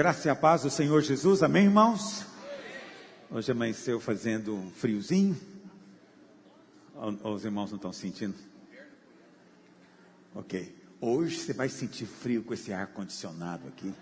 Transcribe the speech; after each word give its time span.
Graça 0.00 0.28
e 0.28 0.30
a 0.30 0.34
paz 0.34 0.62
do 0.62 0.70
Senhor 0.70 1.02
Jesus, 1.02 1.42
amém, 1.42 1.64
irmãos? 1.64 2.24
Hoje 3.30 3.52
amanheceu 3.52 4.00
fazendo 4.00 4.54
um 4.54 4.70
friozinho. 4.70 5.38
Os 7.22 7.44
irmãos 7.44 7.68
não 7.68 7.76
estão 7.76 7.92
sentindo? 7.92 8.34
Ok. 10.34 10.74
Hoje 11.02 11.36
você 11.36 11.52
vai 11.52 11.68
sentir 11.68 12.06
frio 12.06 12.42
com 12.42 12.54
esse 12.54 12.72
ar 12.72 12.86
condicionado 12.86 13.68
aqui. 13.68 13.92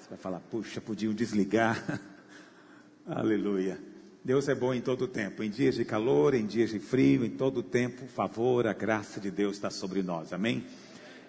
Você 0.00 0.08
vai 0.10 0.18
falar, 0.18 0.40
puxa, 0.50 0.80
podiam 0.80 1.14
desligar. 1.14 2.00
Aleluia. 3.06 3.78
Deus 4.24 4.48
é 4.48 4.54
bom 4.56 4.74
em 4.74 4.80
todo 4.80 5.06
tempo, 5.06 5.44
em 5.44 5.48
dias 5.48 5.76
de 5.76 5.84
calor, 5.84 6.34
em 6.34 6.44
dias 6.44 6.70
de 6.70 6.80
frio, 6.80 7.24
em 7.24 7.30
todo 7.30 7.62
tempo, 7.62 8.04
o 8.04 8.08
favor, 8.08 8.66
a 8.66 8.72
graça 8.72 9.20
de 9.20 9.30
Deus 9.30 9.54
está 9.54 9.70
sobre 9.70 10.02
nós, 10.02 10.32
amém? 10.32 10.66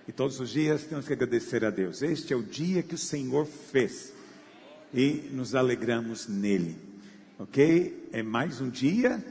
E 0.08 0.12
todos 0.12 0.40
os 0.40 0.52
dias 0.52 0.84
temos 0.84 1.08
que 1.08 1.14
agradecer 1.14 1.66
a 1.66 1.72
Deus. 1.72 2.04
Este 2.04 2.32
é 2.32 2.36
o 2.36 2.44
dia 2.44 2.84
que 2.84 2.94
o 2.94 2.98
Senhor 2.98 3.48
fez 3.48 4.14
e 4.94 5.30
nos 5.32 5.56
alegramos 5.56 6.28
nele. 6.28 6.78
Ok? 7.40 8.08
É 8.12 8.22
mais 8.22 8.62
um 8.62 8.70
dia 8.70 9.24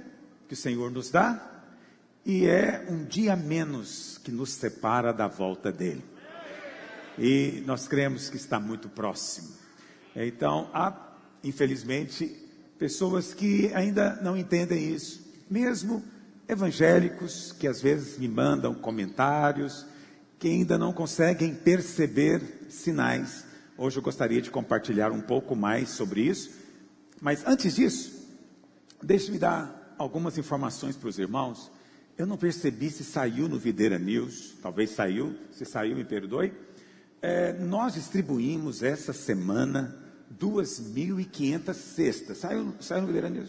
que 0.48 0.54
o 0.54 0.56
Senhor 0.56 0.90
nos 0.90 1.10
dá 1.10 1.62
e 2.26 2.46
é 2.46 2.86
um 2.90 3.04
dia 3.04 3.36
menos 3.36 4.18
que 4.24 4.32
nos 4.32 4.50
separa 4.50 5.12
da 5.12 5.28
volta 5.28 5.70
dele. 5.70 6.02
E 7.16 7.62
nós 7.64 7.86
cremos 7.86 8.28
que 8.28 8.36
está 8.36 8.58
muito 8.58 8.88
próximo. 8.88 9.50
Então, 10.16 10.68
há, 10.74 11.14
infelizmente, 11.44 12.26
pessoas 12.80 13.32
que 13.32 13.72
ainda 13.74 14.18
não 14.22 14.36
entendem 14.36 14.92
isso, 14.92 15.24
mesmo 15.48 16.02
evangélicos 16.48 17.52
que 17.52 17.68
às 17.68 17.80
vezes 17.80 18.18
me 18.18 18.26
mandam 18.26 18.74
comentários 18.74 19.86
que 20.44 20.50
ainda 20.50 20.76
não 20.76 20.92
conseguem 20.92 21.54
perceber 21.54 22.66
sinais. 22.68 23.46
Hoje 23.78 23.96
eu 23.96 24.02
gostaria 24.02 24.42
de 24.42 24.50
compartilhar 24.50 25.10
um 25.10 25.22
pouco 25.22 25.56
mais 25.56 25.88
sobre 25.88 26.20
isso, 26.20 26.50
mas 27.18 27.46
antes 27.46 27.76
disso, 27.76 28.28
deixe-me 29.02 29.38
dar 29.38 29.94
algumas 29.96 30.36
informações 30.36 30.98
para 30.98 31.08
os 31.08 31.18
irmãos. 31.18 31.72
Eu 32.18 32.26
não 32.26 32.36
percebi 32.36 32.90
se 32.90 33.04
saiu 33.04 33.48
no 33.48 33.58
Videira 33.58 33.98
News, 33.98 34.54
talvez 34.60 34.90
saiu, 34.90 35.34
se 35.50 35.64
saiu, 35.64 35.96
me 35.96 36.04
perdoe. 36.04 36.52
É, 37.22 37.54
nós 37.54 37.94
distribuímos 37.94 38.82
essa 38.82 39.14
semana 39.14 39.96
2.500 40.38 41.72
cestas. 41.72 42.36
Saiu, 42.36 42.74
saiu 42.80 43.00
no 43.00 43.06
Videira 43.06 43.30
News? 43.30 43.48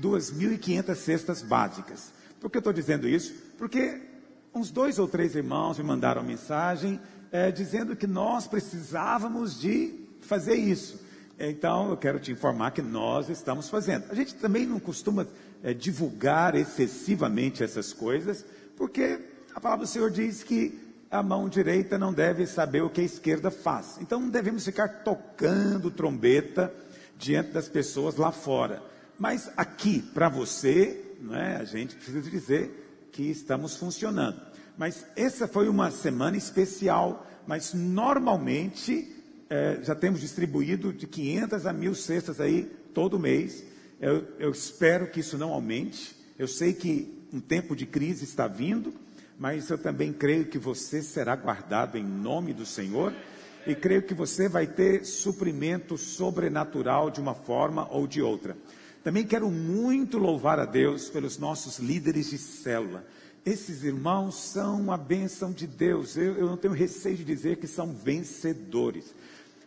2.500 0.00 0.94
cestas 0.94 1.42
básicas. 1.42 2.12
Por 2.38 2.48
que 2.48 2.58
eu 2.58 2.60
estou 2.60 2.72
dizendo 2.72 3.08
isso? 3.08 3.34
Porque 3.58 4.13
uns 4.54 4.70
dois 4.70 4.98
ou 4.98 5.08
três 5.08 5.34
irmãos 5.34 5.78
me 5.78 5.84
mandaram 5.84 6.22
mensagem 6.22 7.00
é, 7.32 7.50
dizendo 7.50 7.96
que 7.96 8.06
nós 8.06 8.46
precisávamos 8.46 9.60
de 9.60 9.94
fazer 10.20 10.54
isso. 10.54 11.00
Então, 11.38 11.90
eu 11.90 11.96
quero 11.96 12.20
te 12.20 12.30
informar 12.30 12.70
que 12.70 12.80
nós 12.80 13.28
estamos 13.28 13.68
fazendo. 13.68 14.04
A 14.10 14.14
gente 14.14 14.36
também 14.36 14.64
não 14.64 14.78
costuma 14.78 15.26
é, 15.62 15.74
divulgar 15.74 16.54
excessivamente 16.54 17.64
essas 17.64 17.92
coisas, 17.92 18.44
porque 18.76 19.18
a 19.52 19.60
palavra 19.60 19.84
do 19.84 19.90
Senhor 19.90 20.10
diz 20.10 20.44
que 20.44 20.78
a 21.10 21.22
mão 21.22 21.48
direita 21.48 21.98
não 21.98 22.12
deve 22.12 22.46
saber 22.46 22.82
o 22.82 22.90
que 22.90 23.00
a 23.00 23.04
esquerda 23.04 23.50
faz. 23.50 23.98
Então, 24.00 24.20
não 24.20 24.30
devemos 24.30 24.64
ficar 24.64 25.02
tocando 25.02 25.90
trombeta 25.90 26.72
diante 27.18 27.50
das 27.50 27.68
pessoas 27.68 28.14
lá 28.14 28.30
fora. 28.30 28.80
Mas 29.18 29.50
aqui, 29.56 30.00
para 30.00 30.28
você, 30.28 31.04
é, 31.32 31.56
a 31.56 31.64
gente 31.64 31.96
precisa 31.96 32.30
dizer 32.30 32.83
que 33.14 33.30
estamos 33.30 33.76
funcionando. 33.76 34.40
Mas 34.76 35.06
essa 35.14 35.46
foi 35.46 35.68
uma 35.68 35.90
semana 35.92 36.36
especial, 36.36 37.24
mas 37.46 37.72
normalmente 37.72 39.08
é, 39.48 39.78
já 39.82 39.94
temos 39.94 40.20
distribuído 40.20 40.92
de 40.92 41.06
500 41.06 41.64
a 41.64 41.72
mil 41.72 41.94
cestas 41.94 42.40
aí 42.40 42.64
todo 42.92 43.18
mês. 43.18 43.64
Eu, 44.00 44.26
eu 44.38 44.50
espero 44.50 45.06
que 45.06 45.20
isso 45.20 45.38
não 45.38 45.52
aumente. 45.52 46.16
Eu 46.36 46.48
sei 46.48 46.72
que 46.72 47.24
um 47.32 47.40
tempo 47.40 47.76
de 47.76 47.86
crise 47.86 48.24
está 48.24 48.48
vindo, 48.48 48.92
mas 49.38 49.70
eu 49.70 49.78
também 49.78 50.12
creio 50.12 50.46
que 50.46 50.58
você 50.58 51.00
será 51.00 51.36
guardado 51.36 51.96
em 51.96 52.04
nome 52.04 52.52
do 52.52 52.66
Senhor 52.66 53.12
e 53.64 53.76
creio 53.76 54.02
que 54.02 54.12
você 54.12 54.48
vai 54.48 54.66
ter 54.66 55.04
suprimento 55.04 55.96
sobrenatural 55.96 57.10
de 57.10 57.20
uma 57.20 57.34
forma 57.34 57.88
ou 57.92 58.08
de 58.08 58.20
outra. 58.20 58.56
Também 59.04 59.26
quero 59.26 59.50
muito 59.50 60.16
louvar 60.16 60.58
a 60.58 60.64
Deus 60.64 61.10
pelos 61.10 61.36
nossos 61.36 61.78
líderes 61.78 62.30
de 62.30 62.38
célula. 62.38 63.04
Esses 63.44 63.84
irmãos 63.84 64.34
são 64.34 64.90
a 64.90 64.96
bênção 64.96 65.52
de 65.52 65.66
Deus. 65.66 66.16
Eu, 66.16 66.38
eu 66.38 66.46
não 66.46 66.56
tenho 66.56 66.72
receio 66.72 67.14
de 67.14 67.22
dizer 67.22 67.58
que 67.58 67.66
são 67.66 67.92
vencedores. 67.92 69.14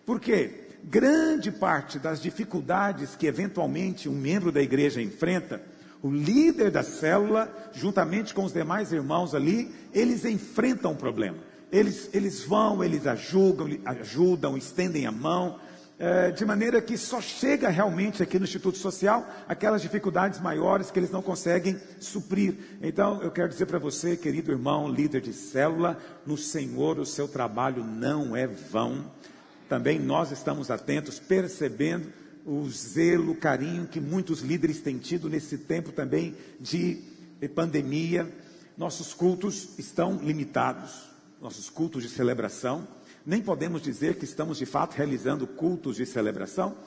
Por 0.03 0.19
quê? 0.19 0.65
Grande 0.83 1.51
parte 1.51 1.99
das 1.99 2.19
dificuldades 2.19 3.15
que 3.15 3.27
eventualmente 3.27 4.09
um 4.09 4.15
membro 4.15 4.51
da 4.51 4.59
igreja 4.61 5.03
enfrenta, 5.03 5.61
o 6.01 6.09
líder 6.09 6.71
da 6.71 6.81
célula, 6.81 7.47
juntamente 7.73 8.33
com 8.33 8.43
os 8.43 8.53
demais 8.53 8.91
irmãos 8.91 9.35
ali, 9.35 9.71
eles 9.93 10.25
enfrentam 10.25 10.93
o 10.93 10.97
problema. 10.97 11.37
Eles, 11.71 12.09
eles 12.11 12.43
vão, 12.43 12.83
eles 12.83 13.05
ajudam, 13.05 13.69
ajudam, 13.85 14.57
estendem 14.57 15.05
a 15.05 15.11
mão, 15.11 15.59
é, 15.99 16.29
de 16.29 16.45
maneira 16.45 16.79
que 16.79 16.95
só 16.95 17.19
chega 17.19 17.69
realmente 17.69 18.21
aqui 18.21 18.37
no 18.37 18.45
Instituto 18.45 18.77
Social 18.77 19.27
aquelas 19.47 19.81
dificuldades 19.81 20.39
maiores 20.39 20.91
que 20.91 20.99
eles 20.99 21.09
não 21.09 21.23
conseguem 21.23 21.79
suprir. 21.99 22.55
Então, 22.81 23.21
eu 23.23 23.31
quero 23.31 23.49
dizer 23.49 23.65
para 23.65 23.79
você, 23.79 24.15
querido 24.15 24.51
irmão, 24.51 24.87
líder 24.87 25.21
de 25.21 25.33
célula, 25.33 25.97
no 26.25 26.37
Senhor 26.37 26.99
o 26.99 27.05
seu 27.05 27.27
trabalho 27.27 27.83
não 27.83 28.35
é 28.35 28.45
vão. 28.45 29.11
Também 29.67 29.99
nós 29.99 30.31
estamos 30.31 30.69
atentos, 30.69 31.19
percebendo 31.19 32.13
o 32.45 32.69
zelo, 32.69 33.31
o 33.31 33.35
carinho 33.35 33.87
que 33.87 33.99
muitos 33.99 34.41
líderes 34.41 34.79
têm 34.79 34.99
tido 34.99 35.27
nesse 35.27 35.57
tempo 35.57 35.91
também 35.91 36.35
de 36.59 37.01
pandemia. 37.55 38.31
Nossos 38.77 39.15
cultos 39.15 39.69
estão 39.79 40.17
limitados, 40.17 41.09
nossos 41.41 41.71
cultos 41.71 42.03
de 42.03 42.09
celebração 42.09 42.87
nem 43.27 43.41
podemos 43.41 43.81
dizer 43.81 44.15
que 44.15 44.23
estamos 44.23 44.57
de 44.57 44.65
fato 44.65 44.93
realizando 44.93 45.45
cultos 45.45 45.97
de 45.97 46.05
celebração, 46.05 46.77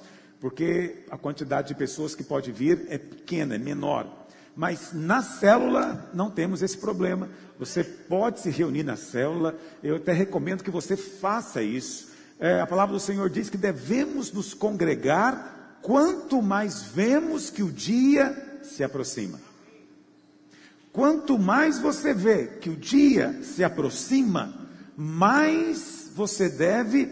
porque 0.40 1.04
a 1.10 1.18
quantidade 1.18 1.68
de 1.68 1.74
pessoas 1.74 2.14
que 2.14 2.24
pode 2.24 2.50
vir 2.50 2.86
é 2.88 2.96
pequena, 2.96 3.56
é 3.56 3.58
menor. 3.58 4.26
Mas 4.56 4.90
na 4.94 5.22
célula 5.22 6.10
não 6.14 6.30
temos 6.30 6.62
esse 6.62 6.78
problema. 6.78 7.28
Você 7.58 7.84
pode 7.84 8.40
se 8.40 8.48
reunir 8.48 8.82
na 8.82 8.96
célula. 8.96 9.54
Eu 9.82 9.96
até 9.96 10.14
recomendo 10.14 10.64
que 10.64 10.70
você 10.70 10.96
faça 10.96 11.62
isso. 11.62 12.08
É, 12.38 12.58
a 12.58 12.66
palavra 12.66 12.94
do 12.94 13.00
Senhor 13.00 13.28
diz 13.28 13.50
que 13.50 13.58
devemos 13.58 14.32
nos 14.32 14.54
congregar 14.54 15.78
quanto 15.82 16.40
mais 16.40 16.80
vemos 16.80 17.50
que 17.50 17.62
o 17.62 17.70
dia 17.70 18.60
se 18.62 18.82
aproxima. 18.82 19.38
Quanto 20.90 21.38
mais 21.38 21.78
você 21.78 22.14
vê 22.14 22.46
que 22.46 22.70
o 22.70 22.76
dia 22.76 23.42
se 23.42 23.62
aproxima, 23.62 24.54
mais 24.96 25.99
você 26.20 26.50
deve 26.50 27.08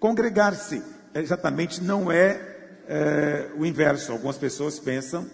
congregar-se. 0.00 0.82
Exatamente 1.14 1.80
não 1.80 2.10
é, 2.10 2.40
é 2.88 3.50
o 3.56 3.64
inverso. 3.64 4.10
Algumas 4.10 4.36
pessoas 4.36 4.80
pensam 4.80 5.28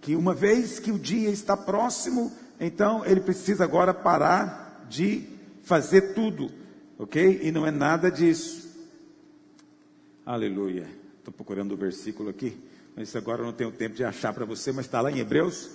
que 0.00 0.14
uma 0.14 0.32
vez 0.32 0.78
que 0.78 0.92
o 0.92 0.98
dia 0.98 1.28
está 1.30 1.56
próximo, 1.56 2.32
então 2.60 3.04
ele 3.04 3.20
precisa 3.20 3.64
agora 3.64 3.92
parar 3.92 4.86
de 4.88 5.26
fazer 5.64 6.14
tudo, 6.14 6.50
ok? 6.98 7.40
E 7.42 7.50
não 7.50 7.66
é 7.66 7.72
nada 7.72 8.10
disso. 8.10 8.70
Aleluia. 10.24 10.86
Estou 11.18 11.34
procurando 11.34 11.72
o 11.72 11.76
versículo 11.76 12.28
aqui, 12.28 12.56
mas 12.94 13.14
agora 13.16 13.42
eu 13.42 13.46
não 13.46 13.52
tenho 13.52 13.72
tempo 13.72 13.96
de 13.96 14.04
achar 14.04 14.32
para 14.32 14.44
você, 14.44 14.70
mas 14.70 14.86
está 14.86 15.00
lá 15.00 15.10
em 15.10 15.18
Hebreus. 15.18 15.68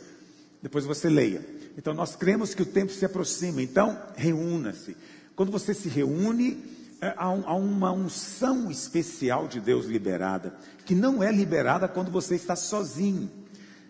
Depois 0.62 0.86
você 0.86 1.10
leia. 1.10 1.46
Então 1.78 1.94
nós 1.94 2.16
cremos 2.16 2.56
que 2.56 2.62
o 2.62 2.66
tempo 2.66 2.94
se 2.94 3.04
aproxima. 3.04 3.62
Então 3.62 3.98
reúna-se. 4.16 4.96
Quando 5.36 5.52
você 5.52 5.74
se 5.74 5.88
reúne, 5.88 6.77
é, 7.02 7.14
há, 7.16 7.30
uma 7.30 7.92
unção 7.92 8.72
especial 8.72 9.48
de 9.48 9.60
Deus 9.60 9.86
liberada, 9.86 10.56
que 10.86 10.96
não 10.96 11.22
é 11.22 11.32
liberada 11.32 11.88
quando 11.88 12.10
você 12.10 12.36
está 12.36 12.56
sozinho, 12.56 13.30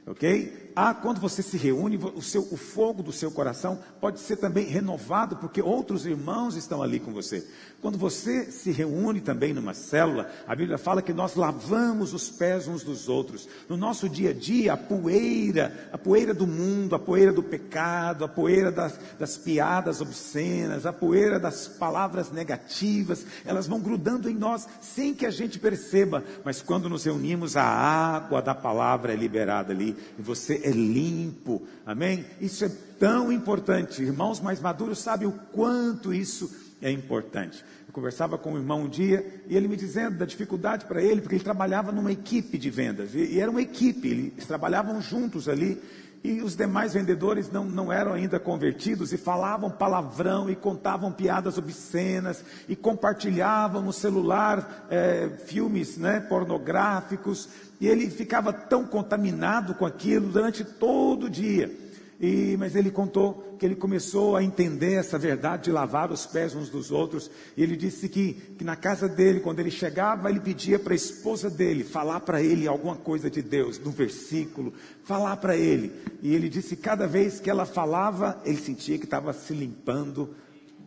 ok? 0.05 0.66
Ah, 0.79 0.93
quando 0.93 1.19
você 1.19 1.41
se 1.41 1.57
reúne, 1.57 1.97
o, 1.97 2.21
seu, 2.21 2.47
o 2.51 2.55
fogo 2.55 3.01
do 3.01 3.11
seu 3.11 3.31
coração 3.31 3.79
pode 3.99 4.19
ser 4.19 4.37
também 4.37 4.63
renovado, 4.63 5.35
porque 5.37 5.59
outros 5.59 6.05
irmãos 6.05 6.55
estão 6.55 6.83
ali 6.83 6.99
com 6.99 7.11
você. 7.11 7.43
Quando 7.81 7.97
você 7.97 8.51
se 8.51 8.69
reúne 8.71 9.19
também 9.19 9.53
numa 9.53 9.73
célula, 9.73 10.29
a 10.47 10.55
Bíblia 10.55 10.77
fala 10.77 11.01
que 11.01 11.13
nós 11.13 11.35
lavamos 11.35 12.13
os 12.13 12.29
pés 12.29 12.67
uns 12.67 12.83
dos 12.83 13.09
outros. 13.09 13.49
No 13.67 13.75
nosso 13.75 14.07
dia 14.07 14.29
a 14.29 14.33
dia, 14.33 14.73
a 14.73 14.77
poeira, 14.77 15.89
a 15.91 15.97
poeira 15.97 16.31
do 16.31 16.45
mundo, 16.45 16.93
a 16.93 16.99
poeira 16.99 17.33
do 17.33 17.41
pecado, 17.41 18.23
a 18.23 18.27
poeira 18.27 18.71
das, 18.71 18.99
das 19.17 19.35
piadas 19.35 19.99
obscenas, 19.99 20.85
a 20.85 20.93
poeira 20.93 21.39
das 21.39 21.67
palavras 21.67 22.31
negativas, 22.31 23.25
elas 23.43 23.65
vão 23.65 23.79
grudando 23.79 24.29
em 24.29 24.35
nós 24.35 24.67
sem 24.79 25.15
que 25.15 25.25
a 25.25 25.31
gente 25.31 25.57
perceba. 25.57 26.23
Mas 26.43 26.61
quando 26.61 26.87
nos 26.87 27.05
reunimos, 27.05 27.57
a 27.57 27.63
água 27.63 28.43
da 28.43 28.53
palavra 28.53 29.11
é 29.13 29.15
liberada 29.15 29.73
ali 29.73 29.97
e 30.19 30.21
você 30.21 30.66
é 30.67 30.71
limpo. 30.71 31.65
Amém? 31.85 32.25
Isso 32.41 32.65
é 32.65 32.69
tão 32.99 33.31
importante. 33.31 34.01
Irmãos 34.01 34.39
mais 34.39 34.59
maduros 34.59 34.99
sabem 34.99 35.27
o 35.27 35.31
quanto 35.31 36.13
isso 36.13 36.51
é 36.81 36.91
importante. 36.91 37.63
Eu 37.87 37.93
conversava 37.93 38.37
com 38.37 38.53
um 38.53 38.57
irmão 38.57 38.83
um 38.83 38.89
dia 38.89 39.25
e 39.47 39.55
ele 39.55 39.67
me 39.67 39.75
dizendo 39.75 40.17
da 40.17 40.25
dificuldade 40.25 40.85
para 40.85 41.01
ele, 41.01 41.21
porque 41.21 41.35
ele 41.35 41.43
trabalhava 41.43 41.91
numa 41.91 42.11
equipe 42.11 42.57
de 42.57 42.69
vendas, 42.69 43.15
e, 43.15 43.19
e 43.19 43.39
era 43.39 43.49
uma 43.49 43.61
equipe, 43.61 44.07
eles 44.07 44.45
trabalhavam 44.45 45.01
juntos 45.01 45.49
ali, 45.49 45.81
e 46.27 46.41
os 46.41 46.57
demais 46.57 46.93
vendedores 46.93 47.49
não, 47.49 47.63
não 47.63 47.91
eram 47.91 48.11
ainda 48.11 48.37
convertidos 48.37 49.13
e 49.13 49.17
falavam 49.17 49.71
palavrão 49.71 50.49
e 50.49 50.55
contavam 50.57 51.09
piadas 51.09 51.57
obscenas 51.57 52.43
e 52.67 52.75
compartilhavam 52.75 53.81
no 53.81 53.93
celular 53.93 54.87
é, 54.89 55.29
filmes 55.45 55.97
né, 55.97 56.19
pornográficos. 56.19 57.47
E 57.79 57.87
ele 57.87 58.09
ficava 58.09 58.51
tão 58.51 58.85
contaminado 58.85 59.73
com 59.75 59.85
aquilo 59.85 60.27
durante 60.27 60.65
todo 60.65 61.27
o 61.27 61.29
dia. 61.29 61.86
E, 62.19 62.55
mas 62.57 62.75
ele 62.75 62.89
contou 62.89 63.55
que 63.59 63.65
ele 63.65 63.75
começou 63.75 64.35
a 64.35 64.43
entender 64.43 64.93
essa 64.93 65.19
verdade 65.19 65.65
de 65.65 65.71
lavar 65.71 66.11
os 66.11 66.25
pés 66.25 66.55
uns 66.55 66.69
dos 66.69 66.91
outros. 66.91 67.29
E 67.55 67.61
ele 67.61 67.75
disse 67.75 68.09
que, 68.09 68.33
que 68.57 68.63
na 68.63 68.75
casa 68.75 69.07
dele, 69.07 69.39
quando 69.39 69.59
ele 69.59 69.69
chegava, 69.69 70.29
ele 70.29 70.39
pedia 70.39 70.79
para 70.79 70.93
a 70.93 70.95
esposa 70.95 71.49
dele 71.49 71.83
falar 71.83 72.21
para 72.21 72.41
ele 72.41 72.67
alguma 72.67 72.95
coisa 72.95 73.29
de 73.29 73.41
Deus, 73.41 73.77
no 73.77 73.91
versículo, 73.91 74.73
falar 75.03 75.37
para 75.37 75.55
ele. 75.55 75.91
E 76.21 76.33
ele 76.33 76.49
disse 76.49 76.75
que 76.75 76.81
cada 76.81 77.05
vez 77.07 77.39
que 77.39 77.49
ela 77.49 77.65
falava, 77.65 78.41
ele 78.43 78.57
sentia 78.57 78.97
que 78.97 79.05
estava 79.05 79.31
se 79.31 79.53
limpando 79.53 80.35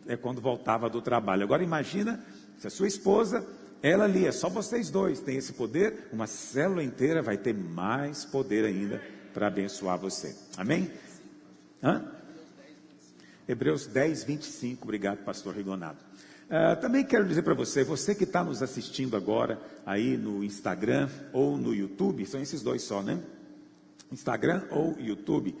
é, 0.07 0.17
quando 0.17 0.41
voltava 0.41 0.89
do 0.89 1.01
trabalho. 1.01 1.43
Agora 1.43 1.63
imagina 1.63 2.21
se 2.57 2.67
a 2.67 2.69
sua 2.69 2.87
esposa 2.87 3.47
ela 3.81 4.03
ali, 4.03 4.27
é 4.27 4.31
só 4.31 4.47
vocês 4.47 4.91
dois, 4.91 5.21
tem 5.21 5.37
esse 5.37 5.53
poder, 5.53 6.09
uma 6.13 6.27
célula 6.27 6.83
inteira 6.83 7.21
vai 7.21 7.37
ter 7.37 7.53
mais 7.53 8.23
poder 8.23 8.63
ainda 8.63 9.01
para 9.33 9.47
abençoar 9.47 9.97
você. 9.97 10.35
Amém? 10.55 10.91
Hã? 11.83 12.05
Hebreus 13.47 13.87
10, 13.87 14.23
25. 14.23 14.83
Obrigado, 14.83 15.17
pastor 15.25 15.55
Rigonado. 15.55 15.97
Uh, 16.47 16.79
também 16.79 17.03
quero 17.03 17.27
dizer 17.27 17.41
para 17.41 17.53
você, 17.53 17.83
você 17.83 18.13
que 18.13 18.23
está 18.23 18.43
nos 18.43 18.61
assistindo 18.61 19.15
agora 19.17 19.59
aí 19.85 20.15
no 20.17 20.43
Instagram 20.43 21.09
ou 21.33 21.57
no 21.57 21.73
YouTube, 21.73 22.25
são 22.25 22.41
esses 22.41 22.61
dois 22.61 22.83
só, 22.83 23.01
né? 23.01 23.19
Instagram 24.11 24.63
ou 24.69 24.95
YouTube. 24.99 25.55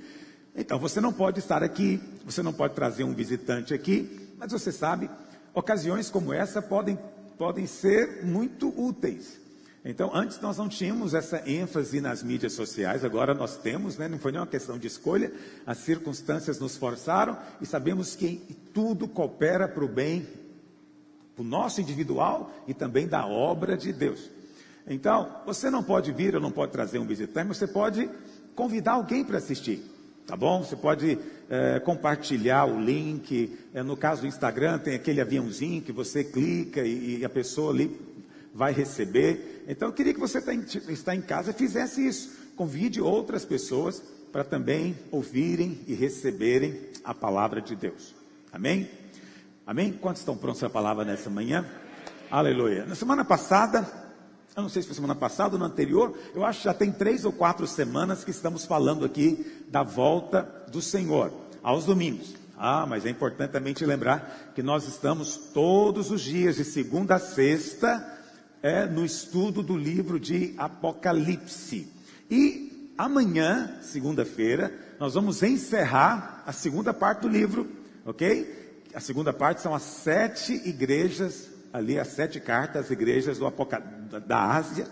Então, 0.55 0.77
você 0.77 1.01
não 1.01 1.11
pode 1.11 1.39
estar 1.39 1.63
aqui, 1.63 1.99
você 2.25 2.43
não 2.43 2.53
pode 2.53 2.75
trazer 2.75 3.03
um 3.03 3.13
visitante 3.13 3.73
aqui, 3.73 4.29
mas 4.37 4.51
você 4.51 4.71
sabe, 4.71 5.09
ocasiões 5.53 6.09
como 6.09 6.33
essa 6.33 6.61
podem, 6.61 6.99
podem 7.37 7.65
ser 7.65 8.23
muito 8.23 8.67
úteis. 8.79 9.40
Então, 9.83 10.11
antes 10.13 10.39
nós 10.39 10.57
não 10.57 10.69
tínhamos 10.69 11.15
essa 11.15 11.41
ênfase 11.49 11.99
nas 11.99 12.21
mídias 12.21 12.53
sociais, 12.53 13.03
agora 13.03 13.33
nós 13.33 13.57
temos, 13.57 13.97
né? 13.97 14.07
não 14.07 14.19
foi 14.19 14.31
nenhuma 14.31 14.49
questão 14.49 14.77
de 14.77 14.85
escolha, 14.85 15.31
as 15.65 15.79
circunstâncias 15.79 16.59
nos 16.59 16.77
forçaram 16.77 17.35
e 17.59 17.65
sabemos 17.65 18.15
que 18.15 18.41
tudo 18.71 19.07
coopera 19.07 19.67
para 19.67 19.83
o 19.83 19.87
bem, 19.87 20.27
para 21.35 21.41
o 21.41 21.45
nosso 21.45 21.81
individual 21.81 22.51
e 22.67 22.75
também 22.75 23.07
da 23.07 23.25
obra 23.25 23.75
de 23.75 23.91
Deus. 23.91 24.29
Então, 24.85 25.41
você 25.47 25.69
não 25.71 25.83
pode 25.83 26.11
vir, 26.11 26.35
ou 26.35 26.41
não 26.41 26.51
pode 26.51 26.71
trazer 26.71 26.99
um 26.99 27.05
visitante, 27.05 27.47
mas 27.47 27.57
você 27.57 27.67
pode 27.67 28.07
convidar 28.55 28.93
alguém 28.93 29.23
para 29.23 29.39
assistir. 29.39 29.83
Tá 30.27 30.35
bom? 30.35 30.63
Você 30.63 30.75
pode 30.75 31.17
é, 31.49 31.79
compartilhar 31.79 32.65
o 32.65 32.79
link. 32.79 33.57
É, 33.73 33.81
no 33.81 33.97
caso 33.97 34.21
do 34.21 34.27
Instagram, 34.27 34.77
tem 34.77 34.93
aquele 34.93 35.19
aviãozinho 35.19 35.81
que 35.81 35.91
você 35.91 36.23
clica 36.23 36.81
e, 36.81 37.19
e 37.19 37.25
a 37.25 37.29
pessoa 37.29 37.71
ali 37.71 37.99
vai 38.53 38.73
receber. 38.73 39.63
Então 39.67 39.89
eu 39.89 39.93
queria 39.93 40.13
que 40.13 40.19
você 40.19 40.41
que 40.41 40.91
está 40.91 41.15
em 41.15 41.21
casa 41.21 41.53
fizesse 41.53 42.05
isso. 42.05 42.31
Convide 42.55 43.01
outras 43.01 43.45
pessoas 43.45 44.01
para 44.31 44.43
também 44.43 44.97
ouvirem 45.11 45.81
e 45.87 45.93
receberem 45.93 46.89
a 47.03 47.13
palavra 47.13 47.61
de 47.61 47.75
Deus. 47.75 48.15
Amém? 48.51 48.89
Amém? 49.65 49.91
Quantos 49.93 50.21
estão 50.21 50.37
prontos 50.37 50.59
para 50.59 50.67
a 50.67 50.71
palavra 50.71 51.05
nessa 51.05 51.29
manhã? 51.29 51.65
Aleluia. 52.29 52.85
Na 52.85 52.95
semana 52.95 53.25
passada, 53.25 53.85
eu 54.55 54.63
não 54.63 54.69
sei 54.69 54.81
se 54.81 54.87
foi 54.87 54.95
semana 54.95 55.15
passada 55.15 55.55
ou 55.55 55.59
no 55.59 55.65
anterior, 55.65 56.17
eu 56.35 56.45
acho 56.45 56.59
que 56.59 56.65
já 56.65 56.73
tem 56.73 56.91
três 56.91 57.25
ou 57.25 57.31
quatro 57.31 57.65
semanas 57.67 58.23
que 58.23 58.31
estamos 58.31 58.65
falando 58.65 59.05
aqui 59.05 59.65
da 59.69 59.83
volta 59.83 60.41
do 60.71 60.81
Senhor, 60.81 61.31
aos 61.63 61.85
domingos. 61.85 62.35
Ah, 62.57 62.85
mas 62.85 63.05
é 63.05 63.09
importante 63.09 63.51
também 63.51 63.73
te 63.73 63.85
lembrar 63.85 64.51
que 64.53 64.61
nós 64.61 64.87
estamos 64.87 65.35
todos 65.35 66.11
os 66.11 66.21
dias, 66.21 66.57
de 66.57 66.63
segunda 66.63 67.15
a 67.15 67.19
sexta, 67.19 68.20
é 68.61 68.85
no 68.85 69.03
estudo 69.03 69.63
do 69.63 69.75
livro 69.75 70.19
de 70.19 70.53
Apocalipse. 70.57 71.87
E 72.29 72.93
amanhã, 72.97 73.79
segunda-feira, 73.81 74.71
nós 74.99 75.15
vamos 75.15 75.41
encerrar 75.41 76.43
a 76.45 76.51
segunda 76.51 76.93
parte 76.93 77.21
do 77.21 77.27
livro, 77.27 77.67
ok? 78.05 78.83
A 78.93 78.99
segunda 78.99 79.33
parte 79.33 79.61
são 79.61 79.73
as 79.73 79.81
sete 79.81 80.53
igrejas, 80.67 81.49
ali 81.73 81.97
as 81.97 82.09
sete 82.09 82.39
cartas, 82.39 82.85
as 82.85 82.91
igrejas 82.91 83.39
do 83.39 83.47
Apocal... 83.47 83.81
da 84.27 84.51
Ásia. 84.51 84.87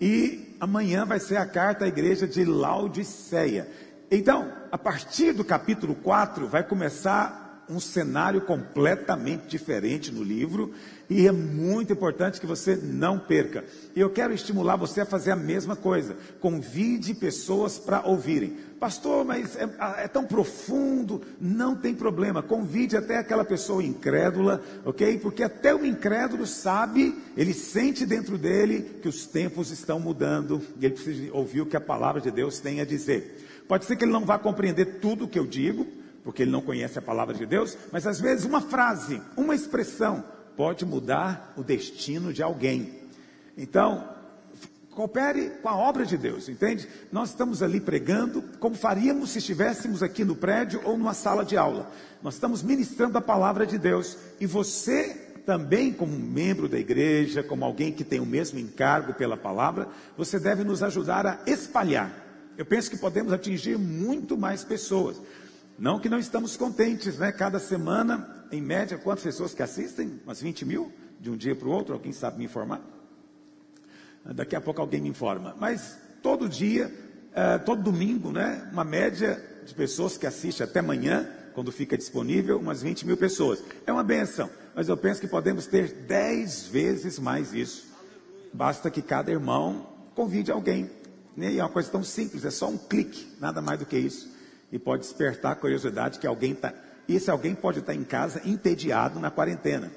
E 0.00 0.54
amanhã 0.60 1.04
vai 1.04 1.18
ser 1.18 1.36
a 1.36 1.46
carta 1.46 1.84
à 1.84 1.88
igreja 1.88 2.26
de 2.26 2.44
Laodiceia. 2.44 3.68
Então, 4.10 4.52
a 4.70 4.78
partir 4.78 5.32
do 5.32 5.44
capítulo 5.44 5.94
4, 5.94 6.46
vai 6.46 6.62
começar 6.62 7.64
um 7.68 7.80
cenário 7.80 8.42
completamente 8.42 9.46
diferente 9.46 10.12
no 10.12 10.22
livro 10.22 10.74
e 11.08 11.26
é 11.26 11.32
muito 11.32 11.92
importante 11.92 12.40
que 12.40 12.46
você 12.46 12.76
não 12.76 13.18
perca. 13.18 13.64
E 13.94 14.00
eu 14.00 14.10
quero 14.10 14.32
estimular 14.32 14.76
você 14.76 15.02
a 15.02 15.06
fazer 15.06 15.30
a 15.30 15.36
mesma 15.36 15.76
coisa. 15.76 16.16
Convide 16.40 17.14
pessoas 17.14 17.78
para 17.78 18.06
ouvirem. 18.06 18.56
Pastor, 18.80 19.24
mas 19.24 19.56
é, 19.56 19.68
é, 19.98 20.08
tão 20.08 20.24
profundo. 20.24 21.22
Não 21.40 21.76
tem 21.76 21.94
problema. 21.94 22.42
Convide 22.42 22.96
até 22.96 23.18
aquela 23.18 23.44
pessoa 23.44 23.82
incrédula, 23.82 24.62
ok? 24.84 25.18
Porque 25.18 25.42
até 25.42 25.74
o 25.74 25.84
incrédulo 25.84 26.46
sabe, 26.46 27.14
ele 27.36 27.52
sente 27.52 28.06
dentro 28.06 28.38
dele 28.38 28.98
que 29.02 29.08
os 29.08 29.26
tempos 29.26 29.70
estão 29.70 30.00
mudando 30.00 30.60
e 30.80 30.86
ele 30.86 30.94
precisa 30.94 31.32
ouvir 31.32 31.60
o 31.60 31.66
que 31.66 31.76
a 31.76 31.80
palavra 31.80 32.20
de 32.20 32.30
Deus 32.30 32.60
tem 32.60 32.80
a 32.80 32.84
dizer. 32.84 33.62
Pode 33.68 33.84
ser 33.84 33.96
que 33.96 34.04
ele 34.04 34.12
não 34.12 34.24
vá 34.24 34.38
compreender 34.38 35.00
tudo 35.00 35.24
o 35.24 35.28
que 35.28 35.38
eu 35.38 35.46
digo, 35.46 35.86
porque 36.22 36.42
ele 36.42 36.50
não 36.50 36.60
conhece 36.60 36.98
a 36.98 37.02
palavra 37.02 37.34
de 37.34 37.46
Deus, 37.46 37.76
mas 37.92 38.06
às 38.06 38.20
vezes 38.20 38.44
uma 38.44 38.60
frase, 38.60 39.20
uma 39.36 39.54
expressão 39.54 40.24
pode 40.56 40.84
mudar 40.84 41.52
o 41.56 41.62
destino 41.62 42.32
de 42.32 42.42
alguém. 42.42 43.02
Então, 43.56 44.08
coopere 44.90 45.50
com 45.62 45.68
a 45.68 45.76
obra 45.76 46.06
de 46.06 46.16
Deus, 46.16 46.48
entende? 46.48 46.88
Nós 47.10 47.30
estamos 47.30 47.62
ali 47.62 47.80
pregando 47.80 48.42
como 48.58 48.74
faríamos 48.74 49.30
se 49.30 49.38
estivéssemos 49.38 50.02
aqui 50.02 50.24
no 50.24 50.36
prédio 50.36 50.80
ou 50.84 50.96
numa 50.96 51.14
sala 51.14 51.44
de 51.44 51.56
aula. 51.56 51.90
Nós 52.22 52.34
estamos 52.34 52.62
ministrando 52.62 53.18
a 53.18 53.20
palavra 53.20 53.66
de 53.66 53.76
Deus 53.76 54.16
e 54.40 54.46
você 54.46 55.20
também, 55.44 55.92
como 55.92 56.18
membro 56.18 56.68
da 56.68 56.78
igreja, 56.78 57.42
como 57.42 57.64
alguém 57.64 57.92
que 57.92 58.04
tem 58.04 58.18
o 58.18 58.26
mesmo 58.26 58.58
encargo 58.58 59.12
pela 59.12 59.36
palavra, 59.36 59.88
você 60.16 60.38
deve 60.38 60.64
nos 60.64 60.82
ajudar 60.82 61.26
a 61.26 61.38
espalhar. 61.46 62.24
Eu 62.56 62.64
penso 62.64 62.90
que 62.90 62.96
podemos 62.96 63.32
atingir 63.32 63.76
muito 63.76 64.38
mais 64.38 64.64
pessoas. 64.64 65.20
Não 65.78 65.98
que 65.98 66.08
não 66.08 66.18
estamos 66.18 66.56
contentes, 66.56 67.18
né? 67.18 67.32
Cada 67.32 67.58
semana, 67.58 68.46
em 68.52 68.62
média, 68.62 68.96
quantas 68.96 69.24
pessoas 69.24 69.52
que 69.52 69.62
assistem? 69.62 70.20
Umas 70.24 70.40
20 70.40 70.64
mil? 70.64 70.92
De 71.18 71.30
um 71.30 71.36
dia 71.36 71.54
para 71.54 71.66
o 71.66 71.70
outro? 71.70 71.94
Alguém 71.94 72.12
sabe 72.12 72.38
me 72.38 72.44
informar? 72.44 72.80
Daqui 74.24 74.54
a 74.54 74.60
pouco 74.60 74.80
alguém 74.80 75.00
me 75.00 75.08
informa. 75.08 75.54
Mas 75.58 75.98
todo 76.22 76.48
dia, 76.48 76.92
uh, 77.30 77.64
todo 77.64 77.82
domingo, 77.82 78.30
né? 78.30 78.68
Uma 78.72 78.84
média 78.84 79.42
de 79.66 79.74
pessoas 79.74 80.16
que 80.16 80.26
assistem 80.26 80.64
até 80.64 80.78
amanhã, 80.78 81.28
quando 81.54 81.72
fica 81.72 81.98
disponível, 81.98 82.58
umas 82.58 82.80
20 82.80 83.06
mil 83.06 83.16
pessoas. 83.16 83.62
É 83.84 83.92
uma 83.92 84.04
benção. 84.04 84.48
Mas 84.76 84.88
eu 84.88 84.96
penso 84.96 85.20
que 85.20 85.26
podemos 85.26 85.66
ter 85.66 85.92
10 86.06 86.68
vezes 86.68 87.18
mais 87.18 87.52
isso. 87.52 87.88
Basta 88.52 88.90
que 88.90 89.02
cada 89.02 89.30
irmão 89.32 89.88
convide 90.14 90.52
alguém. 90.52 90.88
Né? 91.36 91.52
E 91.52 91.58
é 91.58 91.62
uma 91.64 91.70
coisa 91.70 91.90
tão 91.90 92.04
simples, 92.04 92.44
é 92.44 92.50
só 92.50 92.68
um 92.68 92.78
clique, 92.78 93.26
nada 93.40 93.60
mais 93.60 93.80
do 93.80 93.86
que 93.86 93.98
isso 93.98 94.33
e 94.74 94.78
pode 94.78 95.02
despertar 95.02 95.52
a 95.52 95.54
curiosidade 95.54 96.18
que 96.18 96.26
alguém 96.26 96.50
está. 96.50 96.74
Esse 97.08 97.30
alguém 97.30 97.54
pode 97.54 97.78
estar 97.78 97.92
tá 97.92 97.98
em 97.98 98.02
casa 98.02 98.42
entediado 98.44 99.20
na 99.20 99.30
quarentena. 99.30 99.88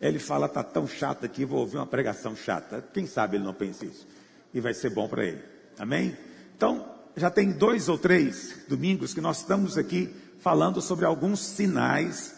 Ele 0.00 0.18
fala, 0.18 0.46
está 0.46 0.60
tão 0.60 0.88
chato 0.88 1.24
aqui, 1.24 1.44
vou 1.44 1.60
ouvir 1.60 1.76
uma 1.76 1.86
pregação 1.86 2.34
chata. 2.34 2.84
Quem 2.92 3.06
sabe 3.06 3.36
ele 3.36 3.44
não 3.44 3.54
pensa 3.54 3.86
isso. 3.86 4.08
E 4.52 4.60
vai 4.60 4.74
ser 4.74 4.90
bom 4.90 5.06
para 5.06 5.24
ele. 5.24 5.40
Amém? 5.78 6.16
Então, 6.56 6.84
já 7.16 7.30
tem 7.30 7.52
dois 7.52 7.88
ou 7.88 7.96
três 7.96 8.64
domingos 8.68 9.14
que 9.14 9.20
nós 9.20 9.38
estamos 9.38 9.78
aqui 9.78 10.12
falando 10.40 10.80
sobre 10.82 11.04
alguns 11.04 11.38
sinais 11.38 12.34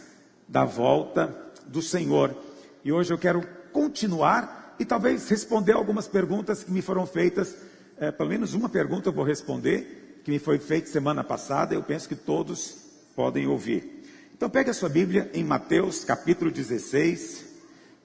da 0.47 0.67
volta 0.67 1.35
do 1.67 1.81
Senhor. 1.81 2.37
E 2.85 2.93
hoje 2.93 3.11
eu 3.11 3.19
quero 3.19 3.41
continuar 3.73 4.77
e 4.79 4.85
talvez 4.85 5.31
responder 5.31 5.73
algumas 5.73 6.07
perguntas 6.07 6.63
que 6.63 6.71
me 6.71 6.83
foram 6.83 7.07
feitas. 7.07 7.57
É, 7.97 8.11
pelo 8.11 8.29
menos 8.29 8.53
uma 8.53 8.69
pergunta 8.69 9.09
eu 9.09 9.15
vou 9.15 9.25
responder 9.25 10.00
que 10.25 10.31
me 10.31 10.39
foi 10.39 10.59
feito 10.59 10.89
semana 10.89 11.25
passada, 11.25 11.75
eu 11.75 11.83
penso 11.83 12.09
que 12.09 12.15
todos 12.15 12.77
podem 13.15 13.47
ouvir. 13.47 14.01
Então 14.35 14.49
pegue 14.49 14.71
a 14.71 14.75
sua 14.75 14.89
Bíblia 14.89 15.31
em 15.35 15.45
Mateus 15.45 16.05
capítulo 16.05 16.51
16, 16.51 17.45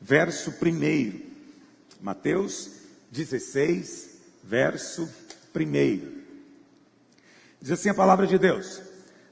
verso 0.01 0.51
1. 0.51 1.21
Mateus 2.01 2.71
16, 3.11 4.09
verso 4.43 5.09
1. 5.55 6.23
Diz 7.61 7.71
assim 7.71 7.89
a 7.89 7.93
palavra 7.93 8.27
de 8.27 8.37
Deus: 8.37 8.81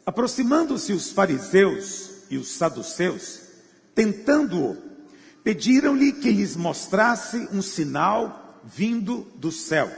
Aproximando-se 0.06 0.94
os 0.94 1.12
fariseus 1.12 2.24
e 2.30 2.38
os 2.38 2.50
saduceus, 2.50 3.42
tentando-o, 3.94 4.78
pediram-lhe 5.44 6.13
que 6.13 6.32
lhes 6.32 6.56
mostrasse 6.56 7.48
um 7.52 7.62
sinal 7.62 8.62
vindo 8.63 9.28
do 9.36 9.52
céu. 9.52 9.92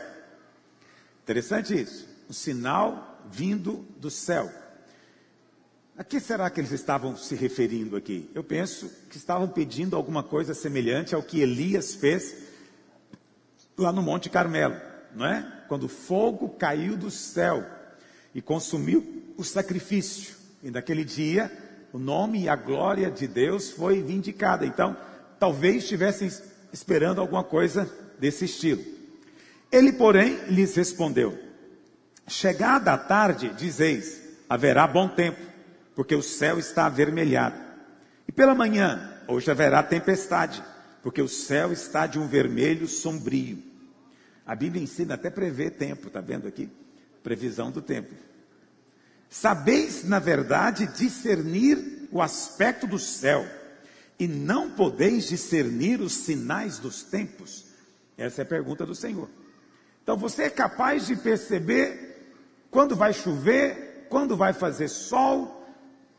Interessante 1.23 1.79
isso, 1.79 2.07
um 2.29 2.33
sinal 2.33 3.23
vindo 3.31 3.85
do 3.97 4.09
céu. 4.09 4.51
A 5.97 6.03
que 6.03 6.19
será 6.19 6.49
que 6.49 6.59
eles 6.59 6.71
estavam 6.71 7.15
se 7.15 7.35
referindo 7.35 7.95
aqui? 7.95 8.29
Eu 8.35 8.43
penso 8.43 8.91
que 9.09 9.17
estavam 9.17 9.47
pedindo 9.47 9.95
alguma 9.95 10.21
coisa 10.21 10.53
semelhante 10.53 11.15
ao 11.15 11.23
que 11.23 11.39
Elias 11.39 11.95
fez 11.95 12.35
lá 13.77 13.91
no 13.91 14.01
Monte 14.01 14.29
Carmelo, 14.29 14.75
não 15.15 15.25
é? 15.25 15.63
Quando 15.67 15.83
o 15.83 15.89
fogo 15.89 16.49
caiu 16.49 16.97
do 16.97 17.09
céu 17.09 17.65
e 18.33 18.41
consumiu 18.41 19.33
o 19.37 19.43
sacrifício. 19.43 20.35
E 20.61 20.69
naquele 20.69 21.05
dia, 21.05 21.49
o 21.93 21.97
nome 21.97 22.43
e 22.43 22.49
a 22.49 22.55
glória 22.55 23.09
de 23.09 23.25
Deus 23.25 23.71
foi 23.71 24.01
vindicada. 24.01 24.65
Então, 24.65 24.97
talvez 25.39 25.83
estivessem 25.83 26.29
esperando 26.73 27.21
alguma 27.21 27.43
coisa 27.43 27.89
desse 28.19 28.45
estilo. 28.45 28.83
Ele, 29.71 29.93
porém, 29.93 30.37
lhes 30.49 30.75
respondeu: 30.75 31.37
Chegada 32.27 32.93
a 32.93 32.97
tarde, 32.97 33.49
dizeis, 33.49 34.21
haverá 34.49 34.87
bom 34.87 35.07
tempo 35.07 35.39
porque 35.95 36.13
o 36.13 36.21
céu 36.21 36.59
está 36.59 36.87
avermelhado. 36.87 37.55
E 38.27 38.31
pela 38.31 38.53
manhã, 38.53 39.21
hoje 39.27 39.49
haverá 39.49 39.81
tempestade, 39.81 40.61
porque 41.01 41.21
o 41.21 41.29
céu 41.29 41.71
está 41.71 42.05
de 42.05 42.19
um 42.19 42.27
vermelho 42.27 42.87
sombrio. 42.87 43.63
A 44.45 44.53
Bíblia 44.55 44.83
ensina 44.83 45.13
até 45.13 45.29
prever 45.29 45.71
tempo, 45.71 46.07
está 46.07 46.19
vendo 46.19 46.47
aqui? 46.47 46.69
Previsão 47.23 47.71
do 47.71 47.81
tempo. 47.81 48.13
Sabeis, 49.29 50.03
na 50.03 50.19
verdade, 50.19 50.85
discernir 50.87 52.07
o 52.11 52.21
aspecto 52.21 52.85
do 52.85 52.99
céu, 52.99 53.45
e 54.17 54.27
não 54.27 54.71
podeis 54.71 55.27
discernir 55.27 55.99
os 55.99 56.13
sinais 56.13 56.77
dos 56.79 57.03
tempos? 57.03 57.65
Essa 58.17 58.41
é 58.41 58.43
a 58.43 58.47
pergunta 58.47 58.85
do 58.85 58.95
Senhor. 58.95 59.29
Então 60.03 60.15
você 60.15 60.43
é 60.43 60.49
capaz 60.49 61.07
de 61.07 61.15
perceber 61.15 62.14
quando 62.75 62.93
vai 62.93 63.13
chover, 63.13 64.05
quando 64.09 64.35
vai 64.35 64.51
fazer 64.51 64.89
sol, 64.89 65.65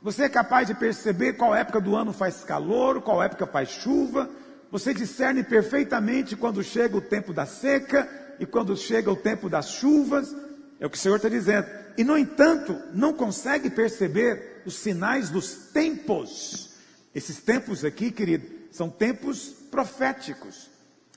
você 0.03 0.23
é 0.23 0.29
capaz 0.31 0.67
de 0.67 0.75
perceber 0.75 1.35
qual 1.35 1.55
época 1.55 1.79
do 1.79 1.95
ano 1.95 2.15
faz 2.15 2.43
calor, 2.45 3.03
qual 3.03 3.23
época 3.23 3.47
faz 3.47 3.69
chuva. 3.69 4.31
Você 4.73 4.95
discerne 4.95 5.45
perfeitamente 5.45 6.35
quando 6.35 6.65
chega 6.65 6.97
o 6.97 7.01
tempo 7.03 7.35
da 7.35 7.45
seca 7.45 8.09
e 8.41 8.47
quando 8.47 8.75
chega 8.75 9.13
o 9.13 9.17
tempo 9.17 9.51
das 9.51 9.69
chuvas. 9.69 10.35
É 10.81 10.87
o 10.87 10.89
que 10.89 10.97
o 10.97 10.99
Senhor 10.99 11.17
está 11.17 11.29
dizendo. 11.29 11.67
E, 11.95 12.03
no 12.03 12.17
entanto, 12.17 12.75
não 12.95 13.13
consegue 13.13 13.69
perceber 13.69 14.63
os 14.65 14.77
sinais 14.77 15.29
dos 15.29 15.53
tempos. 15.75 16.71
Esses 17.15 17.39
tempos 17.39 17.85
aqui, 17.85 18.11
querido, 18.11 18.47
são 18.71 18.89
tempos 18.89 19.51
proféticos 19.71 20.71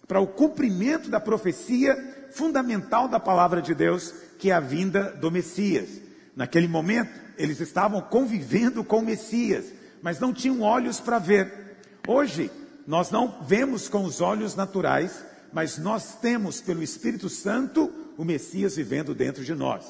para 0.09 0.19
o 0.19 0.25
cumprimento 0.25 1.07
da 1.07 1.19
profecia 1.19 1.95
fundamental 2.31 3.07
da 3.07 3.19
palavra 3.19 3.61
de 3.61 3.75
Deus, 3.75 4.11
que 4.39 4.49
é 4.49 4.53
a 4.55 4.59
vinda 4.59 5.11
do 5.11 5.29
Messias. 5.29 5.87
Naquele 6.35 6.67
momento, 6.67 7.11
eles 7.37 7.59
estavam 7.59 8.01
convivendo 8.01 8.83
com 8.83 8.97
o 8.97 9.05
Messias, 9.05 9.65
mas 10.01 10.19
não 10.19 10.33
tinham 10.33 10.61
olhos 10.61 10.99
para 10.99 11.19
ver. 11.19 11.77
Hoje, 12.07 12.49
nós 12.87 13.11
não 13.11 13.45
vemos 13.45 13.87
com 13.87 14.03
os 14.03 14.19
olhos 14.19 14.55
naturais, 14.55 15.23
mas 15.53 15.77
nós 15.77 16.15
temos 16.15 16.59
pelo 16.59 16.81
Espírito 16.81 17.29
Santo 17.29 17.93
o 18.17 18.25
Messias 18.25 18.77
vivendo 18.77 19.13
dentro 19.13 19.45
de 19.45 19.53
nós. 19.53 19.85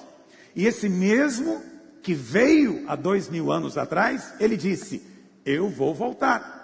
E 0.54 0.66
esse 0.66 0.90
mesmo 0.90 1.62
que 2.04 2.14
veio 2.14 2.84
há 2.90 2.96
dois 2.98 3.30
mil 3.30 3.54
anos 3.54 3.78
atrás, 3.78 4.34
ele 4.38 4.58
disse: 4.58 5.02
Eu 5.46 5.70
vou 5.70 5.96
voltar. 5.96 6.59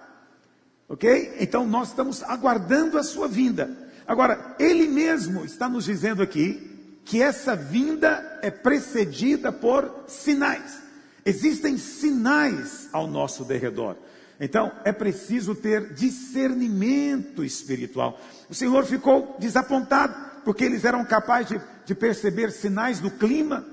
Ok? 0.88 1.38
Então 1.40 1.66
nós 1.66 1.90
estamos 1.90 2.22
aguardando 2.24 2.98
a 2.98 3.04
sua 3.04 3.28
vinda. 3.28 3.70
Agora, 4.08 4.56
ele 4.60 4.88
mesmo 4.88 5.44
está 5.44 5.68
nos 5.68 5.86
dizendo 5.86 6.22
aqui 6.22 7.02
que 7.04 7.22
essa 7.22 7.56
vinda 7.56 8.40
é 8.42 8.52
precedida 8.52 9.52
por 9.52 10.06
sinais. 10.08 10.80
Existem 11.26 11.78
sinais 11.78 12.88
ao 12.94 13.08
nosso 13.08 13.44
derredor. 13.44 13.96
Então, 14.40 14.72
é 14.84 14.92
preciso 14.92 15.56
ter 15.56 15.94
discernimento 15.94 17.44
espiritual. 17.44 18.20
O 18.50 18.54
Senhor 18.54 18.86
ficou 18.86 19.36
desapontado, 19.40 20.14
porque 20.44 20.66
eles 20.66 20.84
eram 20.84 21.06
capazes 21.06 21.50
de, 21.50 21.62
de, 21.86 21.96
perceber 21.96 22.52
sinais 22.52 23.00
do 23.00 23.10
clima 23.10 23.66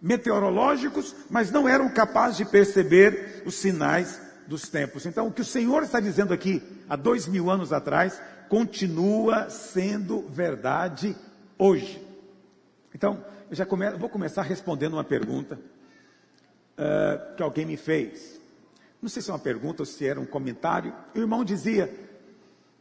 meteorológicos, 0.00 1.14
mas 1.28 1.50
não 1.50 1.68
eram 1.68 1.90
capazes 1.90 2.38
de 2.38 2.44
perceber 2.46 3.42
os 3.44 3.54
sinais 3.56 4.20
dos 4.50 4.68
tempos. 4.68 5.06
Então, 5.06 5.28
o 5.28 5.32
que 5.32 5.42
o 5.42 5.44
Senhor 5.44 5.84
está 5.84 6.00
dizendo 6.00 6.34
aqui, 6.34 6.60
há 6.88 6.96
dois 6.96 7.28
mil 7.28 7.48
anos 7.48 7.72
atrás, 7.72 8.20
continua 8.48 9.48
sendo 9.48 10.22
verdade 10.28 11.16
hoje. 11.56 12.04
Então, 12.92 13.24
eu 13.48 13.54
já 13.54 13.64
come, 13.64 13.88
vou 13.90 14.08
começar 14.08 14.42
respondendo 14.42 14.94
uma 14.94 15.04
pergunta 15.04 15.56
uh, 16.76 17.36
que 17.36 17.42
alguém 17.44 17.64
me 17.64 17.76
fez. 17.76 18.40
Não 19.00 19.08
sei 19.08 19.22
se 19.22 19.30
é 19.30 19.32
uma 19.32 19.38
pergunta 19.38 19.82
ou 19.82 19.86
se 19.86 20.04
era 20.04 20.20
um 20.20 20.26
comentário. 20.26 20.92
O 21.14 21.18
irmão 21.20 21.44
dizia: 21.44 21.88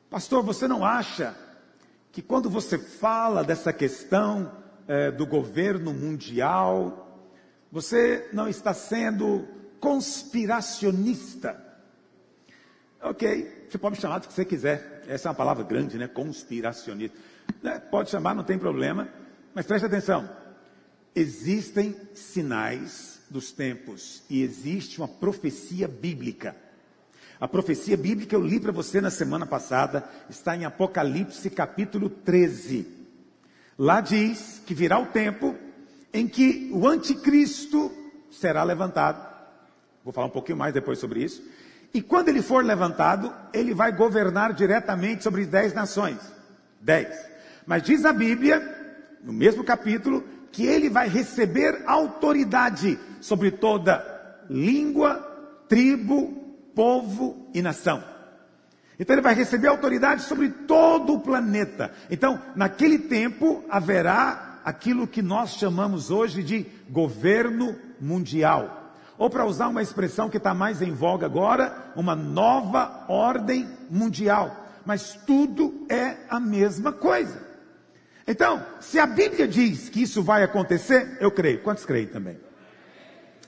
Pastor, 0.09 0.41
você 0.41 0.67
não 0.67 0.83
acha 0.83 1.35
que 2.11 2.23
quando 2.23 2.49
você 2.49 2.79
fala 2.79 3.43
dessa 3.43 3.71
questão 3.71 4.51
uh, 4.87 5.15
do 5.15 5.27
governo 5.27 5.93
mundial, 5.93 7.29
você 7.71 8.27
não 8.33 8.47
está 8.47 8.73
sendo 8.73 9.47
conspiracionista? 9.79 11.65
Ok, 13.01 13.67
você 13.69 13.77
pode 13.77 13.95
me 13.95 14.01
chamar 14.01 14.19
do 14.19 14.27
que 14.27 14.33
você 14.33 14.43
quiser. 14.43 15.03
Essa 15.07 15.27
é 15.27 15.29
uma 15.29 15.35
palavra 15.35 15.63
grande, 15.63 15.97
né? 15.97 16.07
Conspiracionista. 16.07 17.17
Né? 17.63 17.79
Pode 17.79 18.09
chamar, 18.09 18.35
não 18.35 18.43
tem 18.43 18.57
problema. 18.57 19.07
Mas 19.53 19.65
preste 19.65 19.85
atenção: 19.85 20.29
existem 21.15 21.95
sinais 22.13 23.19
dos 23.29 23.51
tempos 23.51 24.23
e 24.29 24.41
existe 24.41 24.97
uma 24.97 25.07
profecia 25.07 25.87
bíblica. 25.87 26.55
A 27.39 27.47
profecia 27.47 27.95
bíblica 27.95 28.35
eu 28.35 28.45
li 28.45 28.59
para 28.59 28.71
você 28.71 28.99
na 28.99 29.09
semana 29.09 29.45
passada, 29.45 30.03
está 30.29 30.57
em 30.57 30.65
Apocalipse 30.65 31.49
capítulo 31.49 32.09
13. 32.09 32.85
Lá 33.77 34.01
diz 34.01 34.61
que 34.65 34.73
virá 34.73 34.99
o 34.99 35.05
tempo 35.05 35.55
em 36.13 36.27
que 36.27 36.69
o 36.73 36.85
anticristo 36.85 37.89
será 38.29 38.61
levantado. 38.63 39.38
Vou 40.09 40.13
falar 40.13 40.25
um 40.25 40.31
pouquinho 40.31 40.57
mais 40.57 40.73
depois 40.73 40.97
sobre 40.97 41.23
isso. 41.23 41.39
E 41.93 42.01
quando 42.01 42.29
ele 42.29 42.41
for 42.41 42.65
levantado, 42.65 43.31
ele 43.53 43.75
vai 43.75 43.91
governar 43.91 44.53
diretamente 44.53 45.21
sobre 45.21 45.45
dez 45.45 45.71
nações. 45.71 46.17
Dez. 46.81 47.15
Mas 47.63 47.83
diz 47.83 48.03
a 48.05 48.11
Bíblia 48.11 48.59
no 49.23 49.31
mesmo 49.31 49.63
capítulo, 49.63 50.23
que 50.51 50.65
ele 50.65 50.89
vai 50.89 51.07
receber 51.07 51.83
autoridade 51.85 52.97
sobre 53.21 53.51
toda 53.51 54.03
língua, 54.49 55.19
tribo, 55.67 56.57
povo 56.73 57.47
e 57.53 57.61
nação. 57.61 58.03
Então 58.99 59.13
ele 59.13 59.21
vai 59.21 59.35
receber 59.35 59.67
autoridade 59.67 60.23
sobre 60.23 60.49
todo 60.49 61.13
o 61.13 61.19
planeta. 61.19 61.91
Então, 62.09 62.41
naquele 62.55 62.97
tempo 62.97 63.63
haverá 63.69 64.59
aquilo 64.65 65.05
que 65.05 65.21
nós 65.21 65.51
chamamos 65.51 66.09
hoje 66.09 66.41
de 66.41 66.65
governo 66.89 67.75
mundial. 68.01 68.79
Ou 69.19 69.29
para 69.29 69.45
usar 69.45 69.67
uma 69.67 69.81
expressão 69.81 70.29
que 70.29 70.37
está 70.37 70.53
mais 70.53 70.81
em 70.81 70.93
voga 70.93 71.25
agora, 71.25 71.91
uma 71.93 72.15
nova 72.15 73.03
ordem 73.09 73.69
mundial. 73.89 74.65
Mas 74.85 75.19
tudo 75.27 75.85
é 75.89 76.15
a 76.29 76.39
mesma 76.39 76.93
coisa. 76.93 77.49
Então, 78.25 78.65
se 78.79 78.97
a 78.97 79.05
Bíblia 79.05 79.45
diz 79.45 79.89
que 79.89 80.01
isso 80.01 80.23
vai 80.23 80.41
acontecer, 80.41 81.17
eu 81.19 81.29
creio. 81.29 81.61
Quantos 81.61 81.85
creem 81.85 82.07
também? 82.07 82.39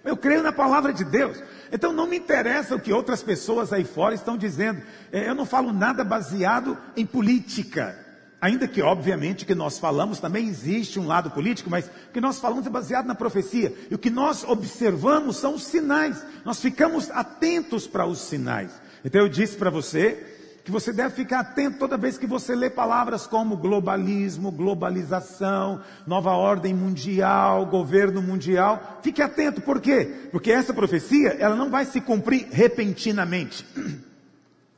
Eu 0.03 0.17
creio 0.17 0.43
na 0.43 0.51
palavra 0.51 0.91
de 0.91 1.05
Deus. 1.05 1.41
Então 1.71 1.93
não 1.93 2.05
me 2.05 2.17
interessa 2.17 2.75
o 2.75 2.79
que 2.79 2.91
outras 2.91 3.23
pessoas 3.23 3.71
aí 3.71 3.85
fora 3.85 4.13
estão 4.13 4.35
dizendo. 4.35 4.81
É, 5.11 5.29
eu 5.29 5.35
não 5.35 5.45
falo 5.45 5.71
nada 5.71 6.03
baseado 6.03 6.77
em 6.97 7.05
política. 7.05 7.97
Ainda 8.41 8.67
que, 8.67 8.81
obviamente, 8.81 9.45
que 9.45 9.53
nós 9.53 9.77
falamos 9.77 10.19
também 10.19 10.47
existe 10.47 10.99
um 10.99 11.05
lado 11.05 11.29
político, 11.29 11.69
mas 11.69 11.85
o 11.85 12.11
que 12.11 12.19
nós 12.19 12.39
falamos 12.39 12.65
é 12.65 12.71
baseado 12.71 13.05
na 13.05 13.13
profecia. 13.13 13.71
E 13.89 13.93
o 13.93 13.99
que 13.99 14.09
nós 14.09 14.43
observamos 14.43 15.37
são 15.37 15.53
os 15.53 15.63
sinais. 15.63 16.25
Nós 16.43 16.59
ficamos 16.59 17.11
atentos 17.11 17.85
para 17.85 18.07
os 18.07 18.17
sinais. 18.17 18.71
Então 19.05 19.21
eu 19.21 19.29
disse 19.29 19.55
para 19.55 19.69
você 19.69 20.27
que 20.65 20.71
você 20.71 20.91
deve 20.91 21.13
ficar 21.13 21.41
atento 21.41 21.77
toda 21.77 21.97
vez 21.97 22.17
que 22.17 22.25
você 22.25 22.55
lê 22.55 22.69
palavras 22.69 23.27
como 23.27 23.57
globalismo, 23.57 24.51
globalização, 24.51 25.81
nova 26.07 26.31
ordem 26.31 26.73
mundial, 26.73 27.67
governo 27.67 28.23
mundial. 28.23 28.99
Fique 29.03 29.21
atento, 29.21 29.61
por 29.61 29.79
quê? 29.79 30.29
Porque 30.31 30.51
essa 30.51 30.73
profecia, 30.73 31.35
ela 31.39 31.55
não 31.55 31.69
vai 31.69 31.85
se 31.85 32.01
cumprir 32.01 32.47
repentinamente. 32.51 33.65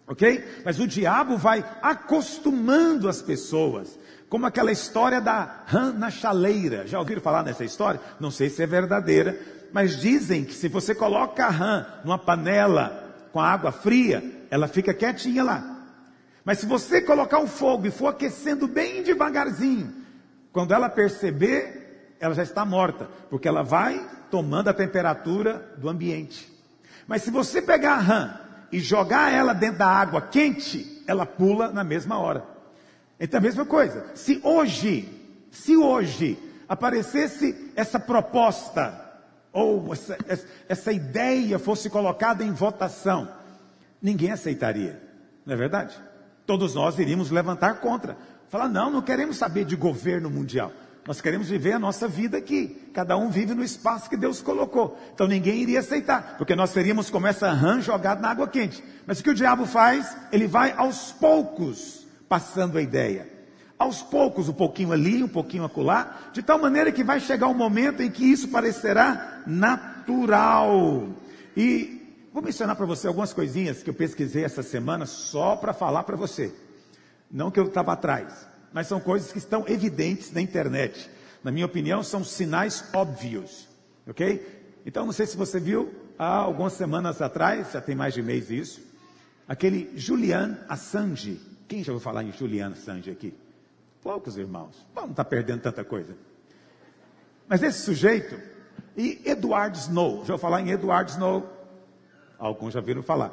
ok? 0.08 0.62
Mas 0.66 0.80
o 0.80 0.88
diabo 0.88 1.38
vai 1.38 1.64
acostumando 1.82 3.10
as 3.10 3.22
pessoas. 3.22 3.98
Como 4.30 4.46
aquela 4.46 4.72
história 4.72 5.22
da 5.22 5.64
rã 5.66 5.94
na 5.94 6.10
chaleira. 6.10 6.88
Já 6.88 7.00
ouviram 7.00 7.22
falar 7.22 7.44
nessa 7.44 7.64
história? 7.64 8.02
Não 8.20 8.32
sei 8.32 8.50
se 8.50 8.64
é 8.64 8.66
verdadeira, 8.66 9.40
mas 9.72 10.00
dizem 10.00 10.44
que 10.44 10.54
se 10.54 10.68
você 10.68 10.96
coloca 10.96 11.46
a 11.46 11.50
rã 11.50 11.86
numa 12.04 12.18
panela 12.18 13.28
com 13.32 13.40
água 13.40 13.72
fria, 13.72 14.24
ela 14.50 14.68
fica 14.68 14.94
quietinha 14.94 15.44
lá. 15.44 15.74
Mas 16.46 16.60
se 16.60 16.66
você 16.66 17.02
colocar 17.02 17.40
um 17.40 17.48
fogo 17.48 17.88
e 17.88 17.92
for 17.92 18.08
aquecendo 18.08 18.68
bem 18.68 19.02
devagarzinho, 19.02 19.94
quando 20.52 20.74
ela 20.74 20.90
perceber, 20.90 22.16
ela 22.20 22.36
já 22.36 22.44
está 22.44 22.66
morta, 22.66 23.10
porque 23.30 23.48
ela 23.48 23.64
vai 23.64 24.00
tomando 24.30 24.68
a 24.68 24.74
temperatura 24.74 25.74
do 25.78 25.90
ambiente. 25.90 26.52
Mas 27.08 27.24
se 27.24 27.32
você 27.32 27.62
pegar 27.62 27.94
a 27.94 28.00
rã 28.00 28.40
e 28.74 28.80
jogar 28.80 29.32
ela 29.32 29.54
dentro 29.54 29.78
da 29.78 29.88
água 29.88 30.20
quente, 30.20 31.04
ela 31.06 31.28
pula 31.28 31.72
na 31.72 31.84
mesma 31.84 32.18
hora. 32.18 32.44
Então 33.20 33.38
a 33.38 33.42
mesma 33.42 33.68
coisa. 33.68 34.08
Se 34.16 34.42
hoje, 34.44 35.08
se 35.52 35.78
hoje 35.78 36.40
aparecesse 36.68 37.72
essa 37.76 38.00
proposta, 38.00 39.00
ou 39.52 39.94
essa, 39.94 40.18
essa 40.68 40.92
ideia 40.92 41.60
fosse 41.60 41.88
colocada 41.88 42.44
em 42.44 42.52
votação, 42.52 43.30
ninguém 44.02 44.32
aceitaria, 44.32 45.00
não 45.46 45.54
é 45.54 45.58
verdade? 45.58 45.96
Todos 46.44 46.74
nós 46.74 46.98
iríamos 46.98 47.30
levantar 47.30 47.80
contra. 47.80 48.18
Falar, 48.50 48.68
não, 48.68 48.90
não 48.90 49.04
queremos 49.04 49.38
saber 49.38 49.66
de 49.66 49.76
governo 49.76 50.32
mundial. 50.32 50.72
Nós 51.06 51.20
queremos 51.20 51.50
viver 51.50 51.74
a 51.74 51.80
nossa 51.80 52.08
vida 52.08 52.38
aqui. 52.38 52.90
Cada 52.94 53.18
um 53.18 53.30
vive 53.30 53.54
no 53.54 53.64
espaço 53.64 54.10
que 54.10 54.16
Deus 54.16 54.42
colocou. 54.42 54.98
Então 55.14 55.28
ninguém 55.28 55.62
iria 55.62 55.82
aceitar, 55.82 56.36
porque 56.38 56.56
nós 56.56 56.70
seríamos 56.70 57.10
como 57.10 57.28
essa 57.28 57.52
rã 57.52 57.82
jogada 57.82 58.22
na 58.22 58.30
água 58.30 58.48
quente. 58.48 58.82
Mas 59.06 59.20
o 59.20 59.24
que 59.24 59.30
o 59.30 59.36
diabo 59.36 59.66
faz? 59.66 60.16
Ele 60.32 60.48
vai 60.48 60.74
aos 60.78 61.12
poucos 61.12 62.08
passando 62.30 62.78
a 62.78 62.82
ideia. 62.82 63.28
Aos 63.78 64.02
poucos, 64.02 64.48
um 64.48 64.54
pouquinho 64.54 64.94
ali, 64.94 65.22
um 65.22 65.28
pouquinho 65.28 65.66
acolá, 65.66 66.30
de 66.32 66.42
tal 66.42 66.58
maneira 66.58 66.92
que 66.92 67.04
vai 67.04 67.20
chegar 67.20 67.48
um 67.48 67.54
momento 67.54 68.02
em 68.02 68.10
que 68.10 68.24
isso 68.24 68.48
parecerá 68.48 69.42
natural. 69.46 71.10
E 71.58 72.02
vou 72.32 72.42
mencionar 72.42 72.78
para 72.78 72.86
você 72.86 73.08
algumas 73.08 73.34
coisinhas 73.34 73.84
que 73.84 73.90
eu 73.90 73.94
pesquisei 73.94 74.46
essa 74.46 74.64
semana 74.64 75.06
só 75.06 75.58
para 75.58 75.74
falar 75.74 76.04
para 76.04 76.16
você. 76.16 76.54
Não 77.30 77.52
que 77.52 77.60
eu 77.60 77.66
estava 77.66 77.92
atrás 77.92 78.53
mas 78.74 78.88
são 78.88 79.00
coisas 79.00 79.32
que 79.32 79.38
estão 79.38 79.66
evidentes 79.68 80.32
na 80.32 80.42
internet. 80.42 81.10
Na 81.44 81.52
minha 81.52 81.66
opinião, 81.66 82.02
são 82.04 82.24
sinais 82.24 82.84
óbvios, 82.94 83.68
ok? 84.08 84.64
Então, 84.86 85.06
não 85.06 85.14
sei 85.14 85.26
se 85.28 85.38
você 85.38 85.60
viu, 85.60 85.94
há 86.18 86.38
algumas 86.38 86.74
semanas 86.74 87.22
atrás, 87.22 87.72
já 87.72 87.80
tem 87.82 87.96
mais 87.96 88.14
de 88.14 88.22
mês 88.22 88.50
isso, 88.50 88.82
aquele 89.48 89.92
Julian 89.96 90.58
Assange. 90.68 91.40
Quem 91.68 91.84
já 91.84 91.92
ouviu 91.92 92.04
falar 92.04 92.24
em 92.24 92.32
Julian 92.32 92.72
Assange 92.72 93.12
aqui? 93.12 93.34
Poucos 94.02 94.38
irmãos. 94.38 94.86
Bom, 94.94 95.02
não 95.04 95.12
está 95.12 95.24
perdendo 95.24 95.62
tanta 95.62 95.84
coisa. 95.84 96.16
Mas 97.48 97.62
esse 97.62 97.80
sujeito, 97.80 98.38
e 98.98 99.22
Edward 99.26 99.78
Snow, 99.78 100.26
já 100.26 100.34
ouviu 100.34 100.38
falar 100.38 100.62
em 100.62 100.72
Edward 100.72 101.12
Snow? 101.12 101.50
Alguns 102.38 102.74
já 102.74 102.82
viram 102.82 103.04
falar. 103.04 103.32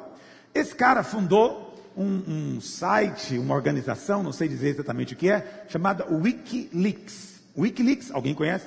Esse 0.53 0.75
cara 0.75 1.03
fundou 1.03 1.70
um, 2.01 2.55
um, 2.55 2.61
site, 2.61 3.37
uma 3.37 3.55
organização, 3.55 4.23
não 4.23 4.31
sei 4.31 4.47
dizer 4.47 4.69
exatamente 4.69 5.13
o 5.13 5.17
que 5.17 5.29
é, 5.29 5.65
chamada 5.69 6.05
Wikileaks. 6.09 7.41
Wikileaks, 7.57 8.11
alguém 8.11 8.33
conhece? 8.33 8.65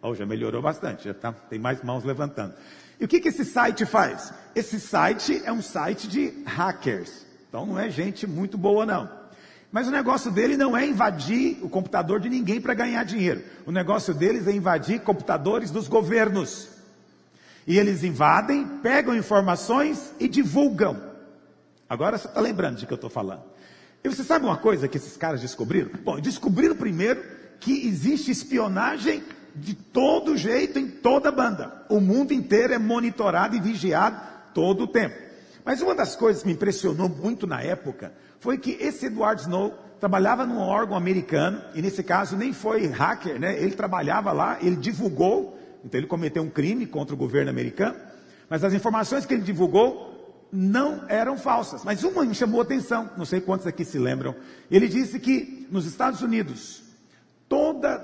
Oh, 0.00 0.14
já 0.14 0.26
melhorou 0.26 0.60
bastante, 0.60 1.04
já 1.04 1.14
tá, 1.14 1.32
tem 1.32 1.58
mais 1.58 1.82
mãos 1.82 2.04
levantando. 2.04 2.54
E 2.98 3.04
o 3.04 3.08
que, 3.08 3.20
que 3.20 3.28
esse 3.28 3.44
site 3.44 3.86
faz? 3.86 4.32
Esse 4.54 4.80
site 4.80 5.42
é 5.44 5.52
um 5.52 5.62
site 5.62 6.08
de 6.08 6.32
hackers. 6.44 7.24
Então 7.48 7.66
não 7.66 7.78
é 7.78 7.88
gente 7.88 8.26
muito 8.26 8.58
boa, 8.58 8.84
não. 8.84 9.08
Mas 9.70 9.88
o 9.88 9.90
negócio 9.90 10.30
dele 10.30 10.56
não 10.56 10.76
é 10.76 10.86
invadir 10.86 11.58
o 11.62 11.68
computador 11.68 12.20
de 12.20 12.28
ninguém 12.28 12.60
para 12.60 12.74
ganhar 12.74 13.04
dinheiro. 13.04 13.42
O 13.64 13.72
negócio 13.72 14.12
deles 14.12 14.46
é 14.46 14.52
invadir 14.52 15.00
computadores 15.00 15.70
dos 15.70 15.88
governos. 15.88 16.68
E 17.66 17.78
eles 17.78 18.04
invadem, 18.04 18.66
pegam 18.82 19.14
informações 19.14 20.12
e 20.18 20.28
divulgam. 20.28 21.11
Agora 21.92 22.16
você 22.16 22.26
está 22.26 22.40
lembrando 22.40 22.78
de 22.78 22.86
que 22.86 22.92
eu 22.94 22.94
estou 22.94 23.10
falando. 23.10 23.42
E 24.02 24.08
você 24.08 24.24
sabe 24.24 24.46
uma 24.46 24.56
coisa 24.56 24.88
que 24.88 24.96
esses 24.96 25.14
caras 25.14 25.42
descobriram? 25.42 25.90
Bom, 26.02 26.18
descobriram 26.18 26.74
primeiro 26.74 27.22
que 27.60 27.86
existe 27.86 28.30
espionagem 28.30 29.22
de 29.54 29.74
todo 29.74 30.34
jeito 30.34 30.78
em 30.78 30.88
toda 30.88 31.30
banda. 31.30 31.84
O 31.90 32.00
mundo 32.00 32.32
inteiro 32.32 32.72
é 32.72 32.78
monitorado 32.78 33.56
e 33.56 33.60
vigiado 33.60 34.18
todo 34.54 34.84
o 34.84 34.86
tempo. 34.86 35.14
Mas 35.66 35.82
uma 35.82 35.94
das 35.94 36.16
coisas 36.16 36.40
que 36.40 36.48
me 36.48 36.54
impressionou 36.54 37.10
muito 37.10 37.46
na 37.46 37.60
época 37.60 38.14
foi 38.40 38.56
que 38.56 38.70
esse 38.80 39.04
Edward 39.04 39.42
Snow 39.42 39.74
trabalhava 40.00 40.46
num 40.46 40.60
órgão 40.60 40.96
americano, 40.96 41.60
e 41.74 41.82
nesse 41.82 42.02
caso 42.02 42.38
nem 42.38 42.54
foi 42.54 42.86
hacker, 42.86 43.38
né? 43.38 43.62
Ele 43.62 43.72
trabalhava 43.72 44.32
lá, 44.32 44.56
ele 44.62 44.76
divulgou, 44.76 45.58
então 45.84 46.00
ele 46.00 46.06
cometeu 46.06 46.42
um 46.42 46.48
crime 46.48 46.86
contra 46.86 47.14
o 47.14 47.18
governo 47.18 47.50
americano, 47.50 47.96
mas 48.48 48.64
as 48.64 48.72
informações 48.72 49.26
que 49.26 49.34
ele 49.34 49.42
divulgou 49.42 50.11
não 50.52 51.08
eram 51.08 51.38
falsas. 51.38 51.82
Mas 51.82 52.04
uma 52.04 52.24
me 52.24 52.34
chamou 52.34 52.60
a 52.60 52.64
atenção, 52.64 53.10
não 53.16 53.24
sei 53.24 53.40
quantos 53.40 53.66
aqui 53.66 53.84
se 53.84 53.98
lembram. 53.98 54.36
Ele 54.70 54.86
disse 54.86 55.18
que 55.18 55.66
nos 55.70 55.86
Estados 55.86 56.20
Unidos, 56.20 56.82
toda 57.48 57.98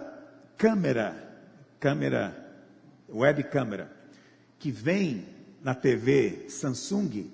câmera, 0.57 1.15
câmera, 1.79 2.35
web 3.09 3.45
câmera, 3.45 3.93
que 4.59 4.71
vem 4.71 5.29
na 5.63 5.75
TV 5.75 6.47
Samsung, 6.49 7.31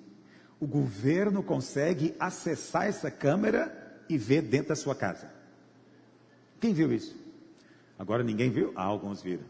o 0.58 0.66
governo 0.66 1.42
consegue 1.42 2.14
acessar 2.18 2.86
essa 2.86 3.10
câmera 3.10 4.02
e 4.08 4.18
ver 4.18 4.42
dentro 4.42 4.68
da 4.68 4.76
sua 4.76 4.94
casa. 4.94 5.30
Quem 6.60 6.74
viu 6.74 6.92
isso? 6.92 7.16
Agora 7.98 8.24
ninguém 8.24 8.50
viu? 8.50 8.72
Ah, 8.74 8.84
alguns 8.84 9.22
viram. 9.22 9.44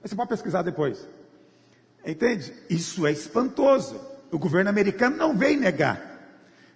Mas 0.00 0.10
você 0.10 0.16
pode 0.16 0.30
pesquisar 0.30 0.62
depois. 0.62 1.06
Entende? 2.04 2.52
Isso 2.70 3.06
é 3.06 3.12
espantoso. 3.12 4.11
O 4.32 4.38
governo 4.38 4.70
americano 4.70 5.16
não 5.16 5.36
veio 5.36 5.60
negar. 5.60 6.00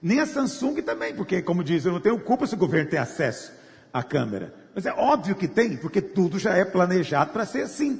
Nem 0.02 0.20
a 0.20 0.26
Samsung 0.26 0.82
também, 0.82 1.14
porque, 1.14 1.40
como 1.40 1.64
diz, 1.64 1.86
eu 1.86 1.92
não 1.92 2.00
tenho 2.00 2.20
culpa 2.20 2.46
se 2.46 2.54
o 2.54 2.58
governo 2.58 2.90
tem 2.90 2.98
acesso 2.98 3.50
à 3.90 4.02
câmera. 4.02 4.54
Mas 4.74 4.84
é 4.84 4.92
óbvio 4.92 5.34
que 5.34 5.48
tem, 5.48 5.74
porque 5.74 6.02
tudo 6.02 6.38
já 6.38 6.54
é 6.54 6.66
planejado 6.66 7.32
para 7.32 7.46
ser 7.46 7.62
assim. 7.62 7.98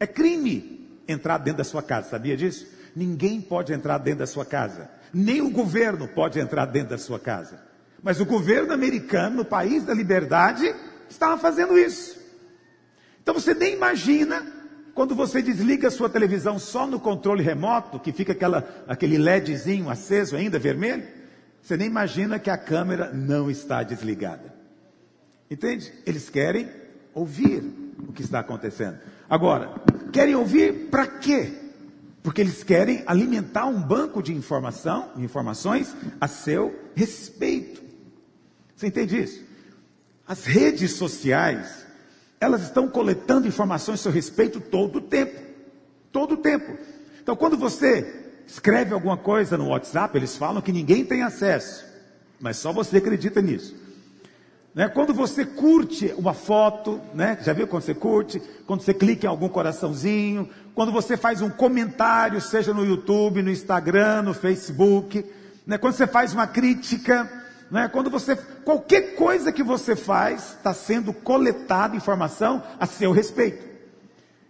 É 0.00 0.06
crime 0.06 0.88
entrar 1.06 1.36
dentro 1.36 1.58
da 1.58 1.64
sua 1.64 1.82
casa, 1.82 2.08
sabia 2.08 2.36
disso? 2.36 2.66
Ninguém 2.96 3.38
pode 3.38 3.70
entrar 3.70 3.98
dentro 3.98 4.20
da 4.20 4.26
sua 4.26 4.46
casa. 4.46 4.90
Nem 5.12 5.42
o 5.42 5.50
governo 5.50 6.08
pode 6.08 6.40
entrar 6.40 6.64
dentro 6.64 6.90
da 6.90 6.98
sua 6.98 7.20
casa. 7.20 7.60
Mas 8.02 8.18
o 8.18 8.24
governo 8.24 8.72
americano, 8.72 9.36
no 9.36 9.44
país 9.44 9.84
da 9.84 9.92
liberdade, 9.92 10.74
estava 11.08 11.36
fazendo 11.36 11.78
isso. 11.78 12.18
Então 13.22 13.34
você 13.34 13.52
nem 13.52 13.74
imagina 13.74 14.46
quando 14.96 15.14
você 15.14 15.42
desliga 15.42 15.88
a 15.88 15.90
sua 15.90 16.08
televisão 16.08 16.58
só 16.58 16.86
no 16.86 16.98
controle 16.98 17.42
remoto, 17.42 18.00
que 18.00 18.12
fica 18.12 18.32
aquela, 18.32 18.66
aquele 18.88 19.18
LEDzinho 19.18 19.90
aceso 19.90 20.34
ainda, 20.34 20.58
vermelho, 20.58 21.06
você 21.60 21.76
nem 21.76 21.86
imagina 21.86 22.38
que 22.38 22.48
a 22.48 22.56
câmera 22.56 23.12
não 23.12 23.50
está 23.50 23.82
desligada. 23.82 24.54
Entende? 25.50 25.92
Eles 26.06 26.30
querem 26.30 26.70
ouvir 27.12 27.62
o 28.08 28.10
que 28.10 28.22
está 28.22 28.40
acontecendo. 28.40 28.98
Agora, 29.28 29.74
querem 30.14 30.34
ouvir 30.34 30.88
para 30.88 31.06
quê? 31.06 31.52
Porque 32.22 32.40
eles 32.40 32.64
querem 32.64 33.04
alimentar 33.06 33.66
um 33.66 33.82
banco 33.82 34.22
de 34.22 34.34
informação, 34.34 35.10
informações 35.18 35.94
a 36.18 36.26
seu 36.26 36.74
respeito. 36.94 37.82
Você 38.74 38.86
entende 38.86 39.22
isso? 39.22 39.44
As 40.26 40.46
redes 40.46 40.92
sociais 40.92 41.85
elas 42.40 42.62
estão 42.62 42.88
coletando 42.88 43.48
informações 43.48 44.00
a 44.00 44.02
seu 44.04 44.12
respeito 44.12 44.60
todo 44.60 44.96
o 44.96 45.00
tempo. 45.00 45.40
Todo 46.12 46.34
o 46.34 46.36
tempo. 46.36 46.76
Então, 47.22 47.34
quando 47.34 47.56
você 47.56 48.26
escreve 48.46 48.94
alguma 48.94 49.16
coisa 49.16 49.56
no 49.58 49.68
WhatsApp, 49.68 50.16
eles 50.16 50.36
falam 50.36 50.62
que 50.62 50.72
ninguém 50.72 51.04
tem 51.04 51.22
acesso, 51.22 51.84
mas 52.40 52.56
só 52.56 52.72
você 52.72 52.98
acredita 52.98 53.42
nisso. 53.42 53.74
Né? 54.74 54.88
Quando 54.88 55.14
você 55.14 55.44
curte 55.44 56.14
uma 56.18 56.34
foto, 56.34 57.00
né? 57.14 57.38
já 57.42 57.52
viu 57.52 57.66
quando 57.66 57.82
você 57.82 57.94
curte? 57.94 58.40
Quando 58.66 58.82
você 58.82 58.92
clica 58.92 59.26
em 59.26 59.28
algum 59.28 59.48
coraçãozinho, 59.48 60.48
quando 60.74 60.92
você 60.92 61.16
faz 61.16 61.40
um 61.40 61.48
comentário, 61.48 62.40
seja 62.40 62.74
no 62.74 62.84
YouTube, 62.84 63.42
no 63.42 63.50
Instagram, 63.50 64.22
no 64.22 64.34
Facebook, 64.34 65.24
né? 65.66 65.78
quando 65.78 65.94
você 65.94 66.06
faz 66.06 66.34
uma 66.34 66.46
crítica, 66.46 67.45
né? 67.70 67.88
Quando 67.88 68.10
você, 68.10 68.36
qualquer 68.36 69.14
coisa 69.14 69.52
que 69.52 69.62
você 69.62 69.96
faz, 69.96 70.54
está 70.56 70.72
sendo 70.72 71.12
coletada 71.12 71.96
informação 71.96 72.62
a 72.78 72.86
seu 72.86 73.12
respeito. 73.12 73.66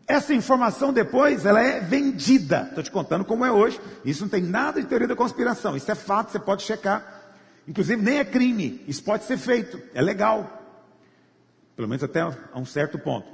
Essa 0.06 0.32
informação 0.32 0.92
depois, 0.92 1.44
ela 1.44 1.60
é 1.60 1.80
vendida. 1.80 2.66
Estou 2.68 2.84
te 2.84 2.90
contando 2.90 3.24
como 3.24 3.44
é 3.44 3.50
hoje. 3.50 3.80
Isso 4.04 4.22
não 4.22 4.28
tem 4.28 4.42
nada 4.42 4.80
de 4.80 4.86
teoria 4.86 5.08
da 5.08 5.16
conspiração. 5.16 5.76
Isso 5.76 5.90
é 5.90 5.96
fato, 5.96 6.30
você 6.30 6.38
pode 6.38 6.62
checar. 6.62 7.24
Inclusive, 7.66 8.00
nem 8.00 8.18
é 8.18 8.24
crime. 8.24 8.84
Isso 8.86 9.02
pode 9.02 9.24
ser 9.24 9.36
feito. 9.36 9.80
É 9.92 10.00
legal. 10.00 10.62
Pelo 11.74 11.88
menos 11.88 12.04
até 12.04 12.20
a 12.20 12.32
um 12.54 12.64
certo 12.64 12.98
ponto. 12.98 13.26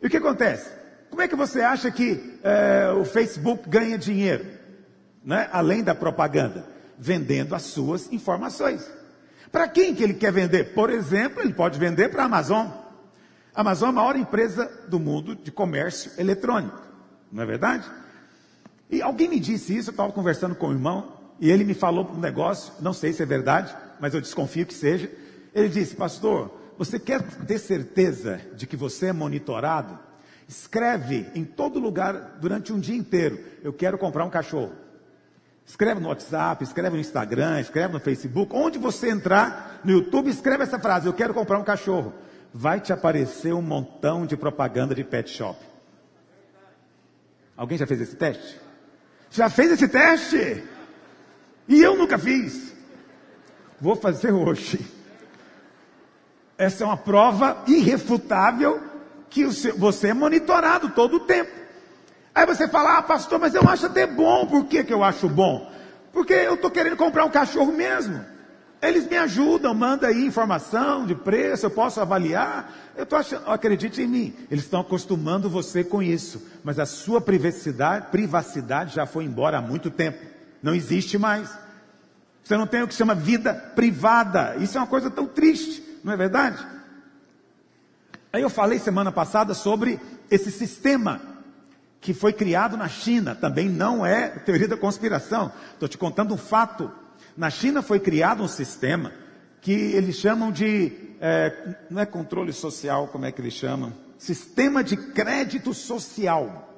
E 0.00 0.06
o 0.06 0.10
que 0.10 0.18
acontece? 0.18 0.70
Como 1.10 1.20
é 1.20 1.26
que 1.26 1.34
você 1.34 1.62
acha 1.62 1.90
que 1.90 2.38
é, 2.44 2.92
o 2.92 3.04
Facebook 3.04 3.68
ganha 3.68 3.98
dinheiro? 3.98 4.46
Né? 5.24 5.48
Além 5.52 5.82
da 5.82 5.96
propaganda. 5.96 6.64
Vendendo 6.96 7.56
as 7.56 7.62
suas 7.62 8.12
informações. 8.12 8.88
Para 9.50 9.68
quem 9.68 9.94
que 9.94 10.02
ele 10.02 10.14
quer 10.14 10.32
vender? 10.32 10.74
Por 10.74 10.90
exemplo, 10.90 11.42
ele 11.42 11.52
pode 11.52 11.78
vender 11.78 12.08
para 12.10 12.22
a 12.22 12.26
Amazon. 12.26 12.68
A 13.54 13.60
Amazon 13.62 13.88
é 13.88 13.90
a 13.90 13.94
maior 13.94 14.16
empresa 14.16 14.70
do 14.88 15.00
mundo 15.00 15.34
de 15.34 15.50
comércio 15.50 16.12
eletrônico, 16.16 16.80
não 17.32 17.42
é 17.42 17.46
verdade? 17.46 17.90
E 18.88 19.02
alguém 19.02 19.28
me 19.28 19.40
disse 19.40 19.76
isso, 19.76 19.90
eu 19.90 19.92
estava 19.92 20.12
conversando 20.12 20.54
com 20.54 20.68
o 20.68 20.72
irmão, 20.72 21.12
e 21.40 21.50
ele 21.50 21.64
me 21.64 21.74
falou 21.74 22.08
um 22.12 22.20
negócio, 22.20 22.72
não 22.80 22.92
sei 22.92 23.12
se 23.12 23.22
é 23.22 23.26
verdade, 23.26 23.74
mas 23.98 24.14
eu 24.14 24.20
desconfio 24.20 24.66
que 24.66 24.74
seja. 24.74 25.10
Ele 25.54 25.68
disse, 25.68 25.96
pastor, 25.96 26.54
você 26.78 26.98
quer 26.98 27.22
ter 27.22 27.58
certeza 27.58 28.40
de 28.54 28.66
que 28.66 28.76
você 28.76 29.06
é 29.06 29.12
monitorado? 29.12 29.98
Escreve 30.48 31.28
em 31.34 31.44
todo 31.44 31.78
lugar 31.78 32.38
durante 32.40 32.72
um 32.72 32.78
dia 32.78 32.96
inteiro. 32.96 33.38
Eu 33.62 33.72
quero 33.72 33.98
comprar 33.98 34.24
um 34.24 34.30
cachorro. 34.30 34.72
Escreve 35.70 36.00
no 36.00 36.08
WhatsApp, 36.08 36.64
escreve 36.64 36.96
no 36.96 37.00
Instagram, 37.00 37.60
escreve 37.60 37.92
no 37.92 38.00
Facebook. 38.00 38.52
Onde 38.52 38.76
você 38.76 39.08
entrar 39.08 39.80
no 39.84 39.92
YouTube, 39.92 40.28
escreve 40.28 40.64
essa 40.64 40.80
frase: 40.80 41.06
Eu 41.06 41.12
quero 41.12 41.32
comprar 41.32 41.60
um 41.60 41.62
cachorro. 41.62 42.12
Vai 42.52 42.80
te 42.80 42.92
aparecer 42.92 43.54
um 43.54 43.62
montão 43.62 44.26
de 44.26 44.36
propaganda 44.36 44.96
de 44.96 45.04
pet 45.04 45.30
shop. 45.30 45.56
Alguém 47.56 47.78
já 47.78 47.86
fez 47.86 48.00
esse 48.00 48.16
teste? 48.16 48.60
Já 49.30 49.48
fez 49.48 49.70
esse 49.70 49.86
teste? 49.86 50.64
E 51.68 51.80
eu 51.80 51.96
nunca 51.96 52.18
fiz. 52.18 52.74
Vou 53.80 53.94
fazer 53.94 54.32
hoje. 54.32 54.84
Essa 56.58 56.82
é 56.82 56.86
uma 56.88 56.96
prova 56.96 57.62
irrefutável 57.68 58.82
que 59.30 59.44
você 59.78 60.08
é 60.08 60.14
monitorado 60.14 60.88
todo 60.90 61.18
o 61.18 61.20
tempo. 61.20 61.52
Aí 62.40 62.46
você 62.46 62.66
fala, 62.66 62.96
ah, 62.96 63.02
pastor, 63.02 63.38
mas 63.38 63.54
eu 63.54 63.68
acho 63.68 63.84
até 63.84 64.06
bom. 64.06 64.46
Por 64.46 64.64
que, 64.64 64.82
que 64.82 64.94
eu 64.94 65.04
acho 65.04 65.28
bom? 65.28 65.70
Porque 66.10 66.32
eu 66.32 66.54
estou 66.54 66.70
querendo 66.70 66.96
comprar 66.96 67.26
um 67.26 67.30
cachorro 67.30 67.70
mesmo. 67.70 68.24
Eles 68.80 69.06
me 69.06 69.18
ajudam, 69.18 69.74
manda 69.74 70.06
aí 70.06 70.24
informação 70.24 71.04
de 71.04 71.14
preço, 71.14 71.66
eu 71.66 71.70
posso 71.70 72.00
avaliar. 72.00 72.72
Eu 72.96 73.02
estou 73.02 73.18
achando, 73.18 73.46
acredite 73.46 74.00
em 74.00 74.06
mim, 74.06 74.34
eles 74.50 74.64
estão 74.64 74.80
acostumando 74.80 75.50
você 75.50 75.84
com 75.84 76.02
isso. 76.02 76.42
Mas 76.64 76.78
a 76.78 76.86
sua 76.86 77.20
privacidade, 77.20 78.06
privacidade 78.10 78.94
já 78.94 79.04
foi 79.04 79.24
embora 79.24 79.58
há 79.58 79.60
muito 79.60 79.90
tempo. 79.90 80.24
Não 80.62 80.74
existe 80.74 81.18
mais. 81.18 81.54
Você 82.42 82.56
não 82.56 82.66
tem 82.66 82.82
o 82.82 82.88
que 82.88 82.94
chama 82.94 83.14
vida 83.14 83.52
privada. 83.52 84.56
Isso 84.56 84.78
é 84.78 84.80
uma 84.80 84.86
coisa 84.86 85.10
tão 85.10 85.26
triste, 85.26 85.84
não 86.02 86.14
é 86.14 86.16
verdade? 86.16 86.66
Aí 88.32 88.40
eu 88.40 88.48
falei 88.48 88.78
semana 88.78 89.12
passada 89.12 89.52
sobre 89.52 90.00
esse 90.30 90.50
sistema 90.50 91.28
que 92.00 92.14
foi 92.14 92.32
criado 92.32 92.76
na 92.76 92.88
China, 92.88 93.34
também 93.34 93.68
não 93.68 94.04
é 94.04 94.28
teoria 94.28 94.66
da 94.66 94.76
conspiração. 94.76 95.52
Estou 95.74 95.88
te 95.88 95.98
contando 95.98 96.32
um 96.32 96.38
fato. 96.38 96.90
Na 97.36 97.50
China 97.50 97.82
foi 97.82 98.00
criado 98.00 98.42
um 98.42 98.48
sistema 98.48 99.12
que 99.60 99.72
eles 99.72 100.16
chamam 100.16 100.50
de, 100.50 100.92
é, 101.20 101.76
não 101.90 102.00
é 102.00 102.06
controle 102.06 102.52
social, 102.52 103.08
como 103.08 103.26
é 103.26 103.32
que 103.32 103.40
eles 103.40 103.52
chamam? 103.52 103.92
Sistema 104.16 104.82
de 104.82 104.96
crédito 104.96 105.74
social. 105.74 106.68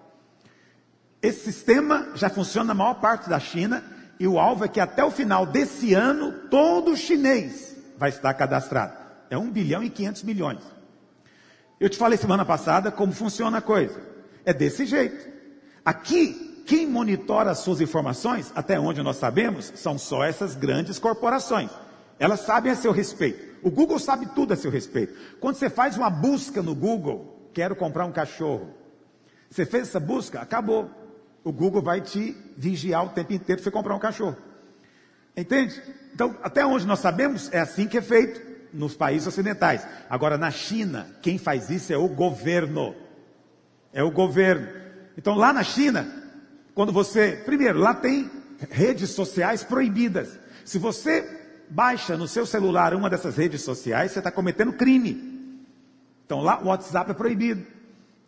Esse 1.21 1.53
sistema 1.53 2.09
já 2.17 2.29
funciona 2.29 2.69
na 2.69 2.75
maior 2.75 2.95
parte 2.95 3.29
da 3.29 3.39
China 3.39 3.85
e 4.19 4.27
o 4.27 4.41
alvo 4.41 4.65
é 4.65 4.69
que 4.69 4.81
até 4.81 5.05
o 5.05 5.11
final 5.11 5.47
desse 5.47 5.95
ano 5.95 6.33
todo 6.51 6.97
chinês 6.97 7.77
vai 7.97 8.09
estar 8.09 8.35
cadastrado. 8.35 8.95
É 9.31 9.39
1 9.39 9.51
bilhão 9.51 9.85
e 9.85 9.91
500 9.91 10.25
milhões. 10.25 10.59
Eu 11.79 11.89
te 11.89 11.97
falei 11.97 12.19
semana 12.19 12.45
passada 12.45 12.91
como 12.91 13.13
funciona 13.13 13.59
a 13.59 13.63
coisa. 13.63 14.12
É 14.45 14.53
desse 14.53 14.85
jeito. 14.87 15.31
Aqui, 15.85 16.63
quem 16.67 16.87
monitora 16.87 17.51
as 17.51 17.59
suas 17.59 17.81
informações, 17.81 18.53
até 18.55 18.79
onde 18.79 19.03
nós 19.03 19.17
sabemos, 19.17 19.73
são 19.75 19.99
só 19.99 20.25
essas 20.25 20.55
grandes 20.55 20.99
corporações. 20.99 21.71
Elas 22.19 22.41
sabem 22.41 22.73
a 22.73 22.77
seu 22.77 22.93
respeito. 22.93 23.53
O 23.63 23.71
Google 23.71 23.99
sabe 23.99 24.27
tudo 24.27 24.53
a 24.53 24.57
seu 24.57 24.71
respeito. 24.71 25.15
Quando 25.41 25.57
você 25.57 25.71
faz 25.71 25.97
uma 25.97 26.11
busca 26.11 26.63
no 26.63 26.75
Google, 26.75 27.51
quero 27.53 27.77
comprar 27.77 28.05
um 28.05 28.13
cachorro. 28.13 28.75
Você 29.51 29.67
fez 29.67 29.89
essa 29.89 30.01
busca, 30.01 30.41
acabou. 30.41 30.91
O 31.45 31.53
Google 31.53 31.83
vai 31.83 32.01
te 32.01 32.37
vigiar 32.57 33.05
o 33.05 33.11
tempo 33.11 33.33
inteiro 33.33 33.61
para 33.61 33.65
você 33.65 33.71
comprar 33.71 33.95
um 33.95 34.01
cachorro. 34.01 34.37
Entende? 35.37 35.81
Então, 36.15 36.37
até 36.43 36.65
onde 36.65 36.87
nós 36.87 36.99
sabemos, 36.99 37.53
é 37.53 37.59
assim 37.59 37.89
que 37.89 37.99
é 37.99 38.03
feito 38.03 38.41
nos 38.73 38.95
países 38.95 39.27
ocidentais. 39.27 39.87
Agora, 40.09 40.39
na 40.39 40.51
China, 40.51 41.07
quem 41.21 41.39
faz 41.39 41.71
isso 41.71 41.93
é 41.93 41.97
o 41.97 42.09
governo 42.09 42.95
é 43.93 44.03
o 44.03 44.11
governo. 44.11 44.69
Então 45.17 45.35
lá 45.35 45.53
na 45.53 45.63
China, 45.63 46.07
quando 46.75 46.93
você, 46.93 47.43
primeiro, 47.45 47.79
lá 47.79 47.95
tem 47.95 48.31
redes 48.71 49.11
sociais 49.11 49.63
proibidas. 49.63 50.39
Se 50.65 50.79
você 50.79 51.41
baixa 51.69 52.17
no 52.17 52.29
seu 52.29 52.47
celular 52.47 52.95
uma 52.95 53.11
dessas 53.11 53.37
redes 53.37 53.63
sociais, 53.63 54.13
você 54.13 54.21
está 54.21 54.31
cometendo 54.31 54.73
crime. 54.73 55.33
Então 56.25 56.41
lá 56.41 56.61
o 56.63 56.67
WhatsApp 56.67 57.11
é 57.11 57.15
proibido, 57.15 57.67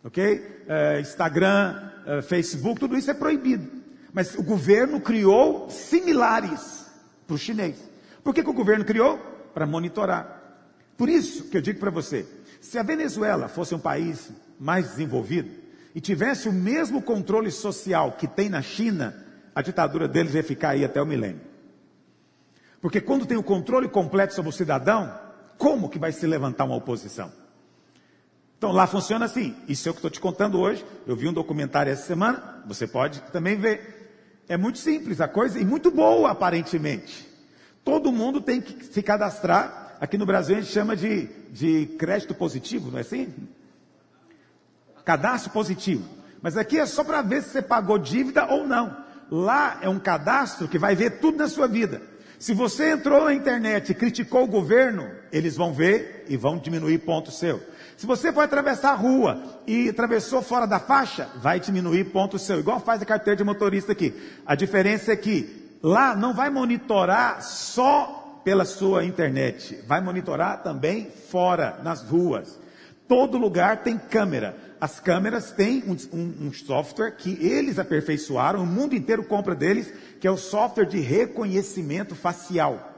ok? 0.03 0.63
É, 0.67 0.99
Instagram, 0.99 1.91
é, 2.05 2.21
Facebook, 2.21 2.79
tudo 2.79 2.97
isso 2.97 3.09
é 3.09 3.13
proibido. 3.13 3.67
Mas 4.13 4.35
o 4.35 4.43
governo 4.43 5.01
criou 5.01 5.69
similares 5.69 6.85
para 7.25 7.35
o 7.35 7.37
chinês. 7.37 7.77
Por 8.23 8.33
que, 8.33 8.43
que 8.43 8.49
o 8.49 8.53
governo 8.53 8.85
criou? 8.85 9.17
Para 9.53 9.65
monitorar. 9.65 10.41
Por 10.97 11.09
isso 11.09 11.45
que 11.45 11.57
eu 11.57 11.61
digo 11.61 11.79
para 11.79 11.91
você, 11.91 12.25
se 12.61 12.77
a 12.77 12.83
Venezuela 12.83 13.47
fosse 13.47 13.75
um 13.75 13.79
país 13.79 14.31
mais 14.59 14.89
desenvolvido 14.89 15.49
e 15.93 16.01
tivesse 16.01 16.49
o 16.49 16.53
mesmo 16.53 17.01
controle 17.01 17.49
social 17.49 18.11
que 18.13 18.27
tem 18.27 18.49
na 18.49 18.61
China, 18.61 19.15
a 19.55 19.61
ditadura 19.61 20.07
deles 20.07 20.35
ia 20.35 20.43
ficar 20.43 20.71
aí 20.71 20.83
até 20.83 21.01
o 21.01 21.05
milênio. 21.05 21.41
Porque 22.81 22.99
quando 22.99 23.25
tem 23.25 23.37
o 23.37 23.43
controle 23.43 23.87
completo 23.87 24.33
sobre 24.33 24.49
o 24.49 24.53
cidadão, 24.53 25.17
como 25.57 25.89
que 25.89 25.97
vai 25.97 26.11
se 26.11 26.27
levantar 26.27 26.65
uma 26.65 26.75
oposição? 26.75 27.31
Então 28.57 28.71
lá 28.71 28.85
funciona 28.85 29.25
assim. 29.25 29.55
Isso 29.67 29.87
é 29.87 29.91
o 29.91 29.93
que 29.93 29.99
estou 29.99 30.11
te 30.11 30.19
contando 30.19 30.59
hoje. 30.59 30.85
Eu 31.07 31.15
vi 31.15 31.27
um 31.27 31.33
documentário 31.33 31.91
essa 31.91 32.05
semana, 32.05 32.63
você 32.67 32.85
pode 32.85 33.21
também 33.31 33.55
ver. 33.55 34.43
É 34.47 34.57
muito 34.57 34.77
simples 34.77 35.21
a 35.21 35.27
coisa 35.27 35.59
e 35.59 35.65
muito 35.65 35.89
boa 35.89 36.31
aparentemente. 36.31 37.27
Todo 37.83 38.11
mundo 38.11 38.41
tem 38.41 38.59
que 38.59 38.85
se 38.85 39.01
cadastrar. 39.01 39.97
Aqui 40.01 40.17
no 40.17 40.25
Brasil 40.25 40.57
a 40.57 40.59
gente 40.59 40.71
chama 40.71 40.95
de, 40.95 41.27
de 41.51 41.85
crédito 41.97 42.35
positivo, 42.35 42.91
não 42.91 42.97
é 42.97 43.01
assim? 43.01 43.33
Cadastro 45.05 45.51
positivo. 45.51 46.03
Mas 46.41 46.57
aqui 46.57 46.77
é 46.77 46.85
só 46.85 47.03
para 47.03 47.21
ver 47.21 47.43
se 47.43 47.49
você 47.49 47.61
pagou 47.61 47.97
dívida 47.97 48.45
ou 48.51 48.67
não. 48.67 48.97
Lá 49.31 49.77
é 49.81 49.89
um 49.89 49.99
cadastro 49.99 50.67
que 50.67 50.77
vai 50.77 50.95
ver 50.95 51.19
tudo 51.19 51.37
na 51.37 51.47
sua 51.47 51.67
vida. 51.67 52.01
Se 52.37 52.53
você 52.53 52.91
entrou 52.91 53.23
na 53.23 53.33
internet 53.33 53.89
e 53.91 53.95
criticou 53.95 54.43
o 54.43 54.47
governo, 54.47 55.09
eles 55.31 55.55
vão 55.55 55.73
ver 55.73 56.25
e 56.27 56.35
vão 56.35 56.57
diminuir 56.57 56.99
ponto 56.99 57.31
seu. 57.31 57.61
Se 57.97 58.05
você 58.05 58.31
foi 58.33 58.43
atravessar 58.43 58.91
a 58.91 58.95
rua 58.95 59.41
e 59.65 59.89
atravessou 59.89 60.41
fora 60.41 60.65
da 60.65 60.79
faixa, 60.79 61.29
vai 61.37 61.59
diminuir 61.59 62.05
ponto 62.05 62.37
seu. 62.37 62.59
Igual 62.59 62.79
faz 62.79 63.01
a 63.01 63.05
carteira 63.05 63.37
de 63.37 63.43
motorista 63.43 63.93
aqui. 63.93 64.13
A 64.45 64.53
diferença 64.53 65.13
é 65.13 65.15
que 65.15 65.77
lá 65.81 66.13
não 66.13 66.33
vai 66.33 66.49
monitorar 66.49 67.41
só 67.41 68.41
pela 68.43 68.65
sua 68.65 69.05
internet, 69.05 69.81
vai 69.87 70.01
monitorar 70.01 70.61
também 70.61 71.09
fora, 71.31 71.79
nas 71.83 72.03
ruas. 72.03 72.59
Todo 73.07 73.37
lugar 73.37 73.81
tem 73.81 73.97
câmera. 73.97 74.55
As 74.85 74.99
câmeras 74.99 75.49
têm 75.49 75.83
um, 75.87 75.97
um, 76.15 76.47
um, 76.47 76.53
software 76.53 77.09
que 77.13 77.43
eles 77.43 77.79
aperfeiçoaram, 77.79 78.61
o 78.61 78.67
mundo 78.67 78.93
inteiro 78.93 79.23
compra 79.23 79.55
deles, 79.55 79.91
que 80.21 80.27
é 80.27 80.29
o 80.29 80.37
software 80.37 80.85
de 80.85 80.99
reconhecimento 80.99 82.13
facial. 82.13 82.93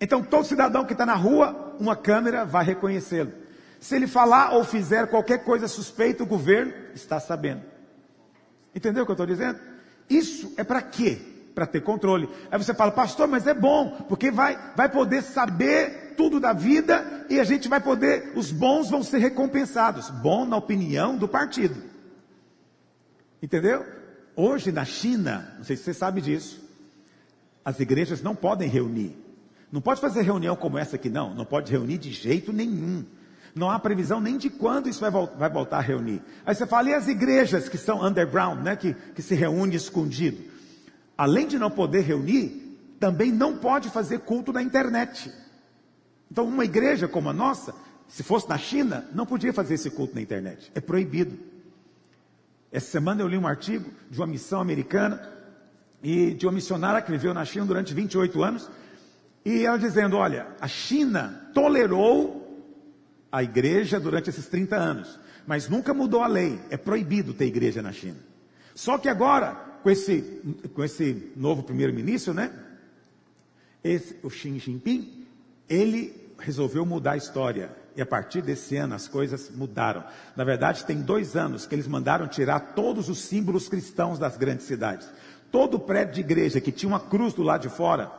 Então, 0.00 0.22
todo 0.22 0.46
cidadão 0.46 0.84
que 0.84 0.92
está 0.92 1.04
na 1.04 1.16
rua, 1.16 1.74
uma 1.80 1.96
câmera 1.96 2.44
vai 2.44 2.64
reconhecê-lo. 2.64 3.32
Se 3.80 3.96
ele 3.96 4.06
falar 4.06 4.52
ou 4.52 4.62
fizer 4.62 5.08
qualquer 5.08 5.38
coisa 5.42 5.66
suspeita, 5.66 6.22
o 6.22 6.26
governo 6.26 6.72
está 6.94 7.18
sabendo. 7.18 7.62
Entendeu 8.72 9.02
o 9.02 9.04
que 9.04 9.10
eu 9.10 9.14
estou 9.14 9.26
dizendo? 9.26 9.58
Isso 10.08 10.54
é 10.56 10.62
para 10.62 10.80
quê? 10.80 11.18
Para 11.52 11.66
ter 11.66 11.80
controle. 11.80 12.28
Aí 12.48 12.56
você 12.56 12.72
fala, 12.72 12.92
pastor, 12.92 13.26
mas 13.26 13.44
é 13.48 13.54
bom, 13.54 14.06
porque 14.08 14.30
vai, 14.30 14.56
vai 14.76 14.88
poder 14.88 15.22
saber 15.22 16.01
tudo 16.14 16.38
da 16.40 16.52
vida 16.52 17.26
e 17.28 17.40
a 17.40 17.44
gente 17.44 17.68
vai 17.68 17.80
poder, 17.80 18.32
os 18.34 18.50
bons 18.50 18.90
vão 18.90 19.02
ser 19.02 19.18
recompensados. 19.18 20.10
Bom 20.10 20.44
na 20.44 20.56
opinião 20.56 21.16
do 21.16 21.28
partido. 21.28 21.82
Entendeu? 23.42 23.84
Hoje 24.36 24.70
na 24.72 24.84
China, 24.84 25.54
não 25.58 25.64
sei 25.64 25.76
se 25.76 25.82
você 25.82 25.94
sabe 25.94 26.20
disso, 26.20 26.62
as 27.64 27.78
igrejas 27.80 28.22
não 28.22 28.34
podem 28.34 28.68
reunir. 28.68 29.16
Não 29.70 29.80
pode 29.80 30.00
fazer 30.00 30.22
reunião 30.22 30.54
como 30.54 30.78
essa 30.78 30.96
aqui, 30.96 31.08
não. 31.08 31.34
Não 31.34 31.44
pode 31.44 31.72
reunir 31.72 31.98
de 31.98 32.12
jeito 32.12 32.52
nenhum. 32.52 33.04
Não 33.54 33.70
há 33.70 33.78
previsão 33.78 34.20
nem 34.20 34.38
de 34.38 34.48
quando 34.48 34.88
isso 34.88 35.00
vai, 35.00 35.10
vai 35.10 35.50
voltar 35.50 35.78
a 35.78 35.82
reunir. 35.82 36.22
Aí 36.44 36.54
você 36.54 36.66
fala, 36.66 36.90
e 36.90 36.94
as 36.94 37.08
igrejas 37.08 37.68
que 37.68 37.78
são 37.78 38.04
underground, 38.04 38.60
né, 38.60 38.76
que, 38.76 38.94
que 39.14 39.22
se 39.22 39.34
reúnem 39.34 39.76
escondido? 39.76 40.42
Além 41.16 41.46
de 41.46 41.58
não 41.58 41.70
poder 41.70 42.00
reunir, 42.00 42.78
também 42.98 43.30
não 43.30 43.56
pode 43.56 43.90
fazer 43.90 44.20
culto 44.20 44.52
na 44.52 44.62
internet. 44.62 45.32
Então, 46.32 46.46
uma 46.46 46.64
igreja 46.64 47.06
como 47.06 47.28
a 47.28 47.32
nossa, 47.34 47.74
se 48.08 48.22
fosse 48.22 48.48
na 48.48 48.56
China, 48.56 49.06
não 49.12 49.26
podia 49.26 49.52
fazer 49.52 49.74
esse 49.74 49.90
culto 49.90 50.14
na 50.14 50.22
internet. 50.22 50.72
É 50.74 50.80
proibido. 50.80 51.38
Essa 52.72 52.86
semana 52.86 53.20
eu 53.20 53.28
li 53.28 53.36
um 53.36 53.46
artigo 53.46 53.90
de 54.10 54.18
uma 54.18 54.26
missão 54.26 54.58
americana 54.58 55.30
e 56.02 56.32
de 56.32 56.46
uma 56.46 56.52
missionária 56.52 57.02
que 57.02 57.10
viveu 57.10 57.34
na 57.34 57.44
China 57.44 57.66
durante 57.66 57.92
28 57.92 58.42
anos. 58.42 58.70
E 59.44 59.66
ela 59.66 59.76
dizendo: 59.76 60.16
Olha, 60.16 60.46
a 60.58 60.66
China 60.66 61.50
tolerou 61.52 62.66
a 63.30 63.42
igreja 63.42 64.00
durante 64.00 64.30
esses 64.30 64.46
30 64.46 64.74
anos, 64.74 65.20
mas 65.46 65.68
nunca 65.68 65.92
mudou 65.92 66.22
a 66.22 66.26
lei. 66.26 66.58
É 66.70 66.78
proibido 66.78 67.34
ter 67.34 67.44
igreja 67.44 67.82
na 67.82 67.92
China. 67.92 68.16
Só 68.74 68.96
que 68.96 69.10
agora 69.10 69.52
com 69.82 69.90
esse, 69.90 70.22
com 70.72 70.82
esse 70.82 71.30
novo 71.36 71.62
primeiro-ministro, 71.62 72.32
né? 72.32 72.50
Esse, 73.84 74.16
o 74.22 74.30
Xi 74.30 74.58
Jinping, 74.58 75.26
ele 75.68 76.21
resolveu 76.42 76.84
mudar 76.84 77.12
a 77.12 77.16
história. 77.16 77.70
E 77.96 78.02
a 78.02 78.06
partir 78.06 78.42
desse 78.42 78.76
ano 78.76 78.94
as 78.94 79.06
coisas 79.06 79.50
mudaram. 79.50 80.04
Na 80.36 80.44
verdade, 80.44 80.84
tem 80.84 81.00
dois 81.00 81.36
anos 81.36 81.66
que 81.66 81.74
eles 81.74 81.86
mandaram 81.86 82.26
tirar 82.26 82.74
todos 82.74 83.08
os 83.08 83.20
símbolos 83.20 83.68
cristãos 83.68 84.18
das 84.18 84.36
grandes 84.36 84.66
cidades. 84.66 85.08
Todo 85.50 85.78
prédio 85.78 86.14
de 86.14 86.20
igreja 86.20 86.60
que 86.60 86.72
tinha 86.72 86.88
uma 86.88 87.00
cruz 87.00 87.34
do 87.34 87.42
lado 87.42 87.62
de 87.62 87.68
fora. 87.68 88.10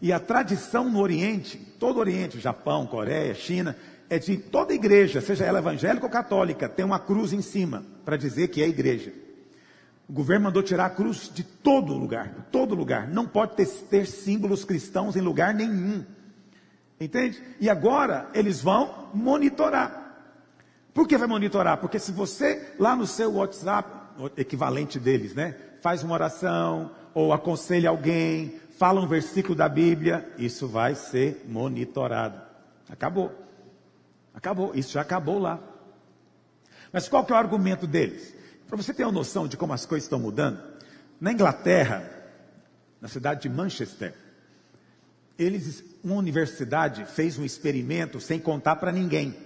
E 0.00 0.12
a 0.12 0.20
tradição 0.20 0.88
no 0.88 1.00
Oriente, 1.00 1.58
todo 1.78 1.96
o 1.96 2.00
Oriente, 2.00 2.40
Japão, 2.40 2.86
Coreia, 2.86 3.34
China, 3.34 3.76
é 4.08 4.18
de 4.18 4.36
toda 4.36 4.72
igreja, 4.72 5.20
seja 5.20 5.44
ela 5.44 5.58
evangélica 5.58 6.06
ou 6.06 6.10
católica, 6.10 6.68
tem 6.68 6.84
uma 6.84 6.98
cruz 6.98 7.32
em 7.32 7.42
cima 7.42 7.84
para 8.04 8.16
dizer 8.16 8.48
que 8.48 8.62
é 8.62 8.68
igreja. 8.68 9.12
O 10.08 10.12
governo 10.12 10.44
mandou 10.44 10.62
tirar 10.62 10.86
a 10.86 10.90
cruz 10.90 11.30
de 11.32 11.42
todo 11.42 11.92
lugar, 11.92 12.48
todo 12.50 12.74
lugar. 12.74 13.08
Não 13.08 13.26
pode 13.26 13.56
ter, 13.56 13.66
ter 13.66 14.06
símbolos 14.06 14.64
cristãos 14.64 15.16
em 15.16 15.20
lugar 15.20 15.52
nenhum. 15.52 16.02
Entende? 17.00 17.42
E 17.60 17.70
agora 17.70 18.28
eles 18.34 18.60
vão 18.60 19.10
monitorar. 19.14 20.08
Por 20.92 21.06
que 21.06 21.16
vai 21.16 21.28
monitorar? 21.28 21.78
Porque 21.78 21.98
se 21.98 22.10
você 22.10 22.74
lá 22.78 22.96
no 22.96 23.06
seu 23.06 23.34
WhatsApp, 23.34 23.88
equivalente 24.36 24.98
deles, 24.98 25.34
né, 25.34 25.54
faz 25.80 26.02
uma 26.02 26.14
oração 26.14 26.90
ou 27.14 27.32
aconselha 27.32 27.90
alguém, 27.90 28.60
fala 28.78 29.00
um 29.00 29.06
versículo 29.06 29.54
da 29.54 29.68
Bíblia, 29.68 30.28
isso 30.38 30.66
vai 30.66 30.94
ser 30.94 31.44
monitorado. 31.48 32.40
Acabou. 32.88 33.32
Acabou. 34.34 34.72
Isso 34.74 34.92
já 34.92 35.02
acabou 35.02 35.38
lá. 35.38 35.60
Mas 36.92 37.08
qual 37.08 37.24
que 37.24 37.32
é 37.32 37.34
o 37.34 37.38
argumento 37.38 37.86
deles? 37.86 38.34
Para 38.66 38.76
você 38.76 38.92
ter 38.92 39.04
uma 39.04 39.12
noção 39.12 39.46
de 39.46 39.56
como 39.56 39.72
as 39.72 39.86
coisas 39.86 40.04
estão 40.04 40.18
mudando, 40.18 40.60
na 41.20 41.32
Inglaterra, 41.32 42.08
na 43.00 43.08
cidade 43.08 43.42
de 43.42 43.48
Manchester, 43.48 44.14
eles, 45.38 45.84
uma 46.02 46.16
universidade 46.16 47.04
fez 47.04 47.38
um 47.38 47.44
experimento 47.44 48.20
sem 48.20 48.38
contar 48.38 48.76
para 48.76 48.92
ninguém. 48.92 49.36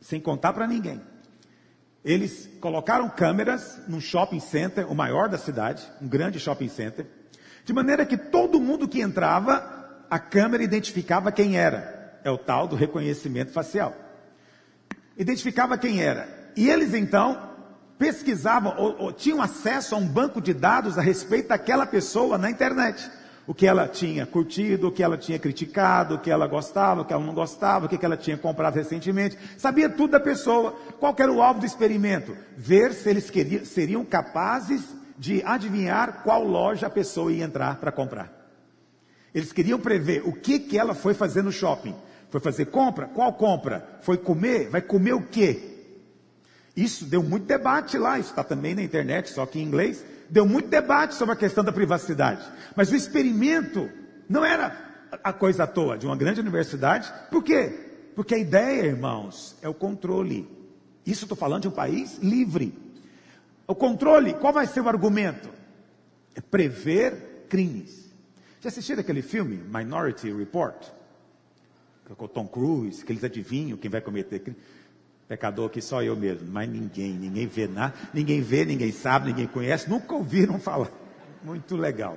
Sem 0.00 0.20
contar 0.20 0.52
para 0.52 0.66
ninguém. 0.66 1.00
Eles 2.04 2.50
colocaram 2.60 3.08
câmeras 3.08 3.80
num 3.88 4.00
shopping 4.00 4.40
center, 4.40 4.90
o 4.90 4.94
maior 4.94 5.28
da 5.28 5.38
cidade, 5.38 5.82
um 6.02 6.06
grande 6.06 6.38
shopping 6.38 6.68
center, 6.68 7.06
de 7.64 7.72
maneira 7.72 8.04
que 8.04 8.16
todo 8.16 8.60
mundo 8.60 8.86
que 8.86 9.00
entrava, 9.00 10.04
a 10.10 10.18
câmera 10.18 10.62
identificava 10.62 11.32
quem 11.32 11.56
era. 11.56 12.20
É 12.22 12.30
o 12.30 12.36
tal 12.36 12.68
do 12.68 12.76
reconhecimento 12.76 13.52
facial. 13.52 13.94
Identificava 15.16 15.78
quem 15.78 16.02
era. 16.02 16.28
E 16.56 16.68
eles 16.68 16.92
então 16.92 17.54
pesquisavam 17.98 18.74
ou, 18.76 18.96
ou 18.98 19.12
tinham 19.12 19.40
acesso 19.40 19.94
a 19.94 19.98
um 19.98 20.06
banco 20.06 20.40
de 20.40 20.52
dados 20.52 20.98
a 20.98 21.00
respeito 21.00 21.48
daquela 21.48 21.86
pessoa 21.86 22.36
na 22.36 22.50
internet. 22.50 23.10
O 23.46 23.52
que 23.52 23.66
ela 23.66 23.86
tinha 23.86 24.24
curtido, 24.24 24.88
o 24.88 24.92
que 24.92 25.02
ela 25.02 25.18
tinha 25.18 25.38
criticado, 25.38 26.14
o 26.14 26.18
que 26.18 26.30
ela 26.30 26.46
gostava, 26.46 27.02
o 27.02 27.04
que 27.04 27.12
ela 27.12 27.24
não 27.24 27.34
gostava, 27.34 27.86
o 27.86 27.88
que 27.88 28.04
ela 28.04 28.16
tinha 28.16 28.38
comprado 28.38 28.74
recentemente. 28.74 29.36
Sabia 29.58 29.88
tudo 29.88 30.12
da 30.12 30.20
pessoa. 30.20 30.72
Qual 30.98 31.14
era 31.18 31.30
o 31.30 31.42
alvo 31.42 31.60
do 31.60 31.66
experimento? 31.66 32.34
Ver 32.56 32.94
se 32.94 33.10
eles 33.10 33.28
queriam, 33.28 33.64
seriam 33.64 34.04
capazes 34.04 34.82
de 35.18 35.42
adivinhar 35.44 36.22
qual 36.22 36.42
loja 36.42 36.86
a 36.86 36.90
pessoa 36.90 37.32
ia 37.32 37.44
entrar 37.44 37.76
para 37.76 37.92
comprar. 37.92 38.32
Eles 39.34 39.52
queriam 39.52 39.78
prever 39.78 40.22
o 40.24 40.32
que, 40.32 40.58
que 40.58 40.78
ela 40.78 40.94
foi 40.94 41.12
fazer 41.12 41.42
no 41.42 41.52
shopping. 41.52 41.94
Foi 42.30 42.40
fazer 42.40 42.66
compra? 42.66 43.06
Qual 43.06 43.32
compra? 43.34 43.98
Foi 44.00 44.16
comer? 44.16 44.70
Vai 44.70 44.80
comer 44.80 45.12
o 45.12 45.22
quê? 45.22 45.74
Isso 46.76 47.04
deu 47.04 47.22
muito 47.22 47.46
debate 47.46 47.96
lá, 47.98 48.18
isso 48.18 48.30
está 48.30 48.42
também 48.42 48.74
na 48.74 48.82
internet, 48.82 49.30
só 49.30 49.46
que 49.46 49.60
em 49.60 49.62
inglês. 49.62 50.04
Deu 50.28 50.46
muito 50.46 50.68
debate 50.68 51.14
sobre 51.14 51.34
a 51.34 51.36
questão 51.36 51.62
da 51.62 51.72
privacidade. 51.72 52.44
Mas 52.74 52.90
o 52.90 52.96
experimento 52.96 53.90
não 54.28 54.44
era 54.44 54.76
a 55.22 55.32
coisa 55.32 55.64
à 55.64 55.66
toa 55.66 55.96
de 55.98 56.06
uma 56.06 56.16
grande 56.16 56.40
universidade. 56.40 57.12
Por 57.30 57.42
quê? 57.42 58.10
Porque 58.14 58.34
a 58.34 58.38
ideia, 58.38 58.86
irmãos, 58.86 59.56
é 59.62 59.68
o 59.68 59.74
controle. 59.74 60.48
Isso 61.06 61.24
estou 61.24 61.36
falando 61.36 61.62
de 61.62 61.68
um 61.68 61.72
país 61.72 62.18
livre. 62.18 62.72
O 63.66 63.74
controle, 63.74 64.34
qual 64.34 64.52
vai 64.52 64.66
ser 64.66 64.80
o 64.80 64.88
argumento? 64.88 65.48
É 66.34 66.40
prever 66.40 67.46
crimes. 67.48 68.10
Já 68.60 68.68
assistiram 68.68 69.00
aquele 69.00 69.22
filme, 69.22 69.56
Minority 69.56 70.32
Report? 70.32 70.86
Com 72.16 72.24
o 72.24 72.28
Tom 72.28 72.46
Cruise, 72.46 73.04
que 73.04 73.12
eles 73.12 73.24
adivinham 73.24 73.78
quem 73.78 73.90
vai 73.90 74.00
cometer 74.00 74.38
crime. 74.40 74.56
Pecador 75.34 75.68
que 75.68 75.80
só 75.80 76.00
eu 76.00 76.14
mesmo, 76.14 76.46
mas 76.48 76.68
ninguém, 76.68 77.12
ninguém 77.12 77.48
vê 77.48 77.66
nada, 77.66 77.92
ninguém 78.12 78.40
vê, 78.40 78.64
ninguém 78.64 78.92
sabe, 78.92 79.30
ninguém 79.30 79.48
conhece, 79.48 79.90
nunca 79.90 80.14
ouviram 80.14 80.60
falar. 80.60 80.92
Muito 81.42 81.76
legal. 81.76 82.16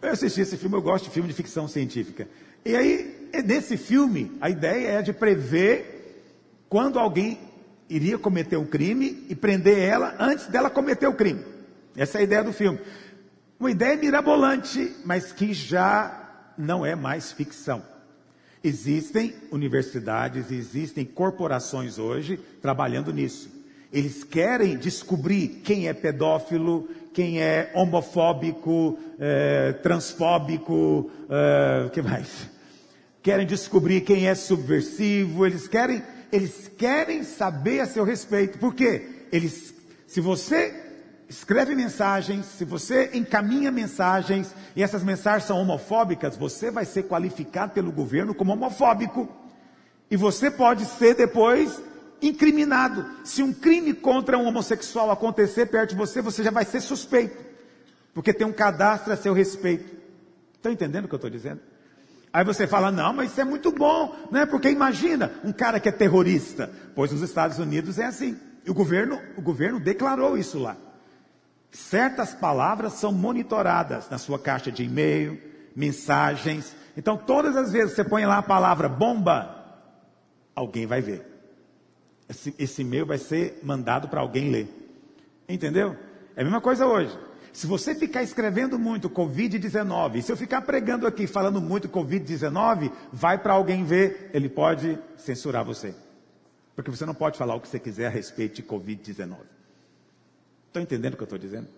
Eu 0.00 0.10
assisti 0.10 0.40
esse 0.40 0.56
filme, 0.56 0.74
eu 0.74 0.80
gosto 0.80 1.04
de 1.04 1.10
filme 1.10 1.28
de 1.28 1.34
ficção 1.34 1.68
científica. 1.68 2.26
E 2.64 2.74
aí, 2.74 3.30
nesse 3.44 3.76
filme, 3.76 4.32
a 4.40 4.48
ideia 4.48 4.88
é 4.88 5.02
de 5.02 5.12
prever 5.12 6.24
quando 6.66 6.98
alguém 6.98 7.38
iria 7.86 8.16
cometer 8.16 8.56
um 8.56 8.64
crime 8.64 9.26
e 9.28 9.34
prender 9.34 9.78
ela 9.78 10.16
antes 10.18 10.46
dela 10.46 10.70
cometer 10.70 11.06
o 11.06 11.12
crime. 11.12 11.44
Essa 11.94 12.16
é 12.16 12.20
a 12.22 12.24
ideia 12.24 12.42
do 12.42 12.54
filme. 12.54 12.80
Uma 13.60 13.70
ideia 13.70 13.98
mirabolante, 13.98 14.96
mas 15.04 15.30
que 15.30 15.52
já 15.52 16.54
não 16.56 16.86
é 16.86 16.94
mais 16.94 17.32
ficção. 17.32 17.82
Existem 18.64 19.34
universidades, 19.52 20.50
existem 20.50 21.04
corporações 21.04 21.98
hoje 21.98 22.40
trabalhando 22.62 23.12
nisso. 23.12 23.50
Eles 23.92 24.24
querem 24.24 24.78
descobrir 24.78 25.60
quem 25.62 25.86
é 25.86 25.92
pedófilo, 25.92 26.88
quem 27.12 27.42
é 27.42 27.70
homofóbico, 27.74 28.98
é, 29.20 29.72
transfóbico, 29.74 31.10
é, 31.28 31.90
que 31.90 32.00
mais? 32.00 32.48
Querem 33.22 33.46
descobrir 33.46 34.00
quem 34.00 34.28
é 34.28 34.34
subversivo. 34.34 35.44
Eles 35.44 35.68
querem, 35.68 36.02
eles 36.32 36.70
querem 36.78 37.22
saber 37.22 37.80
a 37.80 37.86
seu 37.86 38.02
respeito. 38.02 38.58
Por 38.58 38.74
quê? 38.74 39.26
Eles, 39.30 39.74
se 40.06 40.22
você 40.22 40.83
escreve 41.28 41.74
mensagens, 41.74 42.46
se 42.46 42.64
você 42.64 43.10
encaminha 43.14 43.70
mensagens 43.70 44.54
e 44.76 44.82
essas 44.82 45.02
mensagens 45.02 45.44
são 45.44 45.58
homofóbicas, 45.58 46.36
você 46.36 46.70
vai 46.70 46.84
ser 46.84 47.04
qualificado 47.04 47.72
pelo 47.72 47.92
governo 47.92 48.34
como 48.34 48.52
homofóbico. 48.52 49.28
E 50.10 50.16
você 50.16 50.50
pode 50.50 50.84
ser 50.84 51.14
depois 51.14 51.80
incriminado. 52.20 53.06
Se 53.24 53.42
um 53.42 53.52
crime 53.52 53.94
contra 53.94 54.38
um 54.38 54.46
homossexual 54.46 55.10
acontecer 55.10 55.66
perto 55.66 55.90
de 55.90 55.96
você, 55.96 56.20
você 56.20 56.42
já 56.42 56.50
vai 56.50 56.64
ser 56.64 56.80
suspeito. 56.80 57.44
Porque 58.12 58.32
tem 58.32 58.46
um 58.46 58.52
cadastro 58.52 59.12
a 59.12 59.16
seu 59.16 59.32
respeito. 59.32 59.92
Estão 60.54 60.72
entendendo 60.72 61.06
o 61.06 61.08
que 61.08 61.14
eu 61.14 61.18
estou 61.18 61.30
dizendo? 61.30 61.60
Aí 62.32 62.44
você 62.44 62.66
fala, 62.66 62.90
não, 62.90 63.12
mas 63.12 63.30
isso 63.30 63.40
é 63.40 63.44
muito 63.44 63.70
bom, 63.70 64.14
né? 64.30 64.44
Porque 64.44 64.68
imagina 64.68 65.32
um 65.44 65.52
cara 65.52 65.78
que 65.78 65.88
é 65.88 65.92
terrorista. 65.92 66.70
Pois 66.94 67.12
nos 67.12 67.22
Estados 67.22 67.58
Unidos 67.58 67.98
é 67.98 68.06
assim. 68.06 68.36
E 68.64 68.70
o 68.70 68.74
governo, 68.74 69.20
o 69.36 69.42
governo 69.42 69.78
declarou 69.78 70.36
isso 70.36 70.58
lá. 70.58 70.76
Certas 71.74 72.32
palavras 72.32 72.92
são 72.92 73.10
monitoradas 73.10 74.08
na 74.08 74.16
sua 74.16 74.38
caixa 74.38 74.70
de 74.70 74.84
e-mail, 74.84 75.40
mensagens. 75.74 76.72
Então, 76.96 77.16
todas 77.16 77.56
as 77.56 77.72
vezes 77.72 77.90
que 77.90 77.96
você 77.96 78.08
põe 78.08 78.24
lá 78.24 78.38
a 78.38 78.42
palavra 78.42 78.88
bomba, 78.88 79.82
alguém 80.54 80.86
vai 80.86 81.00
ver. 81.00 81.26
Esse, 82.28 82.54
esse 82.60 82.82
e-mail 82.82 83.04
vai 83.04 83.18
ser 83.18 83.58
mandado 83.64 84.06
para 84.06 84.20
alguém 84.20 84.52
ler. 84.52 84.68
Entendeu? 85.48 85.96
É 86.36 86.42
a 86.42 86.44
mesma 86.44 86.60
coisa 86.60 86.86
hoje. 86.86 87.18
Se 87.52 87.66
você 87.66 87.92
ficar 87.92 88.22
escrevendo 88.22 88.78
muito 88.78 89.10
Covid-19, 89.10 90.14
e 90.14 90.22
se 90.22 90.30
eu 90.30 90.36
ficar 90.36 90.62
pregando 90.62 91.08
aqui 91.08 91.26
falando 91.26 91.60
muito 91.60 91.88
Covid-19, 91.88 92.92
vai 93.12 93.36
para 93.36 93.54
alguém 93.54 93.82
ver, 93.84 94.30
ele 94.32 94.48
pode 94.48 94.96
censurar 95.16 95.64
você. 95.64 95.92
Porque 96.76 96.90
você 96.90 97.04
não 97.04 97.14
pode 97.14 97.36
falar 97.36 97.56
o 97.56 97.60
que 97.60 97.66
você 97.66 97.80
quiser 97.80 98.06
a 98.06 98.10
respeito 98.10 98.54
de 98.54 98.62
Covid-19. 98.62 99.53
Estão 100.74 100.82
entendendo 100.82 101.14
o 101.14 101.16
que 101.16 101.22
eu 101.22 101.26
estou 101.26 101.38
dizendo? 101.38 101.68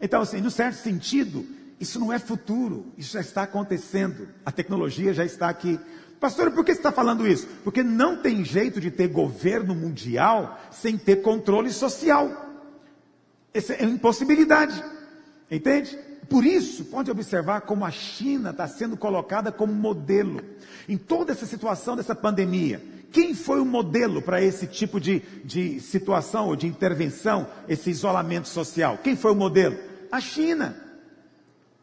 Então, 0.00 0.22
assim, 0.22 0.40
no 0.40 0.50
certo 0.50 0.76
sentido, 0.76 1.44
isso 1.78 2.00
não 2.00 2.10
é 2.10 2.18
futuro, 2.18 2.86
isso 2.96 3.12
já 3.12 3.20
está 3.20 3.42
acontecendo. 3.42 4.26
A 4.42 4.50
tecnologia 4.50 5.12
já 5.12 5.22
está 5.22 5.50
aqui. 5.50 5.78
Pastor, 6.18 6.50
por 6.52 6.64
que 6.64 6.72
você 6.72 6.78
está 6.78 6.90
falando 6.90 7.28
isso? 7.28 7.46
Porque 7.62 7.82
não 7.82 8.22
tem 8.22 8.42
jeito 8.42 8.80
de 8.80 8.90
ter 8.90 9.08
governo 9.08 9.74
mundial 9.74 10.58
sem 10.70 10.96
ter 10.96 11.16
controle 11.16 11.70
social. 11.70 12.64
Essa 13.52 13.74
é 13.74 13.84
uma 13.84 13.96
impossibilidade. 13.96 14.82
Entende? 15.50 15.98
Por 16.26 16.42
isso, 16.42 16.86
pode 16.86 17.10
observar 17.10 17.60
como 17.60 17.84
a 17.84 17.90
China 17.90 18.48
está 18.48 18.66
sendo 18.66 18.96
colocada 18.96 19.52
como 19.52 19.74
modelo 19.74 20.40
em 20.88 20.96
toda 20.96 21.32
essa 21.32 21.44
situação 21.44 21.96
dessa 21.96 22.14
pandemia. 22.14 22.80
Quem 23.10 23.34
foi 23.34 23.60
o 23.60 23.64
modelo 23.64 24.20
para 24.20 24.42
esse 24.42 24.66
tipo 24.66 25.00
de, 25.00 25.20
de 25.44 25.80
situação 25.80 26.48
ou 26.48 26.56
de 26.56 26.66
intervenção, 26.66 27.46
esse 27.68 27.90
isolamento 27.90 28.48
social? 28.48 28.98
Quem 29.02 29.16
foi 29.16 29.32
o 29.32 29.36
modelo? 29.36 29.76
A 30.12 30.20
China. 30.20 30.76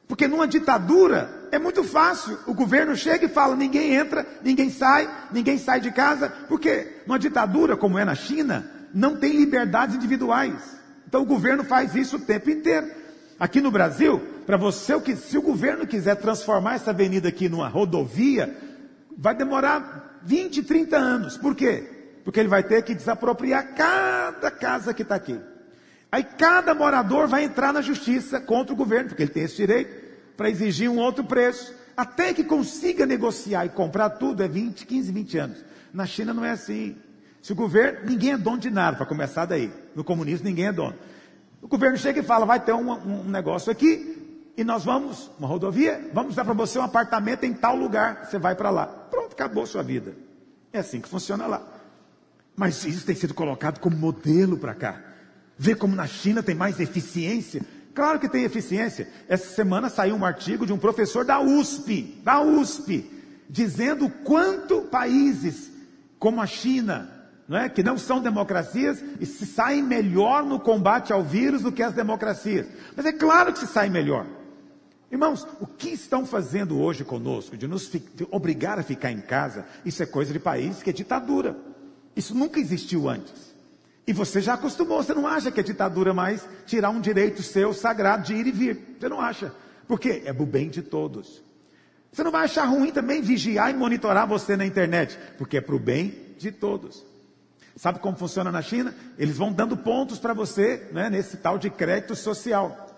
Porque 0.07 0.27
numa 0.27 0.47
ditadura 0.47 1.47
é 1.51 1.57
muito 1.57 1.83
fácil. 1.83 2.37
O 2.45 2.53
governo 2.53 2.95
chega 2.95 3.25
e 3.25 3.29
fala: 3.29 3.55
ninguém 3.55 3.95
entra, 3.95 4.25
ninguém 4.43 4.69
sai, 4.69 5.09
ninguém 5.31 5.57
sai 5.57 5.79
de 5.79 5.91
casa. 5.91 6.29
Porque 6.47 7.01
numa 7.07 7.17
ditadura 7.17 7.75
como 7.75 7.97
é 7.97 8.05
na 8.05 8.13
China, 8.13 8.69
não 8.93 9.17
tem 9.17 9.33
liberdades 9.33 9.95
individuais. 9.95 10.77
Então 11.07 11.21
o 11.21 11.25
governo 11.25 11.63
faz 11.63 11.95
isso 11.95 12.17
o 12.17 12.21
tempo 12.21 12.49
inteiro. 12.49 12.87
Aqui 13.39 13.59
no 13.59 13.71
Brasil, 13.71 14.19
para 14.45 14.57
você, 14.57 14.93
se 15.15 15.37
o 15.37 15.41
governo 15.41 15.87
quiser 15.87 16.15
transformar 16.15 16.75
essa 16.75 16.91
avenida 16.91 17.27
aqui 17.27 17.49
numa 17.49 17.67
rodovia, 17.67 18.55
vai 19.17 19.35
demorar 19.35 20.14
20, 20.25 20.63
30 20.63 20.97
anos. 20.97 21.37
Por 21.37 21.55
quê? 21.55 21.83
Porque 22.23 22.39
ele 22.39 22.49
vai 22.49 22.63
ter 22.63 22.81
que 22.83 22.95
desapropriar 22.95 23.75
cada 23.75 24.49
casa 24.51 24.93
que 24.93 25.03
está 25.03 25.15
aqui. 25.15 25.39
Aí 26.11 26.23
cada 26.23 26.73
morador 26.73 27.27
vai 27.27 27.43
entrar 27.43 27.71
na 27.71 27.81
justiça 27.81 28.39
contra 28.39 28.73
o 28.73 28.77
governo, 28.77 29.09
porque 29.09 29.23
ele 29.23 29.31
tem 29.31 29.43
esse 29.43 29.55
direito, 29.55 29.93
para 30.35 30.49
exigir 30.49 30.89
um 30.89 30.97
outro 30.97 31.23
preço. 31.23 31.73
Até 31.95 32.33
que 32.33 32.43
consiga 32.43 33.05
negociar 33.05 33.65
e 33.65 33.69
comprar 33.69 34.09
tudo 34.11 34.43
é 34.43 34.47
20, 34.47 34.85
15, 34.85 35.11
20 35.11 35.37
anos. 35.37 35.65
Na 35.93 36.05
China 36.05 36.33
não 36.33 36.43
é 36.43 36.51
assim. 36.51 36.97
Se 37.41 37.53
o 37.53 37.55
governo, 37.55 38.09
ninguém 38.09 38.33
é 38.33 38.37
dono 38.37 38.57
de 38.57 38.69
nada, 38.69 38.97
para 38.97 39.05
começar 39.05 39.45
daí. 39.45 39.71
No 39.95 40.03
comunismo 40.03 40.47
ninguém 40.47 40.67
é 40.67 40.71
dono. 40.71 40.95
O 41.61 41.67
governo 41.67 41.97
chega 41.97 42.19
e 42.19 42.23
fala, 42.23 42.45
vai 42.45 42.59
ter 42.59 42.73
um, 42.73 42.91
um 42.91 43.23
negócio 43.23 43.71
aqui, 43.71 44.51
e 44.57 44.63
nós 44.63 44.85
vamos, 44.85 45.31
uma 45.39 45.47
rodovia, 45.47 46.09
vamos 46.13 46.35
dar 46.35 46.45
para 46.45 46.53
você 46.53 46.77
um 46.77 46.83
apartamento 46.83 47.43
em 47.43 47.53
tal 47.53 47.75
lugar, 47.75 48.25
você 48.25 48.37
vai 48.37 48.55
para 48.55 48.69
lá. 48.69 48.85
Pronto, 48.85 49.24
acabou 49.35 49.67
sua 49.67 49.83
vida. 49.83 50.15
É 50.73 50.79
assim 50.79 50.99
que 50.99 51.09
funciona 51.09 51.45
lá. 51.45 51.61
Mas 52.55 52.85
isso 52.85 53.05
tem 53.05 53.15
sido 53.15 53.33
colocado 53.33 53.79
como 53.79 53.95
modelo 53.95 54.57
para 54.57 54.73
cá. 54.73 55.01
Vê 55.57 55.75
como 55.75 55.95
na 55.95 56.07
China 56.07 56.41
tem 56.41 56.55
mais 56.55 56.79
eficiência. 56.79 57.61
Claro 57.93 58.19
que 58.19 58.29
tem 58.29 58.43
eficiência. 58.43 59.07
Essa 59.27 59.53
semana 59.53 59.89
saiu 59.89 60.15
um 60.15 60.25
artigo 60.25 60.65
de 60.65 60.73
um 60.73 60.77
professor 60.77 61.23
da 61.23 61.39
USP, 61.39 62.19
da 62.23 62.41
USP, 62.41 63.09
dizendo 63.49 64.09
quanto 64.09 64.81
países 64.83 65.71
como 66.17 66.41
a 66.41 66.47
China, 66.47 67.09
não 67.47 67.57
é, 67.57 67.69
que 67.69 67.83
não 67.83 67.97
são 67.97 68.21
democracias, 68.21 69.03
e 69.19 69.25
se 69.25 69.45
saem 69.45 69.83
melhor 69.83 70.43
no 70.43 70.59
combate 70.59 71.13
ao 71.13 71.23
vírus 71.23 71.61
do 71.61 71.71
que 71.71 71.83
as 71.83 71.93
democracias. 71.93 72.67
Mas 72.95 73.05
é 73.05 73.13
claro 73.13 73.53
que 73.53 73.59
se 73.59 73.67
saem 73.67 73.91
melhor. 73.91 74.25
Irmãos, 75.11 75.47
o 75.59 75.67
que 75.67 75.89
estão 75.89 76.25
fazendo 76.25 76.81
hoje 76.81 77.03
conosco, 77.03 77.55
de 77.55 77.67
nos 77.67 77.89
de 77.89 78.27
obrigar 78.31 78.79
a 78.79 78.83
ficar 78.83 79.11
em 79.11 79.21
casa, 79.21 79.65
isso 79.85 80.01
é 80.01 80.05
coisa 80.05 80.33
de 80.33 80.39
país 80.39 80.81
que 80.81 80.89
é 80.89 80.93
ditadura. 80.93 81.55
Isso 82.15 82.33
nunca 82.33 82.59
existiu 82.59 83.07
antes. 83.07 83.53
E 84.07 84.13
você 84.13 84.39
já 84.41 84.53
acostumou, 84.53 85.01
você 85.01 85.13
não 85.13 85.27
acha 85.27 85.51
que 85.51 85.59
é 85.59 85.63
ditadura 85.63 86.13
mais 86.13 86.47
tirar 86.65 86.89
um 86.89 87.01
direito 87.01 87.41
seu 87.41 87.73
sagrado 87.73 88.23
de 88.23 88.33
ir 88.33 88.47
e 88.47 88.51
vir. 88.51 88.95
Você 88.99 89.09
não 89.09 89.19
acha. 89.19 89.53
Por 89.87 89.99
quê? 89.99 90.23
É 90.25 90.31
o 90.31 90.45
bem 90.45 90.69
de 90.69 90.81
todos. 90.81 91.43
Você 92.11 92.23
não 92.23 92.31
vai 92.31 92.45
achar 92.45 92.65
ruim 92.65 92.91
também 92.91 93.21
vigiar 93.21 93.69
e 93.69 93.73
monitorar 93.73 94.27
você 94.27 94.55
na 94.55 94.65
internet, 94.65 95.19
porque 95.37 95.57
é 95.57 95.61
para 95.61 95.75
o 95.75 95.79
bem 95.79 96.33
de 96.37 96.51
todos. 96.51 97.03
Sabe 97.75 97.99
como 97.99 98.15
funciona 98.15 98.51
na 98.51 98.61
China? 98.61 98.95
Eles 99.17 99.37
vão 99.37 99.51
dando 99.51 99.75
pontos 99.75 100.17
para 100.17 100.33
você 100.33 100.87
né, 100.93 101.09
nesse 101.09 101.37
tal 101.37 101.57
de 101.57 101.69
crédito 101.69 102.15
social. 102.15 102.94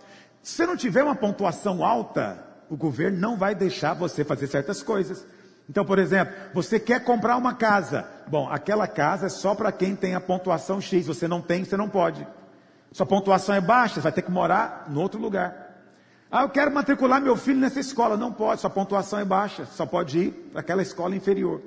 Se 0.48 0.54
você 0.54 0.66
não 0.66 0.78
tiver 0.78 1.04
uma 1.04 1.14
pontuação 1.14 1.84
alta, 1.84 2.42
o 2.70 2.78
governo 2.78 3.20
não 3.20 3.38
vai 3.38 3.54
deixar 3.54 3.94
você 3.94 4.24
fazer 4.24 4.48
certas 4.48 4.82
coisas. 4.82 5.28
Então, 5.70 5.84
por 5.84 6.00
exemplo, 6.00 6.34
você 6.54 6.80
quer 6.80 7.04
comprar 7.04 7.36
uma 7.36 7.54
casa. 7.54 8.08
Bom, 8.30 8.50
aquela 8.50 8.88
casa 8.88 9.26
é 9.26 9.30
só 9.30 9.54
para 9.54 9.74
quem 9.74 9.94
tem 9.94 10.16
a 10.16 10.22
pontuação 10.22 10.80
X. 10.80 11.06
Você 11.06 11.28
não 11.28 11.42
tem, 11.42 11.66
você 11.66 11.76
não 11.76 11.90
pode. 11.90 12.26
Sua 12.94 13.06
pontuação 13.06 13.56
é 13.56 13.60
baixa, 13.60 13.96
você 13.96 14.00
vai 14.00 14.12
ter 14.14 14.22
que 14.22 14.32
morar 14.32 14.88
em 14.90 14.96
outro 14.96 15.20
lugar. 15.20 15.84
Ah, 16.32 16.44
eu 16.44 16.50
quero 16.50 16.72
matricular 16.72 17.22
meu 17.22 17.36
filho 17.36 17.60
nessa 17.60 17.82
escola. 17.82 18.16
Não 18.16 18.32
pode, 18.32 18.62
sua 18.62 18.70
pontuação 18.70 19.20
é 19.20 19.26
baixa. 19.26 19.66
Só 19.66 19.86
pode 19.86 20.18
ir 20.18 20.32
para 20.54 20.62
aquela 20.62 20.82
escola 20.82 21.14
inferior. 21.14 21.62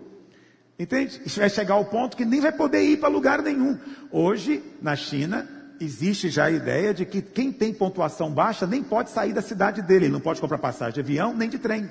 Entende? 0.78 1.20
Isso 1.26 1.38
vai 1.38 1.50
chegar 1.50 1.74
ao 1.74 1.84
ponto 1.84 2.16
que 2.16 2.24
nem 2.24 2.40
vai 2.40 2.50
poder 2.50 2.80
ir 2.80 2.96
para 2.96 3.10
lugar 3.10 3.42
nenhum. 3.42 3.78
Hoje, 4.10 4.64
na 4.80 4.96
China, 4.96 5.59
existe 5.80 6.28
já 6.28 6.44
a 6.44 6.50
ideia 6.50 6.92
de 6.92 7.06
que 7.06 7.22
quem 7.22 7.50
tem 7.50 7.72
pontuação 7.72 8.30
baixa 8.30 8.66
nem 8.66 8.82
pode 8.82 9.10
sair 9.10 9.32
da 9.32 9.40
cidade 9.40 9.80
dele. 9.80 10.04
Ele 10.04 10.12
não 10.12 10.20
pode 10.20 10.40
comprar 10.40 10.58
passagem 10.58 10.94
de 10.94 11.00
avião 11.00 11.34
nem 11.34 11.48
de 11.48 11.58
trem. 11.58 11.90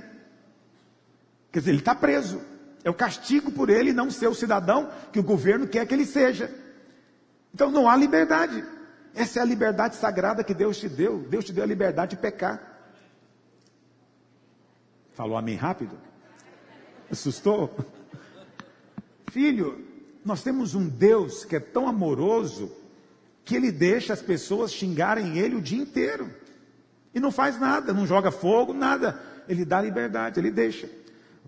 Quer 1.52 1.60
dizer, 1.60 1.72
ele 1.72 1.80
está 1.80 1.96
preso. 1.96 2.40
É 2.84 2.90
o 2.90 2.94
castigo 2.94 3.52
por 3.52 3.70
ele 3.70 3.92
não 3.92 4.12
ser 4.12 4.28
o 4.28 4.36
cidadão 4.36 4.90
que 5.12 5.20
o 5.20 5.24
governo 5.24 5.68
quer 5.68 5.86
que 5.88 5.94
ele 5.94 6.06
seja. 6.06 6.54
Então 7.54 7.72
não 7.72 7.90
há 7.90 7.96
liberdade. 7.96 8.64
Essa 9.16 9.40
é 9.40 9.42
a 9.42 9.46
liberdade 9.46 9.96
sagrada 9.96 10.44
que 10.44 10.54
Deus 10.54 10.78
te 10.78 10.88
deu. 10.88 11.26
Deus 11.28 11.44
te 11.44 11.52
deu 11.52 11.64
a 11.64 11.68
liberdade 11.68 12.16
de 12.16 12.22
pecar. 12.22 12.62
Falou 15.14 15.36
amém 15.36 15.56
rápido? 15.56 15.98
Assustou? 17.12 17.76
Filho, 19.32 19.84
nós 20.24 20.44
temos 20.44 20.76
um 20.76 20.88
Deus 20.88 21.44
que 21.44 21.56
é 21.56 21.60
tão 21.60 21.88
amoroso 21.88 22.79
que 23.50 23.56
ele 23.56 23.72
deixa 23.72 24.14
as 24.14 24.22
pessoas 24.22 24.72
xingarem 24.72 25.40
ele 25.40 25.56
o 25.56 25.62
dia 25.62 25.82
inteiro. 25.82 26.30
E 27.16 27.20
não 27.20 27.32
faz 27.32 27.60
nada, 27.60 27.92
não 27.92 28.06
joga 28.06 28.30
fogo, 28.30 28.76
nada. 28.76 29.20
Ele 29.48 29.66
dá 29.66 29.82
liberdade, 29.82 30.40
ele 30.40 30.52
deixa. 30.52 30.88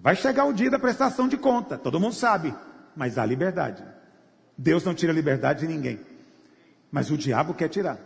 Vai 0.01 0.15
chegar 0.15 0.45
o 0.45 0.51
dia 0.51 0.71
da 0.71 0.79
prestação 0.79 1.27
de 1.27 1.37
conta, 1.37 1.77
todo 1.77 1.99
mundo 1.99 2.15
sabe, 2.15 2.55
mas 2.95 3.19
há 3.19 3.23
liberdade. 3.23 3.83
Deus 4.57 4.83
não 4.83 4.95
tira 4.95 5.13
liberdade 5.13 5.59
de 5.59 5.71
ninguém, 5.71 5.99
mas 6.91 7.11
o 7.11 7.17
diabo 7.17 7.53
quer 7.53 7.69
tirar. 7.69 7.99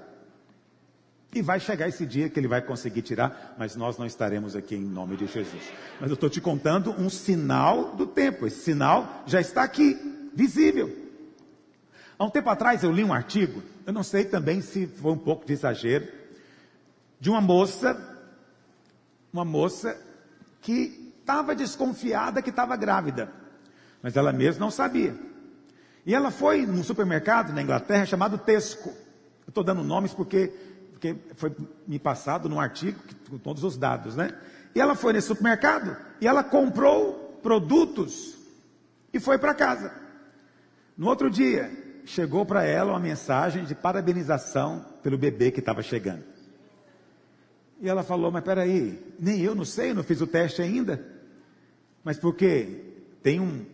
E 1.33 1.41
vai 1.41 1.61
chegar 1.61 1.87
esse 1.87 2.05
dia 2.05 2.29
que 2.29 2.37
ele 2.37 2.49
vai 2.49 2.61
conseguir 2.61 3.01
tirar, 3.01 3.55
mas 3.57 3.77
nós 3.77 3.97
não 3.97 4.05
estaremos 4.05 4.57
aqui 4.57 4.75
em 4.75 4.83
nome 4.83 5.15
de 5.15 5.25
Jesus. 5.25 5.71
Mas 6.01 6.09
eu 6.09 6.15
estou 6.15 6.29
te 6.29 6.41
contando 6.41 6.91
um 6.99 7.09
sinal 7.09 7.95
do 7.95 8.05
tempo, 8.05 8.45
esse 8.45 8.59
sinal 8.59 9.23
já 9.25 9.39
está 9.39 9.63
aqui, 9.63 9.97
visível. 10.33 11.04
Há 12.17 12.23
um 12.23 12.29
tempo 12.29 12.49
atrás 12.49 12.83
eu 12.83 12.91
li 12.91 13.03
um 13.03 13.13
artigo, 13.13 13.61
eu 13.85 13.91
não 13.91 14.03
sei 14.03 14.23
também 14.23 14.61
se 14.61 14.87
foi 14.87 15.11
um 15.11 15.17
pouco 15.17 15.45
de 15.45 15.53
exagero, 15.53 16.07
de 17.19 17.29
uma 17.29 17.41
moça, 17.41 17.97
uma 19.33 19.43
moça 19.43 19.99
que 20.61 21.13
estava 21.19 21.55
desconfiada 21.55 22.41
que 22.41 22.49
estava 22.49 22.75
grávida, 22.75 23.31
mas 24.01 24.15
ela 24.15 24.31
mesma 24.31 24.63
não 24.63 24.71
sabia. 24.71 25.15
E 26.05 26.13
ela 26.13 26.31
foi 26.31 26.65
num 26.65 26.83
supermercado 26.83 27.51
na 27.51 27.61
Inglaterra 27.61 28.05
chamado 28.05 28.37
Tesco. 28.37 28.89
Eu 28.89 29.49
estou 29.49 29.63
dando 29.63 29.83
nomes 29.83 30.13
porque, 30.13 30.53
porque 30.91 31.15
foi 31.35 31.55
me 31.87 31.97
passado 31.97 32.47
num 32.47 32.59
artigo 32.59 32.99
com 33.29 33.39
todos 33.39 33.63
os 33.63 33.75
dados, 33.75 34.15
né? 34.15 34.37
E 34.73 34.79
ela 34.79 34.95
foi 34.95 35.13
nesse 35.13 35.27
supermercado 35.27 35.97
e 36.21 36.27
ela 36.27 36.43
comprou 36.43 37.39
produtos 37.41 38.37
e 39.11 39.19
foi 39.19 39.37
para 39.37 39.53
casa. 39.53 39.91
No 40.95 41.07
outro 41.07 41.29
dia, 41.29 41.84
chegou 42.05 42.45
para 42.45 42.63
ela 42.63 42.91
uma 42.91 42.99
mensagem 42.99 43.65
de 43.65 43.75
parabenização 43.75 44.85
pelo 45.01 45.17
bebê 45.17 45.51
que 45.51 45.59
estava 45.59 45.81
chegando. 45.81 46.23
E 47.81 47.89
ela 47.89 48.03
falou: 48.03 48.31
Mas 48.31 48.43
peraí, 48.43 48.99
nem 49.19 49.41
eu 49.41 49.53
não 49.53 49.65
sei, 49.65 49.93
não 49.93 50.03
fiz 50.03 50.21
o 50.21 50.27
teste 50.27 50.61
ainda. 50.61 51.03
Mas 52.03 52.17
porque 52.17 52.93
tem 53.21 53.39
um, 53.39 53.65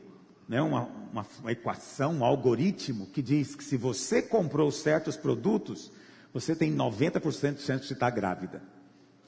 né, 0.48 0.62
uma, 0.62 0.88
uma, 1.12 1.26
uma 1.42 1.52
equação, 1.52 2.14
um 2.16 2.26
algoritmo 2.26 3.08
que 3.08 3.22
diz 3.22 3.56
que 3.56 3.64
se 3.64 3.78
você 3.78 4.22
comprou 4.22 4.72
certos 4.72 5.18
produtos, 5.18 5.92
você 6.34 6.56
tem 6.56 6.74
90% 6.76 7.56
de 7.56 7.62
chance 7.62 7.88
de 7.88 7.94
estar 7.94 8.10
grávida. 8.10 8.62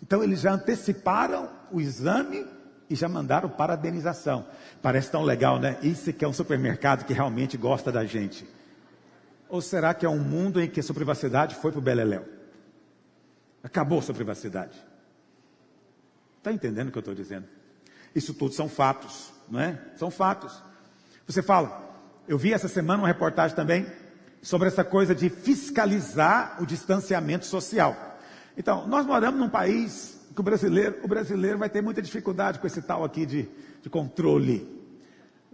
Então 0.01 0.23
eles 0.23 0.41
já 0.41 0.53
anteciparam 0.53 1.49
o 1.71 1.79
exame 1.79 2.45
e 2.89 2.95
já 2.95 3.07
mandaram 3.07 3.49
parabenização. 3.49 4.45
Parece 4.81 5.11
tão 5.11 5.23
legal, 5.23 5.59
né? 5.59 5.77
Isso 5.81 6.11
que 6.13 6.23
é 6.23 6.27
um 6.27 6.33
supermercado 6.33 7.05
que 7.05 7.13
realmente 7.13 7.57
gosta 7.57 7.91
da 7.91 8.05
gente. 8.05 8.45
Ou 9.53 9.61
será 9.61 9.93
que 9.93 10.03
é 10.03 10.09
um 10.09 10.17
mundo 10.17 10.59
em 10.59 10.67
que 10.67 10.79
a 10.79 10.83
sua 10.83 10.95
privacidade 10.95 11.53
foi 11.53 11.71
para 11.71 11.77
o 11.77 11.81
Beleléu? 11.83 12.25
Acabou 13.61 13.99
a 13.99 14.01
sua 14.01 14.15
privacidade. 14.15 14.75
Está 16.39 16.51
entendendo 16.51 16.87
o 16.87 16.91
que 16.91 16.97
eu 16.97 17.01
estou 17.01 17.13
dizendo? 17.13 17.45
Isso 18.15 18.33
tudo 18.33 18.55
são 18.55 18.67
fatos, 18.67 19.31
não 19.47 19.59
é? 19.59 19.79
São 19.95 20.09
fatos. 20.09 20.59
Você 21.27 21.43
fala, 21.43 22.01
eu 22.27 22.35
vi 22.35 22.51
essa 22.51 22.67
semana 22.67 23.03
uma 23.03 23.07
reportagem 23.07 23.55
também 23.55 23.85
sobre 24.41 24.69
essa 24.69 24.83
coisa 24.83 25.13
de 25.13 25.29
fiscalizar 25.29 26.57
o 26.59 26.65
distanciamento 26.65 27.45
social. 27.45 28.17
Então, 28.57 28.87
nós 28.87 29.05
moramos 29.05 29.39
num 29.39 29.49
país 29.49 30.19
que 30.33 30.41
o 30.41 30.43
brasileiro, 30.43 30.97
o 31.03 31.07
brasileiro 31.07 31.59
vai 31.59 31.69
ter 31.69 31.83
muita 31.83 32.01
dificuldade 32.01 32.57
com 32.57 32.65
esse 32.65 32.81
tal 32.81 33.03
aqui 33.03 33.23
de, 33.23 33.47
de 33.83 33.87
controle. 33.87 34.82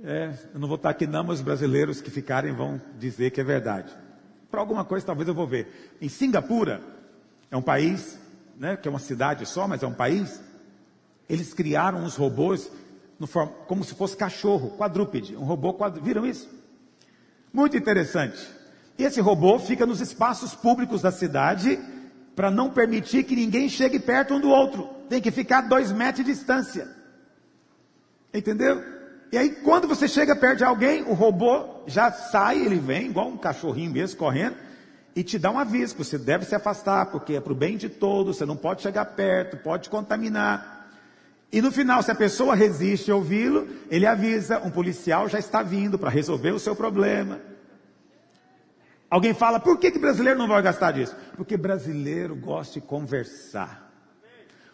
É, 0.04 0.34
eu 0.54 0.60
não 0.60 0.68
vou 0.68 0.78
estar 0.78 0.90
aqui 0.90 1.06
não, 1.06 1.24
mas 1.24 1.40
os 1.40 1.46
brasileiros 1.46 2.00
que 2.00 2.10
ficarem 2.10 2.54
vão 2.54 2.82
dizer 2.98 3.32
que 3.32 3.42
é 3.42 3.44
verdade. 3.44 3.92
Para 4.50 4.62
alguma 4.62 4.86
coisa 4.86 5.06
talvez 5.06 5.28
eu 5.28 5.34
vou 5.34 5.46
ver. 5.46 5.98
Em 6.02 6.08
Singapura, 6.08 6.82
é 7.52 7.58
um 7.58 7.62
país, 7.62 8.18
né, 8.58 8.78
que 8.78 8.88
é 8.88 8.92
uma 8.92 9.00
cidade 9.00 9.46
só, 9.46 9.68
mas 9.68 9.84
é 9.84 9.88
um 9.88 9.94
país, 9.94 10.42
eles 11.28 11.54
criaram 11.54 12.00
uns 12.04 12.16
robôs 12.16 12.72
forma, 13.28 13.52
como 13.68 13.84
se 13.84 13.94
fosse 13.94 14.16
cachorro, 14.16 14.78
quadrúpede, 14.78 15.36
um 15.36 15.44
robô 15.44 15.74
quadrúpede. 15.74 16.08
Viram 16.08 16.26
isso? 16.26 16.50
Muito 17.52 17.76
interessante. 17.76 18.40
E 18.98 19.04
esse 19.04 19.20
robô 19.20 19.60
fica 19.60 19.86
nos 19.86 20.00
espaços 20.00 20.56
públicos 20.56 21.02
da 21.02 21.12
cidade 21.12 21.80
para 22.36 22.50
não 22.50 22.70
permitir 22.70 23.24
que 23.24 23.36
ninguém 23.36 23.68
chegue 23.68 24.00
perto 24.00 24.36
um 24.36 24.40
do 24.40 24.50
outro. 24.50 24.90
Tem 25.10 25.22
que 25.22 25.32
ficar 25.32 25.62
dois 25.62 25.92
metros 25.92 26.26
de 26.26 26.32
distância. 26.32 26.88
Entendeu? 28.34 28.99
E 29.32 29.38
aí, 29.38 29.52
quando 29.52 29.88
você 29.88 30.08
chega 30.08 30.36
perto 30.36 30.60
de 30.60 30.64
alguém, 30.64 31.04
o 31.04 31.14
robô 31.14 31.84
já 31.86 32.12
sai, 32.12 32.60
ele 32.60 32.80
vem, 32.80 33.08
igual 33.08 33.28
um 33.28 33.38
cachorrinho 33.38 33.92
mesmo, 33.92 34.18
correndo, 34.18 34.56
e 35.16 35.24
te 35.24 35.38
dá 35.38 35.52
um 35.52 35.60
aviso 35.60 35.96
que 35.96 36.04
você 36.04 36.18
deve 36.18 36.46
se 36.46 36.56
afastar, 36.56 37.08
porque 37.08 37.34
é 37.34 37.42
para 37.42 37.54
o 37.54 37.56
bem 37.56 37.78
de 37.78 37.90
todos, 37.90 38.38
você 38.38 38.46
não 38.46 38.56
pode 38.56 38.82
chegar 38.82 39.06
perto, 39.06 39.58
pode 39.58 39.90
contaminar. 39.90 40.88
E 41.52 41.62
no 41.62 41.72
final, 41.72 42.02
se 42.02 42.12
a 42.12 42.16
pessoa 42.16 42.56
resiste 42.56 43.12
a 43.12 43.16
ouvi-lo, 43.16 43.68
ele 43.90 44.06
avisa: 44.06 44.60
um 44.60 44.70
policial 44.70 45.28
já 45.28 45.40
está 45.40 45.64
vindo 45.64 45.98
para 45.98 46.10
resolver 46.10 46.52
o 46.52 46.60
seu 46.60 46.76
problema. 46.76 47.40
Alguém 49.10 49.34
fala, 49.34 49.60
por 49.60 49.80
que, 49.80 49.90
que 49.90 49.98
brasileiro 49.98 50.38
não 50.38 50.48
vai 50.48 50.62
gastar 50.62 50.92
disso? 50.92 51.16
Porque 51.36 51.58
brasileiro 51.58 52.36
gosta 52.36 52.80
de 52.80 52.86
conversar. 52.86 53.92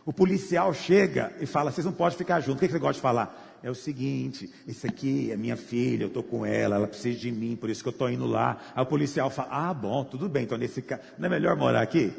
O 0.06 0.12
policial 0.12 0.74
chega 0.74 1.34
e 1.39 1.45
fala, 1.45 1.72
vocês 1.72 1.86
não 1.86 1.93
podem 1.93 2.18
ficar 2.18 2.41
juntos. 2.41 2.58
O 2.58 2.60
que, 2.60 2.68
que 2.68 2.74
você 2.74 2.80
gosta 2.80 2.95
de 2.95 3.01
falar? 3.01 3.44
É 3.66 3.72
o 3.72 3.74
seguinte, 3.74 4.47
esse 4.68 4.86
aqui 4.86 5.32
é 5.32 5.36
minha 5.36 5.57
filha, 5.57 6.03
eu 6.03 6.07
estou 6.07 6.22
com 6.22 6.45
ela, 6.45 6.76
ela 6.76 6.86
precisa 6.86 7.18
de 7.18 7.32
mim, 7.32 7.55
por 7.55 7.68
isso 7.68 7.82
que 7.82 7.89
eu 7.89 7.91
estou 7.91 8.07
indo 8.11 8.28
lá. 8.28 8.57
Aí 8.76 8.84
o 8.84 8.86
policial 8.86 9.28
fala, 9.32 9.49
ah, 9.49 9.74
bom, 9.74 10.03
tudo 10.03 10.30
bem, 10.30 10.43
então 10.43 10.55
nesse 10.55 10.84
caso, 10.84 11.01
não 11.18 11.26
é 11.26 11.30
melhor 11.30 11.55
morar 11.55 11.82
aqui? 11.82 12.13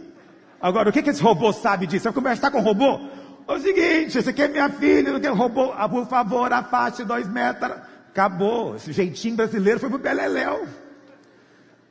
Agora, 0.61 0.91
o 0.91 0.93
que, 0.93 1.01
que 1.01 1.11
esse 1.11 1.23
robô 1.23 1.53
sabe 1.53 1.87
disso? 1.87 2.03
Vai 2.03 2.13
conversar 2.13 2.51
com 2.51 2.59
o 2.59 2.63
robô? 2.63 2.99
É 3.47 3.53
o 3.53 3.61
seguinte, 3.61 4.19
esse 4.19 4.29
aqui 4.29 4.43
é 4.43 4.49
minha 4.49 4.69
filha, 4.71 5.13
não 5.13 5.21
quer 5.21 5.29
robô, 5.29 5.73
ah, 5.77 5.89
por 5.89 6.09
favor, 6.09 6.53
afaste 6.53 7.05
dois 7.05 7.29
metros. 7.29 7.77
Acabou, 8.11 8.75
esse 8.75 8.93
jeitinho 8.93 9.37
brasileiro 9.37 9.79
foi 9.79 9.89
pro 9.89 10.01
Beleléu. 10.01 10.67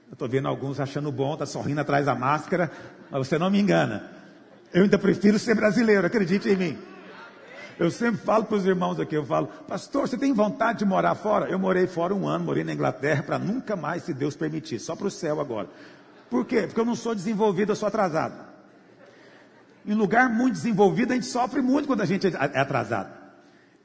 Eu 0.10 0.12
estou 0.12 0.28
vendo 0.28 0.49
alguns 0.49 0.82
achando 0.82 1.10
bom, 1.14 1.32
está 1.32 1.45
sorrindo 1.45 1.80
atrás 1.80 2.08
da 2.08 2.14
máscara, 2.14 2.70
mas 3.10 3.26
você 3.26 3.39
não 3.39 3.49
me 3.49 3.62
engana. 3.62 4.03
Eu 4.74 4.84
ainda 4.84 4.99
prefiro 4.99 5.39
ser 5.39 5.56
brasileiro, 5.56 6.06
acredite 6.06 6.49
em 6.49 6.58
mim. 6.58 6.95
Eu 7.78 7.91
sempre 7.91 8.21
falo 8.21 8.45
para 8.45 8.55
os 8.55 8.65
irmãos 8.65 8.99
aqui, 8.99 9.15
eu 9.15 9.26
falo, 9.26 9.47
pastor, 9.67 10.07
você 10.07 10.17
tem 10.17 10.34
vontade 10.34 10.80
de 10.80 10.86
morar 10.86 11.13
fora? 11.15 11.49
Eu 11.49 11.59
morei 11.59 11.88
fora 11.88 12.15
um 12.15 12.28
ano, 12.28 12.45
morei 12.45 12.63
na 12.63 12.73
Inglaterra 12.73 13.21
para 13.21 13.38
nunca 13.38 13.76
mais, 13.76 14.03
se 14.03 14.13
Deus 14.13 14.36
permitir, 14.36 14.80
só 14.80 14.95
para 14.95 15.07
o 15.07 15.11
céu 15.11 15.41
agora. 15.41 15.67
Por 16.30 16.45
quê? 16.45 16.63
Porque 16.63 16.80
eu 16.80 16.86
não 16.86 16.95
sou 16.95 17.13
desenvolvido, 17.13 17.71
eu 17.71 17.76
sou 17.76 17.88
atrasado. 17.88 18.45
Em 19.86 19.93
lugar 19.93 20.30
muito 20.30 20.53
desenvolvido, 20.53 21.11
a 21.11 21.15
gente 21.15 21.28
sofre 21.28 21.61
muito 21.61 21.86
quando 21.86 22.01
a 22.01 22.05
gente 22.05 22.28
é 22.28 22.59
atrasado. 22.59 23.13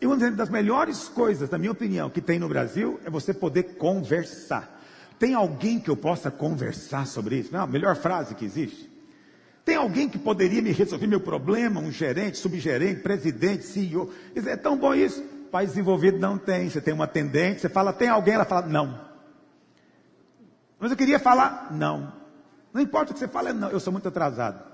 E 0.00 0.06
uma 0.06 0.16
das 0.30 0.48
melhores 0.48 1.08
coisas, 1.08 1.50
na 1.50 1.58
minha 1.58 1.72
opinião, 1.72 2.08
que 2.08 2.22
tem 2.22 2.38
no 2.38 2.48
Brasil 2.48 2.98
é 3.04 3.10
você 3.10 3.34
poder 3.34 3.74
conversar. 3.74 4.80
Tem 5.18 5.34
alguém 5.34 5.78
que 5.78 5.90
eu 5.90 5.96
possa 5.96 6.30
conversar 6.30 7.06
sobre 7.06 7.36
isso? 7.36 7.52
Não, 7.52 7.64
a 7.64 7.66
melhor 7.66 7.94
frase 7.96 8.34
que 8.34 8.44
existe. 8.44 8.89
Tem 9.64 9.76
alguém 9.76 10.08
que 10.08 10.18
poderia 10.18 10.62
me 10.62 10.72
resolver 10.72 11.06
meu 11.06 11.20
problema? 11.20 11.80
Um 11.80 11.92
gerente, 11.92 12.38
subgerente, 12.38 13.00
presidente, 13.00 13.64
CEO. 13.64 14.12
É 14.34 14.56
tão 14.56 14.76
bom 14.76 14.94
isso. 14.94 15.22
País 15.50 15.70
desenvolvido 15.70 16.18
não 16.18 16.38
tem. 16.38 16.68
Você 16.68 16.80
tem 16.80 16.94
uma 16.94 17.04
atendente, 17.04 17.60
você 17.60 17.68
fala, 17.68 17.92
tem 17.92 18.08
alguém? 18.08 18.34
Ela 18.34 18.44
fala, 18.44 18.66
não. 18.66 19.10
Mas 20.78 20.90
eu 20.90 20.96
queria 20.96 21.18
falar, 21.18 21.68
não. 21.72 22.12
Não 22.72 22.80
importa 22.80 23.10
o 23.10 23.14
que 23.14 23.20
você 23.20 23.28
fala, 23.28 23.50
é 23.50 23.52
não. 23.52 23.68
Eu 23.68 23.80
sou 23.80 23.92
muito 23.92 24.08
atrasado. 24.08 24.64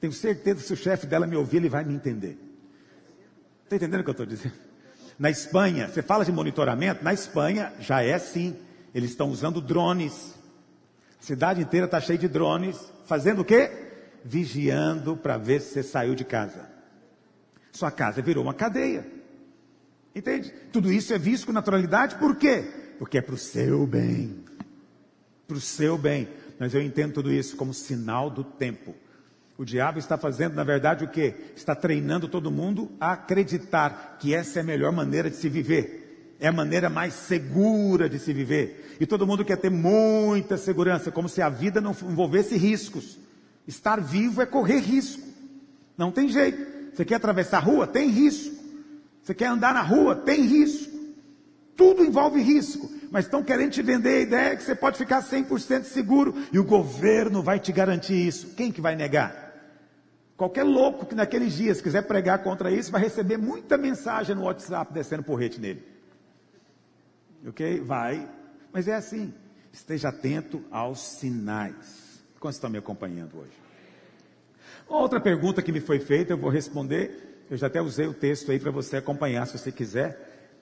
Tenho 0.00 0.12
certeza 0.12 0.60
que 0.60 0.66
se 0.66 0.72
o 0.72 0.76
chefe 0.76 1.06
dela 1.06 1.26
me 1.26 1.36
ouvir, 1.36 1.58
ele 1.58 1.68
vai 1.68 1.84
me 1.84 1.94
entender. 1.94 2.38
Está 3.62 3.76
entendendo 3.76 4.00
o 4.00 4.04
que 4.04 4.10
eu 4.10 4.12
estou 4.12 4.26
dizendo? 4.26 4.54
Na 5.18 5.30
Espanha, 5.30 5.88
você 5.88 6.02
fala 6.02 6.24
de 6.24 6.32
monitoramento, 6.32 7.04
na 7.04 7.12
Espanha 7.12 7.72
já 7.78 8.02
é 8.02 8.14
assim. 8.14 8.56
Eles 8.94 9.10
estão 9.10 9.30
usando 9.30 9.60
drones. 9.60 10.34
A 11.20 11.24
cidade 11.24 11.62
inteira 11.62 11.86
está 11.86 12.00
cheia 12.00 12.18
de 12.18 12.28
drones. 12.28 12.76
Fazendo 13.06 13.42
o 13.42 13.44
quê? 13.44 13.83
Vigiando 14.24 15.16
para 15.16 15.36
ver 15.36 15.60
se 15.60 15.74
você 15.74 15.82
saiu 15.82 16.14
de 16.14 16.24
casa. 16.24 16.68
Sua 17.72 17.90
casa 17.90 18.22
virou 18.22 18.42
uma 18.42 18.54
cadeia. 18.54 19.06
Entende? 20.14 20.52
Tudo 20.72 20.92
isso 20.92 21.12
é 21.12 21.18
visto 21.18 21.46
com 21.46 21.52
naturalidade, 21.52 22.16
por 22.16 22.36
quê? 22.36 22.64
Porque 22.98 23.18
é 23.18 23.20
para 23.20 23.34
o 23.34 23.38
seu 23.38 23.86
bem. 23.86 24.44
Para 25.46 25.56
o 25.56 25.60
seu 25.60 25.98
bem. 25.98 26.28
Mas 26.58 26.72
eu 26.72 26.80
entendo 26.80 27.14
tudo 27.14 27.32
isso 27.32 27.56
como 27.56 27.74
sinal 27.74 28.30
do 28.30 28.44
tempo. 28.44 28.94
O 29.58 29.64
diabo 29.64 29.98
está 29.98 30.16
fazendo, 30.16 30.54
na 30.54 30.64
verdade, 30.64 31.04
o 31.04 31.08
que? 31.08 31.34
Está 31.54 31.74
treinando 31.74 32.28
todo 32.28 32.50
mundo 32.50 32.90
a 32.98 33.12
acreditar 33.12 34.16
que 34.18 34.34
essa 34.34 34.60
é 34.60 34.62
a 34.62 34.64
melhor 34.64 34.92
maneira 34.92 35.28
de 35.28 35.36
se 35.36 35.48
viver 35.48 36.04
é 36.40 36.48
a 36.48 36.52
maneira 36.52 36.90
mais 36.90 37.14
segura 37.14 38.08
de 38.08 38.18
se 38.18 38.32
viver. 38.32 38.96
E 39.00 39.06
todo 39.06 39.26
mundo 39.26 39.44
quer 39.44 39.56
ter 39.56 39.70
muita 39.70 40.56
segurança, 40.56 41.10
como 41.10 41.28
se 41.28 41.40
a 41.40 41.48
vida 41.48 41.80
não 41.80 41.92
envolvesse 41.92 42.56
riscos. 42.56 43.18
Estar 43.66 44.00
vivo 44.00 44.42
é 44.42 44.46
correr 44.46 44.78
risco. 44.78 45.22
Não 45.96 46.10
tem 46.10 46.28
jeito. 46.28 46.92
Você 46.94 47.04
quer 47.04 47.16
atravessar 47.16 47.58
a 47.58 47.60
rua? 47.60 47.86
Tem 47.86 48.08
risco. 48.08 48.54
Você 49.22 49.34
quer 49.34 49.46
andar 49.46 49.72
na 49.74 49.82
rua? 49.82 50.14
Tem 50.16 50.42
risco. 50.42 50.92
Tudo 51.76 52.04
envolve 52.04 52.40
risco. 52.40 52.90
Mas 53.10 53.24
estão 53.24 53.42
querendo 53.42 53.72
te 53.72 53.82
vender 53.82 54.18
a 54.18 54.20
ideia 54.20 54.56
que 54.56 54.62
você 54.62 54.74
pode 54.74 54.98
ficar 54.98 55.22
100% 55.22 55.84
seguro 55.84 56.34
e 56.52 56.58
o 56.58 56.64
governo 56.64 57.42
vai 57.42 57.58
te 57.58 57.72
garantir 57.72 58.26
isso. 58.26 58.54
Quem 58.54 58.70
que 58.70 58.80
vai 58.80 58.96
negar? 58.96 59.52
Qualquer 60.36 60.64
louco 60.64 61.06
que 61.06 61.14
naqueles 61.14 61.54
dias 61.54 61.80
quiser 61.80 62.02
pregar 62.02 62.42
contra 62.42 62.70
isso 62.70 62.90
vai 62.90 63.00
receber 63.00 63.36
muita 63.36 63.78
mensagem 63.78 64.34
no 64.34 64.42
WhatsApp 64.42 64.92
descendo 64.92 65.22
porrete 65.22 65.60
nele 65.60 65.94
ok? 67.48 67.80
Vai, 67.80 68.28
mas 68.72 68.88
é 68.88 68.94
assim. 68.94 69.32
Esteja 69.72 70.08
atento 70.08 70.64
aos 70.70 71.00
sinais. 71.00 72.03
Quantos 72.44 72.56
estão 72.56 72.68
me 72.68 72.76
acompanhando 72.76 73.38
hoje? 73.38 73.58
Outra 74.86 75.18
pergunta 75.18 75.62
que 75.62 75.72
me 75.72 75.80
foi 75.80 75.98
feita, 75.98 76.34
eu 76.34 76.36
vou 76.36 76.50
responder. 76.50 77.46
Eu 77.50 77.56
já 77.56 77.68
até 77.68 77.80
usei 77.80 78.06
o 78.06 78.12
texto 78.12 78.52
aí 78.52 78.58
para 78.58 78.70
você 78.70 78.98
acompanhar, 78.98 79.46
se 79.46 79.56
você 79.56 79.72
quiser. 79.72 80.52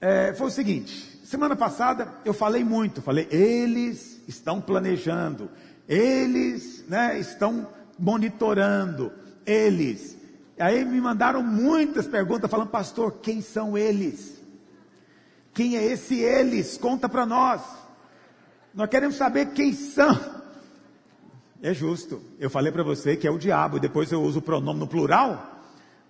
É, 0.00 0.32
foi 0.32 0.46
o 0.46 0.50
seguinte: 0.50 1.20
semana 1.22 1.54
passada 1.54 2.14
eu 2.24 2.32
falei 2.32 2.64
muito, 2.64 3.02
falei, 3.02 3.28
eles 3.30 4.22
estão 4.26 4.58
planejando, 4.58 5.50
eles 5.86 6.82
né, 6.88 7.18
estão 7.18 7.68
monitorando, 7.98 9.12
eles. 9.44 10.16
Aí 10.58 10.82
me 10.82 10.98
mandaram 10.98 11.42
muitas 11.42 12.06
perguntas 12.06 12.50
falando, 12.50 12.70
pastor, 12.70 13.18
quem 13.20 13.42
são 13.42 13.76
eles? 13.76 14.42
Quem 15.52 15.76
é 15.76 15.84
esse 15.84 16.18
eles? 16.18 16.78
Conta 16.78 17.06
para 17.06 17.26
nós. 17.26 17.60
Nós 18.72 18.88
queremos 18.88 19.16
saber 19.16 19.52
quem 19.52 19.74
são. 19.74 20.35
É 21.66 21.74
justo. 21.74 22.22
Eu 22.38 22.48
falei 22.48 22.70
para 22.70 22.84
você 22.84 23.16
que 23.16 23.26
é 23.26 23.30
o 23.30 23.36
diabo 23.36 23.76
e 23.76 23.80
depois 23.80 24.12
eu 24.12 24.22
uso 24.22 24.38
o 24.38 24.42
pronome 24.42 24.78
no 24.78 24.86
plural. 24.86 25.64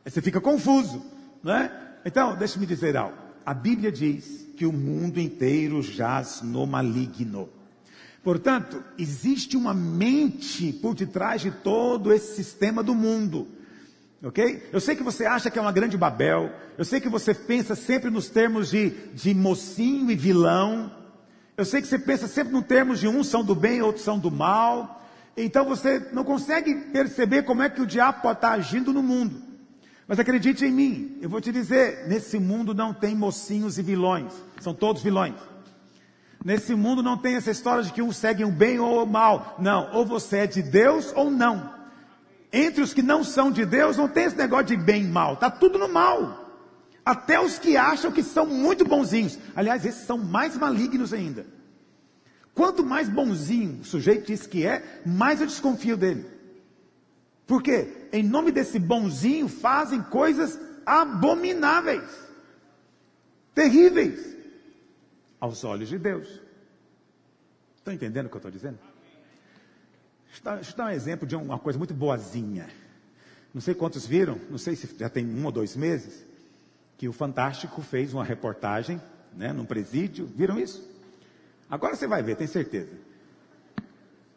Aí 0.04 0.10
você 0.10 0.20
fica 0.20 0.38
confuso, 0.38 1.02
não 1.42 1.54
é? 1.54 1.72
Então, 2.04 2.36
deixe-me 2.36 2.66
dizer 2.66 2.94
algo. 2.94 3.16
A 3.42 3.54
Bíblia 3.54 3.90
diz 3.90 4.46
que 4.54 4.66
o 4.66 4.72
mundo 4.72 5.18
inteiro 5.18 5.80
jaz 5.80 6.42
no 6.42 6.66
maligno. 6.66 7.48
Portanto, 8.22 8.84
existe 8.98 9.56
uma 9.56 9.72
mente 9.72 10.74
por 10.74 10.94
detrás 10.94 11.40
de 11.40 11.50
todo 11.50 12.12
esse 12.12 12.34
sistema 12.34 12.82
do 12.82 12.94
mundo. 12.94 13.48
Ok? 14.22 14.62
Eu 14.70 14.78
sei 14.78 14.94
que 14.94 15.02
você 15.02 15.24
acha 15.24 15.50
que 15.50 15.58
é 15.58 15.62
uma 15.62 15.72
grande 15.72 15.96
Babel. 15.96 16.52
Eu 16.76 16.84
sei 16.84 17.00
que 17.00 17.08
você 17.08 17.32
pensa 17.32 17.74
sempre 17.74 18.10
nos 18.10 18.28
termos 18.28 18.68
de, 18.68 18.90
de 19.14 19.32
mocinho 19.32 20.10
e 20.10 20.16
vilão. 20.16 20.92
Eu 21.56 21.64
sei 21.64 21.80
que 21.80 21.88
você 21.88 21.98
pensa 21.98 22.28
sempre 22.28 22.52
nos 22.52 22.66
termos 22.66 23.00
de 23.00 23.08
uns 23.08 23.28
são 23.28 23.42
do 23.42 23.54
bem, 23.54 23.80
outros 23.80 24.04
são 24.04 24.18
do 24.18 24.30
mal. 24.30 24.96
Então 25.36 25.64
você 25.64 26.08
não 26.12 26.24
consegue 26.24 26.74
perceber 26.74 27.42
como 27.42 27.62
é 27.62 27.68
que 27.68 27.82
o 27.82 27.86
diabo 27.86 28.22
pode 28.22 28.38
estar 28.38 28.52
agindo 28.52 28.92
no 28.92 29.02
mundo. 29.02 29.42
Mas 30.08 30.18
acredite 30.18 30.64
em 30.64 30.72
mim, 30.72 31.18
eu 31.20 31.28
vou 31.28 31.40
te 31.40 31.52
dizer: 31.52 32.06
nesse 32.08 32.38
mundo 32.38 32.72
não 32.74 32.94
tem 32.94 33.14
mocinhos 33.14 33.76
e 33.78 33.82
vilões, 33.82 34.32
são 34.60 34.72
todos 34.72 35.02
vilões. 35.02 35.34
Nesse 36.44 36.74
mundo 36.76 37.02
não 37.02 37.18
tem 37.18 37.34
essa 37.34 37.50
história 37.50 37.82
de 37.82 37.92
que 37.92 38.00
um 38.00 38.12
segue 38.12 38.44
o 38.44 38.52
bem 38.52 38.78
ou 38.78 39.02
o 39.02 39.06
mal. 39.06 39.56
Não, 39.58 39.90
ou 39.92 40.06
você 40.06 40.38
é 40.38 40.46
de 40.46 40.62
Deus 40.62 41.12
ou 41.16 41.28
não. 41.28 41.74
Entre 42.52 42.80
os 42.80 42.94
que 42.94 43.02
não 43.02 43.24
são 43.24 43.50
de 43.50 43.66
Deus, 43.66 43.96
não 43.96 44.08
tem 44.08 44.24
esse 44.24 44.36
negócio 44.36 44.66
de 44.66 44.76
bem 44.76 45.02
e 45.02 45.08
mal, 45.08 45.34
está 45.34 45.50
tudo 45.50 45.76
no 45.76 45.88
mal. 45.88 46.46
Até 47.04 47.40
os 47.40 47.58
que 47.58 47.76
acham 47.76 48.12
que 48.12 48.22
são 48.22 48.46
muito 48.46 48.84
bonzinhos. 48.84 49.38
Aliás, 49.54 49.84
esses 49.84 50.06
são 50.06 50.18
mais 50.18 50.56
malignos 50.56 51.12
ainda. 51.12 51.46
Quanto 52.56 52.82
mais 52.82 53.06
bonzinho 53.06 53.82
o 53.82 53.84
sujeito 53.84 54.28
diz 54.28 54.46
que 54.46 54.64
é, 54.64 55.02
mais 55.04 55.42
eu 55.42 55.46
desconfio 55.46 55.94
dele. 55.94 56.24
Por 57.46 57.62
quê? 57.62 58.08
Em 58.10 58.22
nome 58.22 58.50
desse 58.50 58.78
bonzinho 58.78 59.46
fazem 59.46 60.02
coisas 60.02 60.58
abomináveis, 60.86 62.10
terríveis, 63.54 64.34
aos 65.38 65.64
olhos 65.64 65.90
de 65.90 65.98
Deus. 65.98 66.40
Estão 67.76 67.92
entendendo 67.92 68.24
o 68.24 68.28
que 68.30 68.36
eu 68.36 68.38
estou 68.38 68.50
dizendo? 68.50 68.78
Deixa 70.42 70.72
eu 70.72 70.76
dar 70.78 70.86
um 70.86 70.90
exemplo 70.90 71.28
de 71.28 71.36
uma 71.36 71.58
coisa 71.58 71.78
muito 71.78 71.92
boazinha. 71.92 72.70
Não 73.52 73.60
sei 73.60 73.74
quantos 73.74 74.06
viram, 74.06 74.40
não 74.50 74.56
sei 74.56 74.74
se 74.74 74.88
já 74.98 75.10
tem 75.10 75.26
um 75.26 75.44
ou 75.44 75.52
dois 75.52 75.76
meses, 75.76 76.24
que 76.96 77.06
o 77.06 77.12
Fantástico 77.12 77.82
fez 77.82 78.14
uma 78.14 78.24
reportagem, 78.24 78.98
né, 79.34 79.52
num 79.52 79.66
presídio. 79.66 80.24
Viram 80.24 80.58
isso? 80.58 80.95
Agora 81.68 81.96
você 81.96 82.06
vai 82.06 82.22
ver, 82.22 82.36
tem 82.36 82.46
certeza. 82.46 82.92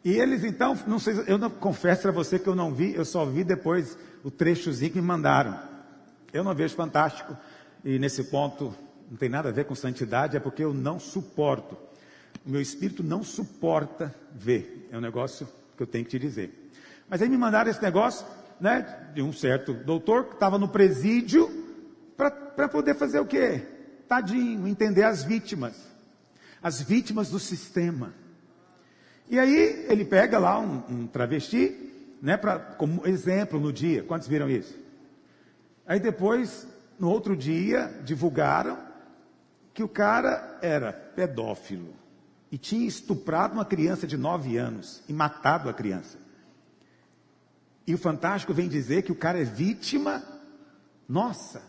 E 0.04 0.12
eles 0.12 0.44
então, 0.44 0.76
não 0.86 0.98
sei, 0.98 1.14
eu 1.26 1.36
não 1.36 1.50
confesso 1.50 2.02
para 2.02 2.10
você 2.10 2.38
que 2.38 2.48
eu 2.48 2.54
não 2.54 2.72
vi, 2.72 2.94
eu 2.94 3.04
só 3.04 3.24
vi 3.26 3.44
depois 3.44 3.98
o 4.24 4.30
trechozinho 4.30 4.92
que 4.92 5.00
me 5.00 5.06
mandaram. 5.06 5.58
Eu 6.32 6.42
não 6.42 6.54
vejo 6.54 6.74
Fantástico 6.74 7.36
e 7.84 7.98
nesse 7.98 8.24
ponto 8.24 8.74
não 9.10 9.16
tem 9.16 9.28
nada 9.28 9.48
a 9.48 9.52
ver 9.52 9.64
com 9.64 9.74
santidade, 9.74 10.36
é 10.36 10.40
porque 10.40 10.62
eu 10.62 10.72
não 10.72 11.00
suporto 11.00 11.76
O 12.46 12.50
meu 12.50 12.60
espírito 12.60 13.02
não 13.02 13.22
suporta 13.22 14.14
ver. 14.32 14.88
É 14.90 14.96
um 14.96 15.00
negócio 15.00 15.46
que 15.76 15.82
eu 15.82 15.86
tenho 15.86 16.04
que 16.04 16.10
te 16.10 16.18
dizer. 16.18 16.70
Mas 17.08 17.20
aí 17.20 17.28
me 17.28 17.36
mandaram 17.36 17.70
esse 17.70 17.82
negócio, 17.82 18.24
né, 18.60 19.10
de 19.14 19.20
um 19.20 19.32
certo 19.32 19.74
doutor 19.74 20.26
que 20.26 20.34
estava 20.34 20.58
no 20.58 20.68
presídio 20.68 21.50
para 22.16 22.68
poder 22.68 22.94
fazer 22.94 23.18
o 23.18 23.26
quê? 23.26 23.66
Tadinho, 24.08 24.66
entender 24.68 25.02
as 25.02 25.24
vítimas. 25.24 25.89
As 26.62 26.80
vítimas 26.80 27.30
do 27.30 27.38
sistema. 27.38 28.12
E 29.28 29.38
aí 29.38 29.86
ele 29.88 30.04
pega 30.04 30.38
lá 30.38 30.58
um, 30.58 30.82
um 30.88 31.06
travesti, 31.06 31.92
né, 32.20 32.36
pra, 32.36 32.58
como 32.58 33.06
exemplo 33.06 33.60
no 33.60 33.72
dia. 33.72 34.02
Quantos 34.02 34.28
viram 34.28 34.50
isso? 34.50 34.78
Aí 35.86 35.98
depois, 35.98 36.66
no 36.98 37.08
outro 37.08 37.36
dia, 37.36 37.92
divulgaram 38.04 38.78
que 39.72 39.82
o 39.82 39.88
cara 39.88 40.58
era 40.60 40.92
pedófilo 40.92 41.94
e 42.50 42.58
tinha 42.58 42.86
estuprado 42.86 43.54
uma 43.54 43.64
criança 43.64 44.06
de 44.06 44.16
9 44.16 44.56
anos 44.56 45.02
e 45.08 45.12
matado 45.12 45.68
a 45.68 45.72
criança. 45.72 46.18
E 47.86 47.94
o 47.94 47.98
Fantástico 47.98 48.52
vem 48.52 48.68
dizer 48.68 49.02
que 49.02 49.12
o 49.12 49.16
cara 49.16 49.40
é 49.40 49.44
vítima. 49.44 50.22
Nossa, 51.08 51.62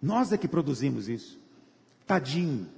nós 0.00 0.32
é 0.32 0.38
que 0.38 0.48
produzimos 0.48 1.08
isso. 1.08 1.38
Tadinho. 2.06 2.68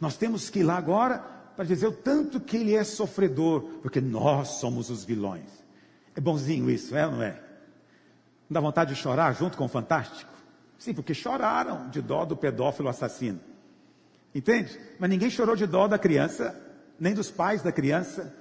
Nós 0.00 0.16
temos 0.16 0.50
que 0.50 0.60
ir 0.60 0.64
lá 0.64 0.76
agora 0.76 1.18
para 1.56 1.64
dizer 1.64 1.86
o 1.86 1.92
tanto 1.92 2.40
que 2.40 2.56
ele 2.56 2.74
é 2.74 2.82
sofredor, 2.84 3.62
porque 3.80 4.00
nós 4.00 4.48
somos 4.60 4.90
os 4.90 5.04
vilões. 5.04 5.64
É 6.14 6.20
bonzinho 6.20 6.70
isso, 6.70 6.96
é 6.96 7.06
ou 7.06 7.12
não 7.12 7.22
é? 7.22 7.32
Não 8.48 8.54
dá 8.54 8.60
vontade 8.60 8.94
de 8.94 9.00
chorar 9.00 9.32
junto 9.34 9.56
com 9.56 9.64
o 9.64 9.68
Fantástico? 9.68 10.32
Sim, 10.78 10.94
porque 10.94 11.14
choraram 11.14 11.88
de 11.88 12.02
dó 12.02 12.24
do 12.24 12.36
pedófilo 12.36 12.88
assassino. 12.88 13.40
Entende? 14.34 14.78
Mas 14.98 15.08
ninguém 15.08 15.30
chorou 15.30 15.54
de 15.54 15.66
dó 15.66 15.86
da 15.86 15.98
criança, 15.98 16.60
nem 16.98 17.14
dos 17.14 17.30
pais 17.30 17.62
da 17.62 17.70
criança. 17.70 18.34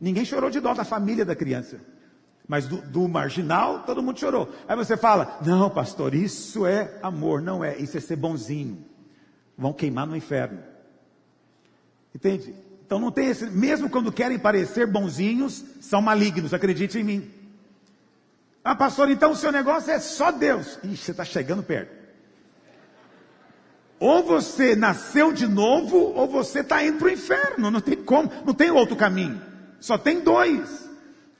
Ninguém 0.00 0.24
chorou 0.24 0.50
de 0.50 0.60
dó 0.60 0.74
da 0.74 0.84
família 0.84 1.24
da 1.24 1.36
criança. 1.36 1.80
Mas 2.48 2.66
do, 2.66 2.82
do, 2.82 3.08
marginal, 3.08 3.84
todo 3.84 4.02
mundo 4.02 4.18
chorou. 4.18 4.52
Aí 4.66 4.74
você 4.74 4.96
fala: 4.96 5.38
Não, 5.46 5.70
pastor, 5.70 6.14
isso 6.14 6.66
é 6.66 6.98
amor. 7.00 7.40
Não 7.40 7.62
é, 7.62 7.76
isso 7.78 7.96
é 7.96 8.00
ser 8.00 8.16
bonzinho. 8.16 8.84
Vão 9.56 9.72
queimar 9.72 10.06
no 10.06 10.16
inferno. 10.16 10.60
Entende? 12.14 12.54
Então 12.84 12.98
não 12.98 13.10
tem 13.10 13.28
esse. 13.28 13.46
Mesmo 13.46 13.88
quando 13.88 14.10
querem 14.10 14.38
parecer 14.38 14.86
bonzinhos, 14.86 15.64
são 15.80 16.02
malignos, 16.02 16.52
acredite 16.52 16.98
em 16.98 17.04
mim. 17.04 17.30
Ah, 18.64 18.74
pastor, 18.74 19.10
então 19.10 19.32
o 19.32 19.36
seu 19.36 19.50
negócio 19.50 19.90
é 19.90 19.98
só 19.98 20.30
Deus. 20.30 20.78
Ixi, 20.82 20.96
você 20.96 21.10
está 21.12 21.24
chegando 21.24 21.62
perto. 21.62 22.00
Ou 23.98 24.22
você 24.22 24.74
nasceu 24.74 25.32
de 25.32 25.46
novo, 25.46 25.96
ou 25.96 26.26
você 26.26 26.60
está 26.60 26.82
indo 26.84 26.98
para 26.98 27.08
o 27.08 27.10
inferno. 27.10 27.70
Não 27.70 27.80
tem 27.80 27.96
como, 27.96 28.30
não 28.44 28.54
tem 28.54 28.70
outro 28.70 28.96
caminho. 28.96 29.40
Só 29.78 29.96
tem 29.96 30.20
dois. 30.20 30.88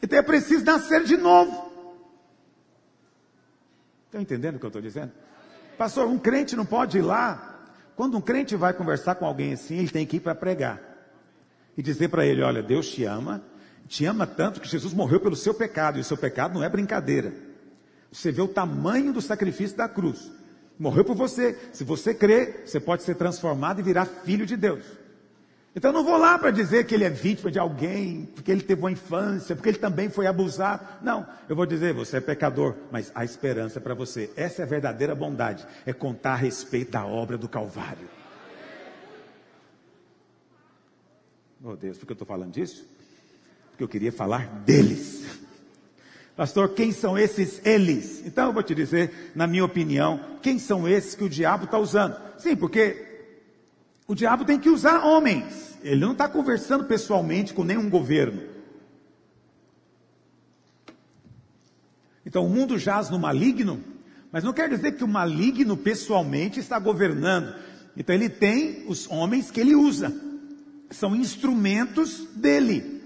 Então 0.02 0.18
é 0.18 0.22
preciso 0.22 0.64
nascer 0.64 1.04
de 1.04 1.16
novo. 1.16 1.70
Estão 4.06 4.20
entendendo 4.20 4.56
o 4.56 4.58
que 4.58 4.66
eu 4.66 4.68
estou 4.68 4.82
dizendo? 4.82 5.12
Pastor, 5.78 6.06
um 6.06 6.18
crente 6.18 6.56
não 6.56 6.66
pode 6.66 6.98
ir 6.98 7.02
lá. 7.02 7.49
Quando 8.00 8.16
um 8.16 8.20
crente 8.22 8.56
vai 8.56 8.72
conversar 8.72 9.16
com 9.16 9.26
alguém 9.26 9.52
assim, 9.52 9.76
ele 9.76 9.90
tem 9.90 10.06
que 10.06 10.16
ir 10.16 10.20
para 10.20 10.34
pregar. 10.34 10.80
E 11.76 11.82
dizer 11.82 12.08
para 12.08 12.24
ele: 12.24 12.40
olha, 12.40 12.62
Deus 12.62 12.88
te 12.88 13.04
ama, 13.04 13.44
te 13.86 14.06
ama 14.06 14.26
tanto 14.26 14.58
que 14.58 14.66
Jesus 14.66 14.94
morreu 14.94 15.20
pelo 15.20 15.36
seu 15.36 15.52
pecado, 15.52 15.98
e 15.98 16.00
o 16.00 16.04
seu 16.04 16.16
pecado 16.16 16.54
não 16.54 16.64
é 16.64 16.68
brincadeira. 16.70 17.30
Você 18.10 18.32
vê 18.32 18.40
o 18.40 18.48
tamanho 18.48 19.12
do 19.12 19.20
sacrifício 19.20 19.76
da 19.76 19.86
cruz. 19.86 20.32
Morreu 20.78 21.04
por 21.04 21.14
você. 21.14 21.58
Se 21.74 21.84
você 21.84 22.14
crê, 22.14 22.62
você 22.64 22.80
pode 22.80 23.02
ser 23.02 23.16
transformado 23.16 23.80
e 23.80 23.82
virar 23.82 24.06
filho 24.06 24.46
de 24.46 24.56
Deus. 24.56 24.82
Então 25.74 25.90
eu 25.90 25.94
não 25.94 26.04
vou 26.04 26.16
lá 26.16 26.36
para 26.36 26.50
dizer 26.50 26.84
que 26.84 26.94
ele 26.94 27.04
é 27.04 27.10
vítima 27.10 27.50
de 27.50 27.58
alguém, 27.58 28.28
porque 28.34 28.50
ele 28.50 28.60
teve 28.60 28.80
uma 28.80 28.90
infância, 28.90 29.54
porque 29.54 29.68
ele 29.68 29.78
também 29.78 30.08
foi 30.08 30.26
abusado. 30.26 30.84
Não, 31.00 31.24
eu 31.48 31.54
vou 31.54 31.64
dizer, 31.64 31.94
você 31.94 32.16
é 32.16 32.20
pecador, 32.20 32.74
mas 32.90 33.12
há 33.14 33.24
esperança 33.24 33.80
para 33.80 33.94
você. 33.94 34.32
Essa 34.36 34.62
é 34.62 34.64
a 34.64 34.68
verdadeira 34.68 35.14
bondade, 35.14 35.64
é 35.86 35.92
contar 35.92 36.32
a 36.32 36.36
respeito 36.36 36.90
da 36.90 37.06
obra 37.06 37.38
do 37.38 37.48
Calvário. 37.48 38.08
Oh 41.62 41.76
Deus, 41.76 41.98
por 41.98 42.06
que 42.06 42.12
eu 42.12 42.14
estou 42.14 42.26
falando 42.26 42.52
disso? 42.52 42.84
Porque 43.70 43.84
eu 43.84 43.88
queria 43.88 44.10
falar 44.10 44.46
deles. 44.64 45.24
Pastor, 46.34 46.70
quem 46.70 46.90
são 46.90 47.16
esses 47.18 47.64
eles? 47.64 48.26
Então 48.26 48.46
eu 48.46 48.52
vou 48.52 48.62
te 48.62 48.74
dizer, 48.74 49.30
na 49.36 49.46
minha 49.46 49.64
opinião, 49.64 50.38
quem 50.42 50.58
são 50.58 50.88
esses 50.88 51.14
que 51.14 51.22
o 51.22 51.28
diabo 51.28 51.66
está 51.66 51.78
usando? 51.78 52.16
Sim, 52.38 52.56
porque 52.56 53.09
o 54.10 54.14
diabo 54.16 54.44
tem 54.44 54.58
que 54.58 54.68
usar 54.68 55.04
homens. 55.04 55.78
Ele 55.84 56.00
não 56.00 56.10
está 56.10 56.28
conversando 56.28 56.82
pessoalmente 56.82 57.54
com 57.54 57.62
nenhum 57.62 57.88
governo. 57.88 58.42
Então 62.26 62.44
o 62.44 62.50
mundo 62.50 62.76
jaz 62.76 63.08
no 63.08 63.20
maligno, 63.20 63.80
mas 64.32 64.42
não 64.42 64.52
quer 64.52 64.68
dizer 64.68 64.96
que 64.96 65.04
o 65.04 65.08
maligno 65.08 65.76
pessoalmente 65.76 66.58
está 66.58 66.76
governando. 66.76 67.54
Então 67.96 68.12
ele 68.12 68.28
tem 68.28 68.84
os 68.88 69.08
homens 69.08 69.48
que 69.48 69.60
ele 69.60 69.76
usa, 69.76 70.12
são 70.90 71.14
instrumentos 71.14 72.26
dele, 72.34 73.00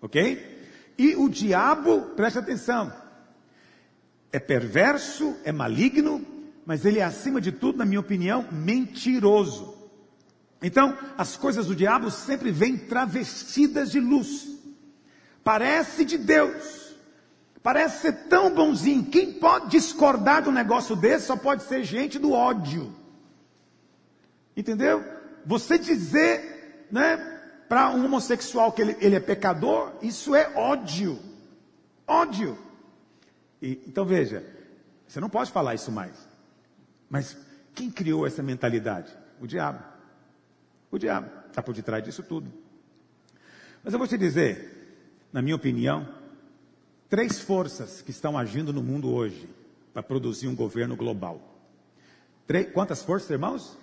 ok? 0.00 0.64
E 0.96 1.14
o 1.14 1.28
diabo, 1.28 2.00
preste 2.16 2.38
atenção, 2.38 2.90
é 4.32 4.38
perverso, 4.38 5.36
é 5.44 5.52
maligno, 5.52 6.24
mas 6.64 6.86
ele 6.86 7.00
é 7.00 7.04
acima 7.04 7.38
de 7.38 7.52
tudo, 7.52 7.76
na 7.76 7.84
minha 7.84 8.00
opinião, 8.00 8.46
mentiroso. 8.50 9.76
Então, 10.60 10.96
as 11.16 11.36
coisas 11.36 11.66
do 11.66 11.76
diabo 11.76 12.10
sempre 12.10 12.50
vêm 12.50 12.76
travestidas 12.76 13.90
de 13.90 14.00
luz. 14.00 14.46
Parece 15.44 16.04
de 16.04 16.18
Deus. 16.18 16.94
Parece 17.62 18.02
ser 18.02 18.12
tão 18.28 18.52
bonzinho. 18.54 19.04
Quem 19.04 19.32
pode 19.32 19.70
discordar 19.70 20.42
de 20.42 20.48
um 20.48 20.52
negócio 20.52 20.96
desse 20.96 21.26
só 21.26 21.36
pode 21.36 21.62
ser 21.62 21.84
gente 21.84 22.18
do 22.18 22.32
ódio. 22.32 22.92
Entendeu? 24.56 25.04
Você 25.46 25.78
dizer, 25.78 26.86
né, 26.90 27.16
para 27.68 27.90
um 27.90 28.04
homossexual 28.04 28.72
que 28.72 28.82
ele, 28.82 28.96
ele, 29.00 29.14
é 29.14 29.20
pecador, 29.20 29.92
isso 30.02 30.34
é 30.34 30.52
ódio. 30.56 31.18
Ódio. 32.06 32.58
E, 33.62 33.80
então 33.86 34.04
veja, 34.04 34.44
você 35.06 35.20
não 35.20 35.28
pode 35.28 35.52
falar 35.52 35.74
isso 35.74 35.92
mais. 35.92 36.28
Mas 37.08 37.36
quem 37.74 37.90
criou 37.90 38.26
essa 38.26 38.42
mentalidade? 38.42 39.16
O 39.40 39.46
diabo. 39.46 39.97
O 40.90 40.98
diabo 40.98 41.30
está 41.48 41.62
por 41.62 41.74
detrás 41.74 42.02
disso 42.02 42.22
tudo. 42.22 42.50
Mas 43.82 43.92
eu 43.92 43.98
vou 43.98 44.08
te 44.08 44.18
dizer, 44.18 45.18
na 45.32 45.42
minha 45.42 45.56
opinião, 45.56 46.08
três 47.08 47.40
forças 47.40 48.02
que 48.02 48.10
estão 48.10 48.36
agindo 48.36 48.72
no 48.72 48.82
mundo 48.82 49.12
hoje 49.12 49.48
para 49.92 50.02
produzir 50.02 50.48
um 50.48 50.56
governo 50.56 50.96
global. 50.96 51.40
Três, 52.46 52.72
quantas 52.72 53.02
forças, 53.02 53.30
irmãos? 53.30 53.76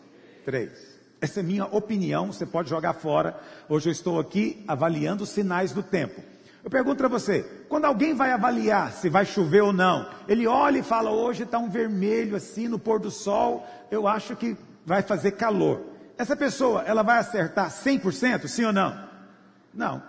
Três. 0.43 0.99
Essa 1.21 1.39
é 1.39 1.43
minha 1.43 1.65
opinião, 1.65 2.31
você 2.31 2.45
pode 2.45 2.69
jogar 2.69 2.93
fora. 2.93 3.39
Hoje 3.69 3.89
eu 3.89 3.91
estou 3.91 4.19
aqui 4.19 4.63
avaliando 4.67 5.23
os 5.23 5.29
sinais 5.29 5.71
do 5.71 5.81
tempo. 5.81 6.21
Eu 6.63 6.69
pergunto 6.69 6.97
para 6.97 7.07
você, 7.07 7.43
quando 7.69 7.85
alguém 7.85 8.15
vai 8.15 8.31
avaliar 8.31 8.91
se 8.91 9.07
vai 9.07 9.23
chover 9.23 9.61
ou 9.61 9.71
não, 9.71 10.09
ele 10.27 10.47
olha 10.47 10.79
e 10.79 10.83
fala, 10.83 11.11
hoje 11.11 11.43
está 11.43 11.59
um 11.59 11.69
vermelho 11.69 12.35
assim 12.35 12.67
no 12.67 12.79
pôr 12.79 12.99
do 12.99 13.11
sol, 13.11 13.65
eu 13.91 14.07
acho 14.07 14.35
que 14.35 14.57
vai 14.83 15.03
fazer 15.03 15.33
calor. 15.33 15.94
Essa 16.17 16.35
pessoa, 16.35 16.83
ela 16.83 17.03
vai 17.03 17.17
acertar 17.17 17.69
100%, 17.69 18.47
sim 18.47 18.65
ou 18.65 18.73
não? 18.73 19.07
Não. 19.73 20.01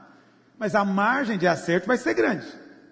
Mas 0.58 0.74
a 0.74 0.84
margem 0.84 1.36
de 1.36 1.46
acerto 1.46 1.86
vai 1.86 1.98
ser 1.98 2.14
grande. 2.14 2.46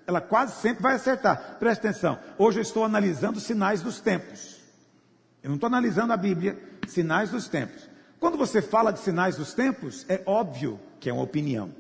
Ela 0.07 0.21
quase 0.21 0.61
sempre 0.61 0.83
vai 0.83 0.95
acertar. 0.95 1.57
Preste 1.59 1.87
atenção. 1.87 2.19
Hoje 2.37 2.59
eu 2.59 2.63
estou 2.63 2.85
analisando 2.85 3.41
sinais 3.41 3.81
dos 3.81 4.01
tempos. 4.01 4.61
Eu 5.43 5.49
não 5.49 5.57
estou 5.57 5.67
analisando 5.67 6.13
a 6.13 6.17
Bíblia, 6.17 6.59
sinais 6.87 7.31
dos 7.31 7.49
tempos. 7.49 7.89
Quando 8.19 8.37
você 8.37 8.61
fala 8.61 8.93
de 8.93 8.99
sinais 8.99 9.37
dos 9.37 9.55
tempos, 9.55 10.05
é 10.09 10.23
óbvio 10.27 10.81
que 10.99 11.09
é 11.09 11.13
uma 11.13 11.23
opinião. 11.23 11.71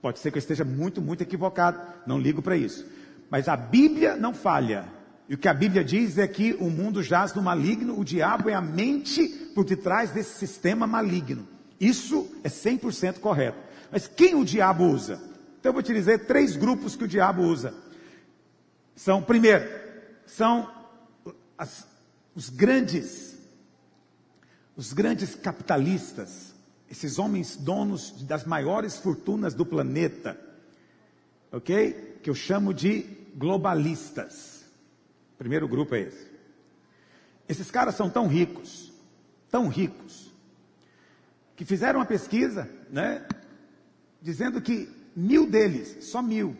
Pode 0.00 0.18
ser 0.18 0.30
que 0.30 0.36
eu 0.36 0.40
esteja 0.40 0.64
muito, 0.64 1.00
muito 1.00 1.22
equivocado. 1.22 1.80
Não 2.06 2.18
ligo 2.18 2.42
para 2.42 2.56
isso. 2.56 2.86
Mas 3.30 3.48
a 3.48 3.56
Bíblia 3.56 4.16
não 4.16 4.34
falha. 4.34 4.84
E 5.28 5.34
o 5.34 5.38
que 5.38 5.48
a 5.48 5.54
Bíblia 5.54 5.82
diz 5.82 6.18
é 6.18 6.28
que 6.28 6.52
o 6.54 6.68
mundo 6.68 7.02
jaz 7.02 7.32
no 7.32 7.42
maligno, 7.42 7.98
o 7.98 8.04
diabo 8.04 8.50
é 8.50 8.54
a 8.54 8.60
mente 8.60 9.28
por 9.54 9.64
detrás 9.64 10.10
desse 10.10 10.38
sistema 10.38 10.86
maligno. 10.86 11.48
Isso 11.80 12.30
é 12.42 12.48
100% 12.48 13.20
correto. 13.20 13.58
Mas 13.90 14.06
quem 14.06 14.34
o 14.34 14.44
diabo 14.44 14.84
usa? 14.84 15.14
Então 15.58 15.70
eu 15.70 15.72
vou 15.72 15.82
te 15.82 15.94
dizer 15.94 16.26
três 16.26 16.56
grupos 16.56 16.94
que 16.94 17.04
o 17.04 17.08
diabo 17.08 17.42
usa. 17.42 17.74
São, 18.94 19.22
primeiro, 19.22 19.64
são 20.26 20.70
as, 21.56 21.86
os 22.34 22.50
grandes, 22.50 23.36
os 24.76 24.92
grandes 24.92 25.34
capitalistas, 25.34 26.54
esses 26.90 27.18
homens 27.18 27.56
donos 27.56 28.22
das 28.22 28.44
maiores 28.44 28.96
fortunas 28.96 29.54
do 29.54 29.64
planeta, 29.64 30.38
ok? 31.50 32.18
Que 32.22 32.28
eu 32.28 32.34
chamo 32.34 32.74
de 32.74 33.06
globalistas. 33.34 34.53
Primeiro 35.38 35.68
grupo 35.68 35.94
é 35.94 36.00
esse. 36.00 36.26
Esses 37.48 37.70
caras 37.70 37.94
são 37.94 38.08
tão 38.08 38.26
ricos, 38.26 38.92
tão 39.50 39.68
ricos, 39.68 40.32
que 41.56 41.64
fizeram 41.64 42.00
uma 42.00 42.06
pesquisa, 42.06 42.68
né? 42.90 43.26
dizendo 44.20 44.60
que 44.60 44.88
mil 45.14 45.46
deles, 45.46 46.04
só 46.06 46.22
mil, 46.22 46.56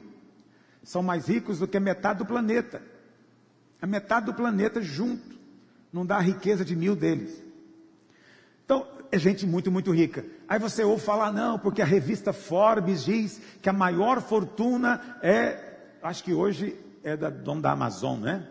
são 0.82 1.02
mais 1.02 1.26
ricos 1.26 1.58
do 1.58 1.66
que 1.66 1.78
a 1.78 1.80
metade 1.80 2.18
do 2.18 2.26
planeta. 2.26 2.82
A 3.80 3.86
metade 3.86 4.26
do 4.26 4.34
planeta 4.34 4.82
junto 4.82 5.38
não 5.92 6.04
dá 6.04 6.16
a 6.16 6.20
riqueza 6.20 6.64
de 6.64 6.76
mil 6.76 6.94
deles. 6.94 7.42
Então, 8.64 8.86
é 9.10 9.18
gente 9.18 9.46
muito, 9.46 9.70
muito 9.70 9.92
rica. 9.92 10.24
Aí 10.46 10.58
você 10.58 10.84
ouve 10.84 11.02
falar, 11.02 11.32
não, 11.32 11.58
porque 11.58 11.80
a 11.80 11.86
revista 11.86 12.32
Forbes 12.32 13.04
diz 13.04 13.40
que 13.62 13.68
a 13.68 13.72
maior 13.72 14.20
fortuna 14.20 15.18
é, 15.22 15.78
acho 16.02 16.22
que 16.22 16.34
hoje 16.34 16.76
é 17.02 17.16
da 17.16 17.30
dono 17.30 17.62
da 17.62 17.72
Amazon, 17.72 18.20
né? 18.20 18.46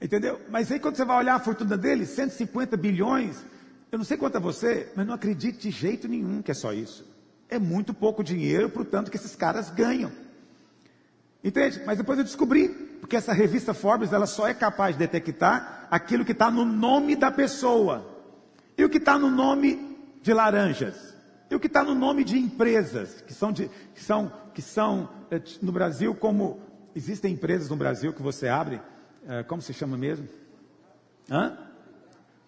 Entendeu? 0.00 0.40
Mas 0.48 0.72
aí 0.72 0.80
quando 0.80 0.96
você 0.96 1.04
vai 1.04 1.18
olhar 1.18 1.34
a 1.34 1.40
fortuna 1.40 1.76
dele, 1.76 2.06
150 2.06 2.76
bilhões, 2.76 3.44
eu 3.92 3.98
não 3.98 4.04
sei 4.04 4.16
quanto 4.16 4.36
é 4.36 4.40
você, 4.40 4.90
mas 4.96 5.06
não 5.06 5.14
acredito 5.14 5.60
de 5.60 5.70
jeito 5.70 6.08
nenhum 6.08 6.40
que 6.40 6.50
é 6.50 6.54
só 6.54 6.72
isso. 6.72 7.06
É 7.48 7.58
muito 7.58 7.92
pouco 7.92 8.22
dinheiro 8.24 8.70
para 8.70 8.82
o 8.82 8.84
tanto 8.84 9.10
que 9.10 9.16
esses 9.16 9.36
caras 9.36 9.68
ganham. 9.70 10.10
Entende? 11.42 11.82
Mas 11.84 11.98
depois 11.98 12.18
eu 12.18 12.24
descobri, 12.24 12.68
porque 13.00 13.16
essa 13.16 13.32
revista 13.32 13.74
Forbes, 13.74 14.12
ela 14.12 14.26
só 14.26 14.46
é 14.46 14.54
capaz 14.54 14.94
de 14.94 15.00
detectar 15.00 15.88
aquilo 15.90 16.24
que 16.24 16.32
está 16.32 16.50
no 16.50 16.64
nome 16.64 17.16
da 17.16 17.30
pessoa. 17.30 18.06
E 18.78 18.84
o 18.84 18.88
que 18.88 18.98
está 18.98 19.18
no 19.18 19.30
nome 19.30 19.98
de 20.22 20.32
laranjas. 20.32 21.14
E 21.50 21.54
o 21.54 21.60
que 21.60 21.66
está 21.66 21.82
no 21.82 21.94
nome 21.94 22.24
de 22.24 22.38
empresas, 22.38 23.22
que 23.26 23.34
são, 23.34 23.50
de, 23.50 23.68
que 23.94 24.02
são, 24.02 24.32
que 24.54 24.62
são 24.62 25.08
eh, 25.30 25.42
no 25.60 25.72
Brasil 25.72 26.14
como... 26.14 26.60
Existem 26.94 27.32
empresas 27.32 27.68
no 27.68 27.76
Brasil 27.76 28.12
que 28.12 28.22
você 28.22 28.48
abre, 28.48 28.80
eh, 29.30 29.44
como 29.44 29.62
se 29.62 29.72
chama 29.72 29.96
mesmo? 29.96 30.28
Hã? 31.30 31.56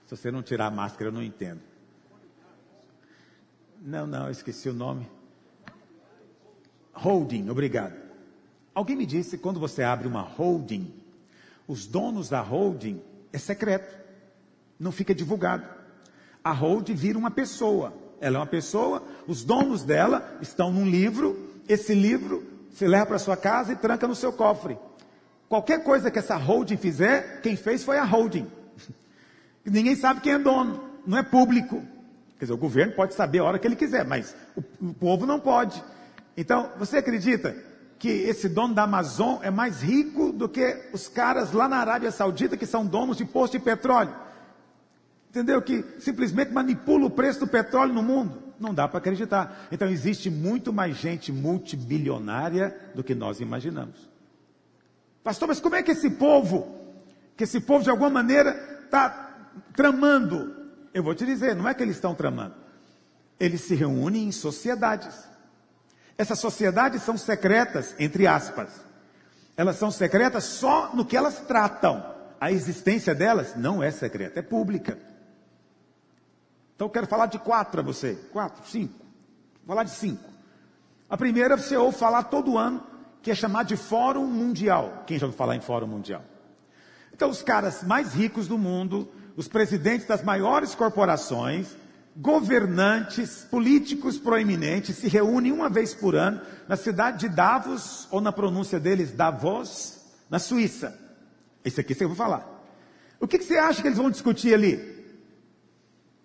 Se 0.06 0.16
você 0.16 0.32
não 0.32 0.42
tirar 0.42 0.66
a 0.66 0.70
máscara, 0.70 1.10
eu 1.10 1.12
não 1.12 1.22
entendo. 1.22 1.60
Não, 3.80 4.04
não, 4.04 4.28
esqueci 4.28 4.68
o 4.68 4.74
nome. 4.74 5.08
Holding, 6.92 7.48
obrigado. 7.48 7.94
Alguém 8.74 8.96
me 8.96 9.06
disse 9.06 9.36
que 9.36 9.42
quando 9.42 9.60
você 9.60 9.84
abre 9.84 10.08
uma 10.08 10.22
holding, 10.22 10.92
os 11.68 11.86
donos 11.86 12.28
da 12.28 12.40
holding 12.40 13.00
é 13.32 13.38
secreto, 13.38 13.96
não 14.78 14.90
fica 14.90 15.14
divulgado. 15.14 15.64
A 16.42 16.50
holding 16.50 16.94
vira 16.94 17.16
uma 17.16 17.30
pessoa. 17.30 17.94
Ela 18.20 18.36
é 18.36 18.40
uma 18.40 18.46
pessoa, 18.46 19.02
os 19.28 19.44
donos 19.44 19.84
dela 19.84 20.36
estão 20.40 20.72
num 20.72 20.88
livro, 20.88 21.60
esse 21.68 21.94
livro 21.94 22.44
se 22.72 22.86
leva 22.86 23.06
para 23.06 23.18
sua 23.18 23.36
casa 23.36 23.72
e 23.72 23.76
tranca 23.76 24.08
no 24.08 24.14
seu 24.14 24.32
cofre. 24.32 24.76
Qualquer 25.52 25.84
coisa 25.84 26.10
que 26.10 26.18
essa 26.18 26.34
holding 26.34 26.78
fizer, 26.78 27.42
quem 27.42 27.56
fez 27.56 27.84
foi 27.84 27.98
a 27.98 28.04
holding. 28.04 28.50
Ninguém 29.62 29.94
sabe 29.94 30.22
quem 30.22 30.32
é 30.32 30.38
dono, 30.38 30.82
não 31.06 31.18
é 31.18 31.22
público. 31.22 31.82
Quer 32.38 32.46
dizer, 32.46 32.54
o 32.54 32.56
governo 32.56 32.94
pode 32.94 33.12
saber 33.12 33.40
a 33.40 33.44
hora 33.44 33.58
que 33.58 33.66
ele 33.66 33.76
quiser, 33.76 34.02
mas 34.02 34.34
o, 34.56 34.62
o 34.80 34.94
povo 34.94 35.26
não 35.26 35.38
pode. 35.38 35.84
Então, 36.38 36.70
você 36.78 36.96
acredita 36.96 37.54
que 37.98 38.08
esse 38.08 38.48
dono 38.48 38.72
da 38.72 38.84
Amazon 38.84 39.40
é 39.42 39.50
mais 39.50 39.82
rico 39.82 40.32
do 40.32 40.48
que 40.48 40.88
os 40.90 41.06
caras 41.06 41.52
lá 41.52 41.68
na 41.68 41.76
Arábia 41.76 42.10
Saudita 42.10 42.56
que 42.56 42.64
são 42.64 42.86
donos 42.86 43.18
de 43.18 43.26
posto 43.26 43.58
de 43.58 43.62
petróleo. 43.62 44.16
Entendeu? 45.28 45.60
Que 45.60 45.84
simplesmente 45.98 46.50
manipula 46.50 47.04
o 47.04 47.10
preço 47.10 47.40
do 47.40 47.46
petróleo 47.46 47.92
no 47.92 48.02
mundo. 48.02 48.42
Não 48.58 48.72
dá 48.72 48.88
para 48.88 49.00
acreditar. 49.00 49.68
Então 49.70 49.86
existe 49.86 50.30
muito 50.30 50.72
mais 50.72 50.96
gente 50.96 51.30
multibilionária 51.30 52.74
do 52.94 53.04
que 53.04 53.14
nós 53.14 53.38
imaginamos. 53.38 54.11
Pastor, 55.22 55.48
mas 55.48 55.60
como 55.60 55.76
é 55.76 55.82
que 55.82 55.92
esse 55.92 56.10
povo, 56.10 56.78
que 57.36 57.44
esse 57.44 57.60
povo 57.60 57.84
de 57.84 57.90
alguma 57.90 58.10
maneira 58.10 58.80
está 58.84 59.48
tramando? 59.74 60.54
Eu 60.92 61.02
vou 61.02 61.14
te 61.14 61.24
dizer, 61.24 61.54
não 61.54 61.68
é 61.68 61.74
que 61.74 61.82
eles 61.82 61.96
estão 61.96 62.14
tramando. 62.14 62.54
Eles 63.38 63.62
se 63.62 63.74
reúnem 63.74 64.24
em 64.24 64.32
sociedades. 64.32 65.14
Essas 66.18 66.38
sociedades 66.38 67.02
são 67.02 67.16
secretas, 67.16 67.94
entre 67.98 68.26
aspas. 68.26 68.68
Elas 69.56 69.76
são 69.76 69.90
secretas 69.90 70.44
só 70.44 70.94
no 70.94 71.04
que 71.04 71.16
elas 71.16 71.40
tratam. 71.40 72.04
A 72.40 72.50
existência 72.50 73.14
delas 73.14 73.54
não 73.56 73.82
é 73.82 73.90
secreta, 73.90 74.40
é 74.40 74.42
pública. 74.42 74.98
Então 76.74 76.86
eu 76.88 76.90
quero 76.90 77.06
falar 77.06 77.26
de 77.26 77.38
quatro 77.38 77.72
para 77.72 77.82
você. 77.82 78.14
Quatro, 78.32 78.68
cinco. 78.68 78.98
Vou 79.64 79.68
falar 79.68 79.84
de 79.84 79.92
cinco. 79.92 80.28
A 81.08 81.16
primeira 81.16 81.56
você 81.56 81.76
ouve 81.76 81.96
falar 81.96 82.24
todo 82.24 82.58
ano, 82.58 82.84
que 83.22 83.30
é 83.30 83.34
chamado 83.34 83.68
de 83.68 83.76
Fórum 83.76 84.26
Mundial. 84.26 85.04
Quem 85.06 85.18
já 85.18 85.26
ouviu 85.26 85.38
falar 85.38 85.54
em 85.54 85.60
Fórum 85.60 85.86
Mundial? 85.86 86.24
Então 87.14 87.30
os 87.30 87.42
caras 87.42 87.82
mais 87.84 88.14
ricos 88.14 88.48
do 88.48 88.58
mundo, 88.58 89.08
os 89.36 89.46
presidentes 89.46 90.06
das 90.06 90.24
maiores 90.24 90.74
corporações, 90.74 91.76
governantes, 92.16 93.46
políticos 93.50 94.18
proeminentes 94.18 94.96
se 94.96 95.08
reúnem 95.08 95.52
uma 95.52 95.70
vez 95.70 95.94
por 95.94 96.14
ano 96.14 96.40
na 96.68 96.76
cidade 96.76 97.20
de 97.20 97.28
Davos, 97.28 98.08
ou 98.10 98.20
na 98.20 98.32
pronúncia 98.32 98.80
deles, 98.80 99.12
Davos, 99.12 100.00
na 100.28 100.38
Suíça. 100.38 100.98
Esse 101.64 101.80
aqui 101.80 101.94
você 101.94 102.06
vai 102.06 102.16
falar. 102.16 102.48
O 103.20 103.28
que, 103.28 103.38
que 103.38 103.44
você 103.44 103.56
acha 103.56 103.80
que 103.80 103.88
eles 103.88 103.98
vão 103.98 104.10
discutir 104.10 104.52
ali? 104.52 104.92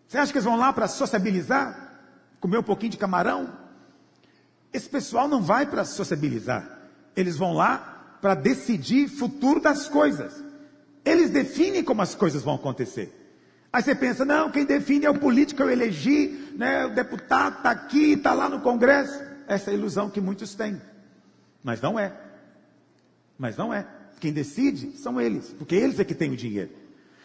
Você 0.07 0.17
acha 0.17 0.31
que 0.31 0.37
eles 0.37 0.45
vão 0.45 0.57
lá 0.57 0.73
para 0.73 0.87
sociabilizar? 0.87 1.99
Comer 2.39 2.57
um 2.57 2.63
pouquinho 2.63 2.91
de 2.91 2.97
camarão? 2.97 3.53
Esse 4.73 4.89
pessoal 4.89 5.27
não 5.27 5.41
vai 5.41 5.65
para 5.65 5.85
sociabilizar. 5.85 6.76
Eles 7.17 7.35
vão 7.35 7.53
lá 7.53 8.17
para 8.21 8.35
decidir 8.35 9.09
futuro 9.09 9.59
das 9.59 9.89
coisas. 9.89 10.31
Eles 11.03 11.31
definem 11.31 11.83
como 11.83 12.03
as 12.03 12.13
coisas 12.13 12.43
vão 12.43 12.53
acontecer. 12.53 13.11
Aí 13.73 13.81
você 13.81 13.95
pensa, 13.95 14.23
não, 14.23 14.51
quem 14.51 14.65
define 14.65 15.05
é 15.05 15.09
o 15.09 15.19
político 15.19 15.57
que 15.57 15.63
eu 15.63 15.69
elegi, 15.69 16.53
né, 16.55 16.85
o 16.85 16.93
deputado 16.93 17.57
está 17.57 17.71
aqui, 17.71 18.13
está 18.13 18.33
lá 18.33 18.47
no 18.47 18.61
Congresso. 18.61 19.19
Essa 19.47 19.71
é 19.71 19.73
a 19.73 19.77
ilusão 19.77 20.09
que 20.09 20.21
muitos 20.21 20.53
têm. 20.53 20.79
Mas 21.63 21.81
não 21.81 21.99
é. 21.99 22.13
Mas 23.37 23.57
não 23.57 23.73
é. 23.73 23.85
Quem 24.19 24.31
decide 24.31 24.97
são 24.97 25.19
eles, 25.19 25.53
porque 25.57 25.75
eles 25.75 25.99
é 25.99 26.03
que 26.03 26.15
têm 26.15 26.31
o 26.31 26.37
dinheiro. 26.37 26.71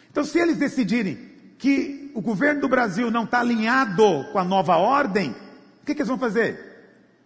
Então, 0.09 0.23
se 0.23 0.39
eles 0.39 0.57
decidirem 0.57 1.17
que 1.57 2.11
o 2.13 2.21
governo 2.21 2.61
do 2.61 2.69
Brasil 2.69 3.09
não 3.09 3.23
está 3.23 3.39
alinhado 3.39 4.25
com 4.31 4.39
a 4.39 4.43
nova 4.43 4.75
ordem, 4.77 5.31
o 5.81 5.85
que, 5.85 5.93
que 5.93 6.01
eles 6.01 6.09
vão 6.09 6.19
fazer? 6.19 6.59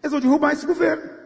Eles 0.02 0.12
vão 0.12 0.22
derrubar 0.22 0.54
esse 0.54 0.66
governo. 0.66 1.18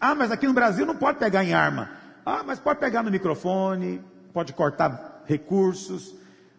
Ah, 0.00 0.14
mas 0.14 0.32
aqui 0.32 0.46
no 0.46 0.54
Brasil 0.54 0.86
não 0.86 0.96
pode 0.96 1.18
pegar 1.18 1.44
em 1.44 1.52
arma. 1.52 1.90
Ah, 2.24 2.42
mas 2.42 2.58
pode 2.58 2.80
pegar 2.80 3.02
no 3.02 3.10
microfone, 3.10 4.02
pode 4.32 4.52
cortar 4.52 5.22
recursos, 5.26 6.14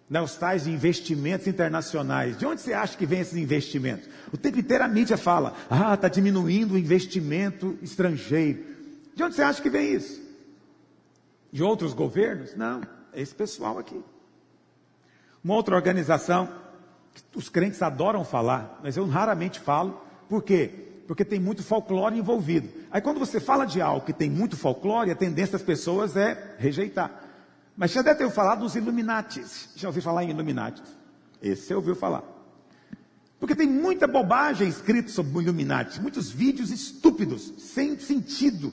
né, 0.10 0.22
os 0.22 0.36
tais 0.36 0.68
investimentos 0.68 1.48
internacionais. 1.48 2.38
De 2.38 2.46
onde 2.46 2.62
você 2.62 2.74
acha 2.74 2.98
que 2.98 3.06
vem 3.06 3.22
esses 3.22 3.38
investimentos? 3.38 4.08
O 4.32 4.38
tempo 4.38 4.60
inteiro 4.60 4.84
a 4.84 4.88
mídia 4.88 5.18
fala, 5.18 5.56
ah, 5.70 5.94
está 5.94 6.08
diminuindo 6.08 6.76
o 6.76 6.78
investimento 6.78 7.78
estrangeiro. 7.82 8.64
De 9.16 9.24
onde 9.24 9.36
você 9.36 9.42
acha 9.42 9.62
que 9.62 9.70
vem 9.70 9.94
isso? 9.94 10.22
De 11.52 11.64
outros 11.64 11.94
governos? 11.94 12.56
Não, 12.56 12.82
é 13.14 13.22
esse 13.22 13.34
pessoal 13.34 13.80
aqui. 13.80 14.00
Uma 15.44 15.56
outra 15.56 15.76
organização, 15.76 16.48
que 17.14 17.38
os 17.38 17.50
crentes 17.50 17.82
adoram 17.82 18.24
falar, 18.24 18.80
mas 18.84 18.98
eu 18.98 19.08
raramente 19.08 19.60
falo, 19.60 20.02
por 20.30 20.44
quê? 20.44 20.91
Porque 21.08 21.26
tem 21.26 21.40
muito 21.40 21.64
folclore 21.64 22.18
envolvido. 22.18 22.70
Aí 22.92 23.02
quando 23.02 23.20
você 23.20 23.40
fala 23.40 23.66
de 23.66 23.82
algo 23.82 24.06
que 24.06 24.14
tem 24.14 24.30
muito 24.30 24.56
folclore, 24.56 25.12
a 25.12 25.16
tendência 25.16 25.54
das 25.54 25.62
pessoas 25.62 26.16
é 26.16 26.56
rejeitar. 26.58 27.12
Mas 27.76 27.92
já 27.92 28.02
deve 28.02 28.24
ter 28.24 28.32
falado 28.32 28.62
dos 28.62 28.76
Illuminatis. 28.76 29.70
Já 29.76 29.88
ouviu 29.88 30.04
falar 30.04 30.24
em 30.24 30.30
Illuminatis? 30.30 30.84
Esse 31.42 31.64
você 31.64 31.74
ouviu 31.74 31.96
falar. 31.96 32.24
Porque 33.40 33.56
tem 33.56 33.68
muita 33.68 34.06
bobagem 34.06 34.68
escrita 34.68 35.10
sobre 35.10 35.42
Illuminati, 35.42 36.00
muitos 36.00 36.30
vídeos 36.30 36.70
estúpidos, 36.70 37.52
sem 37.58 37.98
sentido. 37.98 38.72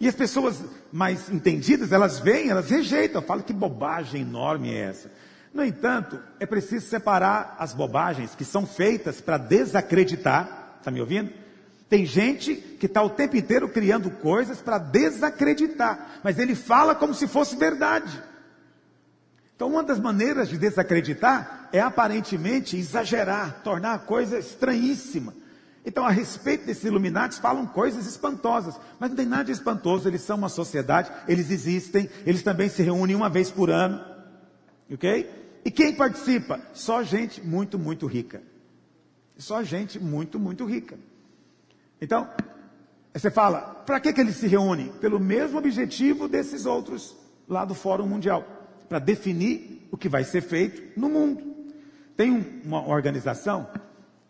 E 0.00 0.08
as 0.08 0.14
pessoas 0.16 0.64
mais 0.92 1.30
entendidas, 1.30 1.92
elas 1.92 2.18
vêm, 2.18 2.48
elas 2.48 2.68
rejeitam, 2.68 3.22
falam 3.22 3.44
que 3.44 3.52
bobagem 3.52 4.22
enorme 4.22 4.74
é 4.74 4.78
essa. 4.88 5.08
No 5.54 5.64
entanto, 5.64 6.18
é 6.40 6.46
preciso 6.46 6.84
separar 6.88 7.54
as 7.60 7.72
bobagens 7.72 8.34
que 8.34 8.44
são 8.44 8.66
feitas 8.66 9.20
para 9.20 9.38
desacreditar, 9.38 10.78
está 10.80 10.90
me 10.90 11.00
ouvindo? 11.00 11.30
Tem 11.92 12.06
gente 12.06 12.54
que 12.54 12.86
está 12.86 13.02
o 13.02 13.10
tempo 13.10 13.36
inteiro 13.36 13.68
criando 13.68 14.10
coisas 14.10 14.62
para 14.62 14.78
desacreditar, 14.78 16.20
mas 16.24 16.38
ele 16.38 16.54
fala 16.54 16.94
como 16.94 17.12
se 17.12 17.28
fosse 17.28 17.54
verdade. 17.54 18.18
Então, 19.54 19.68
uma 19.68 19.82
das 19.82 20.00
maneiras 20.00 20.48
de 20.48 20.56
desacreditar 20.56 21.68
é 21.70 21.80
aparentemente 21.80 22.78
exagerar, 22.78 23.60
tornar 23.62 23.92
a 23.92 23.98
coisa 23.98 24.38
estranhíssima. 24.38 25.34
Então, 25.84 26.06
a 26.06 26.10
respeito 26.10 26.64
desses 26.64 26.84
Illuminati, 26.84 27.38
falam 27.38 27.66
coisas 27.66 28.06
espantosas, 28.06 28.74
mas 28.98 29.10
não 29.10 29.16
tem 29.18 29.26
nada 29.26 29.44
de 29.44 29.52
espantoso, 29.52 30.08
eles 30.08 30.22
são 30.22 30.38
uma 30.38 30.48
sociedade, 30.48 31.12
eles 31.28 31.50
existem, 31.50 32.08
eles 32.24 32.42
também 32.42 32.70
se 32.70 32.82
reúnem 32.82 33.14
uma 33.14 33.28
vez 33.28 33.50
por 33.50 33.68
ano, 33.68 34.02
ok? 34.90 35.30
E 35.62 35.70
quem 35.70 35.94
participa? 35.94 36.58
Só 36.72 37.02
gente 37.02 37.46
muito, 37.46 37.78
muito 37.78 38.06
rica. 38.06 38.40
Só 39.36 39.62
gente 39.62 40.00
muito, 40.00 40.40
muito 40.40 40.64
rica. 40.64 40.96
Então, 42.02 42.28
você 43.14 43.30
fala, 43.30 43.60
para 43.86 44.00
que, 44.00 44.12
que 44.12 44.20
eles 44.20 44.34
se 44.34 44.48
reúnem? 44.48 44.88
Pelo 45.00 45.20
mesmo 45.20 45.56
objetivo 45.56 46.26
desses 46.26 46.66
outros 46.66 47.16
lá 47.48 47.64
do 47.64 47.76
Fórum 47.76 48.06
Mundial 48.06 48.44
para 48.88 48.98
definir 48.98 49.86
o 49.92 49.96
que 49.96 50.08
vai 50.08 50.24
ser 50.24 50.40
feito 50.40 50.98
no 50.98 51.08
mundo. 51.08 51.40
Tem 52.16 52.32
um, 52.32 52.44
uma 52.64 52.88
organização, 52.88 53.68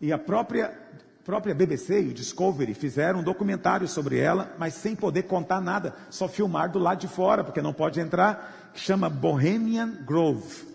e 0.03 0.13
a 0.13 0.19
própria 0.19 0.81
própria 1.25 1.55
BBC 1.55 2.03
e 2.03 2.09
o 2.09 2.13
Discovery 2.13 2.75
fizeram 2.75 3.21
um 3.21 3.23
documentário 3.23 3.87
sobre 3.87 4.19
ela, 4.19 4.55
mas 4.59 4.75
sem 4.75 4.97
poder 4.97 5.23
contar 5.23 5.61
nada, 5.61 5.95
só 6.11 6.27
filmar 6.27 6.71
do 6.71 6.81
lado 6.81 6.99
de 6.99 7.07
fora, 7.07 7.45
porque 7.45 7.63
não 7.63 7.73
pode 7.73 8.01
entrar, 8.01 8.71
que 8.75 8.81
chama 8.81 9.09
Bohemian 9.09 10.05
Grove. 10.05 10.67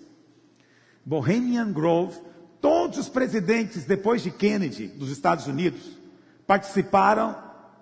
Bohemian 1.06 1.72
Grove, 1.74 2.18
todos 2.62 2.98
os 2.98 3.10
presidentes 3.10 3.84
depois 3.84 4.24
de 4.24 4.32
Kennedy 4.32 4.88
dos 4.88 5.12
Estados 5.12 5.48
Unidos 5.48 5.97
participaram 6.48 7.36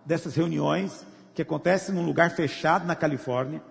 dessas 0.03 0.35
reuniões 0.35 1.05
que 1.35 1.41
acontecem 1.41 1.93
num 1.93 2.05
lugar 2.05 2.31
fechado 2.31 2.85
na 2.85 2.95
Califórnia. 2.95 3.61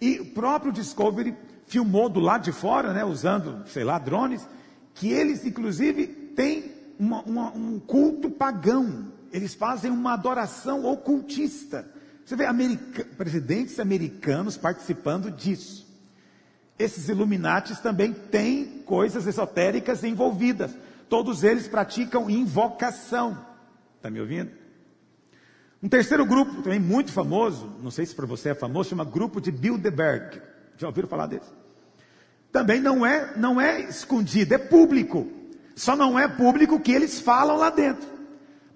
E 0.00 0.20
o 0.20 0.26
próprio 0.26 0.70
Discovery 0.70 1.34
filmou 1.66 2.08
do 2.08 2.20
lado 2.20 2.44
de 2.44 2.52
fora, 2.52 2.92
né, 2.92 3.04
usando, 3.04 3.66
sei 3.66 3.84
lá, 3.84 3.98
drones, 3.98 4.46
que 4.94 5.10
eles 5.10 5.44
inclusive 5.44 6.06
têm 6.06 6.72
uma, 6.98 7.22
uma, 7.22 7.50
um 7.52 7.80
culto 7.80 8.30
pagão. 8.30 9.12
Eles 9.32 9.54
fazem 9.54 9.90
uma 9.90 10.14
adoração 10.14 10.84
ocultista. 10.84 11.88
Você 12.24 12.36
vê 12.36 12.44
america, 12.44 13.06
presidentes 13.16 13.78
americanos 13.80 14.56
participando 14.56 15.30
disso. 15.30 15.86
Esses 16.78 17.08
Illuminatis 17.08 17.80
também 17.80 18.12
têm 18.12 18.82
coisas 18.84 19.26
esotéricas 19.26 20.04
envolvidas. 20.04 20.70
Todos 21.08 21.42
eles 21.42 21.66
praticam 21.66 22.30
invocação. 22.30 23.47
Está 23.98 24.08
me 24.08 24.20
ouvindo? 24.20 24.52
Um 25.82 25.88
terceiro 25.88 26.24
grupo, 26.24 26.62
também 26.62 26.78
muito 26.78 27.12
famoso, 27.12 27.68
não 27.82 27.90
sei 27.90 28.06
se 28.06 28.14
para 28.14 28.26
você 28.26 28.50
é 28.50 28.54
famoso, 28.54 28.90
chama 28.90 29.04
Grupo 29.04 29.40
de 29.40 29.50
Bilderberg. 29.50 30.40
Já 30.76 30.86
ouviram 30.86 31.08
falar 31.08 31.26
desse? 31.26 31.50
Também 32.52 32.80
não 32.80 33.04
é, 33.04 33.36
não 33.36 33.60
é 33.60 33.80
escondido, 33.82 34.54
é 34.54 34.58
público. 34.58 35.26
Só 35.74 35.96
não 35.96 36.16
é 36.16 36.28
público 36.28 36.78
que 36.78 36.92
eles 36.92 37.20
falam 37.20 37.56
lá 37.56 37.70
dentro. 37.70 38.08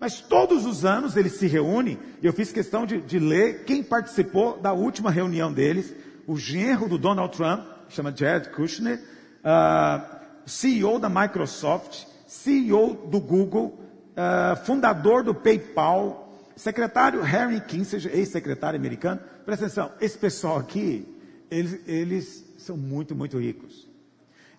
Mas 0.01 0.21
todos 0.21 0.67
os 0.67 0.85
anos 0.85 1.17
eles 1.17 1.35
se 1.35 1.47
reúnem, 1.47 1.99
e 2.21 2.27
eu 2.27 2.33
fiz 2.33 2.51
questão 2.51 2.85
de, 2.85 3.01
de 3.01 3.21
ler 3.21 3.65
quem 3.65 3.83
participou 3.83 4.59
da 4.61 4.73
última 4.73 5.13
reunião 5.13 5.53
deles, 5.53 5.95
o 6.27 6.37
genro 6.37 6.89
do 6.89 6.99
Donald 6.99 7.37
Trump, 7.37 7.65
chama 7.89 8.13
Jared 8.15 8.51
Kushner, 8.51 9.01
uh, 9.45 10.05
CEO 10.45 10.99
da 10.99 11.09
Microsoft, 11.09 12.07
CEO 12.27 13.07
do 13.09 13.21
Google, 13.21 13.79
uh, 14.13 14.57
fundador 14.65 15.23
do 15.23 15.35
PayPal, 15.35 16.53
secretário 16.57 17.23
Harry 17.23 17.61
Kissinger, 17.61 18.15
ex-secretário 18.15 18.79
americano. 18.79 19.21
Presta 19.45 19.67
atenção, 19.67 19.93
esse 20.01 20.17
pessoal 20.17 20.59
aqui, 20.59 21.07
eles, 21.51 21.81
eles 21.87 22.45
são 22.59 22.77
muito, 22.77 23.15
muito 23.15 23.39
ricos. 23.39 23.89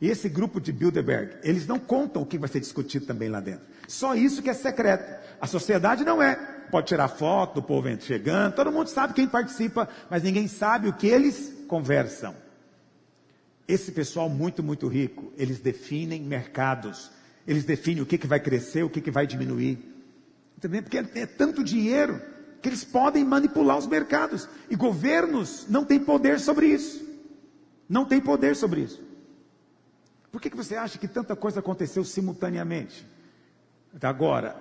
E 0.02 0.10
esse 0.10 0.28
grupo 0.28 0.60
de 0.60 0.74
Bilderberg, 0.74 1.38
eles 1.44 1.66
não 1.66 1.80
contam 1.80 2.22
o 2.22 2.26
que 2.26 2.38
vai 2.38 2.50
ser 2.50 2.60
discutido 2.60 3.06
também 3.06 3.30
lá 3.30 3.40
dentro. 3.40 3.66
Só 3.88 4.16
isso 4.16 4.42
que 4.42 4.50
é 4.50 4.54
secreto. 4.54 5.24
A 5.40 5.48
sociedade 5.48 6.04
não 6.04 6.22
é. 6.22 6.36
Pode 6.70 6.88
tirar 6.88 7.08
foto 7.08 7.56
do 7.56 7.64
povo 7.64 7.88
chegando, 8.02 8.56
todo 8.56 8.72
mundo 8.72 8.88
sabe 8.88 9.14
quem 9.14 9.28
participa, 9.28 9.88
mas 10.10 10.24
ninguém 10.24 10.48
sabe 10.48 10.90
o 10.90 10.94
que 10.94 11.08
eles 11.08 11.54
conversam. 11.68 12.36
Esse 13.68 13.92
pessoal 13.92 14.28
muito, 14.28 14.64
muito 14.64 14.88
rico, 14.88 15.32
eles 15.38 15.60
definem 15.60 16.22
mercados, 16.22 17.12
eles 17.48 17.66
definem 17.66 18.02
o 18.02 18.06
que, 18.06 18.18
que 18.18 18.28
vai 18.28 18.40
crescer, 18.40 18.84
o 18.84 18.90
que, 18.90 19.02
que 19.02 19.12
vai 19.12 19.28
diminuir. 19.28 19.78
Entendeu? 20.58 20.84
Porque 20.84 20.98
é 20.98 21.26
tanto 21.26 21.64
dinheiro 21.64 22.22
que 22.62 22.70
eles 22.70 22.86
podem 22.86 23.26
manipular 23.26 23.78
os 23.78 23.86
mercados. 23.86 24.48
E 24.70 24.76
governos 24.76 25.68
não 25.68 25.84
têm 25.84 26.00
poder 26.00 26.40
sobre 26.40 26.68
isso. 26.68 27.06
Não 27.90 28.06
tem 28.06 28.22
poder 28.22 28.56
sobre 28.56 28.82
isso. 28.82 29.04
Por 30.32 30.42
que, 30.42 30.50
que 30.50 30.58
você 30.58 30.76
acha 30.76 30.98
que 30.98 31.08
tanta 31.08 31.36
coisa 31.36 31.60
aconteceu 31.60 32.04
simultaneamente? 32.04 33.06
Agora, 34.02 34.56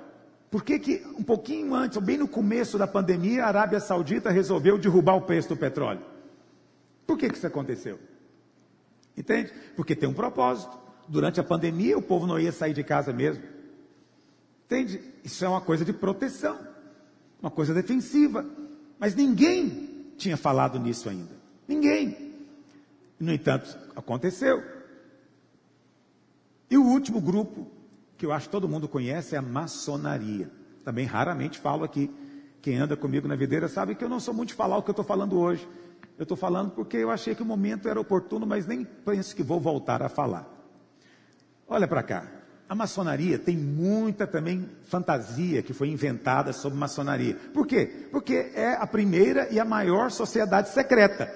por 0.50 0.62
que, 0.62 0.78
que 0.78 1.02
um 1.16 1.22
pouquinho 1.22 1.74
antes, 1.74 1.96
ou 1.96 2.02
bem 2.02 2.18
no 2.18 2.28
começo 2.28 2.76
da 2.76 2.86
pandemia, 2.86 3.44
a 3.44 3.48
Arábia 3.48 3.80
Saudita 3.80 4.30
resolveu 4.30 4.76
derrubar 4.76 5.14
o 5.14 5.22
preço 5.22 5.48
do 5.48 5.56
petróleo? 5.56 6.02
Por 7.06 7.16
que, 7.16 7.28
que 7.30 7.36
isso 7.36 7.46
aconteceu? 7.46 7.98
Entende? 9.16 9.52
Porque 9.76 9.94
tem 9.94 10.08
um 10.08 10.12
propósito. 10.12 10.81
Durante 11.12 11.38
a 11.38 11.44
pandemia, 11.44 11.98
o 11.98 12.00
povo 12.00 12.26
não 12.26 12.40
ia 12.40 12.50
sair 12.50 12.72
de 12.72 12.82
casa 12.82 13.12
mesmo. 13.12 13.44
Entende? 14.64 14.98
Isso 15.22 15.44
é 15.44 15.48
uma 15.48 15.60
coisa 15.60 15.84
de 15.84 15.92
proteção, 15.92 16.58
uma 17.38 17.50
coisa 17.50 17.74
defensiva. 17.74 18.46
Mas 18.98 19.14
ninguém 19.14 20.06
tinha 20.16 20.38
falado 20.38 20.80
nisso 20.80 21.10
ainda. 21.10 21.36
Ninguém. 21.68 22.32
No 23.20 23.30
entanto, 23.30 23.76
aconteceu. 23.94 24.62
E 26.70 26.78
o 26.78 26.82
último 26.82 27.20
grupo, 27.20 27.70
que 28.16 28.24
eu 28.24 28.32
acho 28.32 28.46
que 28.46 28.52
todo 28.52 28.66
mundo 28.66 28.88
conhece, 28.88 29.34
é 29.34 29.38
a 29.38 29.42
maçonaria. 29.42 30.50
Também 30.82 31.04
raramente 31.04 31.58
falo 31.58 31.84
aqui. 31.84 32.10
Quem 32.62 32.78
anda 32.78 32.96
comigo 32.96 33.28
na 33.28 33.36
videira 33.36 33.68
sabe 33.68 33.94
que 33.94 34.02
eu 34.02 34.08
não 34.08 34.18
sou 34.18 34.32
muito 34.32 34.48
de 34.48 34.54
falar 34.54 34.78
o 34.78 34.82
que 34.82 34.88
eu 34.88 34.92
estou 34.92 35.04
falando 35.04 35.38
hoje. 35.38 35.68
Eu 36.16 36.22
estou 36.22 36.38
falando 36.38 36.70
porque 36.70 36.96
eu 36.96 37.10
achei 37.10 37.34
que 37.34 37.42
o 37.42 37.46
momento 37.46 37.86
era 37.86 38.00
oportuno, 38.00 38.46
mas 38.46 38.66
nem 38.66 38.82
penso 38.82 39.36
que 39.36 39.42
vou 39.42 39.60
voltar 39.60 40.02
a 40.02 40.08
falar. 40.08 40.61
Olha 41.68 41.88
para 41.88 42.02
cá. 42.02 42.24
A 42.68 42.74
maçonaria 42.74 43.38
tem 43.38 43.56
muita 43.56 44.26
também 44.26 44.68
fantasia 44.88 45.62
que 45.62 45.72
foi 45.72 45.88
inventada 45.88 46.52
sobre 46.52 46.78
maçonaria. 46.78 47.36
Por 47.52 47.66
quê? 47.66 48.08
Porque 48.10 48.50
é 48.54 48.74
a 48.74 48.86
primeira 48.86 49.48
e 49.50 49.60
a 49.60 49.64
maior 49.64 50.10
sociedade 50.10 50.70
secreta. 50.70 51.32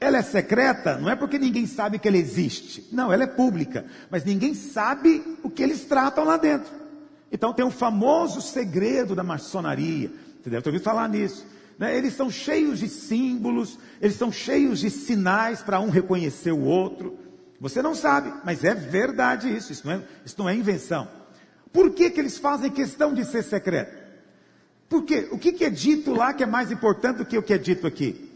Ela 0.00 0.18
é 0.18 0.22
secreta 0.22 0.96
não 0.96 1.10
é 1.10 1.16
porque 1.16 1.38
ninguém 1.38 1.66
sabe 1.66 1.98
que 1.98 2.08
ela 2.08 2.16
existe. 2.16 2.88
Não, 2.92 3.12
ela 3.12 3.24
é 3.24 3.26
pública. 3.26 3.84
Mas 4.10 4.24
ninguém 4.24 4.54
sabe 4.54 5.38
o 5.42 5.50
que 5.50 5.62
eles 5.62 5.84
tratam 5.84 6.24
lá 6.24 6.36
dentro. 6.36 6.72
Então 7.30 7.52
tem 7.52 7.64
o 7.64 7.70
famoso 7.70 8.40
segredo 8.40 9.14
da 9.14 9.22
maçonaria. 9.22 10.10
Você 10.42 10.48
deve 10.48 10.62
ter 10.62 10.68
ouvido 10.70 10.82
falar 10.82 11.08
nisso 11.08 11.44
né? 11.78 11.96
eles 11.96 12.14
são 12.14 12.30
cheios 12.30 12.80
de 12.80 12.88
símbolos, 12.88 13.78
eles 14.02 14.16
são 14.16 14.32
cheios 14.32 14.80
de 14.80 14.90
sinais 14.90 15.62
para 15.62 15.80
um 15.80 15.88
reconhecer 15.88 16.50
o 16.50 16.64
outro. 16.64 17.16
Você 17.60 17.82
não 17.82 17.94
sabe, 17.94 18.32
mas 18.44 18.62
é 18.62 18.74
verdade 18.74 19.54
isso, 19.54 19.72
isso 19.72 19.86
não 19.86 19.94
é, 19.94 20.02
isso 20.24 20.36
não 20.38 20.48
é 20.48 20.54
invenção. 20.54 21.08
Por 21.72 21.90
que, 21.90 22.10
que 22.10 22.20
eles 22.20 22.38
fazem 22.38 22.70
questão 22.70 23.12
de 23.12 23.24
ser 23.24 23.42
secreto? 23.42 23.96
Porque 24.88 25.28
o 25.30 25.38
que, 25.38 25.52
que 25.52 25.64
é 25.64 25.70
dito 25.70 26.14
lá 26.14 26.32
que 26.32 26.42
é 26.42 26.46
mais 26.46 26.70
importante 26.72 27.18
do 27.18 27.26
que 27.26 27.36
o 27.36 27.42
que 27.42 27.52
é 27.52 27.58
dito 27.58 27.86
aqui? 27.86 28.28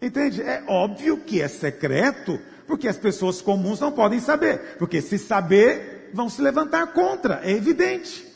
Entende? 0.00 0.42
É 0.42 0.64
óbvio 0.66 1.18
que 1.18 1.40
é 1.40 1.48
secreto, 1.48 2.38
porque 2.66 2.88
as 2.88 2.96
pessoas 2.96 3.40
comuns 3.40 3.80
não 3.80 3.92
podem 3.92 4.20
saber. 4.20 4.76
Porque 4.78 5.00
se 5.00 5.18
saber, 5.18 6.10
vão 6.12 6.28
se 6.28 6.40
levantar 6.42 6.86
contra, 6.92 7.40
é 7.44 7.52
evidente. 7.52 8.26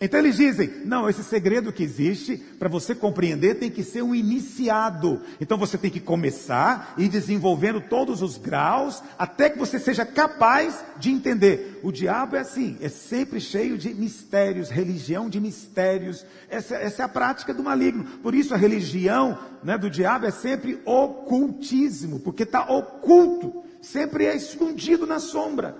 Então 0.00 0.20
eles 0.20 0.36
dizem: 0.36 0.70
não, 0.84 1.08
esse 1.08 1.24
segredo 1.24 1.72
que 1.72 1.82
existe, 1.82 2.36
para 2.36 2.68
você 2.68 2.94
compreender, 2.94 3.56
tem 3.56 3.70
que 3.70 3.82
ser 3.82 4.02
um 4.02 4.14
iniciado. 4.14 5.20
Então 5.40 5.58
você 5.58 5.76
tem 5.76 5.90
que 5.90 5.98
começar 5.98 6.94
e 6.96 7.08
desenvolvendo 7.08 7.80
todos 7.80 8.22
os 8.22 8.38
graus, 8.38 9.02
até 9.18 9.50
que 9.50 9.58
você 9.58 9.78
seja 9.78 10.06
capaz 10.06 10.84
de 10.98 11.10
entender. 11.10 11.80
O 11.82 11.90
diabo 11.90 12.36
é 12.36 12.40
assim, 12.40 12.76
é 12.80 12.88
sempre 12.88 13.40
cheio 13.40 13.76
de 13.76 13.92
mistérios, 13.92 14.70
religião 14.70 15.28
de 15.28 15.40
mistérios. 15.40 16.24
Essa, 16.48 16.76
essa 16.76 17.02
é 17.02 17.04
a 17.04 17.08
prática 17.08 17.52
do 17.52 17.64
maligno. 17.64 18.04
Por 18.22 18.36
isso 18.36 18.54
a 18.54 18.56
religião 18.56 19.36
né, 19.64 19.76
do 19.76 19.90
diabo 19.90 20.26
é 20.26 20.30
sempre 20.30 20.80
ocultismo, 20.84 22.20
porque 22.20 22.44
está 22.44 22.70
oculto, 22.70 23.64
sempre 23.82 24.26
é 24.26 24.36
escondido 24.36 25.08
na 25.08 25.18
sombra. 25.18 25.76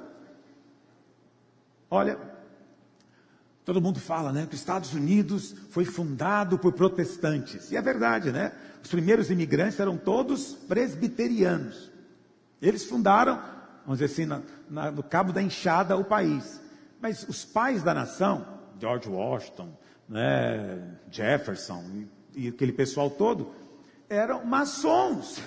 Olha, 1.90 2.18
Todo 3.68 3.82
mundo 3.82 4.00
fala, 4.00 4.32
né, 4.32 4.46
que 4.48 4.54
os 4.54 4.60
Estados 4.60 4.94
Unidos 4.94 5.54
foi 5.68 5.84
fundado 5.84 6.58
por 6.58 6.72
protestantes. 6.72 7.70
E 7.70 7.76
é 7.76 7.82
verdade, 7.82 8.32
né? 8.32 8.50
Os 8.82 8.88
primeiros 8.88 9.30
imigrantes 9.30 9.78
eram 9.78 9.94
todos 9.94 10.54
presbiterianos. 10.66 11.90
Eles 12.62 12.86
fundaram, 12.86 13.38
vamos 13.84 13.98
dizer 13.98 14.06
assim, 14.06 14.24
na, 14.24 14.40
na, 14.70 14.90
no 14.90 15.02
cabo 15.02 15.34
da 15.34 15.42
enxada 15.42 15.98
o 15.98 16.02
país. 16.02 16.58
Mas 16.98 17.28
os 17.28 17.44
pais 17.44 17.82
da 17.82 17.92
nação, 17.92 18.46
George 18.80 19.06
Washington, 19.06 19.68
né, 20.08 20.96
Jefferson 21.10 21.84
e, 22.34 22.46
e 22.46 22.48
aquele 22.48 22.72
pessoal 22.72 23.10
todo, 23.10 23.52
eram 24.08 24.46
maçons. 24.46 25.42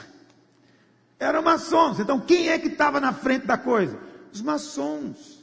Eram 1.20 1.42
maçons. 1.42 2.00
Então 2.00 2.20
quem 2.20 2.50
é 2.50 2.60
que 2.60 2.68
estava 2.68 3.00
na 3.00 3.14
frente 3.14 3.48
da 3.48 3.58
coisa? 3.58 3.98
Os 4.32 4.44
maçons. 4.44 5.41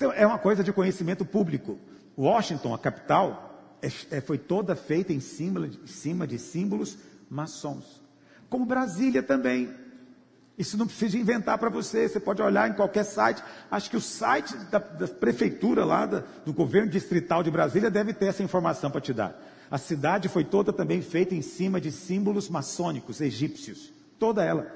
Então, 0.00 0.10
é 0.14 0.26
uma 0.26 0.38
coisa 0.38 0.64
de 0.64 0.72
conhecimento 0.72 1.26
público. 1.26 1.78
Washington, 2.16 2.72
a 2.72 2.78
capital, 2.78 3.76
é, 3.82 4.16
é, 4.16 4.20
foi 4.22 4.38
toda 4.38 4.74
feita 4.74 5.12
em 5.12 5.20
cima, 5.20 5.66
em 5.66 5.86
cima 5.86 6.26
de 6.26 6.38
símbolos 6.38 6.96
maçons. 7.28 8.00
Como 8.48 8.64
Brasília 8.64 9.22
também. 9.22 9.70
Isso 10.56 10.78
não 10.78 10.86
precisa 10.86 11.18
inventar 11.18 11.58
para 11.58 11.68
você, 11.68 12.08
você 12.08 12.18
pode 12.18 12.40
olhar 12.40 12.70
em 12.70 12.72
qualquer 12.72 13.04
site. 13.04 13.42
Acho 13.70 13.90
que 13.90 13.96
o 13.98 14.00
site 14.00 14.56
da, 14.70 14.78
da 14.78 15.06
prefeitura 15.06 15.84
lá, 15.84 16.06
da, 16.06 16.24
do 16.46 16.52
governo 16.54 16.90
distrital 16.90 17.42
de 17.42 17.50
Brasília, 17.50 17.90
deve 17.90 18.14
ter 18.14 18.24
essa 18.26 18.42
informação 18.42 18.90
para 18.90 19.02
te 19.02 19.12
dar. 19.12 19.38
A 19.70 19.76
cidade 19.76 20.30
foi 20.30 20.44
toda 20.44 20.72
também 20.72 21.02
feita 21.02 21.34
em 21.34 21.42
cima 21.42 21.78
de 21.78 21.92
símbolos 21.92 22.48
maçônicos 22.48 23.20
egípcios. 23.20 23.92
Toda 24.18 24.42
ela. 24.42 24.66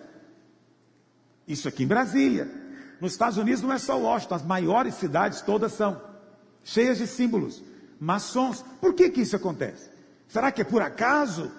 Isso 1.49 1.67
aqui 1.67 1.85
em 1.85 1.87
Brasília. 1.87 2.64
Nos 3.01 3.13
Estados 3.13 3.39
Unidos 3.39 3.63
não 3.63 3.73
é 3.73 3.79
só 3.79 3.99
Washington, 3.99 4.35
as 4.35 4.45
maiores 4.45 4.95
cidades 4.95 5.41
todas 5.41 5.73
são. 5.73 6.01
cheias 6.63 6.99
de 6.99 7.07
símbolos, 7.07 7.63
maçons. 8.01 8.65
Por 8.81 8.95
que, 8.95 9.11
que 9.11 9.21
isso 9.21 9.37
acontece? 9.37 9.91
Será 10.29 10.51
que 10.51 10.63
é 10.63 10.65
por 10.65 10.83
acaso? 10.83 11.51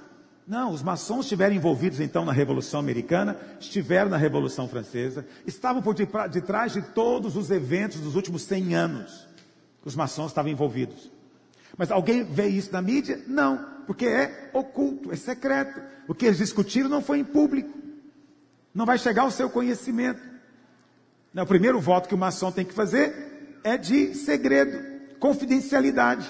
Não, 0.48 0.72
os 0.72 0.84
maçons 0.84 1.26
estiveram 1.26 1.56
envolvidos 1.56 2.00
então 2.00 2.24
na 2.24 2.32
Revolução 2.32 2.80
Americana, 2.80 3.36
estiveram 3.60 4.12
na 4.12 4.18
Revolução 4.18 4.68
Francesa, 4.68 5.26
estavam 5.46 5.82
por 5.82 5.96
detrás 5.96 6.74
de 6.74 6.82
todos 6.82 7.36
os 7.36 7.50
eventos 7.50 8.00
dos 8.00 8.16
últimos 8.16 8.44
100 8.44 8.76
anos. 8.76 9.28
Os 9.84 9.96
maçons 9.96 10.28
estavam 10.28 10.52
envolvidos. 10.52 11.12
Mas 11.78 11.92
alguém 11.92 12.24
vê 12.24 12.48
isso 12.48 12.72
na 12.72 12.82
mídia? 12.82 13.22
Não, 13.28 13.66
porque 13.88 14.06
é 14.06 14.50
oculto, 14.54 15.12
é 15.12 15.16
secreto. 15.16 15.82
O 16.08 16.14
que 16.14 16.26
eles 16.26 16.38
discutiram 16.38 16.90
não 16.90 17.02
foi 17.02 17.20
em 17.20 17.24
público. 17.24 17.70
Não 18.74 18.86
vai 18.86 18.98
chegar 18.98 19.24
ao 19.24 19.32
seu 19.32 19.50
conhecimento. 19.50 20.22
O 21.42 21.46
primeiro 21.46 21.80
voto 21.82 22.08
que 22.08 22.16
o 22.16 22.18
maçom 22.18 22.52
tem 22.52 22.64
que 22.64 22.74
fazer 22.74 23.60
é 23.64 23.78
de 23.78 24.16
segredo, 24.16 24.80
confidencialidade. 25.20 26.26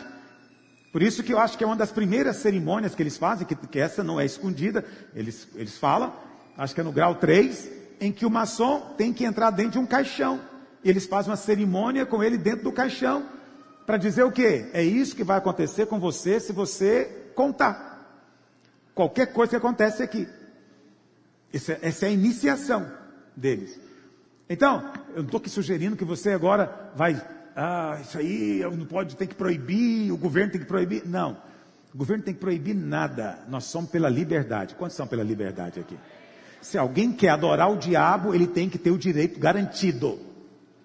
Por 0.91 1.03
isso 1.03 1.21
que 1.21 1.33
eu 1.33 1.37
acho 1.37 1.57
que 1.57 1.63
é 1.63 1.67
uma 1.67 1.75
das 1.75 1.91
primeiras 1.91 2.37
cerimônias 2.37 2.95
que 2.95 3.03
eles 3.03 3.17
fazem, 3.17 3.45
que, 3.45 3.55
que 3.55 3.79
essa 3.79 4.03
não 4.03 4.19
é 4.19 4.25
escondida, 4.25 4.83
eles, 5.13 5.47
eles 5.55 5.77
falam, 5.77 6.13
acho 6.57 6.73
que 6.73 6.81
é 6.81 6.83
no 6.83 6.91
grau 6.91 7.15
3, 7.15 7.69
em 7.99 8.11
que 8.11 8.25
o 8.25 8.29
maçom 8.29 8.93
tem 8.97 9.13
que 9.13 9.25
entrar 9.25 9.51
dentro 9.51 9.73
de 9.73 9.79
um 9.79 9.85
caixão. 9.85 10.39
Eles 10.83 11.05
fazem 11.05 11.29
uma 11.29 11.37
cerimônia 11.37 12.05
com 12.05 12.23
ele 12.23 12.37
dentro 12.37 12.63
do 12.63 12.71
caixão, 12.71 13.25
para 13.85 13.97
dizer 13.97 14.23
o 14.23 14.31
quê? 14.31 14.69
É 14.73 14.81
isso 14.81 15.15
que 15.15 15.23
vai 15.23 15.37
acontecer 15.37 15.85
com 15.85 15.99
você 15.99 16.39
se 16.39 16.51
você 16.51 17.29
contar. 17.35 17.95
Qualquer 18.95 19.27
coisa 19.27 19.51
que 19.51 19.55
acontece 19.57 20.01
aqui. 20.01 20.27
Essa, 21.53 21.77
essa 21.81 22.05
é 22.05 22.09
a 22.09 22.13
iniciação 22.13 22.89
deles. 23.35 23.79
Então, 24.49 24.91
eu 25.09 25.17
não 25.17 25.25
estou 25.25 25.39
aqui 25.39 25.49
sugerindo 25.49 25.95
que 25.95 26.05
você 26.05 26.31
agora 26.31 26.91
vai 26.95 27.19
ah, 27.55 27.97
isso 28.01 28.17
aí 28.17 28.59
não 28.77 28.85
pode, 28.85 29.15
tem 29.15 29.27
que 29.27 29.33
proibir, 29.33 30.11
o 30.11 30.17
governo 30.17 30.51
tem 30.51 30.59
que 30.59 30.67
proibir. 30.67 31.03
Não, 31.05 31.37
o 31.93 31.97
governo 31.97 32.21
tem 32.21 32.33
que 32.33 32.39
proibir 32.39 32.75
nada. 32.75 33.39
Nós 33.47 33.63
somos 33.63 33.89
pela 33.89 34.09
liberdade. 34.09 34.75
Quantos 34.75 34.97
são 34.97 35.07
pela 35.07 35.23
liberdade 35.23 35.79
aqui? 35.79 35.97
Se 36.61 36.77
alguém 36.77 37.13
quer 37.13 37.29
adorar 37.29 37.71
o 37.71 37.77
diabo, 37.77 38.35
ele 38.35 38.45
tem 38.45 38.67
que 38.69 38.77
ter 38.77 38.91
o 38.91 38.97
direito 38.97 39.39
garantido. 39.39 40.19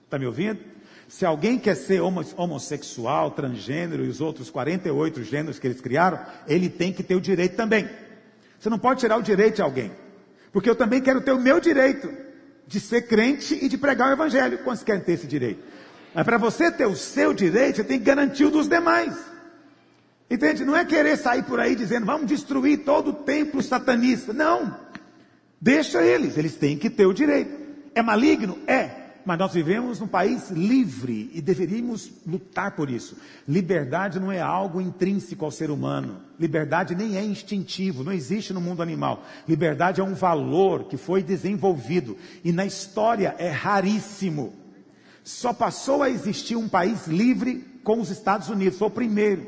Está 0.05 0.17
me 0.17 0.27
ouvindo? 0.27 0.61
Se 1.09 1.27
alguém 1.27 1.59
quer 1.59 1.75
ser 1.75 2.01
homossexual, 2.01 3.33
transgênero 3.33 4.05
e 4.05 4.09
os 4.09 4.21
outros 4.21 4.49
48 4.49 5.25
gêneros 5.25 5.59
que 5.59 5.67
eles 5.67 5.81
criaram, 5.81 6.21
ele 6.47 6.71
tem 6.71 6.93
que 6.93 7.03
ter 7.03 7.17
o 7.17 7.21
direito 7.21 7.57
também. 7.57 7.89
Você 8.61 8.71
não 8.71 8.79
pode 8.79 9.01
tirar 9.01 9.17
o 9.17 9.23
direito 9.23 9.57
de 9.57 9.63
alguém. 9.63 9.91
Porque 10.53 10.71
eu 10.71 10.77
também 10.77 11.01
quero 11.01 11.21
ter 11.21 11.33
o 11.33 11.41
meu 11.41 11.59
direito 11.59 12.30
de 12.71 12.79
ser 12.79 13.03
crente 13.03 13.59
e 13.61 13.69
de 13.69 13.77
pregar 13.77 14.11
o 14.11 14.13
evangelho. 14.13 14.59
Quantos 14.59 14.85
querem 14.85 15.03
ter 15.03 15.15
esse 15.15 15.27
direito? 15.27 15.61
Mas 16.15 16.25
para 16.25 16.39
você 16.39 16.71
ter 16.71 16.87
o 16.87 16.95
seu 16.95 17.35
direito, 17.35 17.77
você 17.77 17.85
tem 17.85 17.99
que 17.99 18.05
garantir 18.05 18.45
o 18.45 18.51
dos 18.51 18.69
demais. 18.69 19.13
Entende? 20.31 20.65
Não 20.65 20.77
é 20.77 20.85
querer 20.85 21.17
sair 21.17 21.43
por 21.43 21.59
aí 21.59 21.75
dizendo, 21.75 22.07
vamos 22.07 22.29
destruir 22.29 22.85
todo 22.85 23.11
o 23.11 23.13
templo 23.13 23.61
satanista. 23.61 24.33
Não. 24.33 24.77
Deixa 25.61 26.01
eles, 26.01 26.39
eles 26.39 26.55
têm 26.55 26.79
que 26.79 26.89
ter 26.89 27.07
o 27.07 27.13
direito. 27.13 27.51
É 27.93 28.03
maligno? 28.03 28.57
É. 28.69 29.00
Mas 29.25 29.39
nós 29.39 29.53
vivemos 29.53 30.01
num 30.01 30.07
país 30.07 30.51
livre 30.51 31.31
e 31.35 31.41
deveríamos 31.41 32.11
lutar 32.27 32.73
por 32.73 32.89
isso. 32.89 33.17
Liberdade 33.47 34.19
não 34.19 34.33
é 34.33 34.41
algo 34.41 34.81
intrínseco 34.81 35.45
ao 35.45 35.51
ser 35.51 35.71
humano. 35.71 36.21
Liberdade 36.39 36.95
nem 36.95 37.17
é 37.17 37.25
instintivo, 37.25 38.03
não 38.03 38.13
existe 38.13 38.53
no 38.53 38.61
mundo 38.61 38.83
animal. 38.83 39.25
Liberdade 39.47 40.01
é 40.01 40.05
um 40.05 40.15
valor 40.15 40.85
que 40.85 40.97
foi 40.97 41.23
desenvolvido 41.23 42.17
e 42.43 42.53
na 42.53 42.65
história 42.65 43.35
é 43.39 43.51
raríssimo. 43.51 44.55
Só 45.23 45.53
passou 45.53 46.03
a 46.03 46.11
existir 46.11 46.57
um 46.57 46.69
país 46.69 47.07
livre 47.07 47.65
com 47.85 48.01
os 48.01 48.11
Estados 48.11 48.49
Unidos, 48.49 48.79
foi 48.79 48.89
o 48.89 48.91
primeiro. 48.91 49.47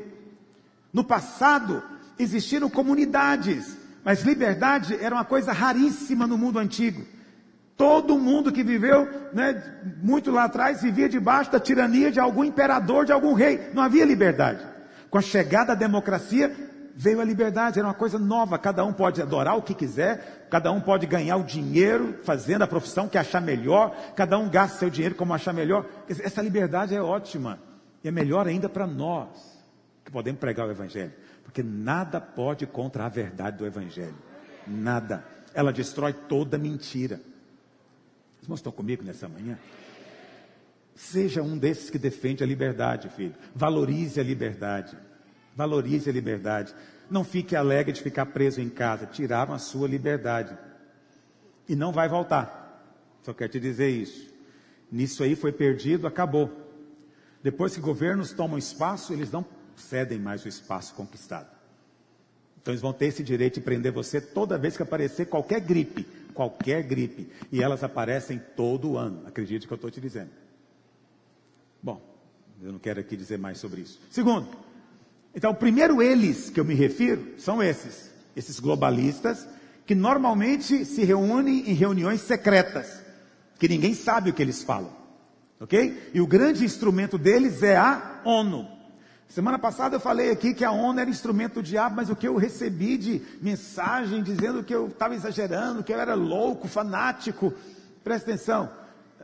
No 0.91 1.03
passado, 1.03 1.81
existiram 2.19 2.69
comunidades, 2.69 3.75
mas 4.03 4.21
liberdade 4.21 4.95
era 4.95 5.15
uma 5.15 5.25
coisa 5.25 5.51
raríssima 5.51 6.27
no 6.27 6.37
mundo 6.37 6.59
antigo. 6.59 7.03
Todo 7.75 8.19
mundo 8.19 8.51
que 8.51 8.63
viveu, 8.63 9.07
né, 9.33 9.61
muito 10.01 10.31
lá 10.31 10.43
atrás, 10.43 10.81
vivia 10.81 11.09
debaixo 11.09 11.51
da 11.51 11.59
tirania 11.59 12.11
de 12.11 12.19
algum 12.19 12.43
imperador, 12.43 13.05
de 13.05 13.11
algum 13.11 13.33
rei. 13.33 13.71
Não 13.73 13.81
havia 13.81 14.05
liberdade. 14.05 14.63
Com 15.09 15.17
a 15.17 15.21
chegada 15.21 15.67
da 15.67 15.75
democracia, 15.75 16.55
veio 16.95 17.19
a 17.19 17.23
liberdade, 17.25 17.79
era 17.79 17.87
uma 17.87 17.93
coisa 17.93 18.19
nova. 18.19 18.57
Cada 18.57 18.85
um 18.85 18.93
pode 18.93 19.21
adorar 19.21 19.57
o 19.57 19.61
que 19.61 19.73
quiser, 19.73 20.47
cada 20.49 20.71
um 20.71 20.79
pode 20.79 21.05
ganhar 21.05 21.37
o 21.37 21.43
dinheiro 21.43 22.19
fazendo 22.23 22.61
a 22.61 22.67
profissão 22.67 23.07
que 23.07 23.17
achar 23.17 23.41
melhor, 23.41 23.95
cada 24.15 24.37
um 24.37 24.49
gasta 24.49 24.77
seu 24.77 24.89
dinheiro 24.89 25.15
como 25.15 25.33
achar 25.33 25.53
melhor. 25.53 25.85
Essa 26.07 26.41
liberdade 26.41 26.95
é 26.95 27.01
ótima 27.01 27.59
e 28.03 28.07
é 28.07 28.11
melhor 28.11 28.47
ainda 28.47 28.69
para 28.69 28.85
nós 28.85 29.29
que 30.05 30.11
podemos 30.11 30.39
pregar 30.39 30.67
o 30.67 30.71
Evangelho, 30.71 31.13
porque 31.43 31.63
nada 31.63 32.19
pode 32.19 32.67
contra 32.67 33.05
a 33.05 33.09
verdade 33.09 33.57
do 33.57 33.65
Evangelho, 33.65 34.15
nada. 34.67 35.23
Ela 35.53 35.71
destrói 35.71 36.13
toda 36.13 36.57
mentira. 36.57 37.19
Os 38.43 38.45
irmãos 38.45 38.59
estão 38.59 38.73
comigo 38.73 39.01
nessa 39.05 39.29
manhã? 39.29 39.57
Seja 40.93 41.41
um 41.41 41.57
desses 41.57 41.89
que 41.89 41.97
defende 41.97 42.43
a 42.43 42.45
liberdade, 42.45 43.07
filho. 43.07 43.33
Valorize 43.55 44.19
a 44.19 44.23
liberdade. 44.23 44.97
Valorize 45.55 46.09
a 46.09 46.13
liberdade. 46.13 46.75
Não 47.09 47.23
fique 47.23 47.55
alegre 47.55 47.93
de 47.93 48.01
ficar 48.01 48.25
preso 48.25 48.59
em 48.59 48.69
casa. 48.69 49.05
Tiraram 49.05 49.53
a 49.53 49.59
sua 49.59 49.87
liberdade. 49.87 50.57
E 51.69 51.75
não 51.75 51.93
vai 51.93 52.09
voltar. 52.09 52.83
Só 53.21 53.33
quero 53.33 53.53
te 53.53 53.61
dizer 53.61 53.89
isso. 53.89 54.29
Nisso 54.91 55.23
aí 55.23 55.37
foi 55.37 55.53
perdido, 55.53 56.05
acabou. 56.05 56.51
Depois 57.41 57.73
que 57.73 57.79
governos 57.79 58.33
tomam 58.33 58.57
espaço, 58.57 59.13
eles 59.13 59.31
não 59.31 59.45
cedem 59.73 60.19
mais 60.19 60.43
o 60.43 60.49
espaço 60.49 60.93
conquistado. 60.95 61.47
Então 62.61 62.73
eles 62.73 62.81
vão 62.81 62.91
ter 62.91 63.05
esse 63.05 63.23
direito 63.23 63.55
de 63.55 63.61
prender 63.61 63.93
você 63.93 64.19
toda 64.19 64.57
vez 64.57 64.75
que 64.75 64.83
aparecer 64.83 65.27
qualquer 65.27 65.61
gripe. 65.61 66.22
Qualquer 66.33 66.83
gripe. 66.83 67.29
E 67.51 67.61
elas 67.61 67.83
aparecem 67.83 68.41
todo 68.55 68.97
ano. 68.97 69.23
Acredite 69.25 69.67
que 69.67 69.73
eu 69.73 69.75
estou 69.75 69.91
te 69.91 70.01
dizendo. 70.01 70.31
Bom, 71.81 72.01
eu 72.61 72.71
não 72.71 72.79
quero 72.79 72.99
aqui 72.99 73.15
dizer 73.15 73.37
mais 73.37 73.57
sobre 73.57 73.81
isso. 73.81 73.99
Segundo, 74.09 74.47
então, 75.35 75.53
primeiro 75.53 76.01
eles 76.01 76.49
que 76.49 76.59
eu 76.59 76.65
me 76.65 76.73
refiro 76.73 77.33
são 77.37 77.61
esses, 77.61 78.11
esses 78.35 78.59
globalistas, 78.59 79.47
que 79.85 79.95
normalmente 79.95 80.85
se 80.85 81.03
reúnem 81.03 81.69
em 81.69 81.73
reuniões 81.73 82.21
secretas, 82.21 83.01
que 83.59 83.67
ninguém 83.67 83.93
sabe 83.93 84.29
o 84.29 84.33
que 84.33 84.41
eles 84.41 84.63
falam, 84.63 84.91
ok? 85.59 86.11
E 86.13 86.21
o 86.21 86.27
grande 86.27 86.63
instrumento 86.63 87.17
deles 87.17 87.63
é 87.63 87.75
a 87.75 88.21
ONU. 88.23 88.67
Semana 89.33 89.57
passada 89.57 89.95
eu 89.95 89.99
falei 89.99 90.29
aqui 90.29 90.53
que 90.53 90.63
a 90.63 90.71
ONU 90.71 90.99
era 90.99 91.09
instrumento 91.09 91.55
do 91.55 91.63
diabo, 91.63 91.95
mas 91.95 92.07
o 92.07 92.15
que 92.15 92.27
eu 92.27 92.35
recebi 92.35 92.99
de 92.99 93.19
mensagem 93.41 94.21
dizendo 94.21 94.63
que 94.63 94.75
eu 94.75 94.89
estava 94.89 95.15
exagerando, 95.15 95.83
que 95.83 95.91
eu 95.91 95.99
era 95.99 96.13
louco, 96.13 96.67
fanático, 96.67 97.51
presta 98.03 98.29
atenção. 98.29 98.69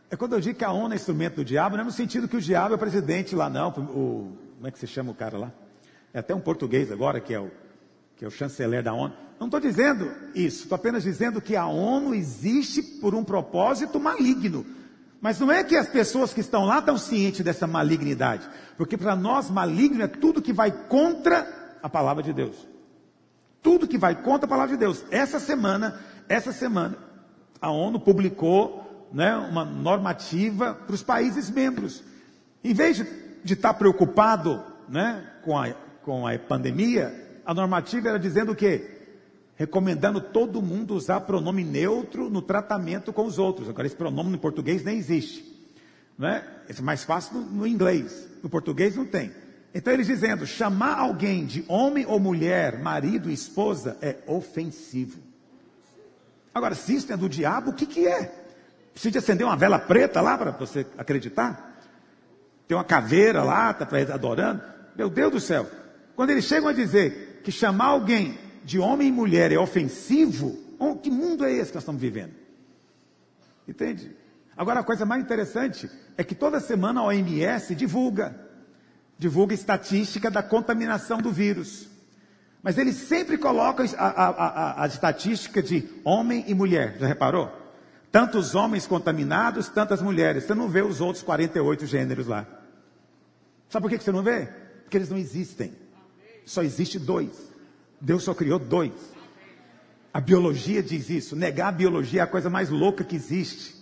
É 0.10 0.16
quando 0.16 0.34
eu 0.34 0.40
digo 0.40 0.58
que 0.58 0.66
a 0.66 0.72
ONU 0.72 0.94
é 0.94 0.96
instrumento 0.96 1.36
do 1.36 1.46
diabo, 1.46 1.76
não 1.76 1.84
é 1.84 1.86
no 1.86 1.92
sentido 1.92 2.28
que 2.28 2.38
o 2.38 2.42
diabo 2.42 2.74
é 2.74 2.78
presidente 2.80 3.36
lá, 3.36 3.52
não. 3.52 3.70
O, 3.70 4.36
como 4.56 4.68
é 4.68 4.72
que 4.72 4.80
se 4.80 4.88
chama 4.88 5.12
o 5.12 5.14
cara 5.14 5.38
lá? 5.38 5.52
é 6.12 6.18
até 6.18 6.34
um 6.34 6.40
português 6.40 6.92
agora, 6.92 7.20
que 7.20 7.32
é 7.32 7.40
o, 7.40 7.52
que 8.18 8.26
é 8.26 8.28
o 8.28 8.32
chanceler 8.32 8.82
da 8.82 8.92
ONU. 8.92 9.14
Não 9.40 9.46
estou 9.46 9.60
dizendo 9.60 10.12
isso, 10.34 10.64
estou 10.64 10.76
apenas 10.76 11.04
dizendo 11.04 11.40
que 11.40 11.56
a 11.56 11.68
ONU 11.68 12.16
existe 12.16 12.82
por 12.82 13.14
um 13.14 13.24
propósito 13.24 14.00
maligno. 14.00 14.66
Mas 15.22 15.40
não 15.40 15.52
é 15.52 15.64
que 15.64 15.76
as 15.76 15.90
pessoas 15.90 16.34
que 16.34 16.40
estão 16.40 16.66
lá 16.66 16.80
estão 16.80 16.98
cientes 16.98 17.44
dessa 17.44 17.68
malignidade, 17.68 18.48
porque 18.78 18.98
para 18.98 19.16
nós 19.16 19.50
maligno 19.50 20.02
é 20.02 20.08
tudo 20.08 20.42
que 20.42 20.54
vai 20.54 20.72
contra 20.72 21.78
a 21.84 21.90
palavra 21.90 22.24
de 22.24 22.32
Deus. 22.32 22.68
Tudo 23.62 23.88
que 23.88 23.98
vai 23.98 24.16
contra 24.22 24.46
a 24.46 24.50
palavra 24.50 24.76
de 24.76 24.80
Deus. 24.80 25.04
Essa 25.12 25.40
semana, 25.40 26.00
essa 26.30 26.54
semana, 26.54 26.98
a 27.62 27.70
ONU 27.70 28.00
publicou 28.00 29.08
né, 29.12 29.36
uma 29.36 29.66
normativa 29.66 30.74
para 30.74 30.96
os 30.96 31.04
países 31.04 31.50
membros. 31.50 32.02
Em 32.64 32.74
vez 32.74 32.98
de, 33.44 33.54
estar 33.54 33.74
preocupado 33.74 34.64
né, 34.88 35.26
com 35.44 35.58
a 35.58 35.74
com 36.10 36.26
a 36.26 36.38
pandemia, 36.40 37.40
a 37.46 37.54
normativa 37.54 38.10
era 38.10 38.20
dizendo 38.20 38.54
o 38.54 38.56
quê? 38.56 38.99
Recomendando 39.60 40.22
todo 40.22 40.62
mundo 40.62 40.96
usar 40.96 41.20
pronome 41.20 41.66
neutro 41.66 42.30
no 42.30 42.42
tratamento 42.42 43.12
com 43.12 43.26
os 43.26 43.38
outros. 43.38 43.68
Agora, 43.68 43.86
esse 43.86 43.96
pronome 43.96 44.30
no 44.30 44.38
português 44.38 44.86
nem 44.86 44.98
existe. 44.98 45.44
Né? 46.18 46.48
Esse 46.70 46.80
é 46.80 46.82
mais 46.82 47.04
fácil 47.04 47.34
no, 47.34 47.42
no 47.42 47.68
inglês. 47.68 48.26
No 48.42 48.48
português 48.48 48.96
não 48.96 49.06
tem. 49.06 49.34
Então, 49.76 49.92
eles 49.92 50.08
dizendo: 50.08 50.48
chamar 50.48 50.98
alguém 50.98 51.46
de 51.46 51.66
homem 51.68 52.06
ou 52.06 52.22
mulher, 52.22 52.80
marido, 52.80 53.30
esposa, 53.30 53.98
é 54.02 54.16
ofensivo. 54.28 55.20
Agora, 56.54 56.74
se 56.74 56.96
isso 56.96 57.12
é 57.12 57.18
do 57.18 57.28
diabo, 57.28 57.72
o 57.72 57.74
que, 57.74 57.86
que 57.86 58.08
é? 58.08 58.34
Precisa 58.94 59.12
de 59.12 59.18
acender 59.18 59.46
uma 59.46 59.58
vela 59.58 59.78
preta 59.78 60.22
lá 60.22 60.38
para 60.38 60.52
você 60.52 60.88
acreditar? 60.98 61.82
Tem 62.66 62.78
uma 62.78 62.86
caveira 62.86 63.44
lá, 63.44 63.72
está 63.72 64.14
adorando? 64.14 64.64
Meu 64.96 65.10
Deus 65.10 65.34
do 65.34 65.40
céu. 65.42 65.70
Quando 66.16 66.30
eles 66.30 66.46
chegam 66.46 66.70
a 66.70 66.74
dizer 66.74 67.42
que 67.44 67.52
chamar 67.52 67.88
alguém 67.88 68.38
de 68.70 68.78
homem 68.78 69.08
e 69.08 69.12
mulher 69.12 69.52
é 69.52 69.58
ofensivo, 69.58 70.56
que 71.02 71.10
mundo 71.10 71.44
é 71.44 71.52
esse 71.52 71.72
que 71.72 71.76
nós 71.76 71.82
estamos 71.82 72.00
vivendo? 72.00 72.34
Entende? 73.68 74.16
Agora, 74.56 74.82
a 74.82 74.84
coisa 74.84 75.08
mais 75.08 75.24
interessante 75.24 75.90
é 76.16 76.24
que 76.24 76.36
toda 76.36 76.60
semana 76.60 77.02
a 77.02 77.06
OMS 77.06 77.74
divulga 77.74 78.48
divulga 79.18 79.56
estatística 79.56 80.30
da 80.30 80.44
contaminação 80.44 81.18
do 81.18 81.32
vírus. 81.32 81.90
Mas 82.62 82.78
ele 82.78 82.94
sempre 82.94 83.40
coloca 83.40 83.84
a, 83.98 84.08
a, 84.08 84.30
a, 84.30 84.84
a, 84.84 84.88
estatística 84.88 85.64
de 85.64 85.90
homem 86.06 86.46
e 86.48 86.54
mulher. 86.54 86.96
Já 87.00 87.08
reparou? 87.08 87.52
Tantos 88.12 88.54
homens 88.54 88.86
contaminados, 88.86 89.68
tantas 89.68 90.00
mulheres. 90.00 90.44
Você 90.44 90.54
não 90.54 90.70
vê 90.70 90.84
os 90.84 91.02
outros 91.02 91.24
48 91.24 91.88
gêneros 91.88 92.28
lá. 92.28 92.46
Sabe 93.68 93.84
por 93.84 93.90
que 93.90 94.02
você 94.04 94.12
não 94.12 94.22
vê? 94.22 94.48
Porque 94.84 94.96
eles 94.96 95.10
não 95.10 95.18
existem. 95.18 95.74
Só 96.46 96.62
existe 96.62 97.00
dois. 97.00 97.49
Deus 98.02 98.24
só 98.24 98.34
criou 98.34 98.60
dois. 98.60 98.92
A 100.14 100.20
biologia 100.20 100.82
diz 100.82 101.10
isso. 101.10 101.36
Negar 101.36 101.68
a 101.70 101.72
biologia 101.72 102.22
é 102.22 102.24
a 102.24 102.28
coisa 102.28 102.50
mais 102.50 102.70
louca 102.70 103.04
que 103.04 103.16
existe. 103.16 103.76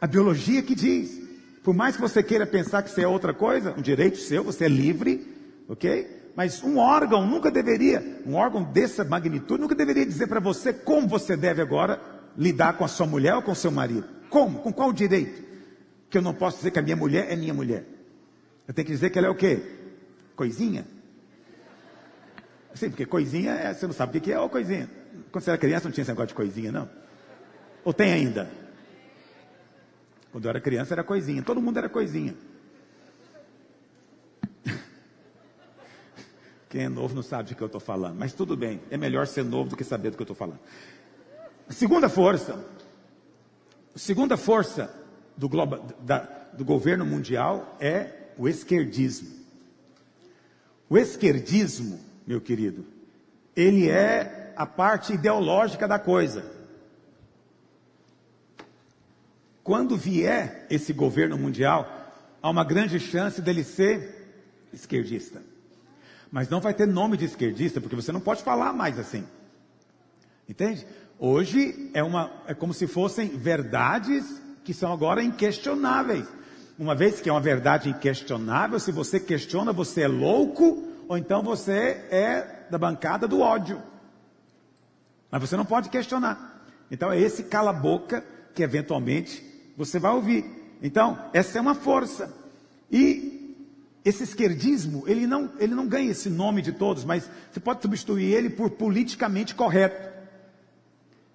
A 0.00 0.06
biologia 0.06 0.62
que 0.62 0.74
diz. 0.74 1.20
Por 1.62 1.74
mais 1.74 1.94
que 1.94 2.02
você 2.02 2.22
queira 2.22 2.46
pensar 2.46 2.82
que 2.82 2.90
você 2.90 3.02
é 3.02 3.08
outra 3.08 3.34
coisa, 3.34 3.74
um 3.76 3.82
direito 3.82 4.16
seu, 4.16 4.42
você 4.42 4.64
é 4.64 4.68
livre, 4.68 5.26
ok? 5.68 6.32
Mas 6.34 6.62
um 6.62 6.78
órgão 6.78 7.26
nunca 7.26 7.50
deveria, 7.50 8.22
um 8.24 8.34
órgão 8.34 8.62
dessa 8.62 9.04
magnitude, 9.04 9.60
nunca 9.60 9.74
deveria 9.74 10.06
dizer 10.06 10.26
para 10.26 10.40
você 10.40 10.72
como 10.72 11.06
você 11.06 11.36
deve 11.36 11.60
agora 11.60 12.00
lidar 12.36 12.78
com 12.78 12.84
a 12.84 12.88
sua 12.88 13.06
mulher 13.06 13.34
ou 13.34 13.42
com 13.42 13.52
o 13.52 13.56
seu 13.56 13.70
marido. 13.70 14.08
Como? 14.30 14.60
Com 14.60 14.72
qual 14.72 14.90
direito? 14.92 15.44
Que 16.08 16.16
eu 16.16 16.22
não 16.22 16.32
posso 16.32 16.58
dizer 16.58 16.70
que 16.70 16.78
a 16.78 16.82
minha 16.82 16.96
mulher 16.96 17.30
é 17.30 17.36
minha 17.36 17.52
mulher. 17.52 17.84
Eu 18.66 18.72
tenho 18.72 18.86
que 18.86 18.92
dizer 18.92 19.10
que 19.10 19.18
ela 19.18 19.26
é 19.26 19.30
o 19.30 19.34
quê? 19.34 19.60
Coisinha? 20.34 20.86
Sim, 22.74 22.90
porque 22.90 23.06
coisinha, 23.06 23.52
é, 23.52 23.74
você 23.74 23.86
não 23.86 23.94
sabe 23.94 24.18
o 24.18 24.20
que 24.20 24.32
é 24.32 24.38
ou 24.38 24.48
coisinha. 24.48 24.88
Quando 25.30 25.44
você 25.44 25.50
era 25.50 25.58
criança 25.58 25.84
não 25.84 25.92
tinha 25.92 26.02
esse 26.02 26.10
negócio 26.10 26.28
de 26.28 26.34
coisinha, 26.34 26.70
não? 26.70 26.88
Ou 27.84 27.92
tem 27.92 28.12
ainda? 28.12 28.50
Quando 30.30 30.44
eu 30.44 30.50
era 30.50 30.60
criança 30.60 30.94
era 30.94 31.02
coisinha, 31.02 31.42
todo 31.42 31.60
mundo 31.60 31.78
era 31.78 31.88
coisinha. 31.88 32.36
Quem 36.68 36.84
é 36.84 36.88
novo 36.88 37.14
não 37.14 37.22
sabe 37.22 37.48
de 37.48 37.54
que 37.54 37.62
eu 37.62 37.66
estou 37.66 37.80
falando, 37.80 38.16
mas 38.16 38.32
tudo 38.32 38.56
bem, 38.56 38.80
é 38.90 38.96
melhor 38.96 39.26
ser 39.26 39.44
novo 39.44 39.70
do 39.70 39.76
que 39.76 39.84
saber 39.84 40.10
do 40.10 40.16
que 40.16 40.22
eu 40.22 40.24
estou 40.24 40.36
falando. 40.36 40.60
A 41.68 41.72
segunda 41.72 42.08
força, 42.08 42.64
a 43.94 43.98
segunda 43.98 44.36
força 44.36 44.94
do, 45.36 45.48
globo, 45.48 45.78
da, 46.00 46.18
do 46.52 46.64
governo 46.64 47.04
mundial 47.04 47.76
é 47.80 48.30
o 48.36 48.48
esquerdismo. 48.48 49.40
O 50.88 50.98
esquerdismo, 50.98 52.00
meu 52.30 52.40
querido, 52.40 52.86
ele 53.56 53.90
é 53.90 54.52
a 54.56 54.64
parte 54.64 55.14
ideológica 55.14 55.88
da 55.88 55.98
coisa. 55.98 56.44
Quando 59.64 59.96
vier 59.96 60.64
esse 60.70 60.92
governo 60.92 61.36
mundial, 61.36 62.12
há 62.40 62.48
uma 62.48 62.62
grande 62.62 63.00
chance 63.00 63.42
dele 63.42 63.64
ser 63.64 64.32
esquerdista. 64.72 65.42
Mas 66.30 66.48
não 66.48 66.60
vai 66.60 66.72
ter 66.72 66.86
nome 66.86 67.16
de 67.16 67.24
esquerdista, 67.24 67.80
porque 67.80 67.96
você 67.96 68.12
não 68.12 68.20
pode 68.20 68.44
falar 68.44 68.72
mais 68.72 68.96
assim. 68.96 69.26
Entende? 70.48 70.86
Hoje 71.18 71.90
é, 71.92 72.00
uma, 72.00 72.30
é 72.46 72.54
como 72.54 72.72
se 72.72 72.86
fossem 72.86 73.30
verdades 73.30 74.40
que 74.62 74.72
são 74.72 74.92
agora 74.92 75.20
inquestionáveis. 75.20 76.28
Uma 76.78 76.94
vez 76.94 77.20
que 77.20 77.28
é 77.28 77.32
uma 77.32 77.40
verdade 77.40 77.90
inquestionável, 77.90 78.78
se 78.78 78.92
você 78.92 79.18
questiona, 79.18 79.72
você 79.72 80.02
é 80.02 80.08
louco, 80.08 80.89
ou 81.10 81.18
então 81.18 81.42
você 81.42 82.06
é 82.08 82.66
da 82.70 82.78
bancada 82.78 83.26
do 83.26 83.40
ódio. 83.40 83.82
Mas 85.28 85.40
você 85.40 85.56
não 85.56 85.64
pode 85.64 85.88
questionar. 85.88 86.64
Então 86.88 87.10
é 87.10 87.18
esse 87.18 87.42
cala-boca 87.42 88.24
que 88.54 88.62
eventualmente 88.62 89.44
você 89.76 89.98
vai 89.98 90.12
ouvir. 90.12 90.44
Então, 90.80 91.18
essa 91.32 91.58
é 91.58 91.60
uma 91.60 91.74
força. 91.74 92.32
E 92.88 93.56
esse 94.04 94.22
esquerdismo, 94.22 95.02
ele 95.04 95.26
não, 95.26 95.50
ele 95.58 95.74
não 95.74 95.88
ganha 95.88 96.12
esse 96.12 96.30
nome 96.30 96.62
de 96.62 96.70
todos, 96.70 97.04
mas 97.04 97.28
você 97.50 97.58
pode 97.58 97.82
substituir 97.82 98.32
ele 98.32 98.48
por 98.48 98.70
politicamente 98.70 99.52
correto. 99.52 100.08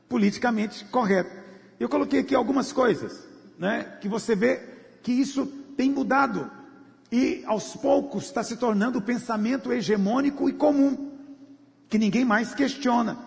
Politicamente 0.07 0.85
correto. 0.85 1.35
Eu 1.77 1.89
coloquei 1.89 2.21
aqui 2.21 2.33
algumas 2.33 2.71
coisas, 2.71 3.27
né, 3.59 3.97
que 3.99 4.07
você 4.07 4.37
vê 4.37 4.61
que 5.03 5.11
isso 5.11 5.45
tem 5.75 5.91
mudado. 5.91 6.49
E 7.11 7.43
aos 7.45 7.75
poucos 7.75 8.25
está 8.25 8.43
se 8.43 8.57
tornando 8.57 8.99
o 8.99 9.01
pensamento 9.01 9.71
hegemônico 9.71 10.49
e 10.49 10.53
comum, 10.53 11.11
que 11.87 11.97
ninguém 11.97 12.25
mais 12.25 12.53
questiona. 12.53 13.17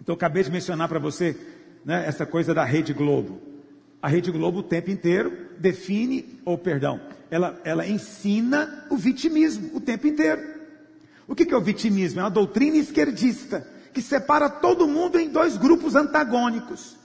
Então, 0.00 0.14
acabei 0.14 0.42
de 0.42 0.50
mencionar 0.50 0.88
para 0.88 0.98
você 0.98 1.36
né, 1.84 2.04
essa 2.06 2.26
coisa 2.26 2.52
da 2.54 2.64
Rede 2.64 2.92
Globo. 2.92 3.40
A 4.02 4.08
Rede 4.08 4.30
Globo 4.30 4.58
o 4.58 4.62
tempo 4.62 4.90
inteiro 4.90 5.50
define, 5.58 6.40
ou 6.44 6.58
perdão, 6.58 7.00
ela, 7.30 7.60
ela 7.64 7.86
ensina 7.86 8.86
o 8.90 8.96
vitimismo 8.96 9.70
o 9.74 9.80
tempo 9.80 10.06
inteiro. 10.06 10.42
O 11.26 11.34
que, 11.34 11.46
que 11.46 11.54
é 11.54 11.56
o 11.56 11.62
vitimismo? 11.62 12.20
É 12.20 12.22
uma 12.22 12.30
doutrina 12.30 12.76
esquerdista 12.76 13.66
que 13.92 14.02
separa 14.02 14.50
todo 14.50 14.86
mundo 14.86 15.18
em 15.18 15.28
dois 15.28 15.56
grupos 15.56 15.94
antagônicos. 15.94 16.96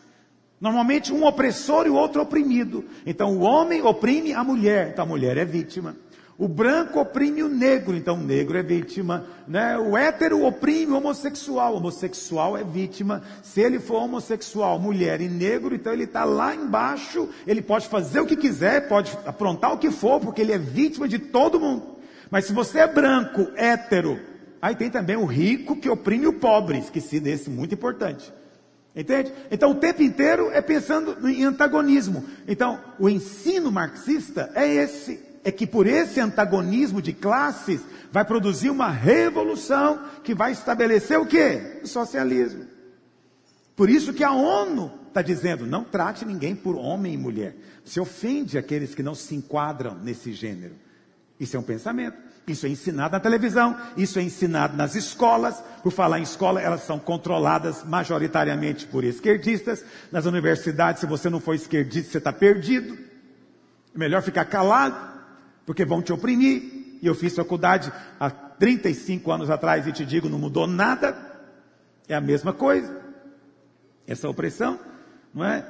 Normalmente 0.59 1.13
um 1.13 1.25
opressor 1.25 1.87
e 1.87 1.89
o 1.89 1.95
outro 1.95 2.21
oprimido. 2.21 2.83
Então 3.05 3.37
o 3.37 3.41
homem 3.41 3.81
oprime 3.81 4.33
a 4.33 4.43
mulher, 4.43 4.89
então 4.89 5.05
a 5.05 5.07
mulher 5.07 5.37
é 5.37 5.45
vítima. 5.45 5.95
O 6.37 6.47
branco 6.47 7.01
oprime 7.01 7.43
o 7.43 7.49
negro, 7.49 7.97
então 7.97 8.15
o 8.15 8.23
negro 8.23 8.57
é 8.57 8.63
vítima. 8.63 9.25
Né? 9.45 9.77
O 9.77 9.97
hétero 9.97 10.45
oprime 10.45 10.93
o 10.93 10.97
homossexual, 10.97 11.73
o 11.73 11.77
homossexual 11.77 12.57
é 12.57 12.63
vítima. 12.63 13.21
Se 13.43 13.59
ele 13.59 13.77
for 13.77 14.03
homossexual, 14.03 14.79
mulher 14.79 15.19
e 15.19 15.27
negro, 15.27 15.75
então 15.75 15.91
ele 15.91 16.05
está 16.05 16.23
lá 16.23 16.55
embaixo, 16.55 17.27
ele 17.45 17.61
pode 17.61 17.89
fazer 17.89 18.21
o 18.21 18.25
que 18.25 18.37
quiser, 18.37 18.87
pode 18.87 19.17
aprontar 19.25 19.73
o 19.73 19.77
que 19.77 19.91
for, 19.91 20.21
porque 20.21 20.41
ele 20.41 20.53
é 20.53 20.57
vítima 20.57 21.09
de 21.09 21.19
todo 21.19 21.59
mundo. 21.59 21.97
Mas 22.31 22.45
se 22.45 22.53
você 22.53 22.79
é 22.79 22.87
branco, 22.87 23.47
hétero, 23.57 24.17
aí 24.61 24.75
tem 24.75 24.89
também 24.89 25.17
o 25.17 25.25
rico 25.25 25.75
que 25.75 25.89
oprime 25.89 26.25
o 26.25 26.33
pobre, 26.33 26.79
esqueci 26.79 27.19
desse, 27.19 27.49
muito 27.49 27.73
importante. 27.73 28.31
Entende? 28.95 29.31
Então 29.51 29.71
o 29.71 29.75
tempo 29.75 30.01
inteiro 30.01 30.49
é 30.51 30.61
pensando 30.61 31.27
em 31.29 31.43
antagonismo. 31.43 32.25
Então 32.47 32.79
o 32.97 33.07
ensino 33.07 33.71
marxista 33.71 34.51
é 34.55 34.67
esse 34.67 35.29
é 35.43 35.51
que 35.51 35.65
por 35.65 35.87
esse 35.87 36.19
antagonismo 36.19 37.01
de 37.01 37.13
classes 37.13 37.81
vai 38.11 38.25
produzir 38.25 38.69
uma 38.69 38.89
revolução 38.89 40.03
que 40.23 40.33
vai 40.33 40.51
estabelecer 40.51 41.19
o 41.19 41.25
quê? 41.25 41.79
O 41.83 41.87
socialismo. 41.87 42.65
Por 43.75 43.89
isso 43.89 44.13
que 44.13 44.23
a 44.23 44.31
ONU 44.33 44.91
está 45.07 45.21
dizendo, 45.21 45.65
não 45.65 45.83
trate 45.83 46.25
ninguém 46.25 46.55
por 46.55 46.75
homem 46.75 47.13
e 47.13 47.17
mulher. 47.17 47.55
Você 47.85 47.99
ofende 47.99 48.57
aqueles 48.57 48.93
que 48.93 49.01
não 49.01 49.15
se 49.15 49.35
enquadram 49.35 49.95
nesse 49.95 50.33
gênero. 50.33 50.75
Isso 51.39 51.55
é 51.55 51.59
um 51.59 51.63
pensamento. 51.63 52.17
Isso 52.49 52.65
é 52.65 52.69
ensinado 52.69 53.11
na 53.11 53.19
televisão, 53.19 53.79
isso 53.95 54.17
é 54.17 54.23
ensinado 54.23 54.75
nas 54.75 54.95
escolas. 54.95 55.63
Por 55.83 55.91
falar 55.91 56.19
em 56.19 56.23
escola, 56.23 56.59
elas 56.59 56.81
são 56.81 56.97
controladas 56.97 57.83
majoritariamente 57.83 58.87
por 58.87 59.03
esquerdistas. 59.03 59.85
Nas 60.11 60.25
universidades, 60.25 60.99
se 60.99 61.05
você 61.05 61.29
não 61.29 61.39
for 61.39 61.53
esquerdista, 61.53 62.11
você 62.11 62.17
está 62.17 62.33
perdido. 62.33 62.97
É 63.93 63.97
melhor 63.97 64.23
ficar 64.23 64.45
calado 64.45 64.97
porque 65.65 65.85
vão 65.85 66.01
te 66.01 66.11
oprimir. 66.11 66.97
E 67.01 67.05
eu 67.05 67.13
fiz 67.13 67.35
faculdade 67.35 67.93
há 68.19 68.29
35 68.29 69.31
anos 69.31 69.49
atrás 69.49 69.85
e 69.85 69.91
te 69.91 70.03
digo, 70.03 70.27
não 70.27 70.39
mudou 70.39 70.65
nada. 70.65 71.15
É 72.07 72.15
a 72.15 72.21
mesma 72.21 72.51
coisa. 72.51 72.99
Essa 74.07 74.27
opressão, 74.27 74.79
não 75.31 75.45
é? 75.45 75.63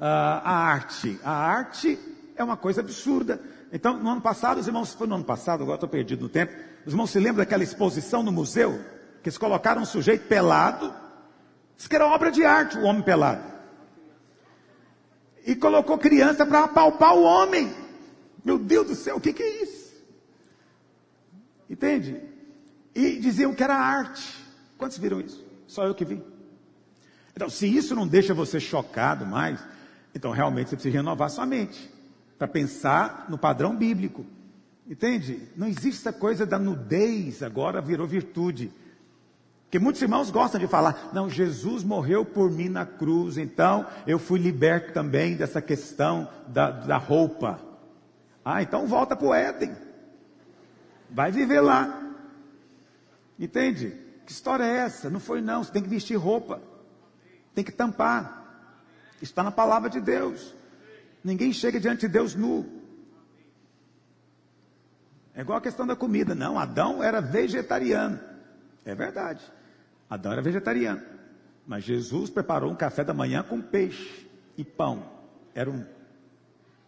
Ah, 0.00 0.42
a 0.44 0.56
arte. 0.68 1.18
A 1.24 1.32
arte 1.32 1.98
é 2.36 2.44
uma 2.44 2.56
coisa 2.56 2.80
absurda. 2.80 3.40
Então, 3.72 3.98
no 3.98 4.08
ano 4.08 4.20
passado, 4.20 4.58
os 4.58 4.66
irmãos, 4.66 4.94
foi 4.94 5.06
no 5.06 5.14
ano 5.14 5.24
passado, 5.24 5.62
agora 5.62 5.76
estou 5.76 5.88
perdido 5.88 6.22
no 6.22 6.28
tempo, 6.28 6.52
os 6.86 6.92
irmãos 6.92 7.10
se 7.10 7.18
lembram 7.18 7.44
daquela 7.44 7.62
exposição 7.62 8.22
no 8.22 8.32
museu, 8.32 8.82
que 9.22 9.28
eles 9.28 9.36
colocaram 9.36 9.82
um 9.82 9.86
sujeito 9.86 10.26
pelado, 10.26 10.92
disse 11.76 11.88
que 11.88 11.94
era 11.94 12.06
obra 12.06 12.30
de 12.30 12.44
arte, 12.44 12.78
o 12.78 12.84
homem 12.84 13.02
pelado. 13.02 13.44
E 15.46 15.54
colocou 15.54 15.98
criança 15.98 16.46
para 16.46 16.64
apalpar 16.64 17.14
o 17.14 17.22
homem. 17.22 17.72
Meu 18.44 18.58
Deus 18.58 18.86
do 18.86 18.94
céu, 18.94 19.16
o 19.16 19.20
que, 19.20 19.32
que 19.32 19.42
é 19.42 19.62
isso? 19.62 19.92
Entende? 21.68 22.22
E 22.94 23.18
diziam 23.18 23.54
que 23.54 23.62
era 23.62 23.74
arte. 23.74 24.34
Quantos 24.76 24.98
viram 24.98 25.20
isso? 25.20 25.44
Só 25.66 25.84
eu 25.84 25.94
que 25.94 26.04
vi. 26.04 26.22
Então, 27.34 27.48
se 27.48 27.66
isso 27.66 27.94
não 27.94 28.06
deixa 28.06 28.34
você 28.34 28.58
chocado 28.58 29.24
mais, 29.24 29.60
então 30.14 30.32
realmente 30.32 30.70
você 30.70 30.76
precisa 30.76 30.96
renovar 30.96 31.30
sua 31.30 31.46
mente 31.46 31.97
para 32.38 32.46
pensar 32.46 33.26
no 33.28 33.36
padrão 33.36 33.76
bíblico. 33.76 34.24
Entende? 34.86 35.42
Não 35.56 35.66
existe 35.66 36.00
essa 36.00 36.12
coisa 36.12 36.46
da 36.46 36.58
nudez, 36.58 37.42
agora 37.42 37.82
virou 37.82 38.06
virtude. 38.06 38.72
Porque 39.64 39.78
muitos 39.78 40.00
irmãos 40.00 40.30
gostam 40.30 40.58
de 40.58 40.66
falar, 40.66 41.10
não, 41.12 41.28
Jesus 41.28 41.84
morreu 41.84 42.24
por 42.24 42.50
mim 42.50 42.70
na 42.70 42.86
cruz, 42.86 43.36
então 43.36 43.86
eu 44.06 44.18
fui 44.18 44.38
liberto 44.38 44.94
também 44.94 45.36
dessa 45.36 45.60
questão 45.60 46.26
da, 46.46 46.70
da 46.70 46.96
roupa. 46.96 47.60
Ah, 48.42 48.62
então 48.62 48.86
volta 48.86 49.14
para 49.14 49.28
o 49.28 49.34
Éden. 49.34 49.76
Vai 51.10 51.30
viver 51.30 51.60
lá. 51.60 52.02
Entende? 53.38 53.92
Que 54.24 54.32
história 54.32 54.64
é 54.64 54.78
essa? 54.78 55.10
Não 55.10 55.20
foi 55.20 55.42
não, 55.42 55.62
você 55.62 55.70
tem 55.70 55.82
que 55.82 55.88
vestir 55.88 56.16
roupa. 56.16 56.62
Tem 57.54 57.62
que 57.62 57.72
tampar. 57.72 58.38
Está 59.20 59.42
na 59.42 59.50
palavra 59.50 59.90
de 59.90 60.00
Deus. 60.00 60.54
Ninguém 61.22 61.52
chega 61.52 61.80
diante 61.80 62.02
de 62.02 62.08
Deus 62.08 62.34
nu. 62.34 62.66
É 65.34 65.40
igual 65.40 65.58
a 65.58 65.62
questão 65.62 65.86
da 65.86 65.94
comida. 65.94 66.34
Não, 66.34 66.58
Adão 66.58 67.02
era 67.02 67.20
vegetariano. 67.20 68.18
É 68.84 68.94
verdade. 68.94 69.42
Adão 70.08 70.32
era 70.32 70.42
vegetariano. 70.42 71.02
Mas 71.66 71.84
Jesus 71.84 72.30
preparou 72.30 72.72
um 72.72 72.76
café 72.76 73.04
da 73.04 73.14
manhã 73.14 73.42
com 73.42 73.60
peixe 73.60 74.28
e 74.56 74.64
pão. 74.64 75.08
Era 75.54 75.70
um 75.70 75.84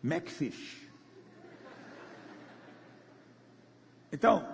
Macfish. 0.03 0.89
Então, 4.13 4.47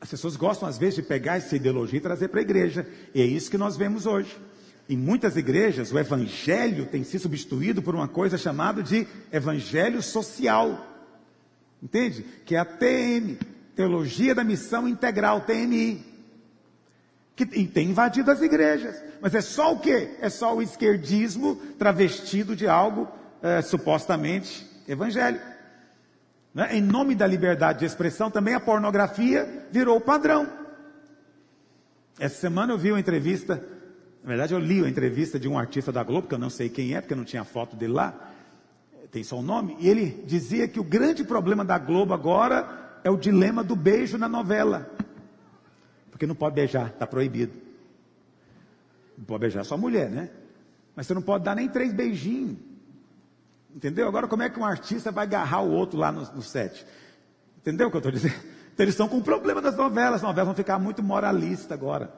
as 0.00 0.10
pessoas 0.10 0.34
gostam 0.34 0.68
às 0.68 0.78
vezes 0.78 0.96
de 0.96 1.02
pegar 1.02 1.36
essa 1.36 1.54
ideologia 1.54 1.98
e 1.98 2.02
trazer 2.02 2.28
para 2.28 2.40
a 2.40 2.42
igreja. 2.42 2.86
E 3.14 3.20
é 3.20 3.24
isso 3.24 3.50
que 3.50 3.58
nós 3.58 3.76
vemos 3.76 4.06
hoje. 4.06 4.36
Em 4.90 4.96
muitas 4.96 5.36
igrejas, 5.36 5.92
o 5.92 5.98
evangelho 6.00 6.84
tem 6.84 7.04
sido 7.04 7.20
substituído 7.20 7.80
por 7.80 7.94
uma 7.94 8.08
coisa 8.08 8.36
chamada 8.36 8.82
de 8.82 9.06
evangelho 9.30 10.02
social. 10.02 10.84
Entende? 11.80 12.24
Que 12.44 12.56
é 12.56 12.58
a 12.58 12.64
TM, 12.64 13.38
Teologia 13.76 14.34
da 14.34 14.42
Missão 14.42 14.88
Integral, 14.88 15.42
TMI. 15.42 16.04
Que 17.36 17.46
tem 17.46 17.90
invadido 17.90 18.32
as 18.32 18.42
igrejas. 18.42 19.00
Mas 19.20 19.32
é 19.32 19.40
só 19.40 19.72
o 19.72 19.78
quê? 19.78 20.16
É 20.20 20.28
só 20.28 20.56
o 20.56 20.60
esquerdismo 20.60 21.54
travestido 21.78 22.56
de 22.56 22.66
algo 22.66 23.06
é, 23.40 23.62
supostamente 23.62 24.66
evangélico. 24.88 25.46
Né? 26.52 26.78
Em 26.78 26.82
nome 26.82 27.14
da 27.14 27.28
liberdade 27.28 27.78
de 27.78 27.84
expressão, 27.84 28.28
também 28.28 28.54
a 28.54 28.60
pornografia 28.60 29.68
virou 29.70 29.98
o 29.98 30.00
padrão. 30.00 30.50
Essa 32.18 32.40
semana 32.40 32.72
eu 32.72 32.78
vi 32.78 32.90
uma 32.90 32.98
entrevista, 32.98 33.64
na 34.22 34.28
verdade 34.28 34.52
eu 34.52 34.58
li 34.58 34.80
uma 34.80 34.88
entrevista 34.88 35.38
de 35.38 35.48
um 35.48 35.58
artista 35.58 35.90
da 35.90 36.02
Globo, 36.02 36.28
que 36.28 36.34
eu 36.34 36.38
não 36.38 36.50
sei 36.50 36.68
quem 36.68 36.94
é, 36.94 37.00
porque 37.00 37.14
não 37.14 37.24
tinha 37.24 37.44
foto 37.44 37.76
dele 37.76 37.92
lá, 37.92 38.32
tem 39.10 39.24
só 39.24 39.36
o 39.36 39.40
um 39.40 39.42
nome, 39.42 39.76
e 39.80 39.88
ele 39.88 40.22
dizia 40.26 40.68
que 40.68 40.78
o 40.78 40.84
grande 40.84 41.24
problema 41.24 41.64
da 41.64 41.78
Globo 41.78 42.14
agora 42.14 43.00
é 43.02 43.10
o 43.10 43.16
dilema 43.16 43.64
do 43.64 43.74
beijo 43.74 44.16
na 44.16 44.28
novela. 44.28 44.90
Porque 46.10 46.26
não 46.26 46.34
pode 46.34 46.54
beijar, 46.54 46.88
está 46.88 47.06
proibido. 47.06 47.52
Não 49.16 49.24
pode 49.24 49.40
beijar 49.40 49.64
só 49.64 49.76
mulher, 49.76 50.10
né? 50.10 50.30
Mas 50.94 51.06
você 51.06 51.14
não 51.14 51.22
pode 51.22 51.44
dar 51.44 51.56
nem 51.56 51.68
três 51.68 51.92
beijinhos. 51.92 52.58
Entendeu? 53.74 54.06
Agora, 54.06 54.28
como 54.28 54.42
é 54.42 54.50
que 54.50 54.58
um 54.58 54.64
artista 54.64 55.10
vai 55.10 55.24
agarrar 55.24 55.62
o 55.62 55.70
outro 55.70 55.98
lá 55.98 56.12
no, 56.12 56.20
no 56.20 56.42
set? 56.42 56.86
Entendeu 57.58 57.88
o 57.88 57.90
que 57.90 57.96
eu 57.96 58.00
estou 58.00 58.12
dizendo? 58.12 58.34
Então, 58.72 58.84
eles 58.84 58.94
estão 58.94 59.08
com 59.08 59.18
o 59.18 59.22
problema 59.22 59.60
das 59.60 59.76
novelas. 59.76 60.16
As 60.16 60.22
novelas 60.22 60.46
vão 60.46 60.54
ficar 60.54 60.78
muito 60.78 61.02
moralistas 61.02 61.70
agora. 61.72 62.12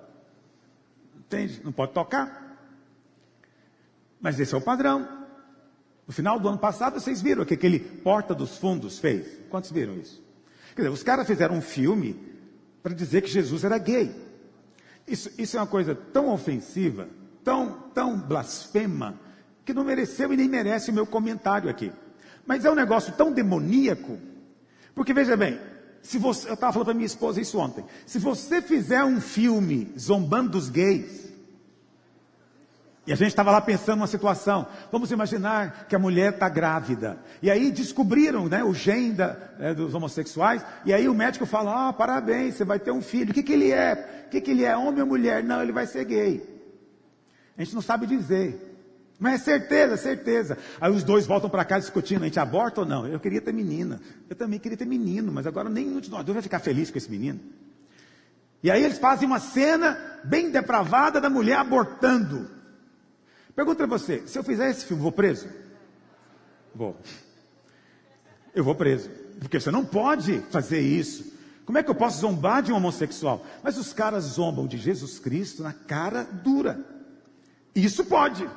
Entende? 1.33 1.62
Não 1.64 1.72
pode 1.72 1.93
tocar. 1.93 2.59
Mas 4.20 4.39
esse 4.39 4.55
é 4.55 4.59
o 4.59 4.61
padrão. 4.61 5.09
No 6.07 6.12
final 6.12 6.39
do 6.39 6.47
ano 6.47 6.59
passado, 6.59 7.01
vocês 7.01 7.22
viram 7.22 7.43
o 7.43 7.47
que 7.47 7.55
aquele 7.55 7.80
Porta 7.80 8.35
dos 8.35 8.59
Fundos 8.59 8.99
fez? 8.99 9.41
Quantos 9.49 9.70
viram 9.70 9.95
isso? 9.95 10.22
Quer 10.76 10.83
dizer, 10.83 10.93
os 10.93 11.03
caras 11.03 11.26
fizeram 11.26 11.55
um 11.55 11.62
filme 11.62 12.20
para 12.83 12.93
dizer 12.93 13.22
que 13.22 13.30
Jesus 13.30 13.64
era 13.64 13.78
gay. 13.78 14.14
Isso, 15.09 15.30
isso 15.39 15.57
é 15.57 15.61
uma 15.61 15.66
coisa 15.66 15.95
tão 15.95 16.28
ofensiva, 16.28 17.09
tão, 17.43 17.80
tão 17.95 18.18
blasfema, 18.20 19.18
que 19.64 19.72
não 19.72 19.85
mereceu 19.85 20.35
e 20.35 20.37
nem 20.37 20.49
merece 20.49 20.91
o 20.91 20.95
meu 20.95 21.07
comentário 21.07 21.70
aqui. 21.70 21.91
Mas 22.45 22.66
é 22.66 22.70
um 22.70 22.74
negócio 22.74 23.12
tão 23.14 23.33
demoníaco, 23.33 24.18
porque 24.95 25.14
veja 25.14 25.35
bem, 25.35 25.59
se 26.03 26.18
você, 26.18 26.48
eu 26.48 26.55
estava 26.55 26.72
falando 26.72 26.86
para 26.86 26.94
minha 26.94 27.07
esposa 27.07 27.40
isso 27.40 27.59
ontem, 27.59 27.84
se 28.05 28.18
você 28.18 28.61
fizer 28.61 29.05
um 29.05 29.20
filme 29.20 29.92
zombando 29.98 30.50
dos 30.50 30.68
gays, 30.68 31.22
e 33.07 33.12
a 33.12 33.16
gente 33.16 33.28
estava 33.28 33.50
lá 33.50 33.61
pensando 33.61 33.98
numa 33.98 34.07
situação, 34.07 34.66
vamos 34.90 35.11
imaginar 35.11 35.86
que 35.88 35.94
a 35.94 35.98
mulher 35.98 36.34
está 36.34 36.48
grávida, 36.48 37.18
e 37.40 37.50
aí 37.50 37.70
descobriram 37.70 38.48
né, 38.48 38.64
o 38.64 38.74
gene 38.74 39.12
da, 39.12 39.36
é, 39.61 39.74
dos 39.74 39.94
homossexuais, 39.94 40.64
e 40.84 40.92
aí 40.92 41.09
o 41.09 41.14
médico 41.14 41.46
fala, 41.46 41.88
ah, 41.88 41.92
parabéns, 41.92 42.57
você 42.57 42.64
vai 42.64 42.80
ter 42.80 42.90
um 42.90 43.03
filho, 43.03 43.30
o 43.30 43.34
que, 43.34 43.42
que 43.42 43.53
ele 43.53 43.70
é? 43.70 44.24
O 44.26 44.30
que, 44.30 44.40
que 44.40 44.50
ele 44.50 44.64
é, 44.64 44.76
homem 44.76 45.03
ou 45.03 45.07
mulher? 45.07 45.44
Não, 45.44 45.62
ele 45.62 45.72
vai 45.72 45.86
ser 45.86 46.05
gay. 46.05 46.53
A 47.57 47.62
gente 47.62 47.74
não 47.74 47.82
sabe 47.82 48.07
dizer. 48.07 48.71
Mas 49.22 49.40
é 49.40 49.44
certeza, 49.44 49.96
certeza. 49.96 50.58
Aí 50.80 50.90
os 50.90 51.04
dois 51.04 51.28
voltam 51.28 51.48
para 51.48 51.64
casa 51.64 51.82
discutindo, 51.82 52.22
a 52.22 52.24
gente 52.24 52.40
aborta 52.40 52.80
ou 52.80 52.86
não? 52.86 53.06
Eu 53.06 53.20
queria 53.20 53.40
ter 53.40 53.52
menina. 53.52 54.00
Eu 54.28 54.34
também 54.34 54.58
queria 54.58 54.76
ter 54.76 54.84
menino, 54.84 55.30
mas 55.30 55.46
agora 55.46 55.70
nenhum 55.70 56.00
de 56.00 56.10
nós 56.10 56.26
vai 56.26 56.42
ficar 56.42 56.58
feliz 56.58 56.90
com 56.90 56.98
esse 56.98 57.08
menino. 57.08 57.38
E 58.64 58.68
aí 58.68 58.82
eles 58.82 58.98
fazem 58.98 59.28
uma 59.28 59.38
cena 59.38 59.96
bem 60.24 60.50
depravada 60.50 61.20
da 61.20 61.30
mulher 61.30 61.58
abortando. 61.58 62.50
Pergunto 63.54 63.76
para 63.76 63.86
você, 63.86 64.26
se 64.26 64.36
eu 64.36 64.42
fizer 64.42 64.68
esse 64.68 64.86
filme, 64.86 65.00
vou 65.00 65.12
preso? 65.12 65.46
Vou. 66.74 66.96
Eu 68.52 68.64
vou 68.64 68.74
preso. 68.74 69.08
Porque 69.38 69.60
você 69.60 69.70
não 69.70 69.84
pode 69.84 70.40
fazer 70.50 70.80
isso. 70.80 71.32
Como 71.64 71.78
é 71.78 71.82
que 71.84 71.90
eu 71.90 71.94
posso 71.94 72.18
zombar 72.18 72.60
de 72.60 72.72
um 72.72 72.76
homossexual? 72.76 73.46
Mas 73.62 73.78
os 73.78 73.92
caras 73.92 74.24
zombam 74.24 74.66
de 74.66 74.78
Jesus 74.78 75.20
Cristo 75.20 75.62
na 75.62 75.72
cara 75.72 76.24
dura. 76.24 76.84
Isso 77.72 78.04
pode. 78.04 78.50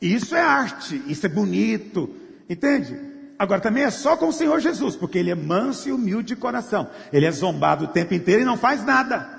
Isso 0.00 0.34
é 0.34 0.40
arte, 0.40 1.02
isso 1.06 1.26
é 1.26 1.28
bonito, 1.28 2.14
entende? 2.48 2.98
Agora 3.38 3.60
também 3.60 3.84
é 3.84 3.90
só 3.90 4.16
com 4.16 4.28
o 4.28 4.32
Senhor 4.32 4.58
Jesus, 4.60 4.96
porque 4.96 5.18
ele 5.18 5.30
é 5.30 5.34
manso 5.34 5.88
e 5.88 5.92
humilde 5.92 6.28
de 6.28 6.36
coração. 6.36 6.88
Ele 7.12 7.24
é 7.24 7.30
zombado 7.30 7.84
o 7.84 7.88
tempo 7.88 8.14
inteiro 8.14 8.42
e 8.42 8.44
não 8.44 8.56
faz 8.56 8.84
nada. 8.84 9.38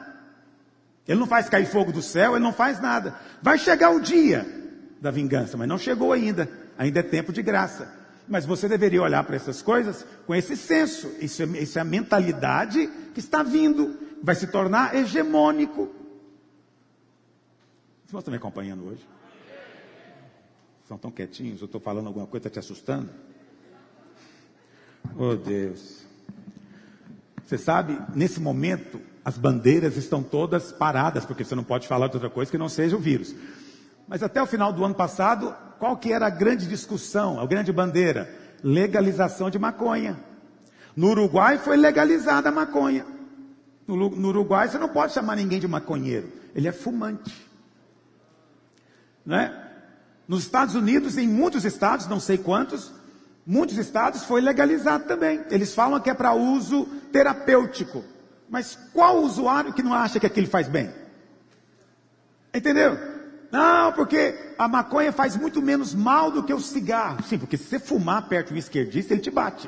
Ele 1.07 1.19
não 1.19 1.27
faz 1.27 1.49
cair 1.49 1.65
fogo 1.65 1.91
do 1.91 2.01
céu, 2.01 2.35
ele 2.35 2.43
não 2.43 2.53
faz 2.53 2.79
nada. 2.79 3.15
Vai 3.41 3.57
chegar 3.57 3.89
o 3.89 3.99
dia 3.99 4.45
da 5.01 5.11
vingança, 5.11 5.57
mas 5.57 5.67
não 5.67 5.77
chegou 5.77 6.13
ainda. 6.13 6.49
Ainda 6.77 6.99
é 6.99 7.03
tempo 7.03 7.33
de 7.33 7.41
graça. 7.41 7.91
Mas 8.27 8.45
você 8.45 8.69
deveria 8.69 9.01
olhar 9.01 9.23
para 9.23 9.35
essas 9.35 9.61
coisas 9.61 10.05
com 10.25 10.35
esse 10.35 10.55
senso. 10.55 11.11
Isso 11.19 11.41
é, 11.41 11.45
isso 11.45 11.77
é 11.77 11.81
a 11.81 11.85
mentalidade 11.85 12.87
que 13.13 13.19
está 13.19 13.43
vindo. 13.43 13.97
Vai 14.21 14.35
se 14.35 14.47
tornar 14.47 14.95
hegemônico. 14.95 15.89
Vocês 18.05 18.19
estão 18.19 18.31
me 18.31 18.37
acompanhando 18.37 18.87
hoje? 18.87 19.05
Estão 20.89 20.97
tão 20.97 21.11
quietinhos? 21.11 21.61
Eu 21.61 21.65
estou 21.65 21.79
falando 21.79 22.07
alguma 22.07 22.25
coisa, 22.25 22.47
está 22.47 22.59
te 22.59 22.65
assustando? 22.65 23.11
Oh 25.15 25.35
Deus. 25.35 26.03
Você 27.45 27.59
sabe, 27.59 28.01
nesse 28.15 28.39
momento, 28.39 28.99
as 29.23 29.37
bandeiras 29.37 29.97
estão 29.97 30.23
todas 30.23 30.71
paradas, 30.71 31.27
porque 31.27 31.45
você 31.45 31.53
não 31.53 31.63
pode 31.63 31.87
falar 31.87 32.07
de 32.07 32.15
outra 32.15 32.27
coisa 32.31 32.49
que 32.49 32.57
não 32.57 32.67
seja 32.67 32.95
o 32.95 32.99
vírus. 32.99 33.35
Mas 34.07 34.23
até 34.23 34.41
o 34.41 34.47
final 34.47 34.73
do 34.73 34.83
ano 34.83 34.95
passado, 34.95 35.55
qual 35.77 35.95
que 35.95 36.11
era 36.11 36.25
a 36.25 36.31
grande 36.31 36.67
discussão, 36.67 37.39
a 37.39 37.45
grande 37.45 37.71
bandeira? 37.71 38.27
Legalização 38.63 39.51
de 39.51 39.59
maconha. 39.59 40.19
No 40.95 41.09
Uruguai 41.09 41.59
foi 41.59 41.77
legalizada 41.77 42.49
a 42.49 42.51
maconha. 42.51 43.05
No, 43.85 43.95
no 43.95 44.29
Uruguai 44.29 44.67
você 44.67 44.79
não 44.79 44.89
pode 44.89 45.13
chamar 45.13 45.35
ninguém 45.35 45.59
de 45.59 45.67
maconheiro, 45.67 46.31
ele 46.55 46.67
é 46.67 46.71
fumante. 46.71 47.47
Não 49.23 49.35
é? 49.35 49.68
Nos 50.29 50.43
Estados 50.43 50.75
Unidos, 50.75 51.17
em 51.17 51.27
muitos 51.27 51.65
estados, 51.65 52.05
não 52.05 52.19
sei 52.19 52.37
quantos, 52.37 52.93
muitos 53.43 53.79
estados 53.79 54.23
foi 54.25 54.41
legalizado 54.41 55.05
também. 55.05 55.43
Eles 55.49 55.73
falam 55.73 55.99
que 55.99 56.07
é 56.07 56.13
para 56.13 56.35
uso 56.35 56.85
terapêutico. 57.11 58.05
Mas 58.47 58.77
qual 58.93 59.23
usuário 59.23 59.73
que 59.73 59.81
não 59.81 59.91
acha 59.91 60.19
que 60.19 60.27
aquilo 60.27 60.45
faz 60.45 60.67
bem? 60.69 60.93
Entendeu? 62.53 62.95
Não, 63.51 63.91
porque 63.93 64.53
a 64.55 64.67
maconha 64.67 65.11
faz 65.11 65.35
muito 65.35 65.63
menos 65.63 65.95
mal 65.95 66.29
do 66.29 66.43
que 66.43 66.53
o 66.53 66.59
cigarro. 66.59 67.23
Sim, 67.23 67.39
porque 67.39 67.57
se 67.57 67.63
você 67.63 67.79
fumar 67.79 68.29
perto 68.29 68.53
do 68.53 68.59
esquerdista, 68.59 69.15
ele 69.15 69.21
te 69.21 69.31
bate. 69.31 69.67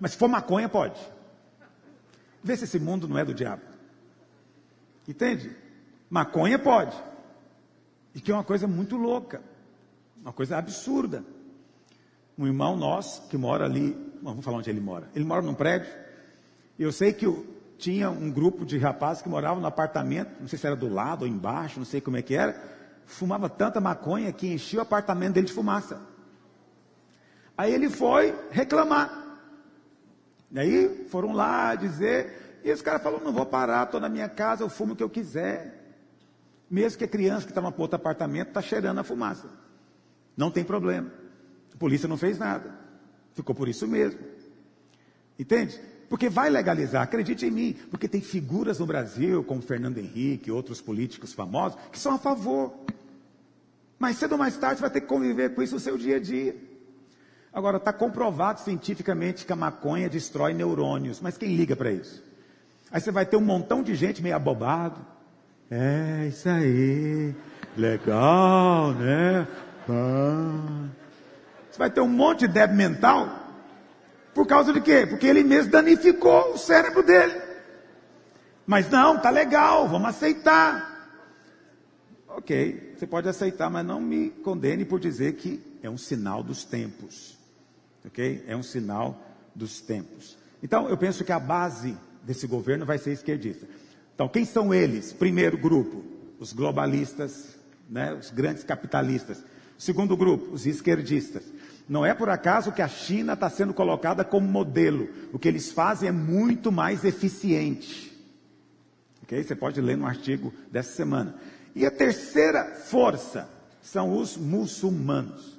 Mas 0.00 0.12
se 0.12 0.16
for 0.16 0.28
maconha, 0.28 0.66
pode. 0.66 0.98
Vê 2.42 2.56
se 2.56 2.64
esse 2.64 2.78
mundo 2.78 3.06
não 3.06 3.18
é 3.18 3.24
do 3.26 3.34
diabo. 3.34 3.60
Entende? 5.06 5.54
Maconha 6.08 6.58
pode. 6.58 6.96
E 8.16 8.20
que 8.20 8.32
é 8.32 8.34
uma 8.34 8.42
coisa 8.42 8.66
muito 8.66 8.96
louca, 8.96 9.42
uma 10.22 10.32
coisa 10.32 10.56
absurda. 10.56 11.22
Um 12.38 12.46
irmão 12.46 12.74
nosso 12.74 13.28
que 13.28 13.36
mora 13.36 13.66
ali, 13.66 13.94
vamos 14.22 14.42
falar 14.42 14.56
onde 14.56 14.70
ele 14.70 14.80
mora. 14.80 15.06
Ele 15.14 15.26
mora 15.26 15.42
num 15.42 15.52
prédio. 15.52 15.92
E 16.78 16.82
eu 16.82 16.90
sei 16.90 17.12
que 17.12 17.26
tinha 17.76 18.10
um 18.10 18.30
grupo 18.30 18.64
de 18.64 18.78
rapazes 18.78 19.22
que 19.22 19.28
moravam 19.28 19.60
no 19.60 19.66
apartamento, 19.66 20.30
não 20.40 20.48
sei 20.48 20.58
se 20.58 20.66
era 20.66 20.74
do 20.74 20.88
lado 20.88 21.22
ou 21.22 21.28
embaixo, 21.28 21.78
não 21.78 21.84
sei 21.84 22.00
como 22.00 22.16
é 22.16 22.22
que 22.22 22.34
era. 22.34 22.58
Fumava 23.04 23.50
tanta 23.50 23.82
maconha 23.82 24.32
que 24.32 24.50
enchia 24.50 24.78
o 24.78 24.82
apartamento 24.82 25.34
dele 25.34 25.48
de 25.48 25.52
fumaça. 25.52 26.00
Aí 27.54 27.74
ele 27.74 27.90
foi 27.90 28.34
reclamar. 28.50 29.24
E 30.52 30.58
aí 30.58 31.06
foram 31.10 31.34
lá 31.34 31.74
dizer, 31.74 32.60
e 32.64 32.70
esse 32.70 32.82
cara 32.82 32.98
falou: 32.98 33.20
não 33.22 33.30
vou 33.30 33.44
parar, 33.44 33.84
estou 33.84 34.00
na 34.00 34.08
minha 34.08 34.28
casa, 34.28 34.62
eu 34.62 34.70
fumo 34.70 34.94
o 34.94 34.96
que 34.96 35.02
eu 35.02 35.10
quiser. 35.10 35.75
Mesmo 36.70 36.98
que 36.98 37.04
a 37.04 37.08
criança 37.08 37.44
que 37.46 37.52
estava 37.52 37.70
para 37.70 37.82
outro 37.82 37.96
apartamento 37.96 38.48
está 38.48 38.60
cheirando 38.60 38.98
a 38.98 39.04
fumaça. 39.04 39.48
Não 40.36 40.50
tem 40.50 40.64
problema. 40.64 41.10
A 41.72 41.76
polícia 41.76 42.08
não 42.08 42.16
fez 42.16 42.38
nada. 42.38 42.74
Ficou 43.34 43.54
por 43.54 43.68
isso 43.68 43.86
mesmo. 43.86 44.20
Entende? 45.38 45.80
Porque 46.08 46.28
vai 46.28 46.48
legalizar, 46.48 47.02
acredite 47.02 47.46
em 47.46 47.50
mim, 47.50 47.76
porque 47.90 48.08
tem 48.08 48.20
figuras 48.20 48.78
no 48.78 48.86
Brasil, 48.86 49.42
como 49.42 49.60
Fernando 49.60 49.98
Henrique 49.98 50.48
e 50.48 50.52
outros 50.52 50.80
políticos 50.80 51.32
famosos, 51.32 51.78
que 51.90 51.98
são 51.98 52.14
a 52.14 52.18
favor. 52.18 52.72
Mas 53.98 54.16
cedo 54.16 54.32
ou 54.32 54.38
mais 54.38 54.56
tarde 54.56 54.80
vai 54.80 54.90
ter 54.90 55.00
que 55.00 55.06
conviver 55.06 55.54
com 55.54 55.62
isso 55.62 55.74
no 55.74 55.80
seu 55.80 55.98
dia 55.98 56.16
a 56.16 56.20
dia. 56.20 56.56
Agora, 57.52 57.78
está 57.78 57.92
comprovado 57.92 58.60
cientificamente 58.60 59.46
que 59.46 59.52
a 59.52 59.56
maconha 59.56 60.08
destrói 60.08 60.52
neurônios, 60.52 61.20
mas 61.20 61.38
quem 61.38 61.56
liga 61.56 61.74
para 61.74 61.90
isso? 61.90 62.22
Aí 62.90 63.00
você 63.00 63.10
vai 63.10 63.26
ter 63.26 63.36
um 63.36 63.40
montão 63.40 63.82
de 63.82 63.94
gente 63.94 64.22
meio 64.22 64.36
abobado. 64.36 65.04
É, 65.70 66.26
isso 66.28 66.48
aí. 66.48 67.34
Legal, 67.76 68.92
né? 68.92 69.46
Você 71.70 71.78
vai 71.78 71.90
ter 71.90 72.00
um 72.00 72.08
monte 72.08 72.40
de 72.40 72.48
débil 72.48 72.76
mental. 72.76 73.46
Por 74.34 74.46
causa 74.46 74.72
de 74.72 74.80
quê? 74.80 75.06
Porque 75.08 75.26
ele 75.26 75.42
mesmo 75.42 75.70
danificou 75.70 76.52
o 76.52 76.58
cérebro 76.58 77.02
dele. 77.02 77.40
Mas 78.66 78.90
não, 78.90 79.18
tá 79.18 79.30
legal, 79.30 79.88
vamos 79.88 80.08
aceitar. 80.08 80.94
Ok, 82.28 82.94
você 82.96 83.06
pode 83.06 83.28
aceitar, 83.28 83.70
mas 83.70 83.86
não 83.86 84.00
me 84.00 84.30
condene 84.30 84.84
por 84.84 85.00
dizer 85.00 85.34
que 85.34 85.78
é 85.82 85.88
um 85.88 85.96
sinal 85.96 86.42
dos 86.42 86.64
tempos. 86.64 87.38
Ok? 88.04 88.44
É 88.46 88.56
um 88.56 88.62
sinal 88.62 89.20
dos 89.54 89.80
tempos. 89.80 90.36
Então, 90.62 90.88
eu 90.88 90.96
penso 90.96 91.24
que 91.24 91.32
a 91.32 91.40
base 91.40 91.96
desse 92.22 92.46
governo 92.46 92.84
vai 92.84 92.98
ser 92.98 93.12
esquerdista. 93.12 93.66
Então, 94.16 94.28
quem 94.28 94.46
são 94.46 94.72
eles? 94.72 95.12
Primeiro 95.12 95.58
grupo, 95.58 96.02
os 96.40 96.54
globalistas, 96.54 97.54
né, 97.88 98.14
os 98.14 98.30
grandes 98.30 98.64
capitalistas. 98.64 99.44
Segundo 99.76 100.16
grupo, 100.16 100.54
os 100.54 100.64
esquerdistas. 100.64 101.42
Não 101.86 102.04
é 102.04 102.14
por 102.14 102.30
acaso 102.30 102.72
que 102.72 102.80
a 102.80 102.88
China 102.88 103.34
está 103.34 103.50
sendo 103.50 103.74
colocada 103.74 104.24
como 104.24 104.48
modelo. 104.48 105.06
O 105.34 105.38
que 105.38 105.46
eles 105.46 105.70
fazem 105.70 106.08
é 106.08 106.12
muito 106.12 106.72
mais 106.72 107.04
eficiente. 107.04 108.10
Ok? 109.22 109.44
Você 109.44 109.54
pode 109.54 109.82
ler 109.82 109.98
no 109.98 110.06
artigo 110.06 110.50
dessa 110.72 110.96
semana. 110.96 111.34
E 111.74 111.84
a 111.84 111.90
terceira 111.90 112.64
força 112.86 113.46
são 113.82 114.16
os 114.16 114.34
muçulmanos. 114.34 115.58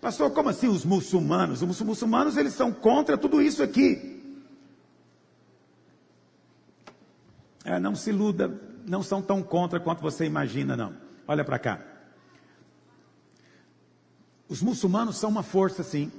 Pastor, 0.00 0.30
como 0.30 0.48
assim 0.48 0.68
os 0.68 0.84
muçulmanos? 0.84 1.60
Os 1.60 1.80
muçulmanos 1.82 2.36
eles 2.36 2.54
são 2.54 2.72
contra 2.72 3.18
tudo 3.18 3.42
isso 3.42 3.64
aqui. 3.64 4.09
É, 7.64 7.78
não 7.78 7.94
se 7.94 8.10
iluda, 8.10 8.50
não 8.86 9.02
são 9.02 9.20
tão 9.20 9.42
contra 9.42 9.78
quanto 9.78 10.00
você 10.00 10.24
imagina, 10.24 10.76
não. 10.76 10.94
Olha 11.26 11.44
para 11.44 11.58
cá. 11.58 11.80
Os 14.48 14.62
muçulmanos 14.62 15.16
são 15.16 15.30
uma 15.30 15.42
força, 15.42 15.82
sim, 15.82 16.10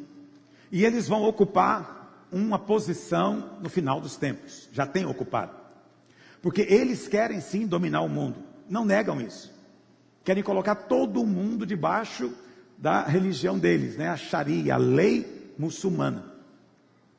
e 0.71 0.85
eles 0.85 1.07
vão 1.07 1.23
ocupar 1.23 2.27
uma 2.31 2.57
posição 2.57 3.57
no 3.61 3.69
final 3.69 3.99
dos 3.99 4.15
tempos. 4.15 4.69
Já 4.71 4.85
têm 4.85 5.05
ocupado. 5.05 5.53
Porque 6.41 6.61
eles 6.61 7.07
querem 7.07 7.41
sim 7.41 7.67
dominar 7.67 8.01
o 8.01 8.09
mundo. 8.09 8.37
Não 8.69 8.85
negam 8.85 9.19
isso. 9.19 9.53
Querem 10.23 10.41
colocar 10.41 10.75
todo 10.75 11.25
mundo 11.25 11.65
debaixo 11.65 12.33
da 12.77 13.03
religião 13.03 13.59
deles, 13.59 13.97
né? 13.97 14.07
A 14.07 14.15
Sharia, 14.15 14.75
a 14.75 14.77
lei 14.77 15.53
muçulmana. 15.57 16.31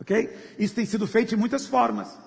Ok? 0.01 0.35
Isso 0.59 0.75
tem 0.75 0.87
sido 0.87 1.07
feito 1.07 1.29
de 1.31 1.37
muitas 1.37 1.67
formas. 1.67 2.19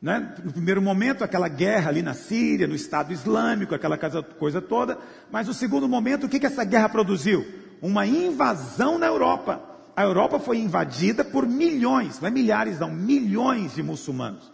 Né? 0.00 0.34
No 0.44 0.52
primeiro 0.52 0.82
momento, 0.82 1.24
aquela 1.24 1.48
guerra 1.48 1.88
ali 1.88 2.02
na 2.02 2.14
Síria, 2.14 2.66
no 2.66 2.74
Estado 2.74 3.12
Islâmico, 3.12 3.74
aquela 3.74 3.98
coisa 3.98 4.60
toda. 4.60 4.98
Mas 5.30 5.46
no 5.46 5.54
segundo 5.54 5.88
momento, 5.88 6.26
o 6.26 6.28
que, 6.28 6.38
que 6.38 6.46
essa 6.46 6.64
guerra 6.64 6.88
produziu? 6.88 7.46
Uma 7.80 8.06
invasão 8.06 8.98
na 8.98 9.06
Europa. 9.06 9.60
A 9.96 10.02
Europa 10.02 10.38
foi 10.38 10.58
invadida 10.58 11.24
por 11.24 11.46
milhões, 11.46 12.20
não 12.20 12.28
é 12.28 12.30
milhares, 12.30 12.78
não, 12.78 12.90
milhões 12.90 13.74
de 13.74 13.82
muçulmanos. 13.82 14.52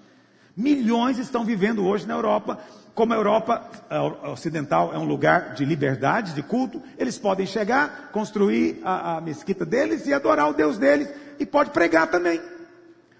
Milhões 0.56 1.19
estão 1.19 1.44
vivendo 1.44 1.85
hoje 1.85 2.06
na 2.06 2.14
Europa. 2.14 2.59
Como 2.94 3.12
a 3.12 3.16
Europa 3.16 3.70
ocidental 4.24 4.93
é 4.94 4.98
um 4.98 5.05
lugar 5.05 5.55
de 5.55 5.64
liberdade, 5.64 6.35
de 6.35 6.43
culto, 6.43 6.81
eles 6.98 7.19
podem 7.19 7.47
chegar, 7.47 8.10
construir 8.12 8.81
a, 8.85 9.16
a 9.16 9.20
mesquita 9.20 9.64
deles 9.64 10.06
e 10.06 10.12
adorar 10.12 10.51
o 10.51 10.52
Deus 10.52 10.77
deles, 10.77 11.09
e 11.39 11.47
pode 11.47 11.70
pregar 11.70 12.09
também. 12.09 12.40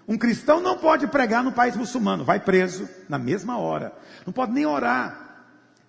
Um 0.07 0.17
cristão 0.17 0.59
não 0.59 0.77
pode 0.77 1.07
pregar 1.07 1.43
no 1.43 1.51
país 1.51 1.75
muçulmano, 1.75 2.23
vai 2.23 2.39
preso 2.39 2.89
na 3.07 3.17
mesma 3.17 3.57
hora. 3.57 3.93
Não 4.25 4.33
pode 4.33 4.51
nem 4.51 4.65
orar. 4.65 5.23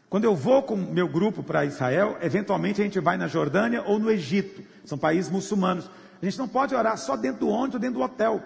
Quando 0.09 0.24
eu 0.24 0.36
vou 0.36 0.62
com 0.62 0.77
meu 0.77 1.09
grupo 1.09 1.43
para 1.43 1.65
Israel, 1.65 2.16
eventualmente 2.23 2.81
a 2.81 2.85
gente 2.85 3.01
vai 3.01 3.16
na 3.16 3.27
Jordânia 3.27 3.82
ou 3.82 3.99
no 3.99 4.11
Egito, 4.11 4.62
são 4.85 4.97
países 4.97 5.31
muçulmanos. 5.31 5.91
A 6.23 6.24
gente 6.24 6.39
não 6.39 6.47
pode 6.47 6.74
orar 6.74 6.97
só 6.97 7.16
dentro 7.16 7.41
do 7.41 7.49
ônibus 7.49 7.74
ou 7.74 7.81
dentro 7.81 7.99
do 7.99 8.05
hotel. 8.05 8.41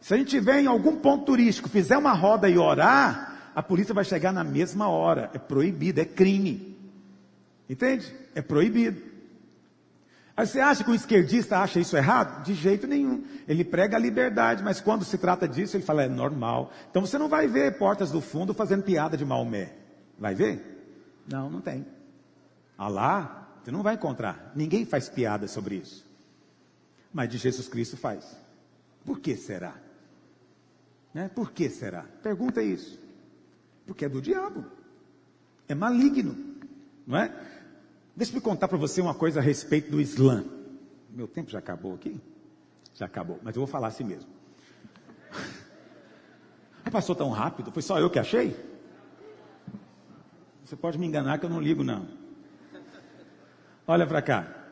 Se 0.00 0.12
a 0.12 0.16
gente 0.16 0.30
tiver 0.30 0.60
em 0.60 0.66
algum 0.66 0.96
ponto 0.96 1.24
turístico, 1.24 1.68
fizer 1.68 1.96
uma 1.96 2.12
roda 2.12 2.48
e 2.48 2.58
orar, 2.58 3.52
a 3.54 3.62
polícia 3.62 3.94
vai 3.94 4.04
chegar 4.04 4.32
na 4.32 4.42
mesma 4.42 4.88
hora. 4.88 5.30
É 5.32 5.38
proibido, 5.38 6.00
é 6.00 6.04
crime. 6.04 6.76
Entende? 7.70 8.12
É 8.34 8.42
proibido. 8.42 9.11
Aí 10.36 10.46
você 10.46 10.60
acha 10.60 10.82
que 10.82 10.90
o 10.90 10.94
esquerdista 10.94 11.58
acha 11.58 11.78
isso 11.78 11.96
errado? 11.96 12.42
De 12.42 12.54
jeito 12.54 12.86
nenhum. 12.86 13.24
Ele 13.46 13.64
prega 13.64 13.96
a 13.96 14.00
liberdade, 14.00 14.62
mas 14.62 14.80
quando 14.80 15.04
se 15.04 15.18
trata 15.18 15.46
disso, 15.46 15.76
ele 15.76 15.84
fala, 15.84 16.04
é 16.04 16.08
normal. 16.08 16.72
Então 16.90 17.04
você 17.04 17.18
não 17.18 17.28
vai 17.28 17.46
ver 17.46 17.76
portas 17.78 18.10
do 18.10 18.20
fundo 18.20 18.54
fazendo 18.54 18.82
piada 18.82 19.16
de 19.16 19.24
Maomé. 19.24 19.74
Vai 20.18 20.34
ver? 20.34 21.20
Não, 21.30 21.50
não 21.50 21.60
tem. 21.60 21.86
Alá, 22.78 23.56
você 23.62 23.70
não 23.70 23.82
vai 23.82 23.94
encontrar. 23.94 24.52
Ninguém 24.56 24.86
faz 24.86 25.08
piada 25.08 25.46
sobre 25.46 25.76
isso. 25.76 26.06
Mas 27.12 27.28
de 27.28 27.36
Jesus 27.36 27.68
Cristo 27.68 27.96
faz. 27.96 28.36
Por 29.04 29.20
que 29.20 29.36
será? 29.36 29.74
Né? 31.12 31.30
Por 31.34 31.52
que 31.52 31.68
será? 31.68 32.04
Pergunta 32.22 32.62
isso. 32.62 32.98
Porque 33.86 34.06
é 34.06 34.08
do 34.08 34.22
diabo. 34.22 34.64
É 35.68 35.74
maligno. 35.74 36.36
Não 37.06 37.18
é? 37.18 37.32
Deixa 38.14 38.36
eu 38.36 38.42
contar 38.42 38.68
para 38.68 38.76
você 38.76 39.00
uma 39.00 39.14
coisa 39.14 39.40
a 39.40 39.42
respeito 39.42 39.90
do 39.90 40.00
Islã. 40.00 40.44
Meu 41.10 41.26
tempo 41.26 41.50
já 41.50 41.58
acabou 41.58 41.94
aqui? 41.94 42.20
Já 42.94 43.06
acabou, 43.06 43.40
mas 43.42 43.56
eu 43.56 43.60
vou 43.60 43.66
falar 43.66 43.88
assim 43.88 44.04
mesmo. 44.04 44.30
Passou 46.92 47.14
tão 47.14 47.30
rápido? 47.30 47.72
Foi 47.72 47.82
só 47.82 47.98
eu 47.98 48.10
que 48.10 48.18
achei? 48.18 48.54
Você 50.62 50.76
pode 50.76 50.98
me 50.98 51.06
enganar 51.06 51.38
que 51.38 51.46
eu 51.46 51.50
não 51.50 51.60
ligo, 51.60 51.82
não. 51.82 52.06
Olha 53.86 54.06
para 54.06 54.20
cá. 54.20 54.62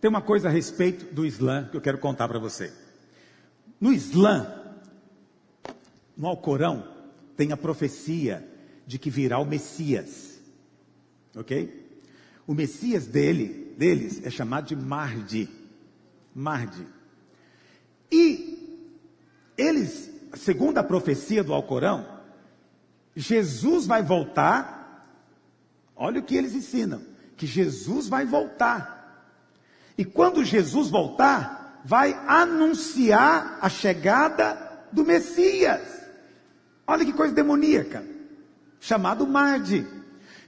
Tem 0.00 0.08
uma 0.08 0.20
coisa 0.20 0.48
a 0.48 0.50
respeito 0.50 1.14
do 1.14 1.24
Islã 1.24 1.68
que 1.68 1.76
eu 1.76 1.80
quero 1.80 1.98
contar 1.98 2.26
para 2.26 2.40
você. 2.40 2.72
No 3.80 3.92
Islã, 3.92 4.52
no 6.16 6.26
Alcorão, 6.26 6.88
tem 7.36 7.52
a 7.52 7.56
profecia 7.56 8.48
de 8.86 8.98
que 8.98 9.10
virá 9.10 9.38
o 9.38 9.44
Messias. 9.44 10.40
Ok? 11.36 11.81
O 12.46 12.54
Messias 12.54 13.06
dele, 13.06 13.74
deles 13.76 14.20
é 14.24 14.30
chamado 14.30 14.66
de 14.66 14.76
Mardi. 14.76 15.48
Mardi. 16.34 16.86
E 18.10 18.52
eles, 19.56 20.10
segundo 20.34 20.78
a 20.78 20.82
profecia 20.82 21.44
do 21.44 21.52
Alcorão, 21.52 22.06
Jesus 23.14 23.86
vai 23.86 24.02
voltar. 24.02 25.08
Olha 25.94 26.20
o 26.20 26.22
que 26.22 26.36
eles 26.36 26.54
ensinam: 26.54 27.02
que 27.36 27.46
Jesus 27.46 28.08
vai 28.08 28.24
voltar. 28.24 29.00
E 29.96 30.04
quando 30.04 30.44
Jesus 30.44 30.88
voltar, 30.88 31.80
vai 31.84 32.12
anunciar 32.26 33.58
a 33.60 33.68
chegada 33.68 34.86
do 34.92 35.04
Messias. 35.04 35.82
Olha 36.86 37.04
que 37.04 37.12
coisa 37.12 37.34
demoníaca, 37.34 38.04
chamado 38.80 39.26
Mardi. 39.26 39.86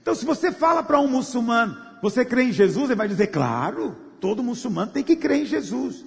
Então, 0.01 0.13
se 0.13 0.25
você 0.25 0.51
fala 0.51 0.83
para 0.83 0.99
um 0.99 1.07
muçulmano, 1.07 1.84
você 2.09 2.23
crê 2.23 2.43
em 2.43 2.51
Jesus? 2.51 2.85
Ele 2.85 2.95
vai 2.95 3.07
dizer, 3.07 3.27
claro, 3.27 3.95
todo 4.19 4.43
muçulmano 4.43 4.91
tem 4.91 5.03
que 5.03 5.15
crer 5.15 5.41
em 5.41 5.45
Jesus. 5.45 6.05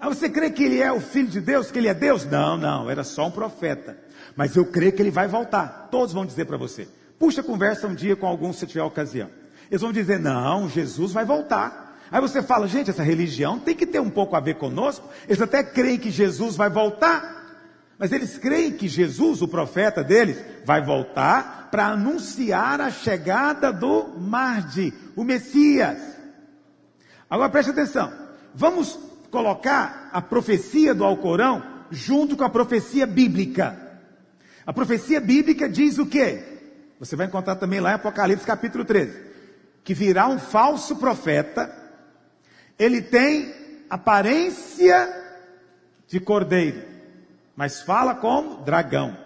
Ah, 0.00 0.08
você 0.08 0.28
crê 0.28 0.50
que 0.50 0.64
ele 0.64 0.80
é 0.80 0.92
o 0.92 1.00
filho 1.00 1.28
de 1.28 1.40
Deus, 1.40 1.70
que 1.70 1.78
ele 1.78 1.86
é 1.86 1.94
Deus? 1.94 2.24
Não, 2.24 2.56
não, 2.56 2.90
era 2.90 3.04
só 3.04 3.28
um 3.28 3.30
profeta. 3.30 3.96
Mas 4.34 4.56
eu 4.56 4.66
creio 4.66 4.92
que 4.92 5.00
ele 5.00 5.12
vai 5.12 5.28
voltar. 5.28 5.88
Todos 5.92 6.12
vão 6.12 6.26
dizer 6.26 6.44
para 6.46 6.56
você. 6.56 6.88
Puxa 7.20 7.40
conversa 7.40 7.86
um 7.86 7.94
dia 7.94 8.16
com 8.16 8.26
alguns 8.26 8.58
se 8.58 8.66
tiver 8.66 8.82
ocasião. 8.82 9.30
Eles 9.70 9.80
vão 9.80 9.92
dizer, 9.92 10.18
não, 10.18 10.68
Jesus 10.68 11.12
vai 11.12 11.24
voltar. 11.24 12.00
Aí 12.10 12.20
você 12.20 12.42
fala, 12.42 12.66
gente, 12.66 12.90
essa 12.90 13.02
religião 13.04 13.60
tem 13.60 13.76
que 13.76 13.86
ter 13.86 14.00
um 14.00 14.10
pouco 14.10 14.34
a 14.34 14.40
ver 14.40 14.54
conosco. 14.54 15.08
Eles 15.28 15.40
até 15.40 15.62
creem 15.62 15.98
que 15.98 16.10
Jesus 16.10 16.56
vai 16.56 16.68
voltar. 16.68 17.37
Mas 17.98 18.12
eles 18.12 18.38
creem 18.38 18.72
que 18.72 18.86
Jesus, 18.86 19.42
o 19.42 19.48
profeta 19.48 20.04
deles, 20.04 20.38
vai 20.64 20.80
voltar 20.80 21.68
para 21.70 21.88
anunciar 21.88 22.80
a 22.80 22.90
chegada 22.90 23.72
do 23.72 24.08
Mardi, 24.18 24.94
o 25.16 25.24
Messias. 25.24 25.98
Agora 27.28 27.50
preste 27.50 27.70
atenção. 27.70 28.12
Vamos 28.54 28.96
colocar 29.30 30.10
a 30.12 30.22
profecia 30.22 30.94
do 30.94 31.04
Alcorão 31.04 31.62
junto 31.90 32.36
com 32.36 32.44
a 32.44 32.50
profecia 32.50 33.06
bíblica. 33.06 33.76
A 34.64 34.72
profecia 34.72 35.20
bíblica 35.20 35.68
diz 35.68 35.98
o 35.98 36.06
quê? 36.06 36.44
Você 37.00 37.16
vai 37.16 37.26
encontrar 37.26 37.56
também 37.56 37.80
lá 37.80 37.90
em 37.90 37.94
Apocalipse 37.94 38.46
capítulo 38.46 38.84
13. 38.84 39.26
Que 39.82 39.92
virá 39.92 40.28
um 40.28 40.38
falso 40.38 40.96
profeta. 40.96 41.74
Ele 42.78 43.02
tem 43.02 43.52
aparência 43.90 45.12
de 46.06 46.20
cordeiro 46.20 46.97
mas 47.58 47.82
fala 47.82 48.14
como 48.14 48.62
dragão. 48.62 49.18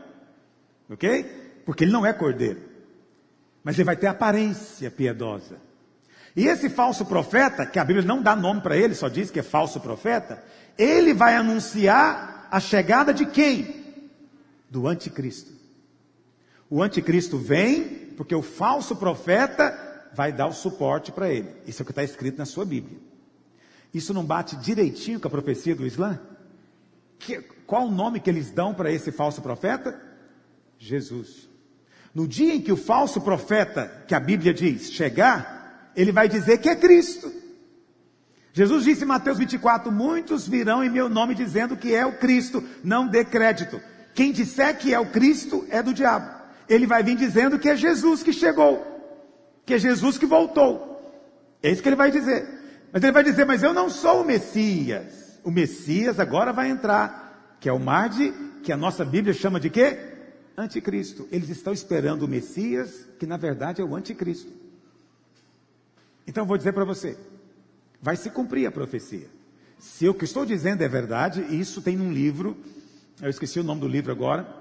Ok? 0.89 1.23
Porque 1.67 1.85
ele 1.85 1.93
não 1.93 2.07
é 2.07 2.15
cordeiro. 2.15 2.63
Mas 3.63 3.77
ele 3.77 3.85
vai 3.85 3.95
ter 3.95 4.07
aparência 4.07 4.91
piedosa. 4.91 5.59
E 6.35 6.47
esse 6.47 6.71
falso 6.71 7.05
profeta, 7.05 7.67
que 7.67 7.79
a 7.79 7.85
Bíblia 7.85 8.07
não 8.07 8.23
dá 8.23 8.35
nome 8.35 8.63
para 8.63 8.75
ele, 8.75 8.95
só 8.95 9.11
diz 9.11 9.31
que 9.31 9.41
é 9.41 9.43
falso 9.43 9.81
profeta, 9.81 10.43
ele 10.79 11.13
vai 11.13 11.37
anunciar 11.37 12.49
a 12.51 12.59
chegada 12.59 13.13
de 13.13 13.27
quem? 13.27 13.85
Do 14.71 14.89
anticristo. 14.89 15.53
O 16.71 16.83
anticristo 16.83 17.37
vem 17.37 18.15
porque 18.17 18.35
o 18.35 18.41
falso 18.41 18.97
profeta 18.97 20.09
vai 20.15 20.33
dar 20.33 20.47
o 20.47 20.55
suporte 20.55 21.13
para 21.13 21.29
ele. 21.29 21.51
Isso 21.67 21.83
é 21.83 21.85
o 21.85 21.85
que 21.85 21.93
está 21.93 22.03
escrito 22.03 22.39
na 22.39 22.47
sua 22.47 22.65
Bíblia. 22.65 22.97
Isso 23.93 24.15
não 24.15 24.25
bate 24.25 24.57
direitinho 24.57 25.21
com 25.21 25.29
a 25.29 25.31
profecia 25.31 25.77
do 25.77 25.87
Islã? 25.87 26.19
Que, 27.19 27.45
qual 27.67 27.87
o 27.87 27.91
nome 27.91 28.21
que 28.21 28.31
eles 28.31 28.51
dão 28.51 28.75
para 28.75 28.91
esse 28.91 29.13
falso 29.13 29.41
profeta? 29.41 30.01
Jesus. 30.79 31.49
No 32.15 32.29
dia 32.29 32.55
em 32.55 32.61
que 32.61 32.73
o 32.73 32.77
falso 32.77 33.21
profeta, 33.21 34.05
que 34.07 34.15
a 34.15 34.21
Bíblia 34.21 34.53
diz, 34.53 34.93
chegar, 34.93 35.91
ele 35.97 36.13
vai 36.13 36.29
dizer 36.29 36.59
que 36.59 36.69
é 36.69 36.77
Cristo. 36.77 37.33
Jesus 38.53 38.85
disse 38.85 39.05
em 39.05 39.07
Mateus 39.07 39.39
24: 39.39 39.91
Muitos 39.91 40.47
virão 40.47 40.85
em 40.85 40.91
meu 40.91 41.09
nome 41.09 41.35
dizendo 41.35 41.77
que 41.77 41.95
é 41.95 42.05
o 42.05 42.19
Cristo, 42.19 42.63
não 42.85 43.09
dê 43.09 43.25
crédito. 43.25 43.81
Quem 44.15 44.31
disser 44.31 44.77
que 44.77 44.93
é 44.93 45.01
o 45.01 45.07
Cristo 45.07 45.67
é 45.71 45.83
do 45.83 45.95
diabo. 45.95 46.31
Ele 46.69 46.87
vai 46.87 47.03
vir 47.03 47.17
dizendo 47.17 47.59
que 47.59 47.69
é 47.69 47.77
Jesus 47.77 48.23
que 48.23 48.33
chegou, 48.33 48.87
que 49.65 49.75
é 49.75 49.79
Jesus 49.79 50.19
que 50.19 50.27
voltou. 50.27 51.01
É 51.63 51.71
isso 51.71 51.83
que 51.83 51.89
ele 51.89 51.97
vai 51.97 52.11
dizer. 52.11 52.47
Mas 52.93 53.03
ele 53.03 53.13
vai 53.13 53.25
dizer: 53.25 53.47
Mas 53.47 53.63
eu 53.63 53.73
não 53.73 53.89
sou 53.89 54.21
o 54.21 54.25
Messias. 54.25 55.41
O 55.43 55.51
Messias 55.51 56.21
agora 56.21 56.53
vai 56.53 56.69
entrar, 56.69 57.22
que 57.63 57.69
é 57.69 57.73
o 57.73 57.81
Marde, 57.81 58.35
que 58.63 58.71
a 58.71 58.77
nossa 58.77 59.07
Bíblia 59.07 59.33
chama 59.33 59.59
de 59.59 59.71
quê? 59.71 60.13
anticristo. 60.57 61.27
Eles 61.31 61.49
estão 61.49 61.73
esperando 61.73 62.23
o 62.23 62.29
Messias, 62.29 63.07
que 63.19 63.27
na 63.27 63.37
verdade 63.37 63.81
é 63.81 63.85
o 63.85 63.95
anticristo. 63.95 64.53
Então 66.27 66.45
vou 66.45 66.59
dizer 66.59 66.73
para 66.73 66.85
você, 66.85 67.17
vai 68.01 68.17
se 68.17 68.31
cumprir 68.31 68.67
a 68.67 68.71
profecia. 68.73 69.29
Se 69.79 70.09
o 70.09 70.15
que 70.15 70.25
estou 70.25 70.45
dizendo 70.45 70.83
é 70.83 70.89
verdade, 70.89 71.43
isso 71.55 71.81
tem 71.81 71.97
num 71.97 72.13
livro, 72.13 72.57
eu 73.21 73.31
esqueci 73.31 73.59
o 73.59 73.65
nome 73.65 73.81
do 73.81 73.89
livro 73.89 74.13
agora. 74.13 74.61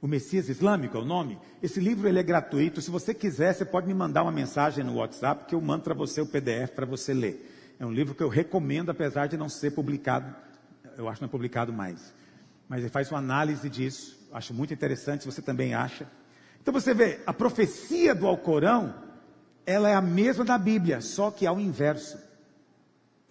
O 0.00 0.06
Messias 0.06 0.48
Islâmico 0.48 0.96
é 0.96 1.00
o 1.00 1.04
nome. 1.04 1.38
Esse 1.62 1.80
livro 1.80 2.08
ele 2.08 2.18
é 2.18 2.22
gratuito. 2.22 2.80
Se 2.80 2.90
você 2.90 3.12
quiser, 3.12 3.52
você 3.52 3.64
pode 3.64 3.86
me 3.86 3.94
mandar 3.94 4.22
uma 4.22 4.32
mensagem 4.32 4.84
no 4.84 4.96
WhatsApp 4.96 5.46
que 5.46 5.54
eu 5.54 5.60
mando 5.60 5.84
para 5.84 5.94
você 5.94 6.20
o 6.20 6.26
PDF 6.26 6.70
para 6.74 6.86
você 6.86 7.12
ler. 7.12 7.74
É 7.78 7.84
um 7.84 7.92
livro 7.92 8.14
que 8.14 8.22
eu 8.22 8.28
recomendo, 8.28 8.90
apesar 8.90 9.26
de 9.26 9.36
não 9.36 9.48
ser 9.48 9.72
publicado. 9.72 10.34
Eu 10.96 11.08
acho 11.08 11.18
que 11.18 11.22
não 11.22 11.28
é 11.28 11.30
publicado 11.30 11.72
mais. 11.72 12.14
Mas 12.68 12.80
ele 12.80 12.90
faz 12.90 13.10
uma 13.10 13.18
análise 13.18 13.68
disso 13.68 14.16
acho 14.36 14.52
muito 14.52 14.74
interessante, 14.74 15.22
se 15.22 15.30
você 15.30 15.42
também 15.42 15.74
acha. 15.74 16.06
Então 16.60 16.72
você 16.72 16.92
vê, 16.92 17.20
a 17.26 17.32
profecia 17.32 18.14
do 18.14 18.26
Alcorão, 18.26 18.94
ela 19.64 19.88
é 19.88 19.94
a 19.94 20.00
mesma 20.00 20.44
da 20.44 20.58
Bíblia, 20.58 21.00
só 21.00 21.30
que 21.30 21.46
ao 21.46 21.58
inverso. 21.58 22.18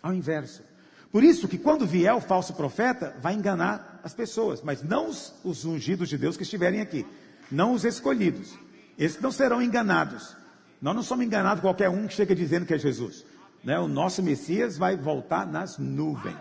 Ao 0.01 0.13
inverso. 0.13 0.63
Por 1.11 1.23
isso 1.23 1.47
que 1.47 1.57
quando 1.57 1.85
vier 1.85 2.13
o 2.13 2.21
falso 2.21 2.53
profeta, 2.53 3.15
vai 3.21 3.33
enganar 3.33 4.01
as 4.03 4.13
pessoas, 4.13 4.61
mas 4.61 4.83
não 4.83 5.09
os, 5.09 5.33
os 5.43 5.63
ungidos 5.63 6.09
de 6.09 6.17
Deus 6.17 6.35
que 6.35 6.43
estiverem 6.43 6.81
aqui, 6.81 7.05
não 7.51 7.73
os 7.73 7.85
escolhidos. 7.85 8.57
Esses 8.97 9.21
não 9.21 9.31
serão 9.31 9.61
enganados. 9.61 10.35
Nós 10.81 10.95
não 10.95 11.03
somos 11.03 11.25
enganados 11.25 11.61
qualquer 11.61 11.89
um 11.89 12.07
que 12.07 12.13
chega 12.13 12.35
dizendo 12.35 12.65
que 12.65 12.73
é 12.73 12.77
Jesus. 12.77 13.25
Né? 13.63 13.79
O 13.79 13.87
nosso 13.87 14.21
Messias 14.21 14.77
vai 14.77 14.95
voltar 14.97 15.45
nas 15.45 15.77
nuvens. 15.77 16.35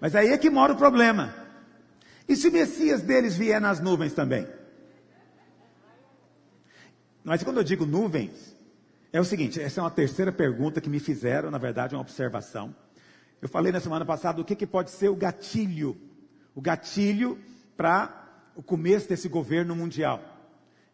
Mas 0.00 0.14
aí 0.14 0.28
é 0.28 0.38
que 0.38 0.50
mora 0.50 0.72
o 0.72 0.76
problema. 0.76 1.34
E 2.28 2.36
se 2.36 2.48
o 2.48 2.52
Messias 2.52 3.02
deles 3.02 3.36
vier 3.36 3.60
nas 3.60 3.80
nuvens 3.80 4.12
também? 4.12 4.46
Mas 7.24 7.42
quando 7.42 7.56
eu 7.56 7.64
digo 7.64 7.86
nuvens, 7.86 8.56
é 9.12 9.20
o 9.20 9.24
seguinte: 9.24 9.60
essa 9.60 9.80
é 9.80 9.82
uma 9.82 9.90
terceira 9.90 10.30
pergunta 10.30 10.80
que 10.80 10.90
me 10.90 11.00
fizeram, 11.00 11.50
na 11.50 11.58
verdade, 11.58 11.94
uma 11.94 12.00
observação. 12.00 12.74
Eu 13.40 13.48
falei 13.48 13.72
na 13.72 13.80
semana 13.80 14.04
passada 14.04 14.40
o 14.40 14.44
que, 14.44 14.56
que 14.56 14.66
pode 14.66 14.90
ser 14.90 15.08
o 15.08 15.16
gatilho, 15.16 15.96
o 16.54 16.60
gatilho 16.60 17.38
para 17.76 18.24
o 18.54 18.62
começo 18.62 19.08
desse 19.08 19.28
governo 19.28 19.76
mundial. 19.76 20.22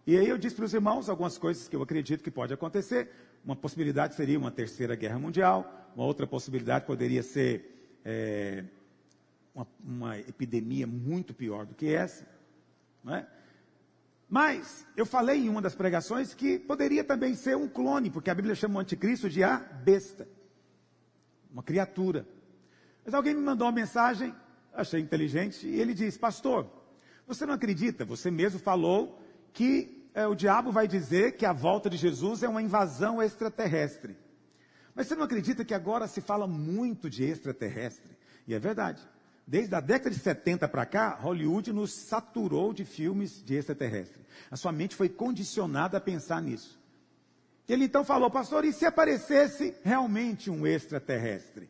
E 0.06 0.16
aí 0.18 0.28
eu 0.28 0.36
disse 0.36 0.56
para 0.56 0.64
os 0.64 0.74
irmãos 0.74 1.08
algumas 1.08 1.38
coisas 1.38 1.68
que 1.68 1.76
eu 1.76 1.82
acredito 1.82 2.24
que 2.24 2.30
pode 2.30 2.52
acontecer. 2.52 3.10
Uma 3.44 3.54
possibilidade 3.54 4.14
seria 4.14 4.38
uma 4.38 4.50
terceira 4.50 4.96
guerra 4.96 5.18
mundial, 5.18 5.90
uma 5.94 6.04
outra 6.04 6.26
possibilidade 6.26 6.84
poderia 6.84 7.22
ser 7.22 8.00
é, 8.04 8.64
uma, 9.54 9.66
uma 9.84 10.18
epidemia 10.18 10.86
muito 10.86 11.34
pior 11.34 11.66
do 11.66 11.74
que 11.74 11.92
essa. 11.92 12.26
Não 13.02 13.14
é? 13.14 13.26
Mas 14.28 14.86
eu 14.96 15.04
falei 15.04 15.44
em 15.44 15.48
uma 15.48 15.60
das 15.60 15.74
pregações 15.74 16.32
que 16.32 16.58
poderia 16.58 17.04
também 17.04 17.34
ser 17.34 17.56
um 17.56 17.68
clone, 17.68 18.10
porque 18.10 18.30
a 18.30 18.34
Bíblia 18.34 18.54
chama 18.54 18.76
o 18.76 18.80
anticristo 18.80 19.28
de 19.28 19.44
a 19.44 19.58
besta, 19.58 20.26
uma 21.52 21.62
criatura. 21.62 22.26
Mas 23.04 23.12
alguém 23.12 23.34
me 23.34 23.42
mandou 23.42 23.66
uma 23.66 23.74
mensagem, 23.74 24.34
achei 24.72 25.00
inteligente, 25.00 25.66
e 25.66 25.78
ele 25.78 25.92
diz: 25.92 26.16
Pastor, 26.16 26.66
você 27.26 27.44
não 27.44 27.52
acredita? 27.52 28.06
Você 28.06 28.30
mesmo 28.30 28.58
falou 28.58 29.20
que 29.52 30.08
é, 30.14 30.26
o 30.26 30.34
diabo 30.34 30.72
vai 30.72 30.88
dizer 30.88 31.36
que 31.36 31.44
a 31.44 31.52
volta 31.52 31.90
de 31.90 31.96
Jesus 31.96 32.42
é 32.42 32.48
uma 32.48 32.62
invasão 32.62 33.22
extraterrestre. 33.22 34.16
Mas 34.94 35.06
você 35.06 35.14
não 35.14 35.24
acredita 35.24 35.64
que 35.64 35.74
agora 35.74 36.06
se 36.06 36.20
fala 36.20 36.46
muito 36.46 37.08
de 37.08 37.24
extraterrestre? 37.24 38.16
E 38.46 38.54
é 38.54 38.58
verdade. 38.58 39.06
Desde 39.52 39.74
a 39.74 39.80
década 39.80 40.08
de 40.08 40.18
70 40.18 40.66
para 40.66 40.86
cá, 40.86 41.14
Hollywood 41.20 41.74
nos 41.74 41.92
saturou 41.92 42.72
de 42.72 42.86
filmes 42.86 43.44
de 43.44 43.54
extraterrestre. 43.54 44.22
A 44.50 44.56
sua 44.56 44.72
mente 44.72 44.96
foi 44.96 45.10
condicionada 45.10 45.98
a 45.98 46.00
pensar 46.00 46.40
nisso. 46.40 46.80
Ele 47.68 47.84
então 47.84 48.02
falou, 48.02 48.30
pastor, 48.30 48.64
e 48.64 48.72
se 48.72 48.86
aparecesse 48.86 49.74
realmente 49.84 50.50
um 50.50 50.66
extraterrestre? 50.66 51.68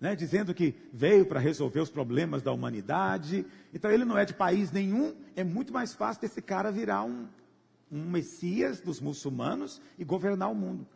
Né, 0.00 0.14
dizendo 0.14 0.54
que 0.54 0.76
veio 0.92 1.26
para 1.26 1.40
resolver 1.40 1.80
os 1.80 1.90
problemas 1.90 2.40
da 2.40 2.52
humanidade. 2.52 3.44
Então 3.74 3.90
ele 3.90 4.04
não 4.04 4.16
é 4.16 4.24
de 4.24 4.32
país 4.32 4.70
nenhum, 4.70 5.12
é 5.34 5.42
muito 5.42 5.72
mais 5.72 5.92
fácil 5.92 6.22
desse 6.22 6.40
cara 6.40 6.70
virar 6.70 7.02
um, 7.02 7.26
um 7.90 8.08
messias 8.08 8.80
dos 8.80 9.00
muçulmanos 9.00 9.82
e 9.98 10.04
governar 10.04 10.52
o 10.52 10.54
mundo. 10.54 10.86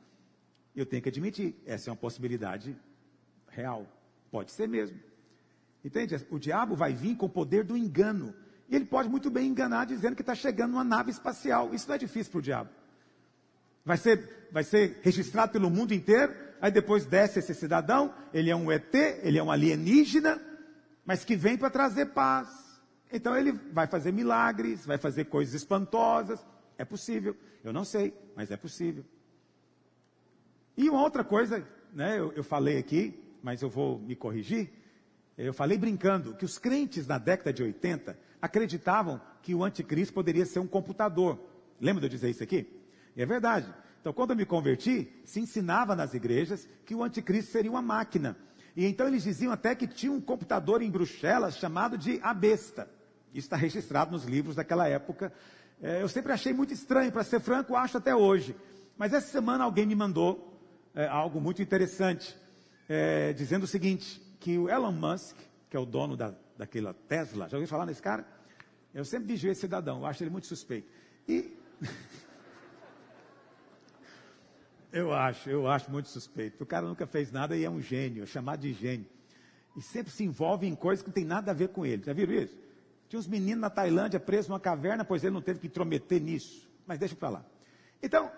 Eu 0.76 0.86
tenho 0.86 1.02
que 1.02 1.08
admitir, 1.08 1.56
essa 1.66 1.90
é 1.90 1.92
uma 1.92 1.96
possibilidade 1.96 2.76
real. 3.48 3.88
Pode 4.30 4.52
ser 4.52 4.68
mesmo. 4.68 5.10
Entende? 5.84 6.16
O 6.30 6.38
diabo 6.38 6.76
vai 6.76 6.92
vir 6.94 7.16
com 7.16 7.26
o 7.26 7.30
poder 7.30 7.64
do 7.64 7.76
engano. 7.76 8.34
E 8.68 8.76
ele 8.76 8.84
pode 8.84 9.08
muito 9.08 9.30
bem 9.30 9.48
enganar 9.48 9.84
dizendo 9.84 10.14
que 10.14 10.22
está 10.22 10.34
chegando 10.34 10.72
uma 10.72 10.84
nave 10.84 11.10
espacial. 11.10 11.74
Isso 11.74 11.88
não 11.88 11.94
é 11.94 11.98
difícil 11.98 12.30
para 12.30 12.38
o 12.38 12.42
diabo. 12.42 12.70
Vai 13.84 13.96
ser, 13.96 14.48
vai 14.52 14.62
ser 14.62 15.00
registrado 15.02 15.52
pelo 15.52 15.68
mundo 15.68 15.92
inteiro, 15.92 16.32
aí 16.60 16.70
depois 16.70 17.04
desce 17.04 17.40
esse 17.40 17.52
cidadão, 17.52 18.14
ele 18.32 18.48
é 18.48 18.54
um 18.54 18.70
ET, 18.70 18.94
ele 18.94 19.38
é 19.38 19.42
um 19.42 19.50
alienígena, 19.50 20.40
mas 21.04 21.24
que 21.24 21.34
vem 21.34 21.58
para 21.58 21.68
trazer 21.68 22.06
paz. 22.06 22.48
Então 23.12 23.36
ele 23.36 23.52
vai 23.72 23.86
fazer 23.86 24.12
milagres, 24.12 24.86
vai 24.86 24.98
fazer 24.98 25.24
coisas 25.24 25.52
espantosas. 25.54 26.40
É 26.78 26.84
possível. 26.84 27.36
Eu 27.62 27.72
não 27.72 27.84
sei, 27.84 28.14
mas 28.34 28.50
é 28.50 28.56
possível. 28.56 29.04
E 30.76 30.88
uma 30.88 31.02
outra 31.02 31.22
coisa, 31.22 31.66
né, 31.92 32.18
eu, 32.18 32.32
eu 32.32 32.42
falei 32.42 32.78
aqui, 32.78 33.20
mas 33.42 33.60
eu 33.60 33.68
vou 33.68 33.98
me 33.98 34.16
corrigir. 34.16 34.70
Eu 35.44 35.52
falei 35.52 35.76
brincando 35.76 36.34
que 36.34 36.44
os 36.44 36.56
crentes 36.56 37.04
na 37.08 37.18
década 37.18 37.52
de 37.52 37.64
80 37.64 38.16
acreditavam 38.40 39.20
que 39.42 39.56
o 39.56 39.64
anticristo 39.64 40.14
poderia 40.14 40.46
ser 40.46 40.60
um 40.60 40.68
computador. 40.68 41.36
Lembra 41.80 42.00
de 42.00 42.06
eu 42.06 42.10
dizer 42.10 42.30
isso 42.30 42.44
aqui? 42.44 42.64
E 43.16 43.22
é 43.22 43.26
verdade. 43.26 43.66
Então, 44.00 44.12
quando 44.12 44.30
eu 44.30 44.36
me 44.36 44.46
converti, 44.46 45.12
se 45.24 45.40
ensinava 45.40 45.96
nas 45.96 46.14
igrejas 46.14 46.68
que 46.86 46.94
o 46.94 47.02
anticristo 47.02 47.50
seria 47.50 47.72
uma 47.72 47.82
máquina. 47.82 48.36
E 48.76 48.86
então 48.86 49.08
eles 49.08 49.24
diziam 49.24 49.52
até 49.52 49.74
que 49.74 49.88
tinha 49.88 50.12
um 50.12 50.20
computador 50.20 50.80
em 50.80 50.88
Bruxelas 50.88 51.56
chamado 51.56 51.98
de 51.98 52.20
a 52.22 52.32
besta. 52.32 52.88
Isso 53.34 53.46
está 53.46 53.56
registrado 53.56 54.12
nos 54.12 54.22
livros 54.22 54.54
daquela 54.54 54.86
época. 54.86 55.32
É, 55.82 56.02
eu 56.02 56.08
sempre 56.08 56.30
achei 56.30 56.52
muito 56.52 56.72
estranho, 56.72 57.10
para 57.10 57.24
ser 57.24 57.40
franco, 57.40 57.74
acho 57.74 57.98
até 57.98 58.14
hoje. 58.14 58.54
Mas 58.96 59.12
essa 59.12 59.26
semana 59.26 59.64
alguém 59.64 59.86
me 59.86 59.96
mandou 59.96 60.56
é, 60.94 61.08
algo 61.08 61.40
muito 61.40 61.60
interessante, 61.60 62.36
é, 62.88 63.32
dizendo 63.32 63.64
o 63.64 63.66
seguinte: 63.66 64.21
que 64.42 64.58
o 64.58 64.68
Elon 64.68 64.90
Musk, 64.90 65.36
que 65.70 65.76
é 65.76 65.80
o 65.80 65.86
dono 65.86 66.16
da, 66.16 66.34
daquela 66.58 66.92
Tesla, 66.92 67.48
já 67.48 67.56
ouviu 67.56 67.68
falar 67.68 67.86
nesse 67.86 68.02
cara? 68.02 68.26
Eu 68.92 69.04
sempre 69.04 69.28
vigio 69.28 69.52
esse 69.52 69.60
cidadão, 69.60 70.00
eu 70.00 70.06
acho 70.06 70.20
ele 70.22 70.30
muito 70.30 70.48
suspeito. 70.48 70.88
E. 71.28 71.56
eu 74.92 75.12
acho, 75.12 75.48
eu 75.48 75.68
acho 75.68 75.88
muito 75.92 76.08
suspeito. 76.08 76.64
O 76.64 76.66
cara 76.66 76.88
nunca 76.88 77.06
fez 77.06 77.30
nada 77.30 77.56
e 77.56 77.64
é 77.64 77.70
um 77.70 77.80
gênio, 77.80 78.24
é 78.24 78.26
chamado 78.26 78.58
de 78.60 78.72
gênio. 78.72 79.06
E 79.76 79.80
sempre 79.80 80.12
se 80.12 80.24
envolve 80.24 80.66
em 80.66 80.74
coisas 80.74 81.04
que 81.04 81.08
não 81.08 81.14
tem 81.14 81.24
nada 81.24 81.52
a 81.52 81.54
ver 81.54 81.68
com 81.68 81.86
ele. 81.86 82.02
Já 82.04 82.12
viram 82.12 82.34
isso? 82.34 82.58
Tinha 83.08 83.20
uns 83.20 83.28
meninos 83.28 83.60
na 83.60 83.70
Tailândia 83.70 84.18
presos 84.18 84.48
numa 84.48 84.58
caverna, 84.58 85.04
pois 85.04 85.22
ele 85.22 85.34
não 85.34 85.40
teve 85.40 85.60
que 85.60 85.68
intrometer 85.68 86.20
nisso. 86.20 86.68
Mas 86.84 86.98
deixa 86.98 87.14
para 87.14 87.28
lá. 87.28 87.46
Então, 88.02 88.28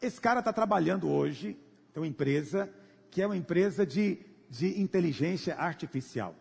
esse 0.00 0.20
cara 0.20 0.40
está 0.40 0.52
trabalhando 0.52 1.08
hoje, 1.08 1.56
tem 1.94 2.02
uma 2.02 2.06
empresa, 2.06 2.70
que 3.10 3.22
é 3.22 3.26
uma 3.26 3.36
empresa 3.36 3.86
de 3.86 4.33
de 4.56 4.80
inteligência 4.80 5.56
artificial. 5.56 6.34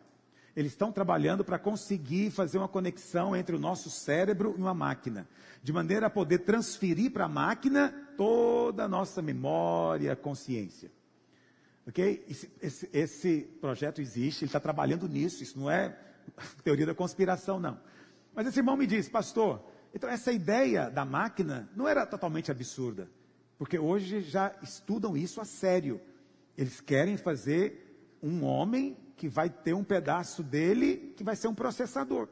Eles 0.56 0.74
estão 0.74 0.92
trabalhando 0.92 1.44
para 1.44 1.58
conseguir 1.58 2.30
fazer 2.30 2.60
uma 2.60 2.68
conexão 2.68 3.36
entre 3.36 3.56
o 3.56 3.60
nosso 3.60 3.90
cérebro 3.90 4.54
e 4.56 4.62
uma 4.62 4.74
máquina, 4.74 5.28
de 5.64 5.74
maneira 5.74 6.06
a 6.06 6.10
poder 6.12 6.40
transferir 6.40 7.12
para 7.12 7.26
a 7.26 7.30
máquina 7.30 7.92
toda 8.16 8.84
a 8.84 8.88
nossa 8.88 9.20
memória, 9.20 10.16
consciência. 10.16 10.92
Ok? 11.88 12.24
Esse, 12.30 12.52
esse, 12.62 12.90
esse 12.94 13.42
projeto 13.60 14.00
existe, 14.00 14.44
ele 14.44 14.50
está 14.50 14.60
trabalhando 14.60 15.10
nisso, 15.10 15.42
isso 15.42 15.58
não 15.58 15.72
é 15.72 15.98
teoria 16.64 16.86
da 16.86 16.94
conspiração, 16.94 17.60
não. 17.60 17.80
Mas 18.36 18.46
esse 18.46 18.60
irmão 18.60 18.78
me 18.78 18.86
disse, 18.86 19.10
pastor, 19.10 19.60
então 19.92 20.08
essa 20.08 20.32
ideia 20.32 20.88
da 20.88 21.04
máquina 21.04 21.68
não 21.76 21.88
era 21.88 22.06
totalmente 22.06 22.52
absurda, 22.52 23.10
porque 23.58 23.80
hoje 23.80 24.22
já 24.22 24.54
estudam 24.62 25.18
isso 25.18 25.42
a 25.42 25.46
sério. 25.46 26.00
Eles 26.56 26.80
querem 26.80 27.18
fazer 27.18 27.93
um 28.24 28.46
homem 28.46 28.98
que 29.18 29.28
vai 29.28 29.50
ter 29.50 29.74
um 29.74 29.84
pedaço 29.84 30.42
dele 30.42 31.14
que 31.18 31.24
vai 31.24 31.36
ser 31.36 31.50
um 31.50 31.54
processador. 31.54 32.30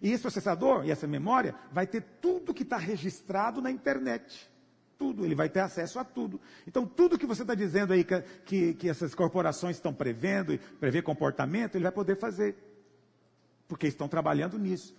E 0.00 0.10
esse 0.12 0.22
processador 0.22 0.86
e 0.86 0.90
essa 0.90 1.06
memória 1.06 1.54
vai 1.70 1.86
ter 1.86 2.02
tudo 2.22 2.54
que 2.54 2.62
está 2.62 2.78
registrado 2.78 3.60
na 3.60 3.70
internet. 3.70 4.48
Tudo, 4.96 5.24
ele 5.24 5.34
vai 5.34 5.48
ter 5.48 5.60
acesso 5.60 5.98
a 5.98 6.04
tudo. 6.04 6.40
Então, 6.66 6.86
tudo 6.86 7.18
que 7.18 7.26
você 7.26 7.42
está 7.42 7.54
dizendo 7.54 7.92
aí 7.92 8.04
que, 8.04 8.20
que, 8.44 8.74
que, 8.74 8.88
essas 8.88 9.14
corporações 9.14 9.76
estão 9.76 9.92
prevendo, 9.94 10.58
prever 10.78 11.02
comportamento, 11.02 11.74
ele 11.74 11.84
vai 11.84 11.92
poder 11.92 12.16
fazer. 12.16 12.54
Porque 13.66 13.86
estão 13.86 14.08
trabalhando 14.08 14.58
nisso. 14.58 14.94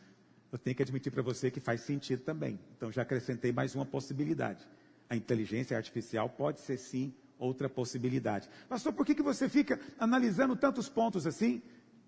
Eu 0.51 0.57
tenho 0.57 0.75
que 0.75 0.81
admitir 0.81 1.11
para 1.11 1.21
você 1.21 1.49
que 1.51 1.59
faz 1.59 1.81
sentido 1.81 2.23
também. 2.23 2.59
Então, 2.75 2.91
já 2.91 3.03
acrescentei 3.03 3.51
mais 3.51 3.75
uma 3.75 3.85
possibilidade. 3.85 4.67
A 5.07 5.15
inteligência 5.15 5.77
artificial 5.77 6.29
pode 6.29 6.61
ser 6.61 6.77
sim 6.77 7.13
outra 7.41 7.67
possibilidade. 7.67 8.47
Pastor, 8.69 8.93
por 8.93 9.05
que, 9.05 9.15
que 9.15 9.23
você 9.23 9.49
fica 9.49 9.79
analisando 9.99 10.55
tantos 10.55 10.87
pontos 10.87 11.25
assim? 11.25 11.61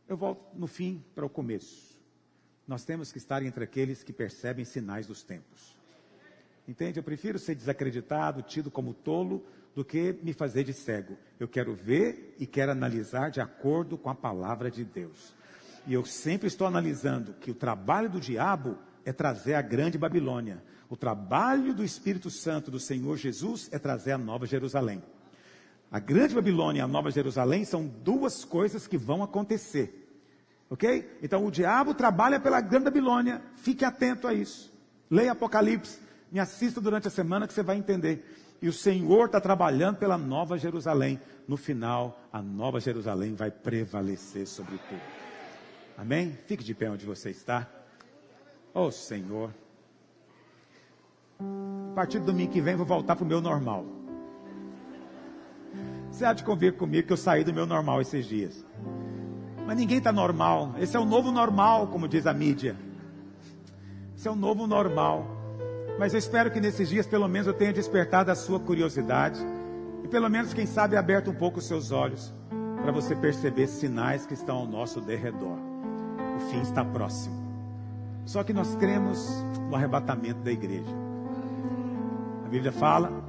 Eu 0.08 0.16
volto 0.16 0.58
no 0.58 0.68
fim 0.68 1.04
para 1.16 1.26
o 1.26 1.30
começo. 1.30 2.00
Nós 2.68 2.86
temos 2.86 3.12
que 3.12 3.18
estar 3.18 3.44
entre 3.44 3.64
aqueles 3.64 4.04
que 4.04 4.14
percebem 4.14 4.64
sinais 4.64 5.08
dos 5.08 5.24
tempos. 5.24 5.76
Entende? 6.68 7.00
Eu 7.00 7.04
prefiro 7.04 7.38
ser 7.38 7.56
desacreditado, 7.56 8.42
tido 8.42 8.72
como 8.72 8.94
tolo, 8.94 9.44
do 9.76 9.84
que 9.84 10.14
me 10.22 10.34
fazer 10.34 10.64
de 10.64 10.72
cego. 10.72 11.18
Eu 11.40 11.48
quero 11.48 11.74
ver 11.74 12.36
e 12.40 12.46
quero 12.46 12.72
analisar 12.72 13.32
de 13.32 13.42
acordo 13.42 13.98
com 13.98 14.10
a 14.10 14.16
palavra 14.16 14.70
de 14.70 14.86
Deus. 14.86 15.34
E 15.86 15.94
eu 15.94 16.06
sempre 16.06 16.48
estou 16.48 16.66
analisando 16.66 17.34
que 17.34 17.52
o 17.52 17.56
trabalho 17.56 18.10
do 18.10 18.20
diabo 18.20 18.78
é 19.04 19.12
trazer 19.12 19.56
a 19.56 19.62
grande 19.62 19.98
Babilônia. 19.98 20.64
O 20.90 20.96
trabalho 20.96 21.74
do 21.74 21.84
Espírito 21.84 22.30
Santo 22.30 22.70
do 22.70 22.80
Senhor 22.80 23.18
Jesus 23.18 23.68
é 23.72 23.80
trazer 23.80 24.12
a 24.12 24.18
nova 24.18 24.46
Jerusalém. 24.46 25.02
A 25.94 26.00
grande 26.00 26.34
Babilônia 26.34 26.80
e 26.80 26.82
a 26.82 26.88
Nova 26.88 27.12
Jerusalém 27.12 27.64
são 27.64 27.86
duas 27.86 28.44
coisas 28.44 28.88
que 28.88 28.98
vão 28.98 29.22
acontecer. 29.22 30.10
Ok? 30.68 31.20
Então 31.22 31.46
o 31.46 31.52
diabo 31.52 31.94
trabalha 31.94 32.40
pela 32.40 32.60
grande 32.62 32.86
Babilônia. 32.86 33.44
Fique 33.58 33.86
atento 33.86 34.28
a 34.28 34.34
isso. 34.34 34.74
Leia 35.08 35.34
Apocalipse. 35.34 36.00
Me 36.32 36.40
assista 36.40 36.82
durante 36.82 37.08
a 37.08 37.12
semana 37.12 37.46
que 37.46 37.54
você 37.54 37.62
vai 37.62 37.78
entender. 37.78 38.26
E 38.60 38.68
o 38.68 38.74
Senhor 38.74 39.28
está 39.28 39.40
trabalhando 39.40 39.98
pela 39.98 40.18
Nova 40.18 40.58
Jerusalém. 40.58 41.22
No 41.48 41.58
final, 41.58 42.20
a 42.34 42.42
Nova 42.42 42.80
Jerusalém 42.80 43.36
vai 43.36 43.52
prevalecer 43.52 44.48
sobre 44.48 44.80
tudo. 44.90 45.02
Amém? 45.96 46.36
Fique 46.48 46.64
de 46.64 46.74
pé 46.74 46.90
onde 46.90 47.06
você 47.06 47.30
está. 47.30 47.70
Oh 48.74 48.90
Senhor. 48.90 49.54
A 51.40 51.94
partir 51.94 52.18
do 52.18 52.26
domingo 52.26 52.52
que 52.52 52.62
vem, 52.62 52.76
vou 52.76 52.86
voltar 52.86 53.16
para 53.16 53.24
o 53.26 53.28
meu 53.28 53.40
normal. 53.40 53.86
Você 56.14 56.26
há 56.26 56.32
de 56.32 56.44
convir 56.44 56.74
comigo 56.74 57.08
que 57.08 57.14
eu 57.14 57.18
saí 57.18 57.44
do 57.44 57.52
meu 57.52 57.66
normal 57.66 58.00
esses 58.00 58.28
dias. 58.28 58.64
Mas 59.66 59.76
ninguém 59.76 59.98
está 59.98 60.12
normal. 60.12 60.76
Esse 60.78 60.96
é 60.96 61.00
o 61.00 61.06
novo 61.06 61.32
normal, 61.32 61.88
como 61.88 62.08
diz 62.08 62.28
a 62.28 62.34
mídia. 62.34 62.76
Esse 64.16 64.28
é 64.28 64.32
o 64.32 64.36
novo 64.36 64.68
normal. 64.68 65.26
Mas 65.98 66.14
eu 66.14 66.20
espero 66.20 66.52
que 66.52 66.62
nesses 66.62 66.88
dias, 66.88 67.08
pelo 67.08 67.28
menos, 67.28 67.48
eu 67.48 67.54
tenha 67.54 67.74
despertado 67.74 68.30
a 68.30 68.36
sua 68.36 68.60
curiosidade. 68.60 69.40
E 70.04 70.08
pelo 70.08 70.30
menos, 70.30 70.54
quem 70.54 70.68
sabe, 70.68 70.96
aberto 70.96 71.32
um 71.32 71.36
pouco 71.36 71.58
os 71.58 71.66
seus 71.66 71.92
olhos. 71.92 72.32
Para 72.84 72.92
você 72.92 73.16
perceber 73.16 73.66
sinais 73.66 74.24
que 74.24 74.36
estão 74.36 74.58
ao 74.58 74.68
nosso 74.68 75.02
derredor. 75.02 75.58
O 76.38 76.40
fim 76.52 76.62
está 76.62 76.86
próximo. 76.86 77.36
Só 78.24 78.44
que 78.44 78.54
nós 78.54 78.76
cremos 78.76 79.44
no 79.68 79.76
arrebatamento 79.76 80.42
da 80.42 80.52
igreja. 80.52 80.94
A 82.46 82.50
Bíblia 82.50 82.72
fala 82.72 83.23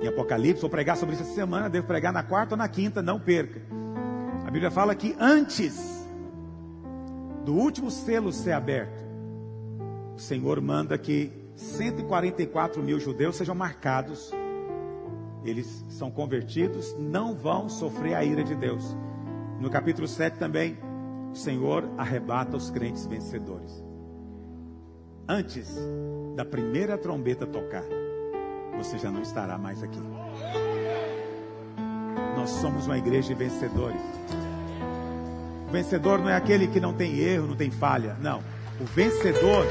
em 0.00 0.08
Apocalipse, 0.08 0.62
vou 0.62 0.70
pregar 0.70 0.96
sobre 0.96 1.14
isso 1.14 1.24
essa 1.24 1.34
semana, 1.34 1.68
devo 1.68 1.86
pregar 1.86 2.12
na 2.12 2.22
quarta 2.22 2.54
ou 2.54 2.58
na 2.58 2.68
quinta, 2.68 3.02
não 3.02 3.20
perca. 3.20 3.60
A 4.46 4.50
Bíblia 4.50 4.70
fala 4.70 4.94
que 4.94 5.14
antes 5.20 6.08
do 7.44 7.54
último 7.54 7.90
selo 7.90 8.32
ser 8.32 8.52
aberto, 8.52 9.04
o 10.16 10.18
Senhor 10.18 10.60
manda 10.60 10.96
que 10.96 11.30
144 11.54 12.82
mil 12.82 12.98
judeus 12.98 13.36
sejam 13.36 13.54
marcados. 13.54 14.32
Eles 15.44 15.84
são 15.88 16.10
convertidos, 16.10 16.96
não 16.98 17.34
vão 17.34 17.68
sofrer 17.68 18.14
a 18.14 18.24
ira 18.24 18.42
de 18.42 18.54
Deus. 18.54 18.96
No 19.60 19.70
capítulo 19.70 20.08
7 20.08 20.38
também, 20.38 20.78
o 21.32 21.36
Senhor 21.36 21.88
arrebata 21.96 22.56
os 22.56 22.70
crentes 22.70 23.06
vencedores. 23.06 23.84
Antes 25.28 25.78
da 26.34 26.44
primeira 26.44 26.98
trombeta 26.98 27.46
tocar, 27.46 27.84
você 28.82 28.98
já 28.98 29.10
não 29.10 29.20
estará 29.20 29.58
mais 29.58 29.82
aqui. 29.82 30.00
Nós 32.34 32.48
somos 32.48 32.86
uma 32.86 32.96
igreja 32.96 33.28
de 33.28 33.34
vencedores. 33.34 34.00
O 35.68 35.70
vencedor 35.70 36.18
não 36.18 36.30
é 36.30 36.34
aquele 36.34 36.66
que 36.66 36.80
não 36.80 36.94
tem 36.94 37.18
erro, 37.18 37.46
não 37.46 37.56
tem 37.56 37.70
falha. 37.70 38.16
Não. 38.20 38.42
O 38.80 38.84
vencedor. 38.84 39.66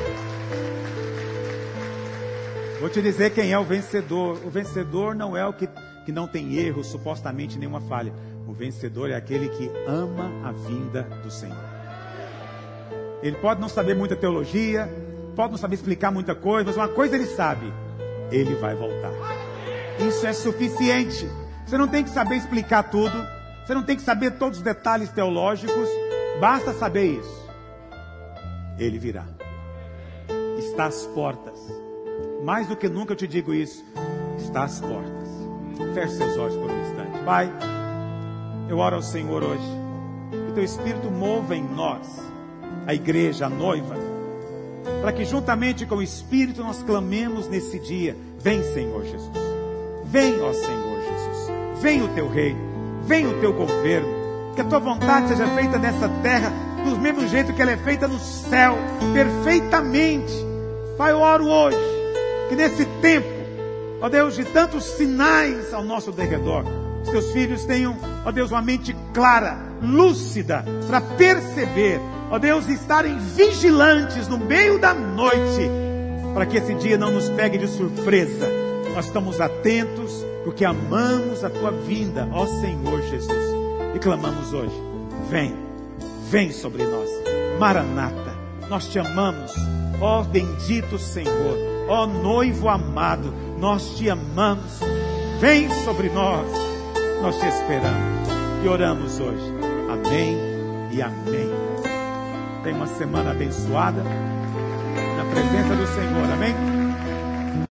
Vou 2.79 2.89
te 2.89 3.01
dizer 3.01 3.31
quem 3.31 3.51
é 3.51 3.57
o 3.57 3.63
vencedor. 3.63 4.39
O 4.45 4.49
vencedor 4.51 5.15
não 5.15 5.35
é 5.35 5.45
o 5.45 5.53
que, 5.53 5.67
que 6.05 6.11
não 6.11 6.27
tem 6.27 6.55
erro, 6.55 6.83
supostamente 6.83 7.57
nenhuma 7.57 7.81
falha. 7.81 8.13
O 8.47 8.53
vencedor 8.53 9.09
é 9.09 9.15
aquele 9.15 9.49
que 9.49 9.71
ama 9.87 10.29
a 10.47 10.51
vinda 10.51 11.01
do 11.23 11.31
Senhor. 11.31 11.57
Ele 13.23 13.35
pode 13.37 13.59
não 13.59 13.67
saber 13.67 13.95
muita 13.95 14.15
teologia, 14.15 14.87
pode 15.35 15.51
não 15.51 15.57
saber 15.57 15.75
explicar 15.75 16.11
muita 16.11 16.35
coisa, 16.35 16.65
mas 16.67 16.77
uma 16.77 16.87
coisa 16.87 17.15
ele 17.15 17.25
sabe: 17.25 17.73
ele 18.31 18.55
vai 18.55 18.75
voltar. 18.75 19.11
Isso 19.99 20.25
é 20.25 20.33
suficiente. 20.33 21.29
Você 21.65 21.77
não 21.77 21.87
tem 21.87 22.03
que 22.03 22.09
saber 22.09 22.35
explicar 22.35 22.83
tudo, 22.83 23.15
você 23.65 23.73
não 23.73 23.83
tem 23.83 23.95
que 23.95 24.01
saber 24.01 24.31
todos 24.31 24.59
os 24.59 24.63
detalhes 24.63 25.11
teológicos, 25.11 25.89
basta 26.39 26.73
saber 26.73 27.19
isso. 27.19 27.49
Ele 28.77 28.97
virá. 28.97 29.25
Está 30.57 30.85
às 30.85 31.05
portas. 31.07 31.59
Mais 32.43 32.67
do 32.67 32.75
que 32.75 32.87
nunca 32.87 33.13
eu 33.13 33.17
te 33.17 33.27
digo 33.27 33.53
isso. 33.53 33.83
Está 34.37 34.63
às 34.63 34.79
portas. 34.79 35.29
Feche 35.93 36.15
seus 36.15 36.37
olhos 36.37 36.55
por 36.55 36.71
um 36.71 36.81
instante. 36.81 37.23
Pai, 37.23 37.51
eu 38.69 38.77
oro 38.77 38.95
ao 38.95 39.01
Senhor 39.01 39.43
hoje. 39.43 39.79
Que 40.47 40.53
teu 40.53 40.63
Espírito 40.63 41.11
mova 41.11 41.55
em 41.55 41.63
nós, 41.63 42.07
a 42.87 42.93
igreja, 42.93 43.45
a 43.45 43.49
noiva 43.49 44.08
para 45.01 45.11
que 45.11 45.25
juntamente 45.25 45.85
com 45.85 45.95
o 45.95 46.03
Espírito 46.03 46.63
nós 46.63 46.83
clamemos 46.83 47.47
nesse 47.47 47.79
dia: 47.79 48.15
Vem, 48.39 48.63
Senhor 48.73 49.03
Jesus. 49.03 49.37
Vem, 50.05 50.41
ó 50.41 50.53
Senhor 50.53 50.99
Jesus. 51.01 51.81
Vem 51.81 52.01
o 52.01 52.07
teu 52.09 52.29
reino. 52.29 52.59
Vem 53.03 53.27
o 53.27 53.39
teu 53.39 53.53
governo. 53.53 54.07
Que 54.55 54.61
a 54.61 54.65
tua 54.65 54.79
vontade 54.79 55.29
seja 55.29 55.47
feita 55.47 55.77
nessa 55.77 56.09
terra 56.21 56.51
do 56.83 56.97
mesmo 56.97 57.27
jeito 57.27 57.53
que 57.53 57.61
ela 57.61 57.71
é 57.71 57.77
feita 57.77 58.07
no 58.07 58.19
céu, 58.19 58.77
perfeitamente. 59.13 60.33
Pai, 60.97 61.11
eu 61.11 61.19
oro 61.19 61.47
hoje 61.47 61.77
que 62.49 62.55
nesse 62.55 62.85
tempo, 63.01 63.27
ó 64.01 64.09
Deus, 64.09 64.35
de 64.35 64.43
tantos 64.43 64.83
sinais 64.83 65.73
ao 65.73 65.83
nosso 65.83 66.11
derredor, 66.11 66.65
os 67.03 67.09
teus 67.09 67.31
filhos 67.31 67.63
tenham, 67.63 67.95
ó 68.25 68.31
Deus, 68.31 68.51
uma 68.51 68.61
mente 68.61 68.95
clara, 69.13 69.57
lúcida, 69.81 70.65
para 70.87 70.99
perceber 70.99 72.01
ó 72.29 72.37
Deus, 72.37 72.67
estarem 72.67 73.17
vigilantes 73.17 74.27
no 74.27 74.37
meio 74.37 74.79
da 74.79 74.93
noite, 74.93 75.69
para 76.33 76.45
que 76.45 76.57
esse 76.57 76.73
dia 76.75 76.97
não 76.97 77.11
nos 77.11 77.29
pegue 77.29 77.57
de 77.57 77.67
surpresa. 77.67 78.47
Nós 78.93 79.05
estamos 79.05 79.39
atentos, 79.39 80.25
porque 80.43 80.65
amamos 80.65 81.43
a 81.43 81.49
tua 81.49 81.71
vinda, 81.71 82.27
ó 82.31 82.45
Senhor 82.45 83.01
Jesus, 83.03 83.55
e 83.95 83.99
clamamos 83.99 84.53
hoje: 84.53 84.75
vem, 85.29 85.55
vem 86.29 86.51
sobre 86.51 86.83
nós, 86.83 87.09
Maranata, 87.59 88.33
nós 88.69 88.87
te 88.87 88.99
amamos, 88.99 89.53
ó 90.01 90.23
bendito 90.23 90.97
Senhor, 90.97 91.57
ó 91.87 92.05
noivo 92.05 92.69
amado, 92.69 93.33
nós 93.59 93.97
te 93.97 94.09
amamos, 94.09 94.79
vem 95.39 95.69
sobre 95.83 96.09
nós, 96.09 96.47
nós 97.21 97.37
te 97.37 97.47
esperamos 97.47 98.29
e 98.63 98.67
oramos 98.67 99.19
hoje. 99.19 99.53
Amém 99.89 100.37
e 100.91 101.01
amém. 101.01 101.48
Tenha 102.69 102.77
uma 102.83 102.87
semana 102.87 103.31
abençoada 103.31 104.03
na 104.03 105.25
presença 105.31 105.75
do 105.75 105.87
Senhor. 105.87 106.31
Amém? 106.31 106.78